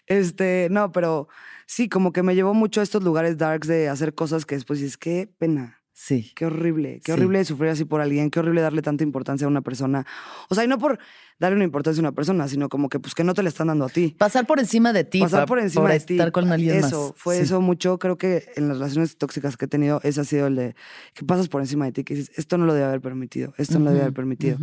Este, 0.06 0.68
no, 0.70 0.92
pero 0.92 1.28
sí, 1.66 1.88
como 1.88 2.12
que 2.12 2.22
me 2.22 2.34
llevó 2.34 2.54
mucho 2.54 2.80
a 2.80 2.84
estos 2.84 3.02
lugares 3.02 3.36
darks 3.36 3.68
de 3.68 3.88
hacer 3.88 4.14
cosas 4.14 4.46
que 4.46 4.54
después 4.54 4.80
dices, 4.80 4.96
qué 4.96 5.28
pena. 5.38 5.77
Sí. 6.00 6.30
Qué 6.36 6.46
horrible, 6.46 6.94
Sí. 6.94 7.00
qué 7.06 7.12
horrible 7.14 7.44
sufrir 7.44 7.70
así 7.70 7.84
por 7.84 8.00
alguien, 8.00 8.30
qué 8.30 8.38
horrible 8.38 8.60
darle 8.60 8.82
tanta 8.82 9.02
importancia 9.02 9.46
a 9.46 9.50
una 9.50 9.62
persona. 9.62 10.06
O 10.48 10.54
sea, 10.54 10.62
y 10.62 10.68
no 10.68 10.78
por 10.78 10.98
darle 11.40 11.56
una 11.56 11.64
importancia 11.64 12.00
a 12.00 12.02
una 12.04 12.12
persona, 12.12 12.46
sino 12.46 12.68
como 12.68 12.88
que 12.88 13.00
pues 13.00 13.16
que 13.16 13.24
no 13.24 13.34
te 13.34 13.42
la 13.42 13.48
están 13.48 13.66
dando 13.66 13.84
a 13.86 13.88
ti. 13.88 14.14
Pasar 14.16 14.46
por 14.46 14.60
encima 14.60 14.92
de 14.92 15.02
ti. 15.02 15.18
Pasar 15.20 15.40
pa- 15.40 15.46
por 15.46 15.58
encima 15.58 15.90
de 15.90 15.98
ti. 15.98 16.14
estar 16.14 16.30
con 16.30 16.52
alguien 16.52 16.76
más. 16.80 16.86
Eso, 16.86 17.14
fue 17.16 17.36
Sí. 17.38 17.42
eso 17.42 17.60
mucho. 17.60 17.98
Creo 17.98 18.16
que 18.16 18.44
en 18.54 18.68
las 18.68 18.78
relaciones 18.78 19.16
tóxicas 19.18 19.56
que 19.56 19.64
he 19.64 19.68
tenido, 19.68 20.00
ese 20.04 20.20
ha 20.20 20.24
sido 20.24 20.46
el 20.46 20.54
de 20.54 20.74
que 21.14 21.24
pasas 21.24 21.48
por 21.48 21.60
encima 21.62 21.84
de 21.86 21.92
ti, 21.92 22.04
que 22.04 22.14
dices, 22.14 22.38
esto 22.38 22.58
no 22.58 22.66
lo 22.66 22.74
debe 22.74 22.86
haber 22.86 23.00
permitido, 23.00 23.52
esto 23.58 23.78
no 23.80 23.86
lo 23.86 23.90
debe 23.90 24.02
haber 24.02 24.14
permitido. 24.14 24.56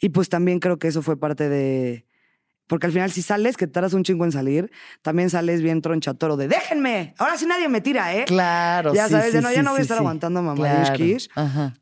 Y 0.00 0.10
pues 0.10 0.28
también 0.28 0.60
creo 0.60 0.78
que 0.78 0.88
eso 0.88 1.00
fue 1.00 1.16
parte 1.18 1.48
de. 1.48 2.04
Porque 2.68 2.86
al 2.86 2.92
final, 2.92 3.10
si 3.10 3.22
sales, 3.22 3.56
que 3.56 3.66
tardas 3.66 3.94
un 3.94 4.04
chingo 4.04 4.24
en 4.24 4.30
salir, 4.30 4.70
también 5.02 5.30
sales 5.30 5.62
bien 5.62 5.82
tronchatoro 5.82 6.36
de 6.36 6.46
déjenme, 6.48 7.14
ahora 7.18 7.36
sí 7.36 7.46
nadie 7.46 7.68
me 7.68 7.80
tira, 7.80 8.14
¿eh? 8.14 8.24
Claro, 8.26 8.94
Ya 8.94 9.06
sí, 9.06 9.12
sabes, 9.12 9.32
de 9.32 9.38
sí, 9.40 9.44
no, 9.44 9.50
ya 9.52 9.62
no 9.62 9.70
voy 9.70 9.80
a 9.80 9.82
estar 9.82 9.96
sí. 9.96 10.00
aguantando 10.02 10.42
mamá 10.42 10.54
Claro, 10.54 10.94
Kish. 10.94 11.28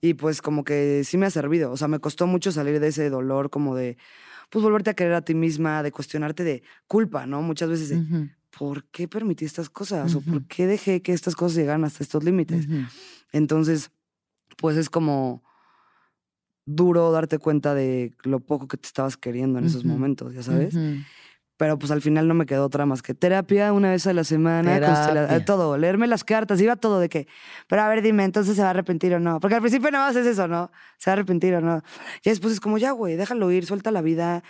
Y 0.00 0.14
pues 0.14 0.40
como 0.40 0.64
que 0.64 1.02
sí 1.04 1.18
me 1.18 1.26
ha 1.26 1.30
servido. 1.30 1.72
O 1.72 1.76
sea, 1.76 1.88
me 1.88 1.98
costó 1.98 2.26
mucho 2.26 2.52
salir 2.52 2.80
de 2.80 2.88
ese 2.88 3.10
dolor, 3.10 3.50
como 3.50 3.74
de, 3.74 3.98
pues 4.48 4.62
volverte 4.62 4.90
a 4.90 4.94
querer 4.94 5.14
a 5.14 5.22
ti 5.22 5.34
misma, 5.34 5.82
de 5.82 5.90
cuestionarte 5.90 6.44
de 6.44 6.62
culpa, 6.86 7.26
¿no? 7.26 7.42
Muchas 7.42 7.68
veces 7.68 7.88
de, 7.90 8.30
¿por 8.56 8.84
qué 8.84 9.08
permití 9.08 9.44
estas 9.44 9.68
cosas? 9.68 10.14
¿O 10.14 10.20
por 10.20 10.46
qué 10.46 10.66
dejé 10.68 11.02
que 11.02 11.12
estas 11.12 11.34
cosas 11.34 11.56
llegaran 11.58 11.84
hasta 11.84 12.04
estos 12.04 12.22
límites? 12.22 12.66
Entonces, 13.32 13.90
pues 14.56 14.76
es 14.76 14.88
como 14.88 15.42
duro 16.66 17.10
darte 17.12 17.38
cuenta 17.38 17.74
de 17.74 18.12
lo 18.24 18.40
poco 18.40 18.68
que 18.68 18.76
te 18.76 18.86
estabas 18.86 19.16
queriendo 19.16 19.58
en 19.58 19.64
esos 19.66 19.84
momentos, 19.84 20.34
ya 20.34 20.42
sabes. 20.42 20.76
Pero 21.58 21.78
pues 21.78 21.90
al 21.90 22.02
final 22.02 22.28
no 22.28 22.34
me 22.34 22.44
quedó 22.44 22.66
otra 22.66 22.84
más 22.84 23.00
que 23.00 23.14
terapia 23.14 23.72
una 23.72 23.90
vez 23.90 24.06
a 24.06 24.12
la 24.12 24.24
semana, 24.24 24.78
constela- 24.78 25.44
todo, 25.46 25.78
leerme 25.78 26.06
las 26.06 26.22
cartas, 26.22 26.60
iba 26.60 26.76
todo 26.76 27.00
de 27.00 27.08
que, 27.08 27.28
pero 27.66 27.80
a 27.80 27.88
ver, 27.88 28.02
dime, 28.02 28.24
entonces 28.24 28.56
se 28.56 28.60
va 28.60 28.66
a 28.66 28.70
arrepentir 28.72 29.14
o 29.14 29.20
no. 29.20 29.40
Porque 29.40 29.54
al 29.54 29.62
principio 29.62 29.90
nada 29.90 30.08
más 30.08 30.16
es 30.16 30.26
eso, 30.26 30.48
¿no? 30.48 30.70
Se 30.98 31.08
va 31.08 31.12
a 31.12 31.14
arrepentir 31.14 31.54
o 31.54 31.62
no. 31.62 31.82
Y 32.22 32.28
después 32.28 32.52
es 32.52 32.60
como, 32.60 32.76
ya, 32.76 32.90
güey, 32.90 33.16
déjalo 33.16 33.50
ir, 33.52 33.64
suelta 33.64 33.90
la 33.90 34.02
vida 34.02 34.42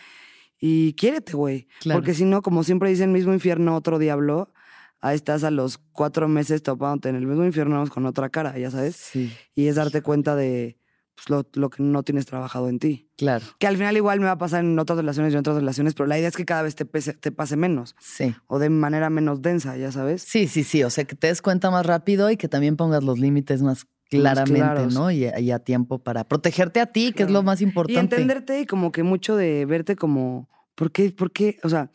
y 0.58 0.94
quiérete, 0.94 1.34
güey. 1.34 1.68
Claro. 1.80 2.00
Porque 2.00 2.12
si 2.12 2.24
no, 2.24 2.42
como 2.42 2.64
siempre 2.64 2.88
dicen, 2.90 3.12
mismo 3.12 3.32
infierno, 3.32 3.76
otro 3.76 4.00
diablo, 4.00 4.52
ahí 5.00 5.14
estás 5.14 5.44
a 5.44 5.52
los 5.52 5.78
cuatro 5.92 6.26
meses 6.26 6.64
topándote 6.64 7.10
en 7.10 7.14
el 7.16 7.26
mismo 7.28 7.44
infierno 7.44 7.86
con 7.88 8.04
otra 8.06 8.30
cara, 8.30 8.58
ya 8.58 8.72
sabes. 8.72 8.96
Sí, 8.96 9.32
Y 9.54 9.68
es 9.68 9.76
darte 9.76 10.02
cuenta 10.02 10.34
de 10.34 10.76
pues, 11.16 11.28
lo, 11.30 11.44
lo 11.54 11.70
que 11.70 11.82
no 11.82 12.02
tienes 12.04 12.26
trabajado 12.26 12.68
en 12.68 12.78
ti. 12.78 13.08
claro. 13.16 13.44
Que 13.58 13.66
al 13.66 13.76
final 13.76 13.96
igual 13.96 14.20
me 14.20 14.26
va 14.26 14.32
a 14.32 14.38
pasar 14.38 14.62
en 14.64 14.78
otras 14.78 14.98
relaciones 14.98 15.32
y 15.32 15.34
en 15.34 15.40
otras 15.40 15.56
relaciones, 15.56 15.94
pero 15.94 16.06
la 16.06 16.18
idea 16.18 16.28
es 16.28 16.36
que 16.36 16.44
cada 16.44 16.62
vez 16.62 16.76
te, 16.76 16.86
pese- 16.86 17.18
te 17.18 17.32
pase 17.32 17.56
menos 17.56 17.96
Sí. 17.98 18.34
o 18.46 18.58
de 18.58 18.68
manera 18.70 19.10
menos 19.10 19.42
densa, 19.42 19.76
ya 19.76 19.90
sabes. 19.90 20.22
Sí, 20.22 20.46
sí, 20.46 20.62
sí. 20.62 20.84
O 20.84 20.90
sea, 20.90 21.04
que 21.04 21.16
te 21.16 21.26
des 21.28 21.42
cuenta 21.42 21.70
más 21.70 21.84
rápido 21.86 22.30
y 22.30 22.36
que 22.36 22.46
también 22.48 22.76
pongas 22.76 23.02
los 23.02 23.18
límites 23.18 23.62
más 23.62 23.86
claramente. 24.10 24.86
¿no? 24.94 25.10
Y, 25.10 25.24
y 25.38 25.50
a 25.50 25.58
tiempo 25.58 25.98
para 25.98 26.24
protegerte 26.24 26.80
a 26.80 26.86
ti, 26.86 27.12
que 27.12 27.22
es 27.24 27.28
lo 27.28 27.40
Claro. 27.40 27.42
más 27.44 27.60
importante. 27.60 27.94
Y 27.94 27.98
entenderte 28.20 28.60
y 28.60 28.66
como 28.66 28.92
que 28.92 29.02
mucho 29.02 29.34
de 29.36 29.64
verte 29.66 29.96
como, 29.96 30.48
¿por 30.74 30.92
qué? 30.92 31.10
¿Por 31.10 31.32
qué? 31.32 31.58
O 31.64 31.68
sea, 31.68 31.90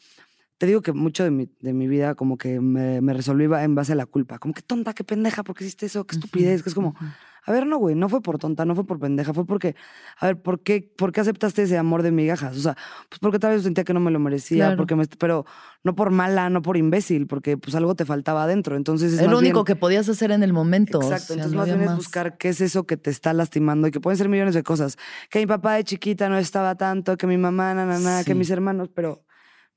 te 0.57 0.65
digo 0.67 0.81
que 0.81 0.91
mucho 0.93 1.23
de 1.23 1.31
mi, 1.31 1.49
de 1.59 1.73
mi 1.73 1.87
vida 1.87 2.15
como 2.15 2.37
que 2.37 2.59
me, 2.59 3.01
me 3.01 3.13
resolví 3.13 3.45
en 3.45 3.75
base 3.75 3.93
a 3.93 3.95
la 3.95 4.05
culpa. 4.05 4.39
Como 4.39 4.53
que 4.53 4.61
tonta, 4.61 4.93
qué 4.93 5.03
pendeja, 5.03 5.43
¿por 5.43 5.55
qué 5.55 5.63
hiciste 5.63 5.85
eso? 5.85 6.05
Qué 6.05 6.15
estupidez. 6.15 6.61
Que 6.63 6.69
es 6.69 6.75
como. 6.75 6.95
A 7.43 7.51
ver, 7.51 7.65
no, 7.65 7.77
güey, 7.77 7.95
no 7.95 8.07
fue 8.07 8.21
por 8.21 8.37
tonta, 8.37 8.65
no 8.65 8.75
fue 8.75 8.85
por 8.85 8.99
pendeja, 8.99 9.33
fue 9.33 9.45
porque, 9.45 9.75
a 10.19 10.27
ver, 10.27 10.41
¿por 10.41 10.61
qué, 10.61 10.81
¿por 10.95 11.11
qué 11.11 11.21
aceptaste 11.21 11.63
ese 11.63 11.77
amor 11.77 12.03
de 12.03 12.11
migajas? 12.11 12.55
O 12.55 12.59
sea, 12.61 12.75
pues 13.09 13.19
porque 13.19 13.39
tal 13.39 13.53
vez 13.53 13.63
sentía 13.63 13.83
que 13.83 13.93
no 13.93 13.99
me 13.99 14.11
lo 14.11 14.19
merecía, 14.19 14.65
Claro. 14.65 14.77
porque 14.77 14.95
me, 14.95 15.05
pero 15.07 15.45
no 15.83 15.95
por 15.95 16.11
mala, 16.11 16.49
no 16.51 16.61
por 16.61 16.77
imbécil, 16.77 17.25
porque 17.27 17.57
pues 17.57 17.73
algo 17.75 17.95
te 17.95 18.05
faltaba 18.05 18.43
adentro. 18.43 18.75
Entonces 18.75 19.13
es 19.13 19.21
lo 19.21 19.27
más 19.29 19.39
único 19.39 19.59
bien- 19.63 19.65
que 19.65 19.75
podías 19.75 20.07
hacer 20.07 20.31
en 20.31 20.43
el 20.43 20.53
momento. 20.53 20.99
o 20.99 21.01
Exacto, 21.01 21.33
sea, 21.33 21.35
entonces 21.37 21.53
no 21.53 21.57
más 21.59 21.67
bien 21.67 21.81
es 21.81 21.95
buscar 21.95 22.37
qué 22.37 22.49
es 22.49 22.61
eso 22.61 22.85
que 22.85 22.97
te 22.97 23.09
está 23.09 23.33
lastimando 23.33 23.87
y 23.87 23.91
que 23.91 23.99
pueden 23.99 24.17
ser 24.17 24.29
millones 24.29 24.53
de 24.53 24.63
cosas. 24.63 24.97
Que 25.29 25.39
mi 25.39 25.47
papá 25.47 25.73
de 25.73 25.83
chiquita 25.83 26.29
no 26.29 26.37
estaba 26.37 26.75
tanto, 26.75 27.17
que 27.17 27.25
mi 27.27 27.37
mamá, 27.37 27.73
na, 27.73 27.85
na, 27.85 27.97
na, 27.99 28.23
que 28.23 28.33
Sí. 28.33 28.37
mis 28.37 28.49
hermanos, 28.51 28.89
pero 28.93 29.25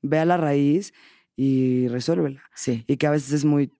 ve 0.03 0.19
a 0.19 0.25
la 0.25 0.37
raíz 0.37 0.93
y 1.35 1.87
resuélvela. 1.87 2.43
Sí. 2.53 2.83
Y 2.87 2.97
que 2.97 3.07
a 3.07 3.11
veces 3.11 3.31
es 3.33 3.45
muy 3.45 3.71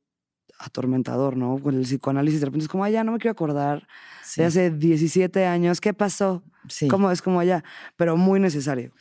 atormentador, 0.59 1.37
¿no? 1.37 1.59
Con 1.59 1.75
el 1.75 1.83
psicoanálisis 1.83 2.39
de 2.39 2.45
repente 2.47 2.65
es 2.65 2.69
como, 2.69 2.83
ay, 2.83 2.93
ya 2.93 3.03
no 3.03 3.11
me 3.11 3.17
quiero 3.19 3.31
acordar 3.33 3.87
Sí. 4.23 4.41
de 4.41 4.47
hace 4.47 4.71
17 4.71 5.45
años, 5.45 5.81
¿qué 5.81 5.93
pasó? 5.93 6.43
sí. 6.67 6.87
¿Cómo 6.87 7.11
es 7.11 7.21
como 7.21 7.39
allá? 7.39 7.63
Pero 7.95 8.17
muy 8.17 8.39
necesario. 8.39 8.91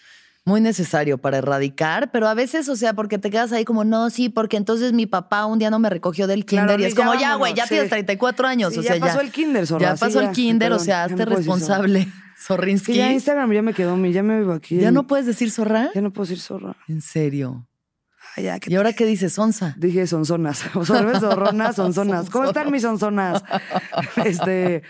Muy 0.47 0.61
necesario 0.61 1.17
para 1.17 1.39
erradicar, 1.39 2.11
pero 2.13 2.29
a 2.29 2.35
veces, 2.35 2.69
o 2.69 2.77
sea, 2.77 2.93
porque 2.93 3.17
te 3.17 3.31
quedas 3.31 3.51
ahí 3.53 3.65
como, 3.65 3.83
no, 3.85 4.11
sí, 4.11 4.29
porque 4.29 4.59
entonces 4.59 4.93
mi 4.93 5.07
papá 5.07 5.47
un 5.47 5.59
día 5.59 5.71
no 5.71 5.79
me 5.79 5.89
recogió 5.89 6.27
del 6.27 6.45
Claro, 6.45 6.67
kinder 6.67 6.81
y 6.81 6.83
ni 6.83 6.89
es 6.89 6.95
ya 6.95 7.03
como, 7.07 7.19
ya, 7.19 7.35
güey, 7.37 7.55
ya 7.55 7.63
sí. 7.63 7.71
tienes 7.71 7.89
34 7.89 8.47
años, 8.47 8.75
Sí, 8.75 8.81
o 8.81 8.83
sea, 8.83 8.97
ya 8.97 9.01
pasó 9.07 9.23
el 9.23 9.31
kinder, 9.31 9.67
zorra, 9.67 9.95
Ya 9.95 9.97
pasó 9.97 10.21
el 10.21 10.33
kinder, 10.33 10.73
o 10.73 10.79
sea, 10.79 11.05
hazte 11.05 11.25
no 11.25 11.35
responsable, 11.37 12.07
Zorrinsky. 12.39 12.93
Ya 12.95 13.11
Instagram 13.11 13.51
ya 13.53 13.63
me 13.63 13.73
quedó, 13.73 13.97
ya 14.05 14.23
me 14.23 14.41
vivo 14.41 14.53
aquí. 14.53 14.77
¿Ya 14.77 14.91
no 14.91 15.07
puedes 15.07 15.25
decir 15.25 15.51
zorra? 15.51 15.89
Ya 15.95 16.03
no 16.03 16.13
puedo 16.13 16.27
decir 16.29 16.41
zorra. 16.43 16.77
En 16.89 17.01
serio. 17.01 17.67
Ya, 18.37 18.59
¿Y 18.67 18.75
ahora 18.75 18.93
qué 18.93 19.07
dices, 19.07 19.39
onza? 19.39 19.75
Dije 19.79 20.07
sonzonas. 20.07 20.65
O 20.75 20.85
sea, 20.85 21.03
¿ves? 21.03 21.21
zorronas, 21.21 21.77
sonzonas. 21.77 22.31
¿Cómo 22.31 22.47
están 22.47 22.71
mis 22.71 22.83
sonzonas? 22.83 23.43
Este, 24.25 24.83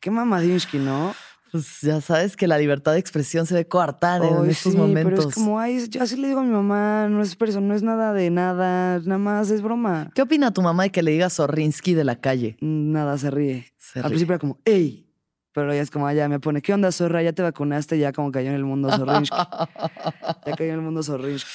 qué 0.00 0.10
mamadinsky, 0.10 0.78
¿no? 0.78 1.14
Pues 1.52 1.80
ya 1.80 2.00
sabes 2.00 2.36
que 2.36 2.46
la 2.46 2.58
libertad 2.58 2.92
de 2.92 3.00
expresión 3.00 3.44
se 3.44 3.54
ve 3.54 3.66
coartada 3.66 4.28
en 4.28 4.48
estos 4.48 4.72
sí, 4.72 4.78
momentos. 4.78 5.12
Pero 5.12 5.28
es 5.28 5.34
como, 5.34 5.58
ay, 5.58 5.88
yo 5.88 6.02
así 6.02 6.16
le 6.16 6.28
digo 6.28 6.40
a 6.40 6.44
mi 6.44 6.50
mamá, 6.50 7.08
no 7.08 7.22
es 7.22 7.34
persona, 7.34 7.66
no 7.66 7.74
es 7.74 7.82
nada 7.82 8.12
de 8.12 8.30
nada, 8.30 9.00
nada 9.00 9.18
más 9.18 9.50
es 9.50 9.60
broma. 9.60 10.10
¿Qué 10.14 10.22
opina 10.22 10.52
tu 10.52 10.62
mamá 10.62 10.84
de 10.84 10.90
que 10.90 11.02
le 11.02 11.10
digas 11.10 11.34
Zorrinsky 11.34 11.94
de 11.94 12.04
la 12.04 12.16
calle? 12.16 12.56
Nada, 12.60 13.18
se 13.18 13.30
ríe. 13.30 13.66
Se 13.76 13.98
Al 13.98 14.04
ríe. 14.04 14.10
principio 14.10 14.34
era 14.34 14.38
como, 14.38 14.58
¡ey! 14.64 15.08
Pero 15.52 15.74
ya 15.74 15.80
es 15.80 15.90
como, 15.90 16.06
ah, 16.06 16.14
ya 16.14 16.28
me 16.28 16.38
pone, 16.38 16.62
¿qué 16.62 16.72
onda, 16.72 16.92
zorra? 16.92 17.22
Ya 17.22 17.32
te 17.32 17.42
vacunaste, 17.42 17.98
ya 17.98 18.12
como 18.12 18.30
cayó 18.30 18.50
en 18.50 18.54
el 18.54 18.64
mundo 18.64 18.88
zorrinsky. 18.96 19.36
ya 20.46 20.56
cayó 20.56 20.70
en 20.70 20.76
el 20.76 20.82
mundo 20.82 21.02
zorrinsky. 21.02 21.50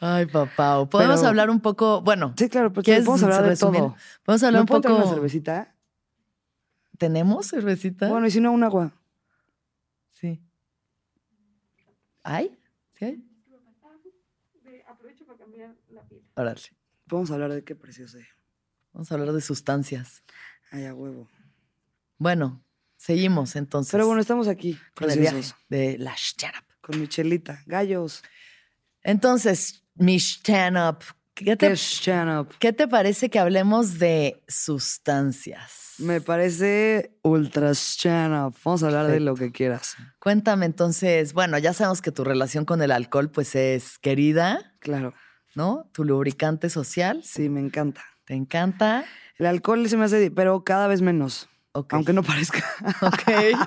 Ay, 0.00 0.26
papá. 0.26 0.88
¿Podemos 0.88 1.20
Pero- 1.20 1.28
hablar 1.28 1.50
un 1.50 1.60
poco? 1.60 2.00
Bueno, 2.00 2.34
Sí, 2.36 2.48
claro, 2.48 2.72
¿quieres 2.72 3.04
podemos 3.04 3.22
hablar 3.22 3.42
de 3.42 3.48
resumir? 3.50 3.80
todo. 3.80 3.96
Vamos 4.26 4.42
a 4.42 4.46
hablar 4.46 4.60
¿Me 4.60 4.62
un 4.62 4.66
puedo 4.66 4.80
poco. 4.82 4.96
una 4.96 5.06
cervecita? 5.06 5.74
¿Tenemos 6.98 7.46
cervecita? 7.48 8.08
Bueno, 8.08 8.26
y 8.26 8.30
si 8.30 8.40
no, 8.40 8.52
un 8.52 8.62
agua. 8.64 8.92
Sí. 10.12 10.40
¿Hay? 12.22 12.58
¿Sí 12.92 13.04
hay? 13.04 13.24
Órale. 16.34 16.60
Podemos 17.06 17.30
hablar 17.30 17.52
de 17.52 17.64
qué 17.64 17.74
precioso. 17.74 18.18
Vamos 18.92 19.10
a 19.10 19.14
hablar 19.14 19.32
de 19.32 19.40
sustancias. 19.40 20.22
Ay, 20.70 20.86
a 20.86 20.94
huevo. 20.94 21.28
Bueno, 22.18 22.62
seguimos 22.96 23.56
entonces. 23.56 23.92
Pero 23.92 24.06
bueno, 24.06 24.20
estamos 24.20 24.48
aquí, 24.48 24.78
con 24.94 25.10
el 25.10 25.18
viaje 25.18 25.36
preciosos. 25.36 25.66
de 25.68 25.98
la 25.98 26.14
stand-up. 26.16 26.64
Con 26.80 27.00
Michelita. 27.00 27.62
Gallos. 27.66 28.22
Entonces, 29.02 29.79
mi 29.94 30.16
stand-up. 30.18 30.98
¿Qué 31.34 31.56
te, 31.56 31.68
¿Qué 31.68 31.72
stand 31.76 32.40
up? 32.40 32.54
¿Qué 32.58 32.72
te 32.72 32.86
parece 32.86 33.30
que 33.30 33.38
hablemos 33.38 33.98
de 33.98 34.42
sustancias? 34.48 35.94
Me 35.98 36.20
parece 36.20 37.16
ultra 37.22 37.70
stand 37.74 38.34
up. 38.48 38.54
Vamos 38.64 38.82
a 38.82 38.86
hablar 38.86 39.06
de 39.06 39.20
lo 39.20 39.34
que 39.34 39.50
quieras. 39.52 39.96
Cuéntame 40.18 40.66
entonces, 40.66 41.32
bueno, 41.32 41.58
ya 41.58 41.72
sabemos 41.72 42.02
que 42.02 42.12
tu 42.12 42.24
relación 42.24 42.64
con 42.64 42.82
el 42.82 42.90
alcohol 42.90 43.30
pues 43.30 43.54
es 43.54 43.98
querida, 43.98 44.74
Claro. 44.80 45.14
¿no? 45.54 45.90
Tu 45.92 46.04
lubricante 46.04 46.68
social, 46.70 47.22
Sí, 47.24 47.48
me 47.48 47.60
encanta. 47.60 48.04
te 48.24 48.34
encanta. 48.34 49.04
El 49.36 49.46
alcohol 49.46 49.88
se 49.88 49.96
me 49.96 50.04
hace, 50.04 50.30
pero 50.30 50.62
cada 50.64 50.86
vez 50.88 51.00
menos. 51.02 51.48
Ok. 51.72 51.94
Aunque 51.94 52.12
no 52.12 52.22
parezca. 52.22 52.64
Ok. 53.02 53.58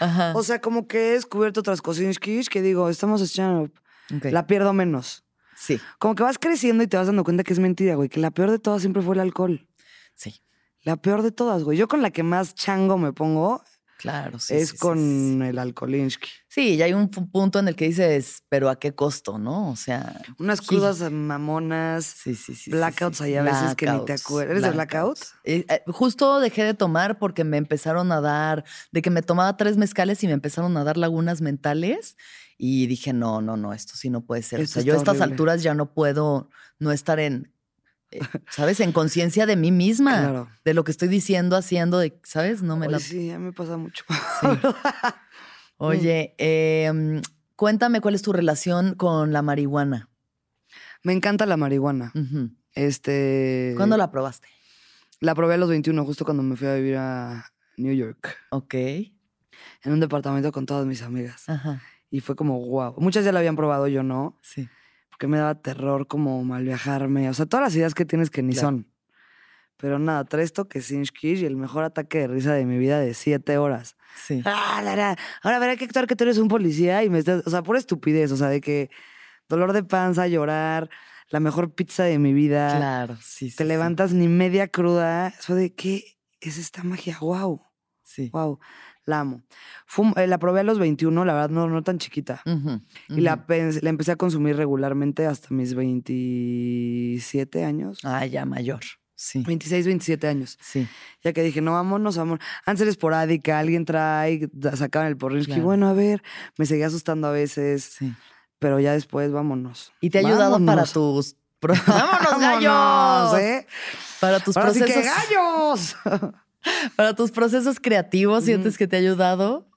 Ajá. 0.00 0.32
o 0.34 0.42
sea, 0.42 0.60
como 0.60 0.86
que 0.88 1.08
he 1.08 1.12
descubierto 1.12 1.60
otras 1.60 1.80
cosinskis 1.82 2.48
que 2.48 2.62
digo, 2.62 2.88
estamos 2.88 3.20
stand 3.22 3.64
up. 3.66 3.72
Ok. 4.16 4.24
La 4.32 4.46
pierdo 4.46 4.72
menos. 4.72 5.24
Sí, 5.62 5.78
Como 5.98 6.14
que 6.14 6.22
vas 6.22 6.38
creciendo 6.38 6.82
y 6.82 6.86
te 6.86 6.96
vas 6.96 7.06
dando 7.06 7.22
cuenta 7.22 7.44
que 7.44 7.52
es 7.52 7.58
mentira, 7.58 7.94
güey. 7.94 8.08
Que 8.08 8.18
la 8.18 8.30
peor 8.30 8.50
de 8.50 8.58
todas 8.58 8.80
siempre 8.80 9.02
fue 9.02 9.14
el 9.14 9.20
alcohol. 9.20 9.68
sí. 10.14 10.40
La 10.82 10.96
peor 10.96 11.20
de 11.20 11.30
todas, 11.30 11.62
güey. 11.62 11.76
Yo 11.76 11.88
con 11.88 12.00
la 12.00 12.10
que 12.10 12.22
más 12.22 12.54
chango 12.54 12.96
me 12.96 13.12
pongo 13.12 13.62
Claro, 13.98 14.38
sí. 14.38 14.54
es 14.54 14.70
sí, 14.70 14.78
con 14.78 14.96
sí, 14.98 15.36
sí. 15.38 15.46
el 15.46 15.58
alcoholinsky. 15.58 16.30
Sí, 16.48 16.76
y 16.76 16.80
hay 16.82 16.94
un 16.94 17.10
pu- 17.10 17.30
punto 17.30 17.58
en 17.58 17.68
el 17.68 17.76
que 17.76 17.84
dices, 17.84 18.44
pero 18.48 18.70
¿a 18.70 18.78
qué 18.78 18.94
costo, 18.94 19.36
no? 19.38 19.68
O 19.70 19.76
sea. 19.76 20.22
Unas 20.38 20.62
crudas 20.62 21.02
mamonas. 21.12 22.06
Sí, 22.06 22.34
sí, 22.34 22.54
sí. 22.54 22.70
Blackouts 22.70 23.20
ahí 23.20 23.34
a 23.36 23.42
veces 23.42 23.74
que 23.74 23.84
ni 23.90 24.02
te 24.06 24.14
acuerdas. 24.14 24.52
¿Eres 24.52 24.62
de 24.62 24.70
blackout? 24.70 25.18
blackouts. 25.18 25.34
Eh, 25.44 25.66
eh, 25.68 25.82
justo 25.88 26.40
dejé 26.40 26.64
de 26.64 26.72
tomar 26.72 27.18
porque 27.18 27.44
me 27.44 27.58
empezaron 27.58 28.10
a 28.10 28.22
dar, 28.22 28.64
de 28.90 29.02
que 29.02 29.10
me 29.10 29.20
tomaba 29.20 29.58
tres 29.58 29.76
mezcales 29.76 30.22
y 30.24 30.28
me 30.28 30.32
empezaron 30.32 30.74
a 30.78 30.84
dar 30.84 30.96
lagunas 30.96 31.42
mentales. 31.42 32.16
Y 32.62 32.86
dije, 32.88 33.14
no, 33.14 33.40
no, 33.40 33.56
no, 33.56 33.72
esto 33.72 33.94
sí 33.96 34.10
no 34.10 34.20
puede 34.20 34.42
ser. 34.42 34.60
Esto 34.60 34.80
o 34.80 34.82
sea, 34.82 34.86
yo 34.86 34.92
a 34.94 34.96
estas 34.98 35.16
horrible. 35.16 35.32
alturas 35.32 35.62
ya 35.62 35.72
no 35.74 35.94
puedo 35.94 36.50
no 36.78 36.92
estar 36.92 37.18
en, 37.18 37.50
eh, 38.10 38.20
¿sabes? 38.50 38.80
En 38.80 38.92
conciencia 38.92 39.46
de 39.46 39.56
mí 39.56 39.72
misma, 39.86 40.18
Claro. 40.20 40.48
de 40.64 40.74
lo 40.74 40.84
que 40.84 40.90
estoy 40.90 41.08
diciendo, 41.08 41.56
haciendo, 41.56 41.98
de, 41.98 42.20
¿sabes? 42.22 42.62
No 42.62 42.76
me 42.76 42.86
Ay, 42.86 42.92
la... 42.92 42.98
sí, 42.98 43.28
ya 43.28 43.38
me 43.38 43.52
pasa 43.54 43.78
mucho. 43.78 44.04
Oye, 45.78 46.34
eh, 46.38 47.22
cuéntame 47.56 48.00
cuál 48.00 48.14
es 48.14 48.22
tu 48.22 48.32
relación 48.32 48.94
con 48.94 49.32
la 49.32 49.42
marihuana. 49.42 50.08
me 51.02 51.12
encanta 51.14 51.46
la 51.46 51.56
marihuana. 51.56 52.12
Este. 52.74 53.72
¿Cuándo 53.76 53.96
la 53.96 54.10
probaste? 54.10 54.48
La 55.20 55.34
probé 55.34 55.54
a 55.54 55.56
los 55.58 55.68
21, 55.70 56.04
justo 56.04 56.24
cuando 56.24 56.42
me 56.42 56.56
fui 56.56 56.66
a 56.68 56.74
vivir 56.74 56.96
a 56.96 57.52
New 57.76 57.94
York. 57.94 58.36
Ok. 58.50 58.74
En 58.74 59.92
un 59.92 60.00
departamento 60.00 60.52
con 60.52 60.66
todas 60.66 60.86
mis 60.86 61.02
amigas. 61.02 61.48
Ajá. 61.48 61.82
Y 62.10 62.20
fue 62.20 62.34
como, 62.36 62.58
wow. 62.66 62.94
Muchas 62.98 63.24
ya 63.24 63.32
la 63.32 63.38
habían 63.38 63.56
probado, 63.56 63.86
yo 63.88 64.02
no. 64.02 64.38
Sí. 64.42 64.68
Porque 65.10 65.26
me 65.26 65.38
daba 65.38 65.54
terror 65.54 66.06
como 66.08 66.42
mal 66.44 66.64
viajarme. 66.64 67.28
O 67.30 67.34
sea, 67.34 67.46
todas 67.46 67.64
las 67.64 67.76
ideas 67.76 67.94
que 67.94 68.04
tienes 68.04 68.30
que 68.30 68.42
ni 68.42 68.52
Claro. 68.52 68.68
son. 68.68 68.86
Pero 69.76 69.98
nada, 69.98 70.24
tres 70.24 70.52
toques 70.52 70.90
y 70.90 71.44
el 71.46 71.56
mejor 71.56 71.84
ataque 71.84 72.18
de 72.18 72.26
risa 72.28 72.52
de 72.52 72.66
mi 72.66 72.76
vida 72.76 73.00
de 73.00 73.14
siete 73.14 73.56
horas. 73.56 73.96
Sí. 74.26 74.42
Ah, 74.44 74.82
la, 74.84 74.94
la. 74.94 75.16
Ahora 75.42 75.58
verá 75.58 75.76
que 75.76 75.84
actuar 75.86 76.06
que 76.06 76.16
tú 76.16 76.24
eres 76.24 76.36
un 76.36 76.48
policía 76.48 77.02
y 77.02 77.08
me 77.08 77.18
estás. 77.18 77.46
O 77.46 77.50
sea, 77.50 77.62
pura 77.62 77.78
estupidez. 77.78 78.30
O 78.32 78.36
sea, 78.36 78.48
de 78.48 78.60
que 78.60 78.90
dolor 79.48 79.72
de 79.72 79.82
panza, 79.82 80.26
llorar, 80.26 80.90
la 81.30 81.40
mejor 81.40 81.72
pizza 81.74 82.04
de 82.04 82.18
mi 82.18 82.34
vida. 82.34 82.76
Claro, 82.76 83.16
sí. 83.22 83.50
sí, 83.50 83.56
Te 83.56 83.64
sí. 83.64 83.68
levantas 83.68 84.12
ni 84.12 84.28
media 84.28 84.68
cruda. 84.68 85.28
Eso 85.28 85.54
de 85.54 85.72
qué 85.74 86.18
es 86.40 86.58
esta 86.58 86.82
magia. 86.82 87.16
Wow. 87.20 87.62
Sí. 88.02 88.28
Wow. 88.34 88.58
La 89.10 89.20
amo. 89.20 89.42
Fum- 89.86 90.16
eh, 90.16 90.26
la 90.26 90.38
probé 90.38 90.60
a 90.60 90.62
los 90.62 90.78
21, 90.78 91.24
la 91.24 91.34
verdad, 91.34 91.50
no, 91.50 91.68
no 91.68 91.82
tan 91.82 91.98
chiquita. 91.98 92.40
Ujú, 92.46 92.80
Y 93.08 93.20
la, 93.20 93.44
la 93.48 93.90
empecé 93.90 94.12
a 94.12 94.16
consumir 94.16 94.56
regularmente 94.56 95.26
hasta 95.26 95.48
mis 95.52 95.74
27 95.74 97.64
años. 97.64 97.98
Ah, 98.04 98.24
ya 98.26 98.44
mayor. 98.44 98.80
Sí. 99.16 99.42
26, 99.46 99.84
27 99.86 100.28
años. 100.28 100.58
Sí. 100.62 100.88
Ya 101.22 101.32
que 101.34 101.42
dije, 101.42 101.60
no, 101.60 101.72
vámonos, 101.72 102.16
vámonos. 102.16 102.42
Antes 102.64 102.82
era 102.82 102.90
esporádica, 102.90 103.58
alguien 103.58 103.84
trae, 103.84 104.48
sacaban 104.74 105.08
el 105.08 105.16
porrinsky. 105.18 105.52
Claro. 105.52 105.64
Bueno, 105.64 105.88
a 105.88 105.92
ver, 105.92 106.22
me 106.56 106.64
seguía 106.64 106.86
asustando 106.86 107.28
a 107.28 107.32
veces, 107.32 107.84
Sí. 107.98 108.14
pero 108.58 108.80
ya 108.80 108.92
después, 108.92 109.30
vámonos. 109.30 109.92
Y 110.00 110.08
te 110.10 110.18
ha 110.18 110.20
ayudado 110.26 110.64
para 110.64 110.84
tus. 110.84 111.36
¡Vámonos, 111.60 112.40
gallos! 112.40 113.38
¿eh? 113.38 113.66
Para 114.20 114.40
tus 114.40 114.56
Ahora 114.56 114.72
sí 114.72 114.78
procesos. 114.78 115.02
que 115.02 115.08
gallos. 115.34 115.96
Para 116.96 117.14
tus 117.14 117.30
procesos 117.30 117.78
creativos, 117.80 118.44
¿sientes 118.44 118.76
que 118.76 118.86
te 118.86 118.96
ha 118.96 118.98
ayudado? 118.98 119.68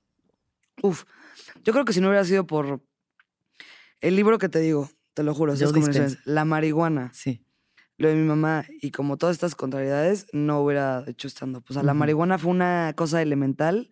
Uf, 0.82 1.04
yo 1.64 1.72
creo 1.74 1.86
que 1.86 1.94
si 1.94 2.02
no 2.02 2.10
hubiera 2.10 2.26
sido 2.26 2.46
por 2.46 2.82
el 4.02 4.16
libro 4.16 4.38
que 4.38 4.50
te 4.50 4.60
digo, 4.60 4.90
te 5.14 5.24
lo 5.24 5.34
juro, 5.34 5.54
Dispenza. 5.56 6.20
la 6.26 6.46
marihuana, 6.46 7.12
Sí. 7.14 7.46
lo 7.98 8.10
de 8.10 8.16
mi 8.16 8.28
mamá 8.28 8.66
y 8.82 8.92
como 8.92 9.18
todas 9.18 9.36
estas 9.36 9.56
contrariedades, 9.56 10.28
no 10.34 10.60
hubiera 10.62 11.04
hecho 11.08 11.28
stand-up. 11.30 11.64
O 11.70 11.74
sea, 11.74 11.84
la 11.84 11.94
marihuana 11.94 12.38
fue 12.38 12.52
una 12.52 12.94
cosa 12.96 13.22
elemental 13.22 13.92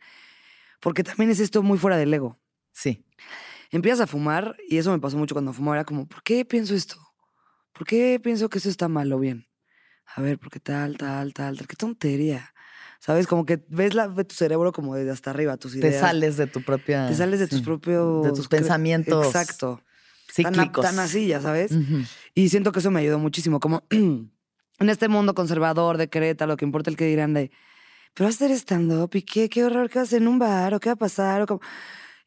porque 0.81 1.03
también 1.03 1.29
es 1.29 1.39
esto 1.39 1.61
muy 1.63 1.77
fuera 1.77 1.97
del 1.97 2.13
ego. 2.13 2.39
Sí. 2.73 3.05
Empiezas 3.69 4.01
a 4.01 4.07
fumar 4.07 4.57
y 4.67 4.77
eso 4.79 4.91
me 4.91 4.99
pasó 4.99 5.17
mucho 5.17 5.33
cuando 5.35 5.53
fumaba. 5.53 5.77
Era 5.77 5.85
como, 5.85 6.07
¿por 6.07 6.23
qué 6.23 6.43
pienso 6.43 6.73
esto? 6.75 6.97
¿Por 7.71 7.85
qué 7.87 8.19
pienso 8.21 8.49
que 8.49 8.57
esto 8.57 8.69
está 8.69 8.89
mal 8.89 9.13
o 9.13 9.19
bien? 9.19 9.45
A 10.13 10.21
ver, 10.21 10.39
¿por 10.39 10.49
qué 10.51 10.59
tal, 10.59 10.97
tal, 10.97 11.33
tal, 11.33 11.55
tal? 11.57 11.67
Qué 11.67 11.75
tontería. 11.77 12.53
¿Sabes? 13.01 13.25
Como 13.25 13.47
que 13.47 13.59
ves 13.67 13.95
la, 13.95 14.07
tu 14.13 14.35
cerebro 14.35 14.71
como 14.71 14.93
desde 14.95 15.09
hasta 15.09 15.31
arriba, 15.31 15.57
tus 15.57 15.75
ideas. 15.75 15.91
Te 15.95 15.99
sales 15.99 16.37
de 16.37 16.45
tu 16.45 16.61
propia. 16.61 17.07
Te 17.07 17.15
sales 17.15 17.39
de 17.39 17.47
tus 17.47 17.57
sí, 17.57 17.65
propios... 17.65 18.23
De 18.23 18.31
tus 18.31 18.47
pensamientos. 18.47 19.25
Exacto. 19.25 19.81
Tan, 20.35 20.45
a- 20.45 20.57
Cíclicos. 20.59 20.85
tan 20.85 20.99
así, 20.99 21.25
ya 21.27 21.41
sabes. 21.41 21.71
Ujú. 21.71 22.03
Y 22.35 22.49
siento 22.49 22.71
que 22.71 22.77
eso 22.77 22.91
me 22.91 22.99
ayudó 22.99 23.17
muchísimo. 23.17 23.59
Como 23.59 23.83
en 23.89 24.29
este 24.89 25.07
mundo 25.07 25.33
conservador 25.33 25.97
de 25.97 26.09
Querétaro, 26.09 26.51
lo 26.51 26.57
que 26.57 26.63
importa 26.65 26.91
el 26.91 26.95
que 26.95 27.05
dirán 27.05 27.33
de, 27.33 27.49
pero 28.13 28.27
vas 28.27 28.39
a 28.39 28.45
hacer 28.45 28.55
stand-up 28.55 29.09
y 29.15 29.23
qué, 29.23 29.49
qué 29.49 29.63
horror 29.65 29.89
que 29.89 29.97
vas 29.97 30.13
en 30.13 30.27
un 30.27 30.37
bar 30.37 30.75
o 30.75 30.79
qué 30.79 30.89
va 30.89 30.93
a 30.93 30.97
pasar 30.97 31.41
o 31.41 31.47
como... 31.47 31.61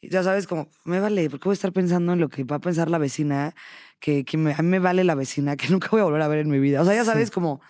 Ya 0.02 0.24
sabes, 0.24 0.46
como, 0.48 0.68
me 0.84 0.98
vale, 0.98 1.30
¿por 1.30 1.38
qué 1.38 1.44
voy 1.44 1.52
a 1.52 1.54
estar 1.54 1.72
pensando 1.72 2.12
en 2.14 2.20
lo 2.20 2.28
que 2.28 2.42
va 2.44 2.56
a 2.56 2.60
pensar 2.60 2.90
la 2.90 2.98
vecina? 2.98 3.54
Que, 4.00 4.24
que 4.24 4.36
me- 4.36 4.52
a 4.52 4.58
mí 4.60 4.68
me 4.68 4.80
vale 4.80 5.04
la 5.04 5.14
vecina, 5.14 5.56
que 5.56 5.68
nunca 5.70 5.86
voy 5.92 6.00
a 6.00 6.04
volver 6.04 6.20
a 6.20 6.28
ver 6.28 6.40
en 6.40 6.50
mi 6.50 6.58
vida. 6.58 6.82
O 6.82 6.84
sea, 6.84 6.94
ya 6.96 7.04
sabes, 7.04 7.30
como 7.30 7.60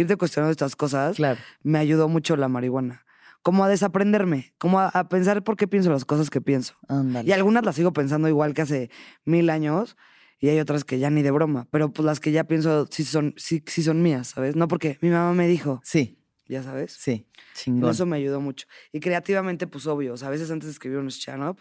irte 0.00 0.16
cuestionando 0.16 0.50
estas 0.50 0.76
cosas. 0.76 1.16
Claro. 1.16 1.40
Me 1.62 1.78
ayudó 1.78 2.08
mucho 2.08 2.36
la 2.36 2.48
marihuana. 2.48 3.04
Como 3.42 3.64
a 3.64 3.68
desaprenderme, 3.68 4.52
como 4.58 4.80
a, 4.80 4.88
a 4.88 5.08
pensar 5.08 5.42
por 5.42 5.56
qué 5.56 5.66
pienso 5.66 5.90
las 5.90 6.04
cosas 6.04 6.28
que 6.28 6.40
pienso. 6.42 6.74
Ándale. 6.88 7.28
Y 7.28 7.32
algunas 7.32 7.64
las 7.64 7.76
sigo 7.76 7.92
pensando 7.92 8.28
igual 8.28 8.52
que 8.52 8.62
hace 8.62 8.90
mil 9.24 9.48
años 9.48 9.96
y 10.38 10.48
hay 10.48 10.60
otras 10.60 10.84
que 10.84 10.98
ya 10.98 11.08
ni 11.10 11.22
de 11.22 11.30
broma, 11.30 11.66
pero 11.70 11.90
pues 11.92 12.04
las 12.04 12.20
que 12.20 12.32
ya 12.32 12.44
pienso 12.44 12.86
sí 12.90 13.04
son, 13.04 13.34
sí, 13.38 13.62
sí 13.66 13.82
son 13.82 14.02
mías, 14.02 14.28
¿sabes? 14.28 14.56
No 14.56 14.68
porque 14.68 14.98
mi 15.00 15.08
mamá 15.10 15.32
me 15.32 15.46
dijo, 15.48 15.80
Sí, 15.84 16.18
ya 16.48 16.62
sabes. 16.62 16.92
sí. 16.92 17.26
Chingón. 17.54 17.90
Eso 17.90 18.06
me 18.06 18.16
ayudó 18.16 18.40
mucho. 18.40 18.66
Y 18.92 19.00
creativamente, 19.00 19.66
pues 19.66 19.86
obvio, 19.86 20.14
o 20.14 20.16
sea, 20.16 20.28
a 20.28 20.30
veces 20.30 20.50
antes 20.50 20.66
de 20.66 20.72
escribir 20.72 20.98
un 20.98 21.08
stand-up, 21.10 21.58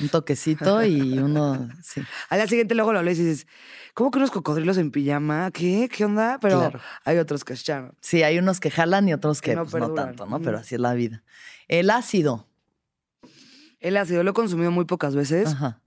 Un 0.00 0.08
toquecito 0.08 0.82
y 0.84 1.18
uno. 1.18 1.68
Sí. 1.82 2.02
al 2.28 2.38
día 2.38 2.46
siguiente 2.46 2.74
luego 2.74 2.92
lo 2.92 3.02
lees 3.02 3.18
y 3.18 3.24
dices, 3.24 3.46
¿cómo 3.94 4.10
que 4.10 4.18
unos 4.18 4.30
cocodrilos 4.30 4.78
en 4.78 4.90
pijama? 4.90 5.50
¿Qué? 5.52 5.88
¿Qué 5.94 6.04
onda? 6.04 6.38
Pero 6.40 6.58
Claro. 6.60 6.80
hay 7.04 7.18
otros 7.18 7.44
que 7.44 7.54
stand-up. 7.54 7.96
Sí, 8.00 8.22
hay 8.22 8.38
unos 8.38 8.60
que 8.60 8.70
jalan 8.70 9.08
y 9.08 9.12
otros 9.12 9.40
Que 9.40 9.50
que 9.50 9.56
no 9.56 9.66
pues, 9.66 9.80
no, 9.82 9.92
tanto, 9.94 10.26
¿no? 10.26 10.40
Pero 10.40 10.58
así 10.58 10.74
es 10.74 10.80
la 10.80 10.94
vida. 10.94 11.22
El 11.68 11.90
ácido. 11.90 12.48
El 13.80 13.96
ácido 13.96 14.22
lo 14.22 14.30
he 14.30 14.34
consumido 14.34 14.70
muy 14.70 14.84
pocas 14.84 15.14
veces 15.14 15.48
Ajá. 15.48 15.80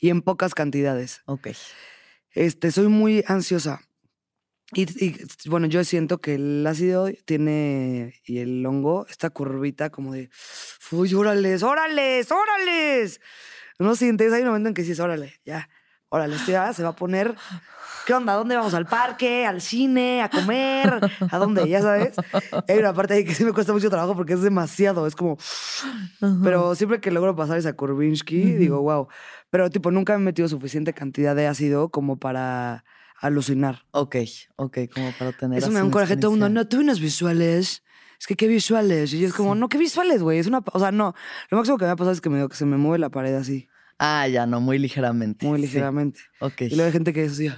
y 0.00 0.10
en 0.10 0.22
pocas 0.22 0.54
cantidades. 0.54 1.22
Ok. 1.26 1.48
Este, 2.32 2.70
soy 2.72 2.88
muy 2.88 3.24
ansiosa. 3.26 3.80
Y, 4.74 5.04
y, 5.04 5.16
bueno, 5.48 5.66
yo 5.66 5.84
siento 5.84 6.18
que 6.20 6.34
el 6.34 6.66
ácido 6.66 7.08
tiene 7.24 8.14
y 8.24 8.38
el 8.38 8.64
hongo, 8.64 9.06
esta 9.08 9.30
curvita 9.30 9.90
como 9.90 10.12
de, 10.12 10.30
uy, 10.90 11.12
órales, 11.14 11.62
órales, 11.62 12.30
órales. 12.30 13.20
No 13.78 13.96
sientes, 13.96 14.32
hay 14.32 14.42
un 14.42 14.48
momento 14.48 14.68
en 14.68 14.74
que 14.74 14.82
dices, 14.82 15.00
órale, 15.00 15.40
ya, 15.44 15.68
órale, 16.08 16.36
esto 16.36 16.52
ya 16.52 16.72
se 16.72 16.82
va 16.82 16.90
a 16.90 16.96
poner. 16.96 17.34
¿Qué 18.06 18.14
onda? 18.14 18.32
¿A 18.32 18.36
dónde 18.36 18.56
vamos? 18.56 18.74
¿Al 18.74 18.86
parque? 18.86 19.46
¿Al 19.46 19.60
cine? 19.60 20.22
¿A 20.22 20.28
comer? 20.28 21.00
¿A 21.30 21.38
dónde? 21.38 21.68
Ya 21.68 21.82
sabes. 21.82 22.16
Hay 22.68 22.78
una 22.78 22.92
parte 22.92 23.14
ahí 23.14 23.24
que 23.24 23.34
sí 23.34 23.44
me 23.44 23.52
cuesta 23.52 23.72
mucho 23.72 23.90
trabajo 23.90 24.16
porque 24.16 24.32
es 24.32 24.42
demasiado. 24.42 25.06
Es 25.06 25.14
como. 25.14 25.38
Pero 26.42 26.74
siempre 26.74 27.00
que 27.00 27.12
logro 27.12 27.36
pasar 27.36 27.58
esa 27.58 27.74
Kurbinsky, 27.74 28.54
digo, 28.54 28.80
wow. 28.80 29.06
Pero, 29.50 29.70
tipo, 29.70 29.92
nunca 29.92 30.14
me 30.14 30.22
he 30.22 30.24
metido 30.26 30.48
suficiente 30.48 30.92
cantidad 30.92 31.36
de 31.36 31.46
ácido 31.46 31.90
como 31.90 32.18
para 32.18 32.84
alucinar. 33.22 33.84
Ok, 33.92 34.16
ok, 34.56 34.78
como 34.94 35.10
para 35.12 35.32
tener. 35.32 35.58
Eso 35.58 35.68
me 35.70 35.78
da 35.78 35.84
un 35.84 35.90
coraje. 35.90 36.16
Todo 36.16 36.32
el 36.32 36.38
mundo, 36.40 36.48
no, 36.48 36.68
tuve 36.68 36.82
unos 36.82 37.00
visuales. 37.00 37.82
Es 38.20 38.26
que, 38.26 38.36
¿qué 38.36 38.46
visuales? 38.46 39.12
Y 39.14 39.20
yo 39.20 39.26
es 39.28 39.34
como, 39.34 39.54
no, 39.54 39.68
¿qué 39.68 39.78
visuales, 39.78 40.22
güey? 40.22 40.38
Es 40.38 40.46
una. 40.46 40.62
O 40.72 40.78
sea, 40.78 40.92
no. 40.92 41.14
Lo 41.50 41.56
máximo 41.58 41.78
que 41.78 41.84
me 41.86 41.90
ha 41.90 41.96
pasado 41.96 42.12
es 42.12 42.20
que, 42.20 42.28
me, 42.30 42.46
que 42.48 42.54
se 42.54 42.66
me 42.66 42.76
mueve 42.76 42.98
la 42.98 43.08
pared 43.10 43.34
así, 43.34 43.68
Ah, 43.98 44.28
ya, 44.28 44.46
no, 44.46 44.60
muy 44.60 44.78
ligeramente. 44.78 45.46
muy 45.46 45.58
sí. 45.60 45.66
ligeramente. 45.66 46.20
Ok. 46.40 46.62
Y 46.62 46.68
luego 46.70 46.84
hay 46.86 46.92
gente 46.92 47.12
que 47.12 47.24
así. 47.24 47.50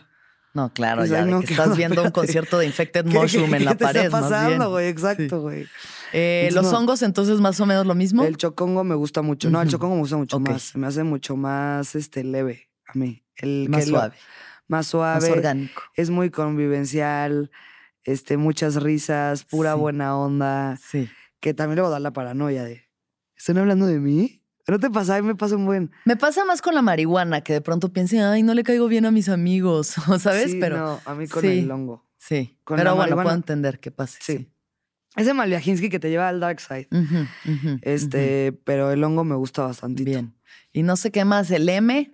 No, 0.54 0.72
claro, 0.72 0.98
Pues, 1.00 1.10
ya, 1.10 1.18
ay, 1.18 1.24
de 1.24 1.30
no, 1.32 1.40
que 1.40 1.46
¿qué 1.48 1.52
estás 1.54 1.76
viendo 1.76 2.00
un 2.02 2.12
concierto 2.12 2.58
de 2.58 2.66
Infected 2.66 3.04
¿Qué- 3.10 3.18
Mushroom 3.18 3.50
qué- 3.50 3.56
en 3.56 3.64
la 3.64 3.70
qué 3.72 3.76
te 3.78 3.84
pared, 3.86 4.04
está 4.04 4.20
pasando, 4.20 4.70
güey? 4.70 4.86
Exacto, 4.88 5.22
Sí. 5.36 5.42
güey. 5.42 5.66
Eh, 6.12 6.46
Entonces, 6.48 6.62
los 6.62 6.72
no. 6.72 6.78
hongos, 6.78 7.02
entonces, 7.02 7.40
más 7.40 7.58
o 7.60 7.66
menos 7.66 7.86
lo 7.86 7.94
mismo. 7.96 8.22
El 8.24 8.36
chocongo 8.36 8.84
me 8.84 8.94
gusta 8.94 9.20
mucho. 9.22 9.50
No, 9.50 9.60
el 9.60 9.68
chocongo 9.68 9.94
me 9.96 10.00
gusta 10.02 10.16
mucho 10.16 10.36
Ok. 10.36 10.48
más. 10.50 10.76
Me 10.76 10.86
hace 10.86 11.02
mucho 11.02 11.36
más 11.36 11.96
este, 11.96 12.22
leve 12.22 12.70
a 12.86 12.96
mí. 12.96 13.24
El 13.36 13.68
más 13.68 13.84
que 13.84 13.90
lo- 13.90 13.98
suave, 13.98 14.14
más 14.68 14.86
suave. 14.86 15.20
más 15.28 15.30
orgánico. 15.36 15.82
Es 15.94 16.10
muy 16.10 16.30
convivencial. 16.30 17.50
Este, 18.04 18.36
muchas 18.36 18.76
risas, 18.82 19.44
pura 19.44 19.74
Sí. 19.74 19.80
buena 19.80 20.16
onda. 20.16 20.76
Sí. 20.76 21.08
Que 21.40 21.54
también 21.54 21.76
luego 21.76 21.90
da 21.90 22.00
la 22.00 22.12
paranoia 22.12 22.64
de. 22.64 22.82
¿Están 23.36 23.58
hablando 23.58 23.86
de 23.86 23.98
mí? 24.00 24.42
¿No 24.66 24.78
te 24.78 24.90
pasa? 24.90 25.16
A 25.16 25.20
mí 25.22 25.26
me 25.26 25.34
pasa 25.34 25.56
un 25.56 25.66
buen. 25.66 25.90
Me 26.06 26.16
pasa 26.16 26.44
más 26.46 26.62
con 26.62 26.74
la 26.74 26.80
marihuana, 26.82 27.42
que 27.42 27.52
de 27.52 27.60
pronto 27.60 27.92
piense, 27.92 28.20
ay, 28.20 28.42
no 28.42 28.54
le 28.54 28.62
caigo 28.62 28.88
bien 28.88 29.04
a 29.06 29.10
mis 29.10 29.28
amigos, 29.28 29.88
¿sabes? 30.20 30.52
Sí, 30.52 30.58
Pero 30.60 30.76
No, 30.78 31.00
a 31.04 31.14
mí 31.14 31.28
con 31.28 31.42
sí. 31.42 31.58
el 31.60 31.70
hongo. 31.70 32.06
sí. 32.16 32.58
con 32.64 32.76
Pero 32.78 32.94
bueno, 32.96 33.16
puedo 33.16 33.32
entender 33.34 33.78
qué 33.80 33.90
pase. 33.90 34.18
Sí. 34.22 34.38
Sí. 34.38 34.50
Ese 35.16 35.32
Malviajinsky 35.34 35.90
que 35.90 36.00
te 36.00 36.10
lleva 36.10 36.28
al 36.28 36.40
dark 36.40 36.58
side. 36.60 36.88
Este, 37.82 38.52
pero 38.64 38.90
el 38.90 39.02
hongo 39.04 39.24
me 39.24 39.34
gusta 39.36 39.62
bastante. 39.62 40.02
Bien. 40.04 40.34
Y 40.72 40.82
no 40.82 40.96
sé 40.96 41.10
qué 41.10 41.24
más, 41.24 41.50
el 41.50 41.68
M. 41.68 42.10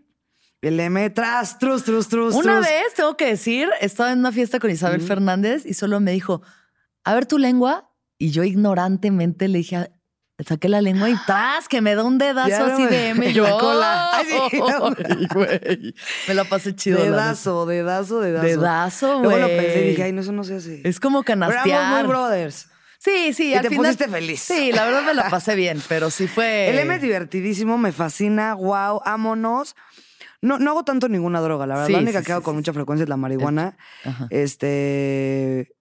El 0.62 0.78
M 0.78 1.08
tras, 1.10 1.58
trus, 1.58 1.84
trus, 1.84 2.08
trus. 2.08 2.34
Una 2.34 2.56
trus. 2.56 2.66
vez, 2.66 2.94
tengo 2.94 3.16
que 3.16 3.26
decir, 3.26 3.68
estaba 3.80 4.12
en 4.12 4.18
una 4.18 4.30
fiesta 4.32 4.58
con 4.58 4.70
Isabel. 4.70 5.00
Fernández 5.00 5.64
y 5.64 5.74
solo 5.74 6.00
me 6.00 6.12
dijo, 6.12 6.42
a 7.04 7.14
ver 7.14 7.26
tu 7.26 7.38
lengua. 7.38 7.90
Y 8.18 8.30
yo 8.32 8.44
ignorantemente 8.44 9.48
le 9.48 9.58
dije, 9.58 9.90
saqué 10.46 10.68
la 10.68 10.82
lengua 10.82 11.08
y 11.08 11.14
¡tras! 11.24 11.68
Que 11.68 11.80
me 11.80 11.94
da 11.94 12.04
un 12.04 12.18
dedazo 12.18 12.64
así 12.66 12.82
me- 12.82 12.88
de 12.90 13.08
M. 13.08 13.32
Yo, 13.32 13.44
la 13.44 13.50
cola. 13.58 14.10
Ay, 14.16 14.26
sí. 14.50 14.58
Güey. 15.34 15.94
Me 16.28 16.34
la 16.34 16.44
pasé 16.44 16.74
chido. 16.76 17.02
Dedazo, 17.02 17.64
dedazo, 17.64 18.20
dedazo. 18.20 18.46
Dedazo, 18.46 19.18
güey. 19.20 19.22
Luego 19.22 19.38
lo 19.38 19.46
pensé 19.48 19.84
y 19.86 19.88
dije, 19.90 20.02
ay, 20.02 20.12
no, 20.12 20.20
eso 20.20 20.32
no 20.32 20.44
se 20.44 20.56
hace. 20.56 20.82
Es 20.84 21.00
como 21.00 21.22
Pero 21.22 21.38
éramos 21.38 21.54
canastear. 21.62 22.04
muy 22.04 22.08
brothers. 22.08 22.68
Sí, 22.98 23.32
sí, 23.32 23.48
Y 23.48 23.54
al 23.54 23.62
te 23.62 23.68
final- 23.70 23.84
pusiste 23.94 24.08
feliz. 24.08 24.40
Sí, 24.42 24.72
la 24.72 24.84
verdad 24.84 25.02
me 25.04 25.14
la 25.14 25.30
pasé 25.30 25.54
bien, 25.54 25.82
pero 25.88 26.10
sí 26.10 26.26
fue. 26.28 26.68
El 26.68 26.78
M 26.80 26.94
es 26.94 27.00
divertidísimo, 27.00 27.78
me 27.78 27.92
fascina, 27.92 28.52
wow, 28.52 29.00
ámonos. 29.06 29.74
No, 30.42 30.58
no 30.58 30.70
hago 30.70 30.84
tanto 30.84 31.08
ninguna 31.08 31.40
droga, 31.40 31.66
la 31.66 31.74
verdad. 31.74 31.86
Sí, 31.86 31.92
la 31.92 31.98
única 31.98 32.20
sí, 32.20 32.26
que 32.26 32.32
hago 32.32 32.40
sí, 32.40 32.44
con 32.44 32.56
mucha 32.56 32.72
frecuencia 32.72 33.02
es 33.02 33.08
la 33.08 33.16
marihuana. 33.16 33.76
Ajá. 34.04 34.26
Este. 34.30 35.74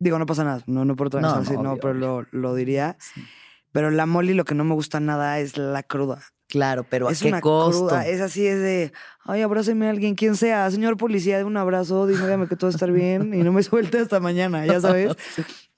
Digo, 0.00 0.18
no 0.18 0.26
pasa 0.26 0.44
nada. 0.44 0.62
No, 0.66 0.84
no 0.84 0.94
por 0.94 1.08
otra 1.08 1.20
No, 1.20 1.28
no, 1.28 1.34
no, 1.36 1.40
así, 1.42 1.54
no, 1.54 1.72
obvio, 1.72 1.80
pero 1.80 1.94
lo, 1.94 2.26
lo 2.30 2.54
diría. 2.54 2.96
Pero 3.72 3.90
la 3.90 4.06
moli 4.06 4.34
lo 4.34 4.44
que 4.44 4.54
no 4.54 4.64
me 4.64 4.74
gusta 4.74 5.00
nada 5.00 5.38
es 5.40 5.56
la 5.56 5.82
cruda. 5.82 6.22
Claro, 6.48 6.84
pero 6.88 7.08
¿a 7.08 7.12
es 7.12 7.20
qué 7.22 7.28
una 7.28 7.40
costo? 7.42 7.88
cruda. 7.88 8.06
Es 8.06 8.20
así, 8.22 8.46
es 8.46 8.58
de, 8.58 8.92
ay, 9.24 9.42
abrázame 9.42 9.86
a 9.86 9.90
alguien, 9.90 10.14
quien 10.14 10.34
sea. 10.34 10.70
Señor 10.70 10.96
policía, 10.96 11.36
de 11.36 11.44
un 11.44 11.56
abrazo, 11.58 12.06
dígame 12.06 12.46
que 12.48 12.56
todo 12.56 12.68
va 12.68 12.72
a 12.72 12.76
estar 12.76 12.90
bien 12.90 13.34
y 13.34 13.42
no 13.42 13.52
me 13.52 13.62
suelte 13.64 13.98
hasta 13.98 14.18
mañana, 14.20 14.64
ya 14.66 14.80
sabes. 14.80 15.14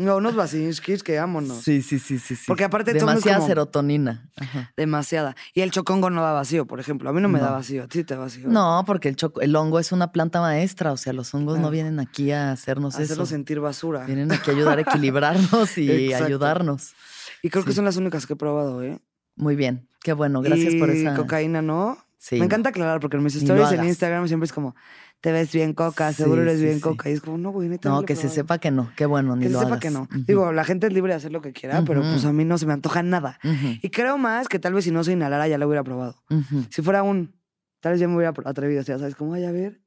No, 0.00 0.16
unos 0.16 0.34
vasinskis 0.34 1.02
que 1.02 1.18
vámonos. 1.18 1.58
Sí, 1.62 1.82
sí, 1.82 1.98
sí, 1.98 2.18
sí, 2.18 2.34
sí. 2.34 2.44
Porque 2.46 2.64
aparte 2.64 2.94
Demasiada 2.94 3.36
como- 3.36 3.48
serotonina. 3.48 4.30
Ajá. 4.38 4.72
Demasiada. 4.74 5.36
Y 5.52 5.60
el 5.60 5.72
chocongo 5.72 6.08
no 6.08 6.22
da 6.22 6.32
vacío, 6.32 6.66
por 6.66 6.80
ejemplo. 6.80 7.10
A 7.10 7.12
mí 7.12 7.20
no 7.20 7.28
me 7.28 7.38
da 7.38 7.50
vacío. 7.50 7.82
¿A 7.82 7.86
ti 7.86 8.02
te 8.02 8.14
da 8.14 8.20
vacío? 8.20 8.48
No, 8.48 8.82
porque 8.86 9.10
el, 9.10 9.16
choco- 9.16 9.42
el 9.42 9.54
hongo 9.54 9.78
es 9.78 9.92
una 9.92 10.10
planta 10.10 10.40
maestra, 10.40 10.92
o 10.92 10.96
sea, 10.96 11.12
los 11.12 11.34
hongos 11.34 11.58
no 11.58 11.68
vienen 11.68 12.00
aquí 12.00 12.32
a 12.32 12.50
hacernos 12.52 12.94
Hacerlo 12.94 13.24
eso. 13.24 13.26
sentir 13.26 13.60
basura. 13.60 14.06
Vienen 14.06 14.32
aquí 14.32 14.50
a 14.50 14.54
ayudar 14.54 14.78
a 14.78 14.80
equilibrarnos 14.80 15.76
y 15.76 15.90
Exacto. 15.90 16.24
ayudarnos. 16.24 16.94
Y 17.42 17.50
creo 17.50 17.66
que 17.66 17.72
son 17.72 17.84
las 17.84 17.98
únicas 17.98 18.26
que 18.26 18.32
he 18.32 18.36
probado, 18.36 18.82
¿eh? 18.82 18.98
Muy 19.36 19.54
bien, 19.54 19.86
qué 20.02 20.12
bueno, 20.12 20.40
gracias 20.42 20.74
por 20.76 20.90
Y 20.94 21.00
esa. 21.02 21.14
cocaína, 21.14 21.62
¿no? 21.62 21.98
Sí, 22.18 22.34
me 22.34 22.40
no. 22.40 22.44
encanta 22.46 22.68
aclarar 22.68 23.00
porque 23.00 23.16
en 23.16 23.22
mis 23.24 23.34
stories 23.36 23.72
en. 23.72 23.84
Instagram 23.84 24.28
siempre 24.28 24.44
es 24.44 24.52
como, 24.52 24.74
te 25.22 25.32
ves 25.32 25.52
bien 25.52 25.72
coca, 25.72 26.12
Sí, 26.12 26.22
seguro 26.22 26.42
eres 26.42 26.58
sí, 26.58 26.64
bien 26.64 26.80
coca. 26.80 27.08
Y 27.08 27.14
es 27.14 27.20
como, 27.22 27.38
no, 27.38 27.50
güey, 27.50 27.68
neta. 27.70 27.88
No, 27.88 28.02
he 28.02 28.04
que 28.04 28.14
se 28.14 28.22
probado". 28.22 28.34
sepa 28.34 28.58
que 28.58 28.70
no, 28.70 28.92
qué 28.94 29.06
bueno, 29.06 29.36
ni 29.36 29.42
Que 29.42 29.48
se 29.48 29.52
lo 29.54 29.58
sepa 29.60 29.68
hagas. 29.70 29.80
que 29.80 29.90
no. 29.90 30.02
Ujú. 30.02 30.24
Digo, 30.26 30.52
la 30.52 30.64
gente 30.64 30.86
es 30.86 30.92
libre 30.92 31.12
de 31.12 31.16
hacer 31.16 31.32
lo 31.32 31.40
que 31.40 31.52
quiera, 31.52 31.82
pero 31.86 32.02
pues 32.02 32.24
a 32.26 32.32
mí 32.34 32.44
no 32.44 32.58
se 32.58 32.66
me 32.66 32.74
antoja 32.74 33.02
nada. 33.02 33.38
Ujú, 33.42 33.78
Y 33.82 33.88
creo 33.90 34.18
más 34.18 34.48
que 34.48 34.58
tal 34.58 34.74
vez 34.74 34.84
si 34.84 34.90
no 34.90 35.02
se 35.02 35.12
inhalara 35.12 35.48
ya 35.48 35.56
lo 35.56 35.66
hubiera 35.66 35.82
probado. 35.82 36.22
Si 36.68 36.82
fuera 36.82 37.02
un, 37.02 37.34
tal 37.80 37.92
vez 37.92 38.00
ya 38.00 38.08
me 38.08 38.16
hubiera 38.16 38.34
atrevido, 38.44 38.82
ya 38.82 38.98
sabes, 38.98 39.14
como, 39.14 39.32
ay, 39.34 39.44
a 39.44 39.52
ver. 39.52 39.80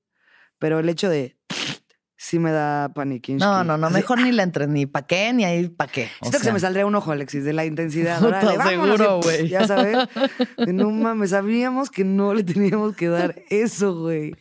Pero 0.58 0.80
el 0.80 0.90
hecho 0.90 1.10
de, 1.10 1.38
sí 2.24 2.40
me 2.40 2.52
da 2.52 2.90
paniquinski. 2.94 3.44
No, 3.44 3.66
no, 3.66 3.78
no, 3.78 3.88
Así, 3.88 3.96
mejor 3.96 4.22
ni 4.22 4.32
la 4.32 4.44
entre, 4.44 4.66
ni 4.68 4.86
pa' 4.86 5.06
qué, 5.06 5.34
ni 5.34 5.44
ahí 5.44 5.68
pa' 5.68 5.88
qué. 5.88 6.10
Siento 6.22 6.38
que 6.38 6.46
se 6.46 6.54
me 6.54 6.60
saldría 6.60 6.86
un 6.86 6.96
ojo, 6.96 7.12
Alexis, 7.12 7.44
de 7.44 7.52
la 7.52 7.66
intensidad. 7.66 8.20
Puta, 8.20 8.40
Órale, 8.40 8.64
seguro, 8.64 9.20
y, 9.20 9.24
güey. 9.26 9.50
Ya 9.50 9.68
sabes. 9.68 9.98
No 10.68 10.90
mames, 10.92 11.32
sabíamos 11.32 11.92
que 11.92 12.06
no 12.06 12.34
le 12.34 12.44
teníamos 12.46 12.96
que 12.96 13.10
dar 13.10 13.36
eso, 13.50 14.00
güey. 14.00 14.36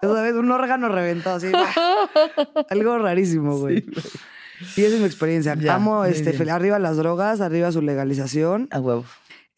Sabes, 0.00 0.34
un 0.34 0.50
órgano 0.50 0.88
reventado 0.88 1.36
así. 1.36 1.52
¡bah! 1.52 1.68
Algo 2.70 2.98
rarísimo, 2.98 3.58
güey. 3.58 3.84
y 4.76 4.82
esa 4.82 4.94
es 4.94 5.00
mi 5.00 5.06
experiencia. 5.06 5.54
Ya, 5.56 5.74
Amo 5.74 6.06
este, 6.06 6.32
bien. 6.32 6.48
arriba 6.48 6.78
las 6.78 6.96
drogas, 6.96 7.42
arriba 7.42 7.70
su 7.70 7.82
legalización. 7.82 8.66
A 8.70 8.80
huevo. 8.80 9.04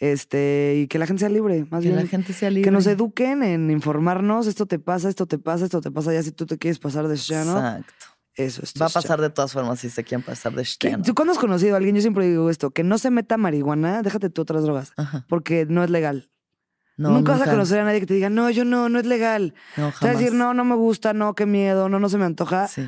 Este, 0.07 0.75
y 0.79 0.89
que 0.89 0.99
la 0.99 1.07
gente 1.07 1.21
sea 1.21 1.29
libre, 1.29 1.65
más 1.71 1.81
Que 1.83 1.91
bien. 1.91 2.03
la 2.03 2.09
gente 2.09 2.33
sea 2.33 2.51
libre. 2.51 2.65
Que 2.65 2.73
nos 2.73 2.89
eduquen 2.89 3.45
en 3.45 3.71
informarnos, 3.71 4.49
esto 4.49 4.67
te 4.67 4.81
pasa, 4.81 5.09
esto 5.09 5.27
te 5.27 5.39
pasa, 5.39 5.65
esto 5.65 5.81
te 5.81 5.93
pasa, 5.93 6.13
ya 6.13 6.21
si 6.25 6.33
tú 6.33 6.45
te 6.45 6.59
quieres 6.59 6.81
pasar 6.81 7.05
de 7.07 7.15
¿no? 7.15 7.57
Exacto. 7.57 7.95
Eso 8.35 8.63
es 8.65 8.73
Va 8.83 8.87
a 8.87 8.89
pasar 8.89 9.21
de 9.21 9.31
todas 9.31 9.53
formas 9.53 9.79
si 9.79 9.91
se 9.91 10.03
quieren 10.03 10.25
pasar 10.25 10.53
de 10.55 10.63
¿Qué- 10.63 10.69
Steno. 10.69 11.05
¿Tú 11.05 11.15
cuándo 11.15 11.33
has 11.33 11.39
conocido 11.39 11.75
a 11.75 11.77
alguien? 11.77 11.95
Yo 11.95 12.01
siempre 12.01 12.27
digo 12.29 12.51
esto, 12.51 12.73
que 12.73 12.83
no 12.83 12.99
se 12.99 13.11
meta 13.13 13.37
marihuana, 13.37 14.03
déjate 14.03 14.29
tú 14.29 14.43
otras 14.43 14.65
drogas, 14.65 14.93
Ajá. 14.97 15.25
porque 15.29 15.67
no 15.69 15.85
es 15.85 15.91
legal. 15.91 16.31
No, 16.97 17.11
nunca, 17.11 17.33
vas 17.37 17.43
a 17.47 17.51
conocer 17.51 17.79
a 17.79 17.85
nadie 17.85 18.01
que 18.01 18.07
te 18.07 18.15
diga, 18.15 18.29
no, 18.29 18.51
yo 18.51 18.65
no, 18.65 18.89
no 18.89 18.99
es 18.99 19.07
legal. 19.07 19.55
No, 19.77 19.83
Te 19.83 19.83
va 19.83 19.89
a 19.89 19.93
jamás. 19.93 20.19
decir, 20.19 20.33
no, 20.35 20.53
no 20.53 20.65
me 20.65 20.75
gusta, 20.75 21.13
no, 21.15 21.35
qué 21.35 21.47
miedo, 21.47 21.89
no, 21.89 22.01
no 22.01 22.09
se 22.09 22.19
me 22.19 22.25
antoja, 22.25 22.67
Sí, 22.67 22.87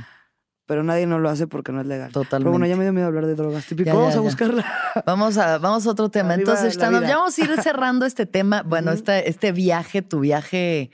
pero 0.66 0.82
nadie 0.82 1.06
no 1.06 1.18
lo 1.18 1.28
hace 1.28 1.46
porque 1.46 1.72
no 1.72 1.80
es 1.80 1.86
legal. 1.86 2.10
totalmente. 2.12 2.44
Pero 2.44 2.50
bueno, 2.52 2.66
ya 2.66 2.76
me 2.76 2.84
dio 2.84 2.92
miedo 2.92 3.06
hablar 3.06 3.26
de 3.26 3.34
drogas. 3.34 3.66
Típico, 3.66 3.86
Ya, 3.86 3.92
ya, 3.92 3.98
vamos 3.98 4.12
a 4.14 4.16
ya. 4.16 4.20
buscarla. 4.20 4.64
Vamos 5.06 5.36
a, 5.38 5.58
vamos 5.58 5.86
a 5.86 5.90
otro 5.90 6.08
tema. 6.08 6.34
Arriba 6.34 6.52
Entonces, 6.52 6.76
ya 6.78 6.90
vamos 6.90 7.38
a 7.38 7.40
ir 7.44 7.50
cerrando 7.62 8.06
este 8.06 8.26
tema. 8.26 8.62
Bueno, 8.62 8.92
este, 8.92 9.28
este 9.28 9.52
viaje, 9.52 10.02
tu 10.02 10.20
viaje 10.20 10.90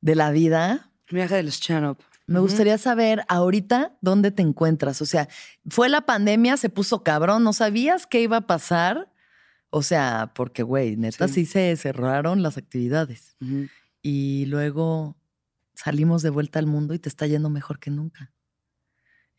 de 0.00 0.14
la 0.14 0.30
vida. 0.30 0.90
Viaje 1.10 1.34
de 1.36 1.42
los 1.42 1.60
Chanop. 1.60 2.00
Me 2.26 2.38
gustaría 2.38 2.78
saber 2.78 3.24
ahorita 3.28 3.96
dónde 4.00 4.30
te 4.30 4.42
encuentras. 4.42 5.02
O 5.02 5.06
sea, 5.06 5.28
fue 5.68 5.88
la 5.88 6.02
pandemia, 6.02 6.56
se 6.56 6.68
puso 6.68 7.02
cabrón, 7.02 7.42
¿no 7.42 7.52
sabías 7.52 8.06
qué 8.06 8.20
iba 8.20 8.36
a 8.36 8.46
pasar? 8.46 9.10
O 9.70 9.82
sea, 9.82 10.30
porque, 10.36 10.62
güey, 10.62 10.96
neta, 10.96 11.26
Sí. 11.26 11.44
sí 11.44 11.46
se 11.46 11.76
cerraron 11.76 12.44
las 12.44 12.56
actividades. 12.56 13.36
Y 14.02 14.46
luego 14.46 15.16
salimos 15.74 16.22
de 16.22 16.30
vuelta 16.30 16.60
al 16.60 16.66
mundo 16.66 16.94
y 16.94 17.00
te 17.00 17.08
está 17.08 17.26
yendo 17.26 17.50
mejor 17.50 17.80
que 17.80 17.90
nunca. 17.90 18.30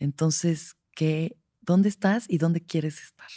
Entonces, 0.02 0.78
¿qué, 0.96 1.38
¿dónde 1.62 1.88
estás 1.88 2.26
y 2.28 2.40
dónde 2.40 2.60
quieres 2.66 3.00
estar? 3.04 3.30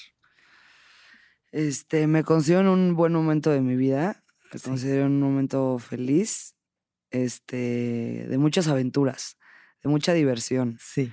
Este, 1.52 2.06
me 2.06 2.24
considero 2.24 2.62
en 2.62 2.68
un 2.68 2.96
buen 2.96 3.12
momento 3.12 3.50
de 3.50 3.60
mi 3.60 3.76
vida. 3.76 4.24
Me 4.50 4.58
Sí. 4.58 4.70
considero 4.70 5.04
en 5.04 5.12
un 5.12 5.20
momento 5.20 5.78
feliz, 5.78 6.54
este, 7.10 8.26
de 8.30 8.38
muchas 8.38 8.66
aventuras, 8.68 9.36
de 9.82 9.90
mucha 9.90 10.14
diversión. 10.14 10.78
Sí. 10.80 11.12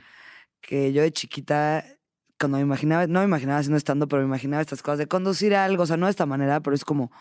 Que 0.62 0.94
yo 0.94 1.02
de 1.02 1.12
chiquita, 1.12 1.84
cuando 2.40 2.58
me 2.58 2.64
imaginaba, 2.64 3.06
no 3.08 3.20
me 3.20 3.26
imaginaba 3.26 3.60
haciendo 3.60 3.78
estando, 3.78 4.08
pero 4.08 4.22
me 4.22 4.28
imaginaba 4.30 4.62
estas 4.62 4.82
cosas 4.82 5.00
de 5.00 5.08
conducir 5.08 5.54
algo, 5.54 5.84
o 5.84 5.86
sea, 5.86 5.98
no 5.98 6.06
de 6.06 6.12
esta 6.12 6.26
manera, 6.26 6.62
pero 6.62 6.76
es 6.78 6.86
como, 6.86 7.12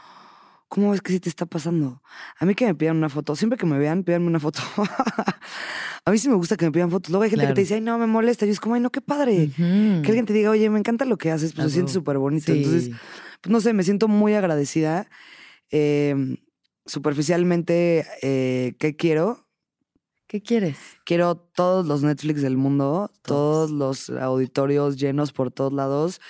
¿cómo 0.70 0.92
ves 0.92 1.02
que 1.02 1.12
sí 1.12 1.20
te 1.20 1.28
está 1.28 1.44
pasando? 1.44 2.00
A 2.38 2.46
mí 2.46 2.54
que 2.54 2.64
me 2.64 2.74
pidan 2.74 2.96
una 2.96 3.10
foto, 3.10 3.36
siempre 3.36 3.58
que 3.58 3.66
me 3.66 3.76
vean, 3.78 4.02
pídanme 4.04 4.28
una 4.28 4.40
foto. 4.40 4.60
a 6.06 6.10
mí 6.10 6.16
sí 6.16 6.28
me 6.30 6.36
gusta 6.36 6.56
que 6.56 6.64
me 6.64 6.72
pidan 6.72 6.90
fotos. 6.90 7.10
Luego 7.10 7.24
hay 7.24 7.30
gente 7.30 7.42
que 7.42 7.46
Claro. 7.48 7.54
te 7.56 7.60
dice, 7.60 7.74
ay, 7.74 7.80
no, 7.82 7.98
me 7.98 8.06
molesta. 8.06 8.46
Yo 8.46 8.52
es 8.52 8.60
como, 8.60 8.76
ay, 8.76 8.80
no, 8.80 8.90
qué 8.90 9.02
padre. 9.02 9.50
Que 9.56 9.62
alguien 10.06 10.24
te 10.24 10.32
diga, 10.32 10.50
oye, 10.50 10.70
me 10.70 10.78
encanta 10.78 11.04
lo 11.04 11.18
que 11.18 11.30
haces, 11.30 11.52
pues 11.52 11.66
Ah, 11.66 11.68
se 11.68 11.74
siente 11.74 11.92
súper 11.92 12.16
bonito. 12.18 12.52
Sí. 12.52 12.58
Entonces, 12.58 12.90
pues 13.42 13.52
no 13.52 13.60
sé, 13.60 13.72
me 13.74 13.82
siento 13.82 14.08
muy 14.08 14.32
agradecida. 14.34 15.08
Eh, 15.70 16.36
superficialmente, 16.86 18.06
eh, 18.22 18.74
¿qué 18.78 18.94
quiero? 18.96 19.46
¿Qué 20.26 20.40
quieres? 20.42 20.76
Quiero 21.04 21.36
todos 21.36 21.86
los 21.86 22.02
Netflix 22.04 22.40
del 22.42 22.56
mundo, 22.56 23.10
Todos. 23.22 23.68
todos 23.68 23.70
los 23.72 24.10
auditorios 24.20 24.96
llenos 24.96 25.32
por 25.32 25.50
todos 25.50 25.72
lados 25.72 26.20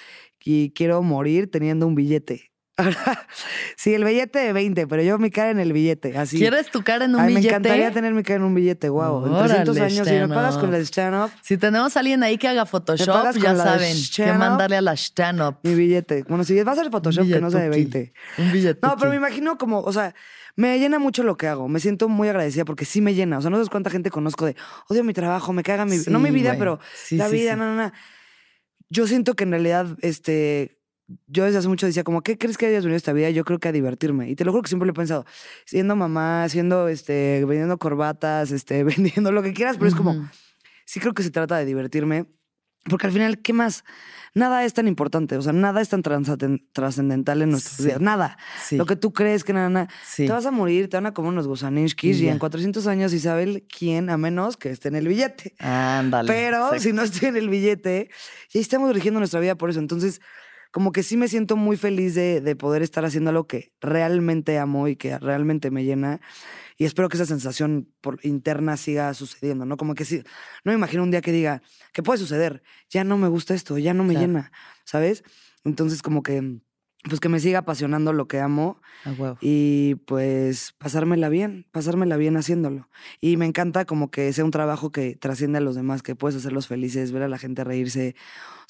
y 0.43 0.71
quiero 0.71 1.03
morir 1.03 1.51
teniendo 1.51 1.87
un 1.87 1.95
billete. 1.95 2.50
Sí, 3.77 3.95
el 3.95 4.05
billete 4.05 4.39
de 4.39 4.53
20, 4.53 4.87
pero 4.87 5.03
yo 5.03 5.19
mi 5.19 5.31
cara 5.31 5.51
en 5.51 5.61
el 5.61 5.73
billete, 5.73 6.17
así. 6.17 6.39
¿Quieres 6.39 6.71
tu 6.71 6.83
cara 6.83 7.05
en 7.05 7.15
un 7.15 7.21
Ay, 7.21 7.29
me 7.29 7.41
billete? 7.41 7.49
encantaría 7.49 7.91
tener 7.91 8.15
mi 8.15 8.23
cara 8.23 8.37
en 8.37 8.45
un 8.45 8.55
billete, 8.55 8.89
wow. 8.89 9.27
En 9.27 9.33
300 9.47 9.77
Órale, 9.77 9.93
años, 9.95 10.09
si 10.09 10.15
me 10.15 10.29
pagas 10.29 10.59
con 10.59 10.75
el 10.75 10.83
stand-up, 10.87 11.31
Si 11.43 11.57
tenemos 11.57 11.97
a 11.97 12.01
alguien 12.01 12.23
ahí 12.23 12.39
que 12.39 12.49
haga 12.49 12.67
Photoshop, 12.67 13.07
ya 13.39 13.53
la 13.53 13.65
saben 13.65 13.97
que 14.15 14.33
mandarle 14.33 14.77
a 14.77 14.83
la 14.83 14.95
stand-up. 14.95 15.57
mi 15.63 15.75
billete. 15.75 16.25
Bueno, 16.29 16.45
si 16.45 16.61
va 16.63 16.73
a 16.73 16.77
ser 16.77 16.91
Photoshop, 16.91 17.27
que 17.27 17.41
no 17.41 17.51
sea 17.51 17.61
de 17.61 17.69
20. 17.69 18.13
Un 18.39 18.53
billete. 18.53 18.81
No, 18.87 18.97
pero 18.97 19.11
me 19.11 19.17
imagino 19.17 19.59
como, 19.59 19.81
o 19.81 19.93
sea, 19.93 20.15
me 20.57 20.79
llena 20.79 20.99
mucho 20.99 21.23
lo 21.23 21.37
que 21.37 21.47
hago. 21.47 21.69
Me 21.69 21.81
siento 21.81 22.09
muy 22.09 22.29
agradecida 22.29 22.65
porque 22.65 22.85
sí 22.85 23.01
me 23.01 23.15
llena. 23.15 23.39
O 23.39 23.41
sea, 23.41 23.51
no 23.51 23.57
sabes 23.57 23.71
cuánta 23.71 23.89
gente 23.91 24.11
conozco 24.11 24.47
de 24.47 24.57
odio 24.89 25.05
mi 25.05 25.15
trabajo, 25.15 25.53
me 25.53 25.63
caga 25.63 25.85
mi 25.87 25.97
Sí, 25.97 26.11
No 26.11 26.19
mi 26.19 26.31
vida, 26.31 26.57
pero 26.59 26.81
Sí, 26.95 27.17
la 27.17 27.29
sí, 27.29 27.37
vida, 27.37 27.57
no, 27.57 27.75
no, 27.75 27.83
no. 27.85 27.93
Yo 28.91 29.07
siento 29.07 29.35
que 29.37 29.45
en 29.45 29.53
realidad, 29.53 29.87
este. 30.03 30.80
Yo 31.27 31.45
desde 31.45 31.59
hace 31.59 31.69
mucho 31.69 31.87
decía, 31.87 32.05
como, 32.05 32.23
¿qué 32.23 32.39
crees 32.39 32.57
que 32.57 32.67
hayas 32.67 32.85
venido 32.85 32.95
a 32.95 32.99
esta 32.99 33.13
vida? 33.13 33.31
Yo 33.31 33.45
creo 33.45 33.59
que 33.59 33.69
a 33.69 33.73
divertirme. 33.73 34.31
Y 34.31 34.37
te 34.37 34.45
lo 34.45 34.53
juro 34.53 34.63
que 34.63 34.69
siempre 34.69 34.87
lo 34.87 34.93
he 34.93 34.95
pensado. 34.95 35.25
Siendo 35.65 35.97
mamá, 35.97 36.49
siendo, 36.49 36.89
este, 36.89 37.45
vendiendo 37.47 37.79
corbatas, 37.79 38.51
este, 38.53 38.85
vendiendo 38.85 39.33
lo 39.33 39.43
que 39.43 39.53
quieras, 39.53 39.77
pero 39.77 39.89
es 39.89 39.95
como, 39.95 40.29
sí 40.85 41.01
creo 41.01 41.13
que 41.15 41.23
se 41.23 41.31
trata 41.31 41.57
de 41.59 41.65
divertirme. 41.65 42.27
Porque 42.89 43.07
al 43.07 43.13
final, 43.13 43.43
¿qué 43.43 43.53
más? 43.53 43.85
Nada 44.33 44.65
es 44.65 44.73
tan 44.73 44.89
importante, 44.89 45.37
o 45.37 45.43
sea, 45.43 45.53
nada 45.53 45.83
es 45.83 45.91
tan 45.91 46.03
trascendental 46.73 47.43
en 47.43 47.51
nuestras 47.51 47.77
Sí. 47.77 47.85
vidas. 47.85 48.01
Nada. 48.01 48.39
Sí. 48.65 48.77
Lo 48.77 48.87
que 48.87 48.97
tú 48.97 49.13
crees 49.13 49.45
que 49.45 49.53
nada, 49.53 49.69
nada. 49.69 49.89
Sí. 50.05 50.25
Te 50.27 50.33
vas 50.33 50.47
a 50.47 50.51
morir, 50.51 50.89
te 50.89 50.97
van 50.97 51.05
a 51.07 51.13
comer 51.13 51.33
unos 51.33 51.47
gusaninskis 51.47 52.17
Y 52.19 52.23
y 52.23 52.27
ya. 52.27 52.33
en 52.33 52.39
400 52.39 52.87
años 52.87 53.13
Isabel, 53.13 53.67
¿quién? 53.69 54.09
A 54.09 54.17
menos 54.17 54.57
que 54.57 54.71
esté 54.71 54.89
en 54.89 54.95
el 54.97 55.09
billete. 55.09 55.55
Ándale. 55.59 56.27
Pero 56.29 56.59
exacto. 56.59 56.79
si 56.83 56.93
no 56.93 57.03
estoy 57.03 57.29
en 57.29 57.37
el 57.37 57.49
billete, 57.51 58.09
y 58.53 58.59
ahí 58.59 58.63
estamos 58.63 58.89
dirigiendo 58.89 59.19
nuestra 59.21 59.41
vida 59.41 59.57
por 59.57 59.69
eso. 59.69 59.81
Entonces, 59.81 60.21
como 60.71 60.93
que 60.93 61.03
sí 61.03 61.17
me 61.17 61.29
siento 61.29 61.57
muy 61.57 61.77
feliz 61.77 62.15
de, 62.15 62.41
de 62.41 62.57
poder 62.57 62.83
estar 62.83 63.05
haciendo 63.05 63.31
algo 63.31 63.47
que 63.47 63.73
realmente 63.81 64.59
amo 64.59 64.89
y 64.89 64.97
que 64.97 65.19
realmente 65.19 65.71
me 65.71 65.85
llena. 65.85 66.21
Y 66.79 66.85
espero 66.85 67.09
que 67.09 67.17
esa 67.17 67.27
sensación 67.27 67.89
por, 68.01 68.19
interna 68.25 68.77
siga 68.77 69.13
sucediendo, 69.15 69.67
¿no? 69.67 69.77
Como 69.77 69.95
que 69.95 70.05
sí, 70.05 70.19
no 70.65 70.73
me 70.73 70.75
imagino 70.75 71.03
un 71.03 71.11
día 71.11 71.21
que 71.21 71.33
diga, 71.33 71.63
¿qué 71.93 72.03
puede 72.03 72.19
suceder? 72.19 72.63
Ya 72.89 73.05
no 73.05 73.19
me 73.19 73.29
gusta 73.29 73.55
esto, 73.55 73.79
ya 73.79 73.95
no 73.95 74.05
me 74.05 74.15
Claro. 74.15 74.27
llena, 74.27 74.53
¿sabes? 74.85 75.25
Entonces, 75.65 76.03
como 76.03 76.23
que, 76.23 76.61
pues 77.09 77.21
que 77.21 77.29
me 77.29 77.41
siga 77.41 77.61
apasionando 77.61 78.13
lo 78.13 78.29
que 78.29 78.41
amo 78.41 78.81
A 79.05 79.13
huevo. 79.13 79.39
y 79.41 79.95
pues 80.07 80.73
pasármela 80.79 81.29
bien, 81.31 81.67
pasármela 81.73 82.17
bien 82.17 82.37
haciéndolo. 82.37 82.89
Y 83.21 83.37
me 83.39 83.47
encanta 83.47 83.85
como 83.87 84.11
que 84.11 84.33
sea 84.33 84.45
un 84.45 84.51
trabajo 84.51 84.91
que 84.93 85.17
trasciende 85.17 85.59
a 85.59 85.61
los 85.63 85.75
demás, 85.77 86.03
que 86.03 86.15
puedes 86.17 86.37
hacerlos 86.37 86.67
felices, 86.69 87.13
ver 87.13 87.23
a 87.23 87.29
la 87.29 87.39
gente 87.39 87.65
reírse. 87.65 88.17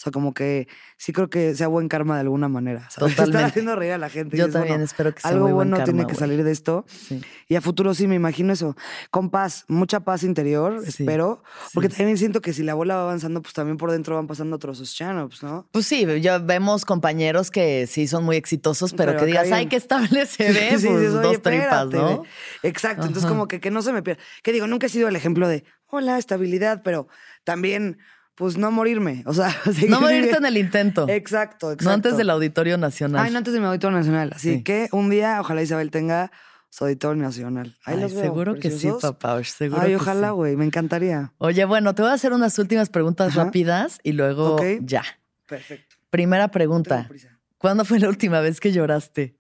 O 0.00 0.02
sea, 0.02 0.12
como 0.12 0.32
que 0.32 0.66
sí 0.96 1.12
creo 1.12 1.28
que 1.28 1.54
sea 1.54 1.68
buen 1.68 1.86
karma 1.86 2.14
de 2.14 2.22
alguna 2.22 2.48
manera. 2.48 2.88
¿sabes? 2.88 3.12
Totalmente. 3.16 3.36
Estar 3.36 3.44
haciendo 3.50 3.76
reír 3.76 3.92
a 3.92 3.98
la 3.98 4.08
gente. 4.08 4.34
Yo 4.34 4.46
dices, 4.46 4.54
también 4.54 4.76
bueno, 4.76 4.84
espero 4.84 5.14
que 5.14 5.20
sea 5.20 5.30
algo 5.30 5.44
muy 5.44 5.52
buen 5.52 5.68
bueno 5.68 5.84
tiene 5.84 6.06
que 6.06 6.14
salir 6.14 6.42
de 6.42 6.50
esto. 6.52 6.86
Sí. 6.88 7.20
Y 7.48 7.56
a 7.56 7.60
futuro 7.60 7.92
sí, 7.92 8.06
me 8.06 8.14
imagino 8.14 8.54
eso. 8.54 8.74
Con 9.10 9.28
paz, 9.28 9.66
mucha 9.68 10.00
paz 10.00 10.22
interior, 10.22 10.80
Sí, 10.84 11.02
espero. 11.02 11.42
Porque 11.74 11.90
sí. 11.90 11.98
también 11.98 12.16
siento 12.16 12.40
que 12.40 12.54
si 12.54 12.62
la 12.62 12.72
bola 12.72 12.96
va 12.96 13.02
avanzando, 13.02 13.42
pues 13.42 13.52
también 13.52 13.76
por 13.76 13.90
dentro 13.90 14.16
van 14.16 14.26
pasando 14.26 14.56
otros 14.56 14.80
stand-ups, 14.80 15.42
¿no? 15.42 15.68
Pues 15.70 15.84
sí, 15.86 16.06
ya 16.22 16.38
vemos 16.38 16.86
compañeros 16.86 17.50
que 17.50 17.86
sí 17.86 18.08
son 18.08 18.24
muy 18.24 18.36
exitosos, 18.36 18.94
pero, 18.94 19.12
Pero 19.12 19.20
que 19.20 19.26
digas, 19.26 19.52
ay, 19.52 19.66
qué 19.66 19.76
estable 19.76 20.08
se 20.26 20.50
ve, 20.50 20.78
Sí, 20.78 20.86
pues 20.86 21.00
dices, 21.00 21.14
"Oye, 21.14 21.22
dos 21.22 21.42
tripas, 21.42 21.84
espérate, 21.84 21.96
¿no? 21.98 22.16
güey". 22.16 22.30
Exacto. 22.62 23.06
Entonces, 23.06 23.28
como 23.28 23.48
que, 23.48 23.60
que 23.60 23.70
no 23.70 23.82
se 23.82 23.92
me 23.92 24.02
pierda. 24.02 24.22
Que 24.42 24.52
digo, 24.52 24.66
nunca 24.66 24.86
he 24.86 24.88
sido 24.88 25.08
el 25.08 25.16
ejemplo 25.16 25.46
de, 25.46 25.64
hola, 25.88 26.16
estabilidad, 26.16 26.80
pero 26.82 27.06
también, 27.44 27.98
pues 28.40 28.56
no 28.56 28.70
morirme. 28.70 29.22
O 29.26 29.34
sea, 29.34 29.54
No 29.88 30.00
morirte 30.00 30.38
en 30.38 30.46
el 30.46 30.56
intento. 30.56 31.06
Exacto, 31.10 31.72
exacto. 31.72 31.84
No 31.84 31.90
antes 31.90 32.16
del 32.16 32.30
Auditorio 32.30 32.78
Nacional. 32.78 33.22
Ay, 33.22 33.30
no 33.30 33.36
antes 33.36 33.52
de 33.52 33.60
mi 33.60 33.66
auditorio 33.66 33.98
nacional. 33.98 34.32
Así 34.34 34.54
Sí. 34.54 34.62
que 34.62 34.88
un 34.92 35.10
día, 35.10 35.38
ojalá 35.42 35.60
Isabel 35.60 35.90
tenga 35.90 36.32
su 36.70 36.84
auditorio 36.84 37.22
nacional. 37.22 37.76
Ahí 37.84 37.96
Ay, 37.96 38.00
los 38.00 38.14
veo, 38.14 38.22
seguro 38.22 38.54
que 38.54 38.70
sí, 38.70 38.88
papá. 38.98 39.44
Seguro 39.44 39.82
Ay, 39.82 39.90
que 39.90 39.96
ojalá, 39.96 40.28
sí. 40.28 40.32
güey, 40.32 40.56
me 40.56 40.64
encantaría. 40.64 41.34
Oye, 41.36 41.66
bueno, 41.66 41.94
te 41.94 42.00
voy 42.00 42.10
a 42.12 42.14
hacer 42.14 42.32
unas 42.32 42.58
últimas 42.58 42.88
preguntas 42.88 43.32
Ajá. 43.32 43.44
rápidas 43.44 44.00
y 44.02 44.12
luego 44.12 44.56
ya. 44.80 45.02
Perfecto. 45.46 45.96
Primera 46.08 46.48
pregunta. 46.48 47.10
¿Cuándo 47.58 47.84
fue 47.84 47.98
la 48.00 48.08
última 48.08 48.40
vez 48.40 48.58
que 48.58 48.72
lloraste? 48.72 49.36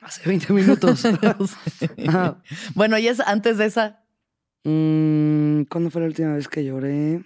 Hace 0.00 0.28
20 0.28 0.52
minutos. 0.52 1.04
Bueno, 2.74 2.98
y 2.98 3.06
es 3.06 3.20
antes 3.20 3.56
de 3.56 3.66
esa. 3.66 4.00
Mm, 4.64 5.62
¿Cuándo 5.70 5.90
fue 5.90 6.00
la 6.00 6.08
última 6.08 6.34
vez 6.34 6.48
que 6.48 6.64
lloré? 6.64 7.22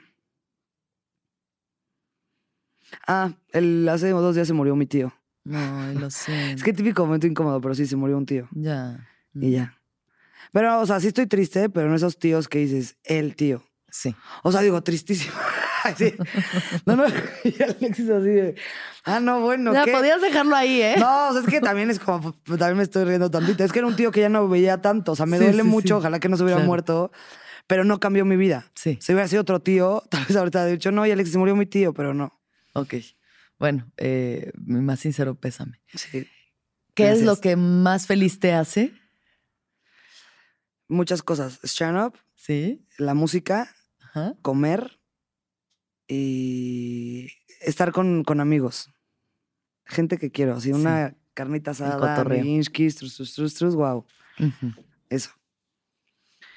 Ah, 3.06 3.32
el, 3.52 3.89
hace 3.89 4.10
dos 4.10 4.35
días 4.35 4.47
se 4.47 4.55
murió 4.55 4.77
mi 4.77 4.86
tío. 4.86 5.12
Ay, 5.51 5.94
lo 5.97 6.10
sé. 6.10 6.52
Es 6.52 6.62
que 6.62 6.73
típico 6.73 7.05
momento 7.06 7.27
incómodo, 7.27 7.60
pero 7.60 7.74
sí, 7.74 7.86
se 7.86 7.97
murió 7.97 8.16
un 8.16 8.27
tío. 8.27 8.48
Ya. 8.52 9.09
Y 9.35 9.52
ya. 9.52 9.74
Pero, 10.52 10.81
o 10.81 10.86
sea, 10.86 11.01
sí 11.01 11.09
estoy 11.09 11.27
triste, 11.27 11.69
pero 11.69 11.89
no 11.89 11.94
esos 11.97 12.19
tíos 12.19 12.48
que 12.48 12.59
dices, 12.59 12.97
el 13.05 13.36
tío. 13.36 13.62
Sí. 13.90 14.15
O 14.43 14.52
sea, 14.52 14.60
digo, 14.62 14.82
tristísimo. 14.82 15.35
Sí. 15.97 16.12
No, 16.85 16.97
no. 16.97 17.05
Y 17.44 17.62
Alexis 17.62 18.10
así 18.10 18.28
de, 18.28 18.56
ah, 19.05 19.20
no, 19.20 19.40
bueno, 19.40 19.73
Ya, 19.73 19.85
¿qué? 19.85 19.93
podías 19.93 20.20
dejarlo 20.20 20.55
ahí, 20.56 20.82
¿eh? 20.82 20.97
No, 20.98 21.28
o 21.28 21.32
sea, 21.32 21.40
es 21.40 21.47
que 21.47 21.60
también 21.60 21.89
es 21.89 21.98
como, 21.98 22.32
pues, 22.32 22.59
también 22.59 22.77
me 22.77 22.82
estoy 22.82 23.05
riendo 23.05 23.31
tantito. 23.31 23.65
Es 23.65 23.73
que 23.73 23.78
era 23.78 23.89
un 23.89 23.97
tío 23.97 24.10
que 24.10 24.20
ya 24.20 24.28
no 24.28 24.48
veía 24.48 24.82
tanto. 24.82 25.12
O 25.12 25.16
sea, 25.16 25.24
me 25.24 25.39
Sí, 25.39 25.44
duele 25.44 25.62
sí, 25.62 25.69
mucho, 25.69 25.98
ojalá 25.98 26.19
que 26.20 26.28
no 26.28 26.36
se 26.36 26.43
hubiera 26.43 26.56
Claro. 26.59 26.66
muerto, 26.66 27.12
pero 27.69 27.85
no 27.85 28.01
cambió 28.01 28.24
mi 28.27 28.36
vida. 28.36 28.66
Sí. 28.74 28.98
Si 29.01 29.12
hubiera 29.12 29.28
sido 29.28 29.40
otro 29.43 29.60
tío, 29.60 30.02
tal 30.10 30.24
vez 30.27 30.36
ahorita 30.36 30.60
habría 30.62 30.74
dicho, 30.74 30.90
no, 30.90 31.06
y 31.06 31.10
Alexis 31.12 31.32
se 31.35 31.39
murió 31.39 31.56
mi 31.56 31.65
tío, 31.65 31.94
pero 31.94 32.12
no. 32.12 32.38
Ok. 32.79 32.95
Bueno, 33.59 33.91
eh, 33.97 34.53
mi 34.57 34.81
más 34.81 35.01
sincero 35.01 35.35
pésame. 35.35 35.81
Sí. 35.95 36.27
¿Qué 36.95 37.11
es 37.11 37.23
lo 37.23 37.37
que 37.41 37.57
más 37.57 38.07
feliz 38.07 38.39
te 38.41 38.53
hace? 38.53 38.93
Muchas 40.89 41.23
cosas. 41.23 41.61
Stand 41.63 41.99
up, 42.07 42.19
Sí. 42.35 42.87
la 42.99 43.15
música, 43.15 43.75
Ajá. 44.01 44.35
comer 44.43 44.99
y 46.07 47.29
estar 47.61 47.93
con, 47.93 48.25
con 48.25 48.41
amigos. 48.41 48.91
Gente 49.85 50.19
que 50.19 50.31
quiero, 50.31 50.55
así 50.55 50.73
una 50.73 51.17
carnita 51.35 51.71
asada, 51.73 52.25
minsky, 52.25 52.89
trus, 52.91 53.15
trus, 53.17 53.35
trus, 53.35 53.55
trus, 53.55 53.75
wow. 53.75 54.07
Eso. 55.09 55.31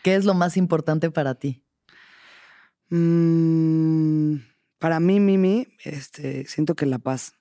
¿Qué 0.04 0.16
es 0.16 0.26
lo 0.26 0.34
más 0.34 0.58
importante 0.58 1.12
para 1.12 1.36
ti? 1.36 1.64
Mm, 2.90 4.36
para 4.82 5.00
mí, 5.00 5.20
Mimi, 5.20 5.68
este, 5.84 6.44
siento 6.48 6.76
que 6.76 6.88
la 6.88 6.98
paz. 6.98 7.36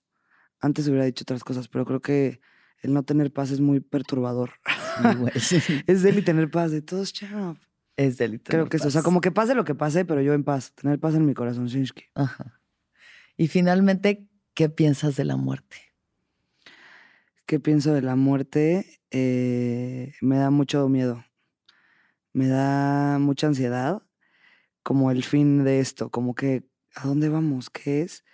Antes 0.60 0.86
hubiera 0.88 1.06
dicho 1.06 1.22
otras 1.22 1.42
cosas, 1.42 1.68
pero 1.68 1.86
creo 1.86 2.02
que 2.02 2.42
el 2.82 2.92
no 2.92 3.02
tener 3.02 3.32
paz 3.32 3.50
es 3.50 3.60
muy 3.60 3.80
perturbador. 3.80 4.50
Es 5.86 6.02
deli 6.02 6.20
tener 6.20 6.50
paz, 6.50 6.70
de 6.70 6.82
todos, 6.82 7.14
chao. 7.14 7.56
es 7.96 8.18
delito. 8.18 8.50
Creo 8.50 8.68
que 8.68 8.76
eso, 8.76 8.88
o 8.88 8.90
sea, 8.90 9.02
como 9.02 9.22
que 9.22 9.30
pase 9.30 9.54
lo 9.54 9.64
que 9.64 9.74
pase, 9.74 10.04
pero 10.04 10.20
yo 10.20 10.34
en 10.34 10.44
paz. 10.44 10.74
Tener 10.74 11.00
paz 11.00 11.14
en 11.14 11.24
mi 11.24 11.32
corazón, 11.32 11.66
Shinsky. 11.66 12.04
Ajá. 12.14 12.60
Y 13.38 13.48
finalmente, 13.48 14.28
¿qué 14.52 14.68
piensas 14.68 15.16
de 15.16 15.24
la 15.24 15.36
muerte? 15.36 15.78
¿Qué 17.46 17.58
pienso 17.58 17.94
de 17.94 18.02
la 18.02 18.16
muerte? 18.16 19.00
Eh, 19.10 20.12
me 20.20 20.36
da 20.36 20.50
mucho 20.50 20.86
miedo. 20.90 21.24
Me 22.34 22.48
da 22.48 23.18
mucha 23.18 23.46
ansiedad. 23.46 24.02
Como 24.82 25.10
el 25.10 25.24
fin 25.24 25.64
de 25.64 25.80
esto, 25.80 26.10
como 26.10 26.34
que, 26.34 26.69
¿a 26.96 27.06
dónde 27.06 27.28
vamos? 27.28 27.70
¿Qué 27.70 28.02
es? 28.02 28.24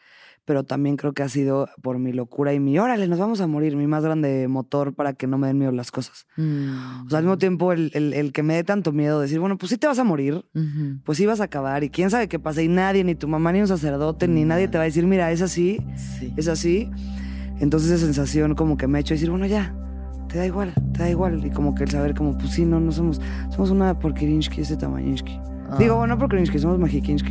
Pero 0.45 0.63
también 0.63 0.97
creo 0.97 1.13
que 1.13 1.25
ha 1.25 1.29
sido 1.29 1.69
por 1.83 1.99
mi 1.99 2.13
locura 2.13 2.53
y 2.55 2.61
mi, 2.61 2.79
órale, 2.79 3.09
nos 3.09 3.19
vamos 3.19 3.41
a 3.41 3.49
morir, 3.49 3.75
mi 3.75 3.89
más 3.89 4.05
grande 4.05 4.47
motor 4.49 4.95
para 4.95 5.13
que 5.13 5.27
no 5.27 5.39
me 5.39 5.49
den 5.49 5.59
miedo 5.59 5.73
las 5.73 5.91
cosas. 5.91 6.27
O 6.39 7.11
sea, 7.11 7.19
al 7.19 7.25
mismo 7.25 7.37
tiempo, 7.37 7.73
el, 7.73 7.91
el- 7.95 8.13
el 8.15 8.33
que 8.33 8.45
me 8.45 8.55
dé 8.55 8.63
tanto 8.63 8.93
miedo, 8.93 9.21
decir, 9.21 9.41
bueno, 9.41 9.59
pues 9.59 9.71
sí 9.71 9.77
te 9.79 9.89
vas 9.89 9.99
a 9.99 10.05
morir, 10.05 10.35
Ujú. 10.55 11.01
pues 11.05 11.19
sí 11.19 11.27
vas 11.27 11.41
a 11.41 11.45
acabar, 11.45 11.83
y 11.83 11.91
quién 11.91 12.11
sabe 12.11 12.29
qué 12.29 12.39
pasa, 12.39 12.63
y 12.63 12.69
nadie, 12.69 13.03
ni 13.03 13.17
tu 13.17 13.27
mamá, 13.27 13.51
ni 13.53 13.61
un 13.61 13.67
sacerdote, 13.67 14.29
ni 14.29 14.45
nadie 14.45 14.69
te 14.69 14.79
va 14.79 14.83
a 14.83 14.87
decir, 14.87 15.05
mira, 15.07 15.33
es 15.33 15.43
así, 15.43 15.79
Sí. 15.97 16.33
es 16.37 16.47
así. 16.47 16.91
Entonces 17.59 17.91
esa 17.91 18.05
sensación 18.05 18.55
como 18.55 18.77
que 18.77 18.87
me 18.87 18.99
ha 18.99 19.01
hecho 19.01 19.15
decir, 19.15 19.31
bueno, 19.31 19.47
ya, 19.47 19.75
te 20.29 20.39
da 20.39 20.47
igual, 20.47 20.75
te 20.93 21.01
da 21.01 21.11
igual. 21.11 21.45
Y 21.45 21.51
como 21.51 21.75
que 21.75 21.83
el 21.85 21.91
saber 21.91 22.15
como, 22.15 22.39
pues 22.39 22.51
sí, 22.51 22.65
no, 22.65 22.79
no 22.79 22.93
somos, 22.93 23.21
somos 23.51 23.71
una 23.71 23.99
porquerinsky 23.99 24.61
ese 24.61 24.77
tamañinsky. 24.77 25.41
Ah. 25.71 25.77
Digo, 25.79 25.97
bueno, 25.97 26.15
no 26.15 26.19
porquerinsky, 26.21 26.59
somos 26.59 26.79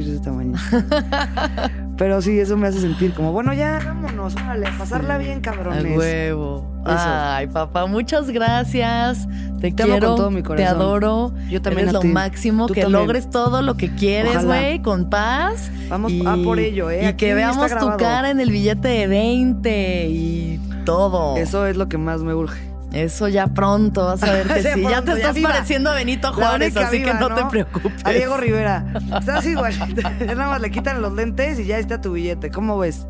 de 0.05 0.15
ese 0.15 0.23
tamaño. 0.23 0.53
Pero 1.97 2.21
sí, 2.21 2.37
eso 2.39 2.57
me 2.57 2.67
hace 2.67 2.81
sentir 2.81 3.13
como, 3.13 3.31
bueno, 3.31 3.53
ya, 3.53 3.79
vámonos, 3.85 4.35
órale, 4.35 4.67
a 4.67 4.77
pasarla 4.77 5.17
bien, 5.17 5.39
A 5.39 5.41
cabrones. 5.41 5.97
huevo. 5.97 6.65
Eso. 6.85 6.93
Ay, 6.97 7.47
papá, 7.47 7.85
muchas 7.85 8.29
gracias. 8.29 9.27
Te, 9.61 9.71
Te 9.71 9.83
amo 9.83 9.93
quiero, 9.93 10.07
con 10.09 10.17
todo 10.17 10.31
mi 10.31 10.41
te 10.41 10.43
corazón. 10.43 10.75
adoro. 10.75 11.33
Yo 11.49 11.61
también 11.61 11.87
Eres 11.89 12.01
a 12.01 12.05
lo 12.05 12.13
máximo, 12.13 12.67
Tú 12.67 12.73
que 12.73 12.81
también. 12.81 13.01
logres 13.01 13.29
todo 13.29 13.61
lo 13.61 13.75
que 13.75 13.95
quieres, 13.95 14.45
güey, 14.45 14.81
con 14.81 15.09
paz. 15.09 15.71
Vamos 15.89 16.11
a 16.25 16.35
por 16.43 16.59
ello, 16.59 16.89
¿eh? 16.89 17.03
Y 17.03 17.05
Aquí 17.05 17.25
que 17.25 17.33
veamos 17.33 17.71
tu 17.79 17.87
cara 17.97 18.29
en 18.29 18.39
el 18.41 18.51
billete 18.51 18.87
de 18.89 19.07
20 19.07 20.07
y 20.09 20.59
todo. 20.83 21.37
Eso 21.37 21.65
es 21.65 21.77
lo 21.77 21.87
que 21.87 21.97
más 21.97 22.21
me 22.21 22.33
urge. 22.33 22.74
Eso 22.93 23.27
ya 23.27 23.47
pronto, 23.47 24.05
vas 24.05 24.23
a 24.23 24.31
ver 24.31 24.47
que 24.53 24.61
Sí. 24.73 24.81
Ya 24.83 25.01
te 25.01 25.11
ya 25.11 25.15
estás 25.17 25.35
viva. 25.35 25.49
pareciendo 25.51 25.89
a 25.89 25.95
Benito 25.95 26.31
Juárez, 26.33 26.75
así 26.77 26.99
viva, 26.99 27.13
que 27.13 27.19
no, 27.29 27.35
te 27.35 27.45
preocupes. 27.45 28.05
A 28.05 28.11
Diego 28.11 28.37
Rivera. 28.37 28.85
Estás 29.19 29.45
igual. 29.45 29.73
Nada 30.25 30.47
más 30.49 30.61
le 30.61 30.71
quitan 30.71 31.01
los 31.01 31.13
lentes 31.13 31.59
y 31.59 31.65
ya 31.65 31.77
está 31.77 31.99
tu 32.01 32.13
billete. 32.13 32.51
¿Cómo 32.51 32.77
ves? 32.77 33.05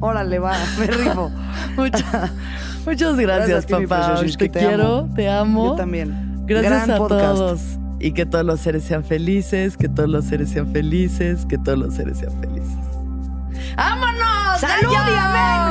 Órale, 0.00 0.38
va, 0.38 0.54
me 0.78 0.86
rifo. 0.86 1.30
Mucha- 1.76 2.30
muchas 2.86 3.16
gracias, 3.16 3.66
ti, 3.66 3.74
papá. 3.86 4.20
Te, 4.38 4.48
quiero, 4.50 4.98
amo. 5.00 5.14
te 5.14 5.28
amo. 5.28 5.64
Yo 5.66 5.74
también. 5.76 6.42
Gracias 6.46 6.72
Gran 6.86 6.90
a 6.90 6.96
podcast. 6.96 7.20
todos. 7.34 7.60
Y 8.00 8.12
que 8.12 8.24
todos 8.24 8.44
los 8.46 8.60
seres 8.60 8.82
sean 8.84 9.04
felices, 9.04 9.76
que 9.76 9.88
todos 9.88 10.08
los 10.08 10.24
seres 10.24 10.48
sean 10.50 10.72
felices, 10.72 11.44
que 11.46 11.58
todos 11.58 11.78
los 11.78 11.94
seres 11.94 12.16
sean 12.18 12.32
felices. 12.40 12.74
¡Vámonos! 13.76 14.58
¡Salud 14.58 14.90
y 14.90 14.96
amén, 14.96 15.70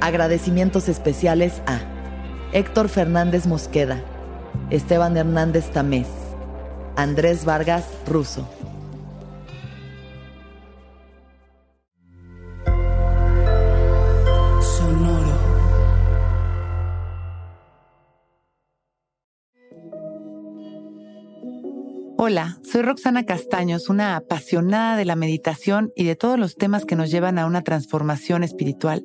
Agradecimientos 0.00 0.88
especiales 0.88 1.60
a 1.66 1.78
Héctor 2.52 2.88
Fernández 2.88 3.46
Mosqueda, 3.46 4.02
Esteban 4.70 5.14
Hernández 5.14 5.70
Tamés, 5.72 6.08
Andrés 6.96 7.44
Vargas 7.44 7.84
Russo. 8.06 8.48
Sonoro. 14.62 15.38
Hola, 22.16 22.58
soy 22.62 22.80
Roxana 22.80 23.26
Castaños, 23.26 23.90
una 23.90 24.16
apasionada 24.16 24.96
de 24.96 25.04
la 25.04 25.14
meditación 25.14 25.92
y 25.94 26.04
de 26.04 26.16
todos 26.16 26.38
los 26.38 26.56
temas 26.56 26.86
que 26.86 26.96
nos 26.96 27.10
llevan 27.10 27.38
a 27.38 27.44
una 27.44 27.60
transformación 27.60 28.42
espiritual, 28.44 29.04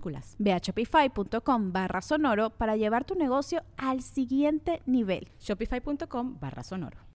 minúsculas. 0.00 0.36
Ve 0.38 0.52
a 0.52 0.60
shopify.com 0.60 1.72
barra 1.72 2.00
sonoro 2.00 2.50
para 2.50 2.76
llevar 2.76 3.04
tu 3.04 3.14
negocio 3.14 3.62
al 3.76 4.02
siguiente 4.02 4.82
nivel. 4.86 5.28
Shopify.com 5.40 6.38
barra 6.40 6.62
sonoro. 6.62 7.06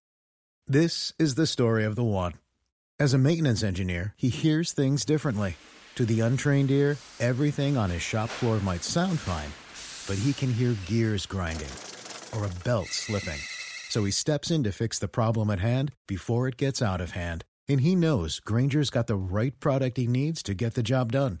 This 0.66 1.12
is 1.18 1.34
the 1.34 1.46
story 1.46 1.84
of 1.84 1.94
the 1.94 2.04
one. 2.04 2.34
As 2.98 3.14
a 3.14 3.18
maintenance 3.18 3.62
engineer, 3.62 4.14
he 4.16 4.28
hears 4.30 4.72
things 4.72 5.04
differently. 5.04 5.56
To 5.96 6.04
the 6.04 6.20
untrained 6.20 6.70
ear, 6.70 6.96
everything 7.20 7.76
on 7.76 7.90
his 7.90 8.02
shop 8.02 8.28
floor 8.28 8.58
might 8.60 8.82
sound 8.82 9.18
fine, 9.18 9.52
but 10.06 10.22
he 10.22 10.32
can 10.32 10.52
hear 10.52 10.74
gears 10.86 11.26
grinding 11.26 11.70
or 12.34 12.44
a 12.44 12.64
belt 12.64 12.88
slipping. 12.88 13.40
So 13.88 14.04
he 14.04 14.10
steps 14.10 14.50
in 14.50 14.64
to 14.64 14.72
fix 14.72 14.98
the 14.98 15.08
problem 15.08 15.50
at 15.50 15.60
hand 15.60 15.92
before 16.06 16.48
it 16.48 16.56
gets 16.56 16.82
out 16.82 17.00
of 17.00 17.12
hand. 17.12 17.44
And 17.68 17.80
he 17.80 17.94
knows 17.94 18.40
Granger's 18.40 18.90
got 18.90 19.06
the 19.06 19.16
right 19.16 19.58
product 19.58 19.96
he 19.96 20.06
needs 20.06 20.42
to 20.44 20.54
get 20.54 20.74
the 20.74 20.82
job 20.82 21.12
done 21.12 21.40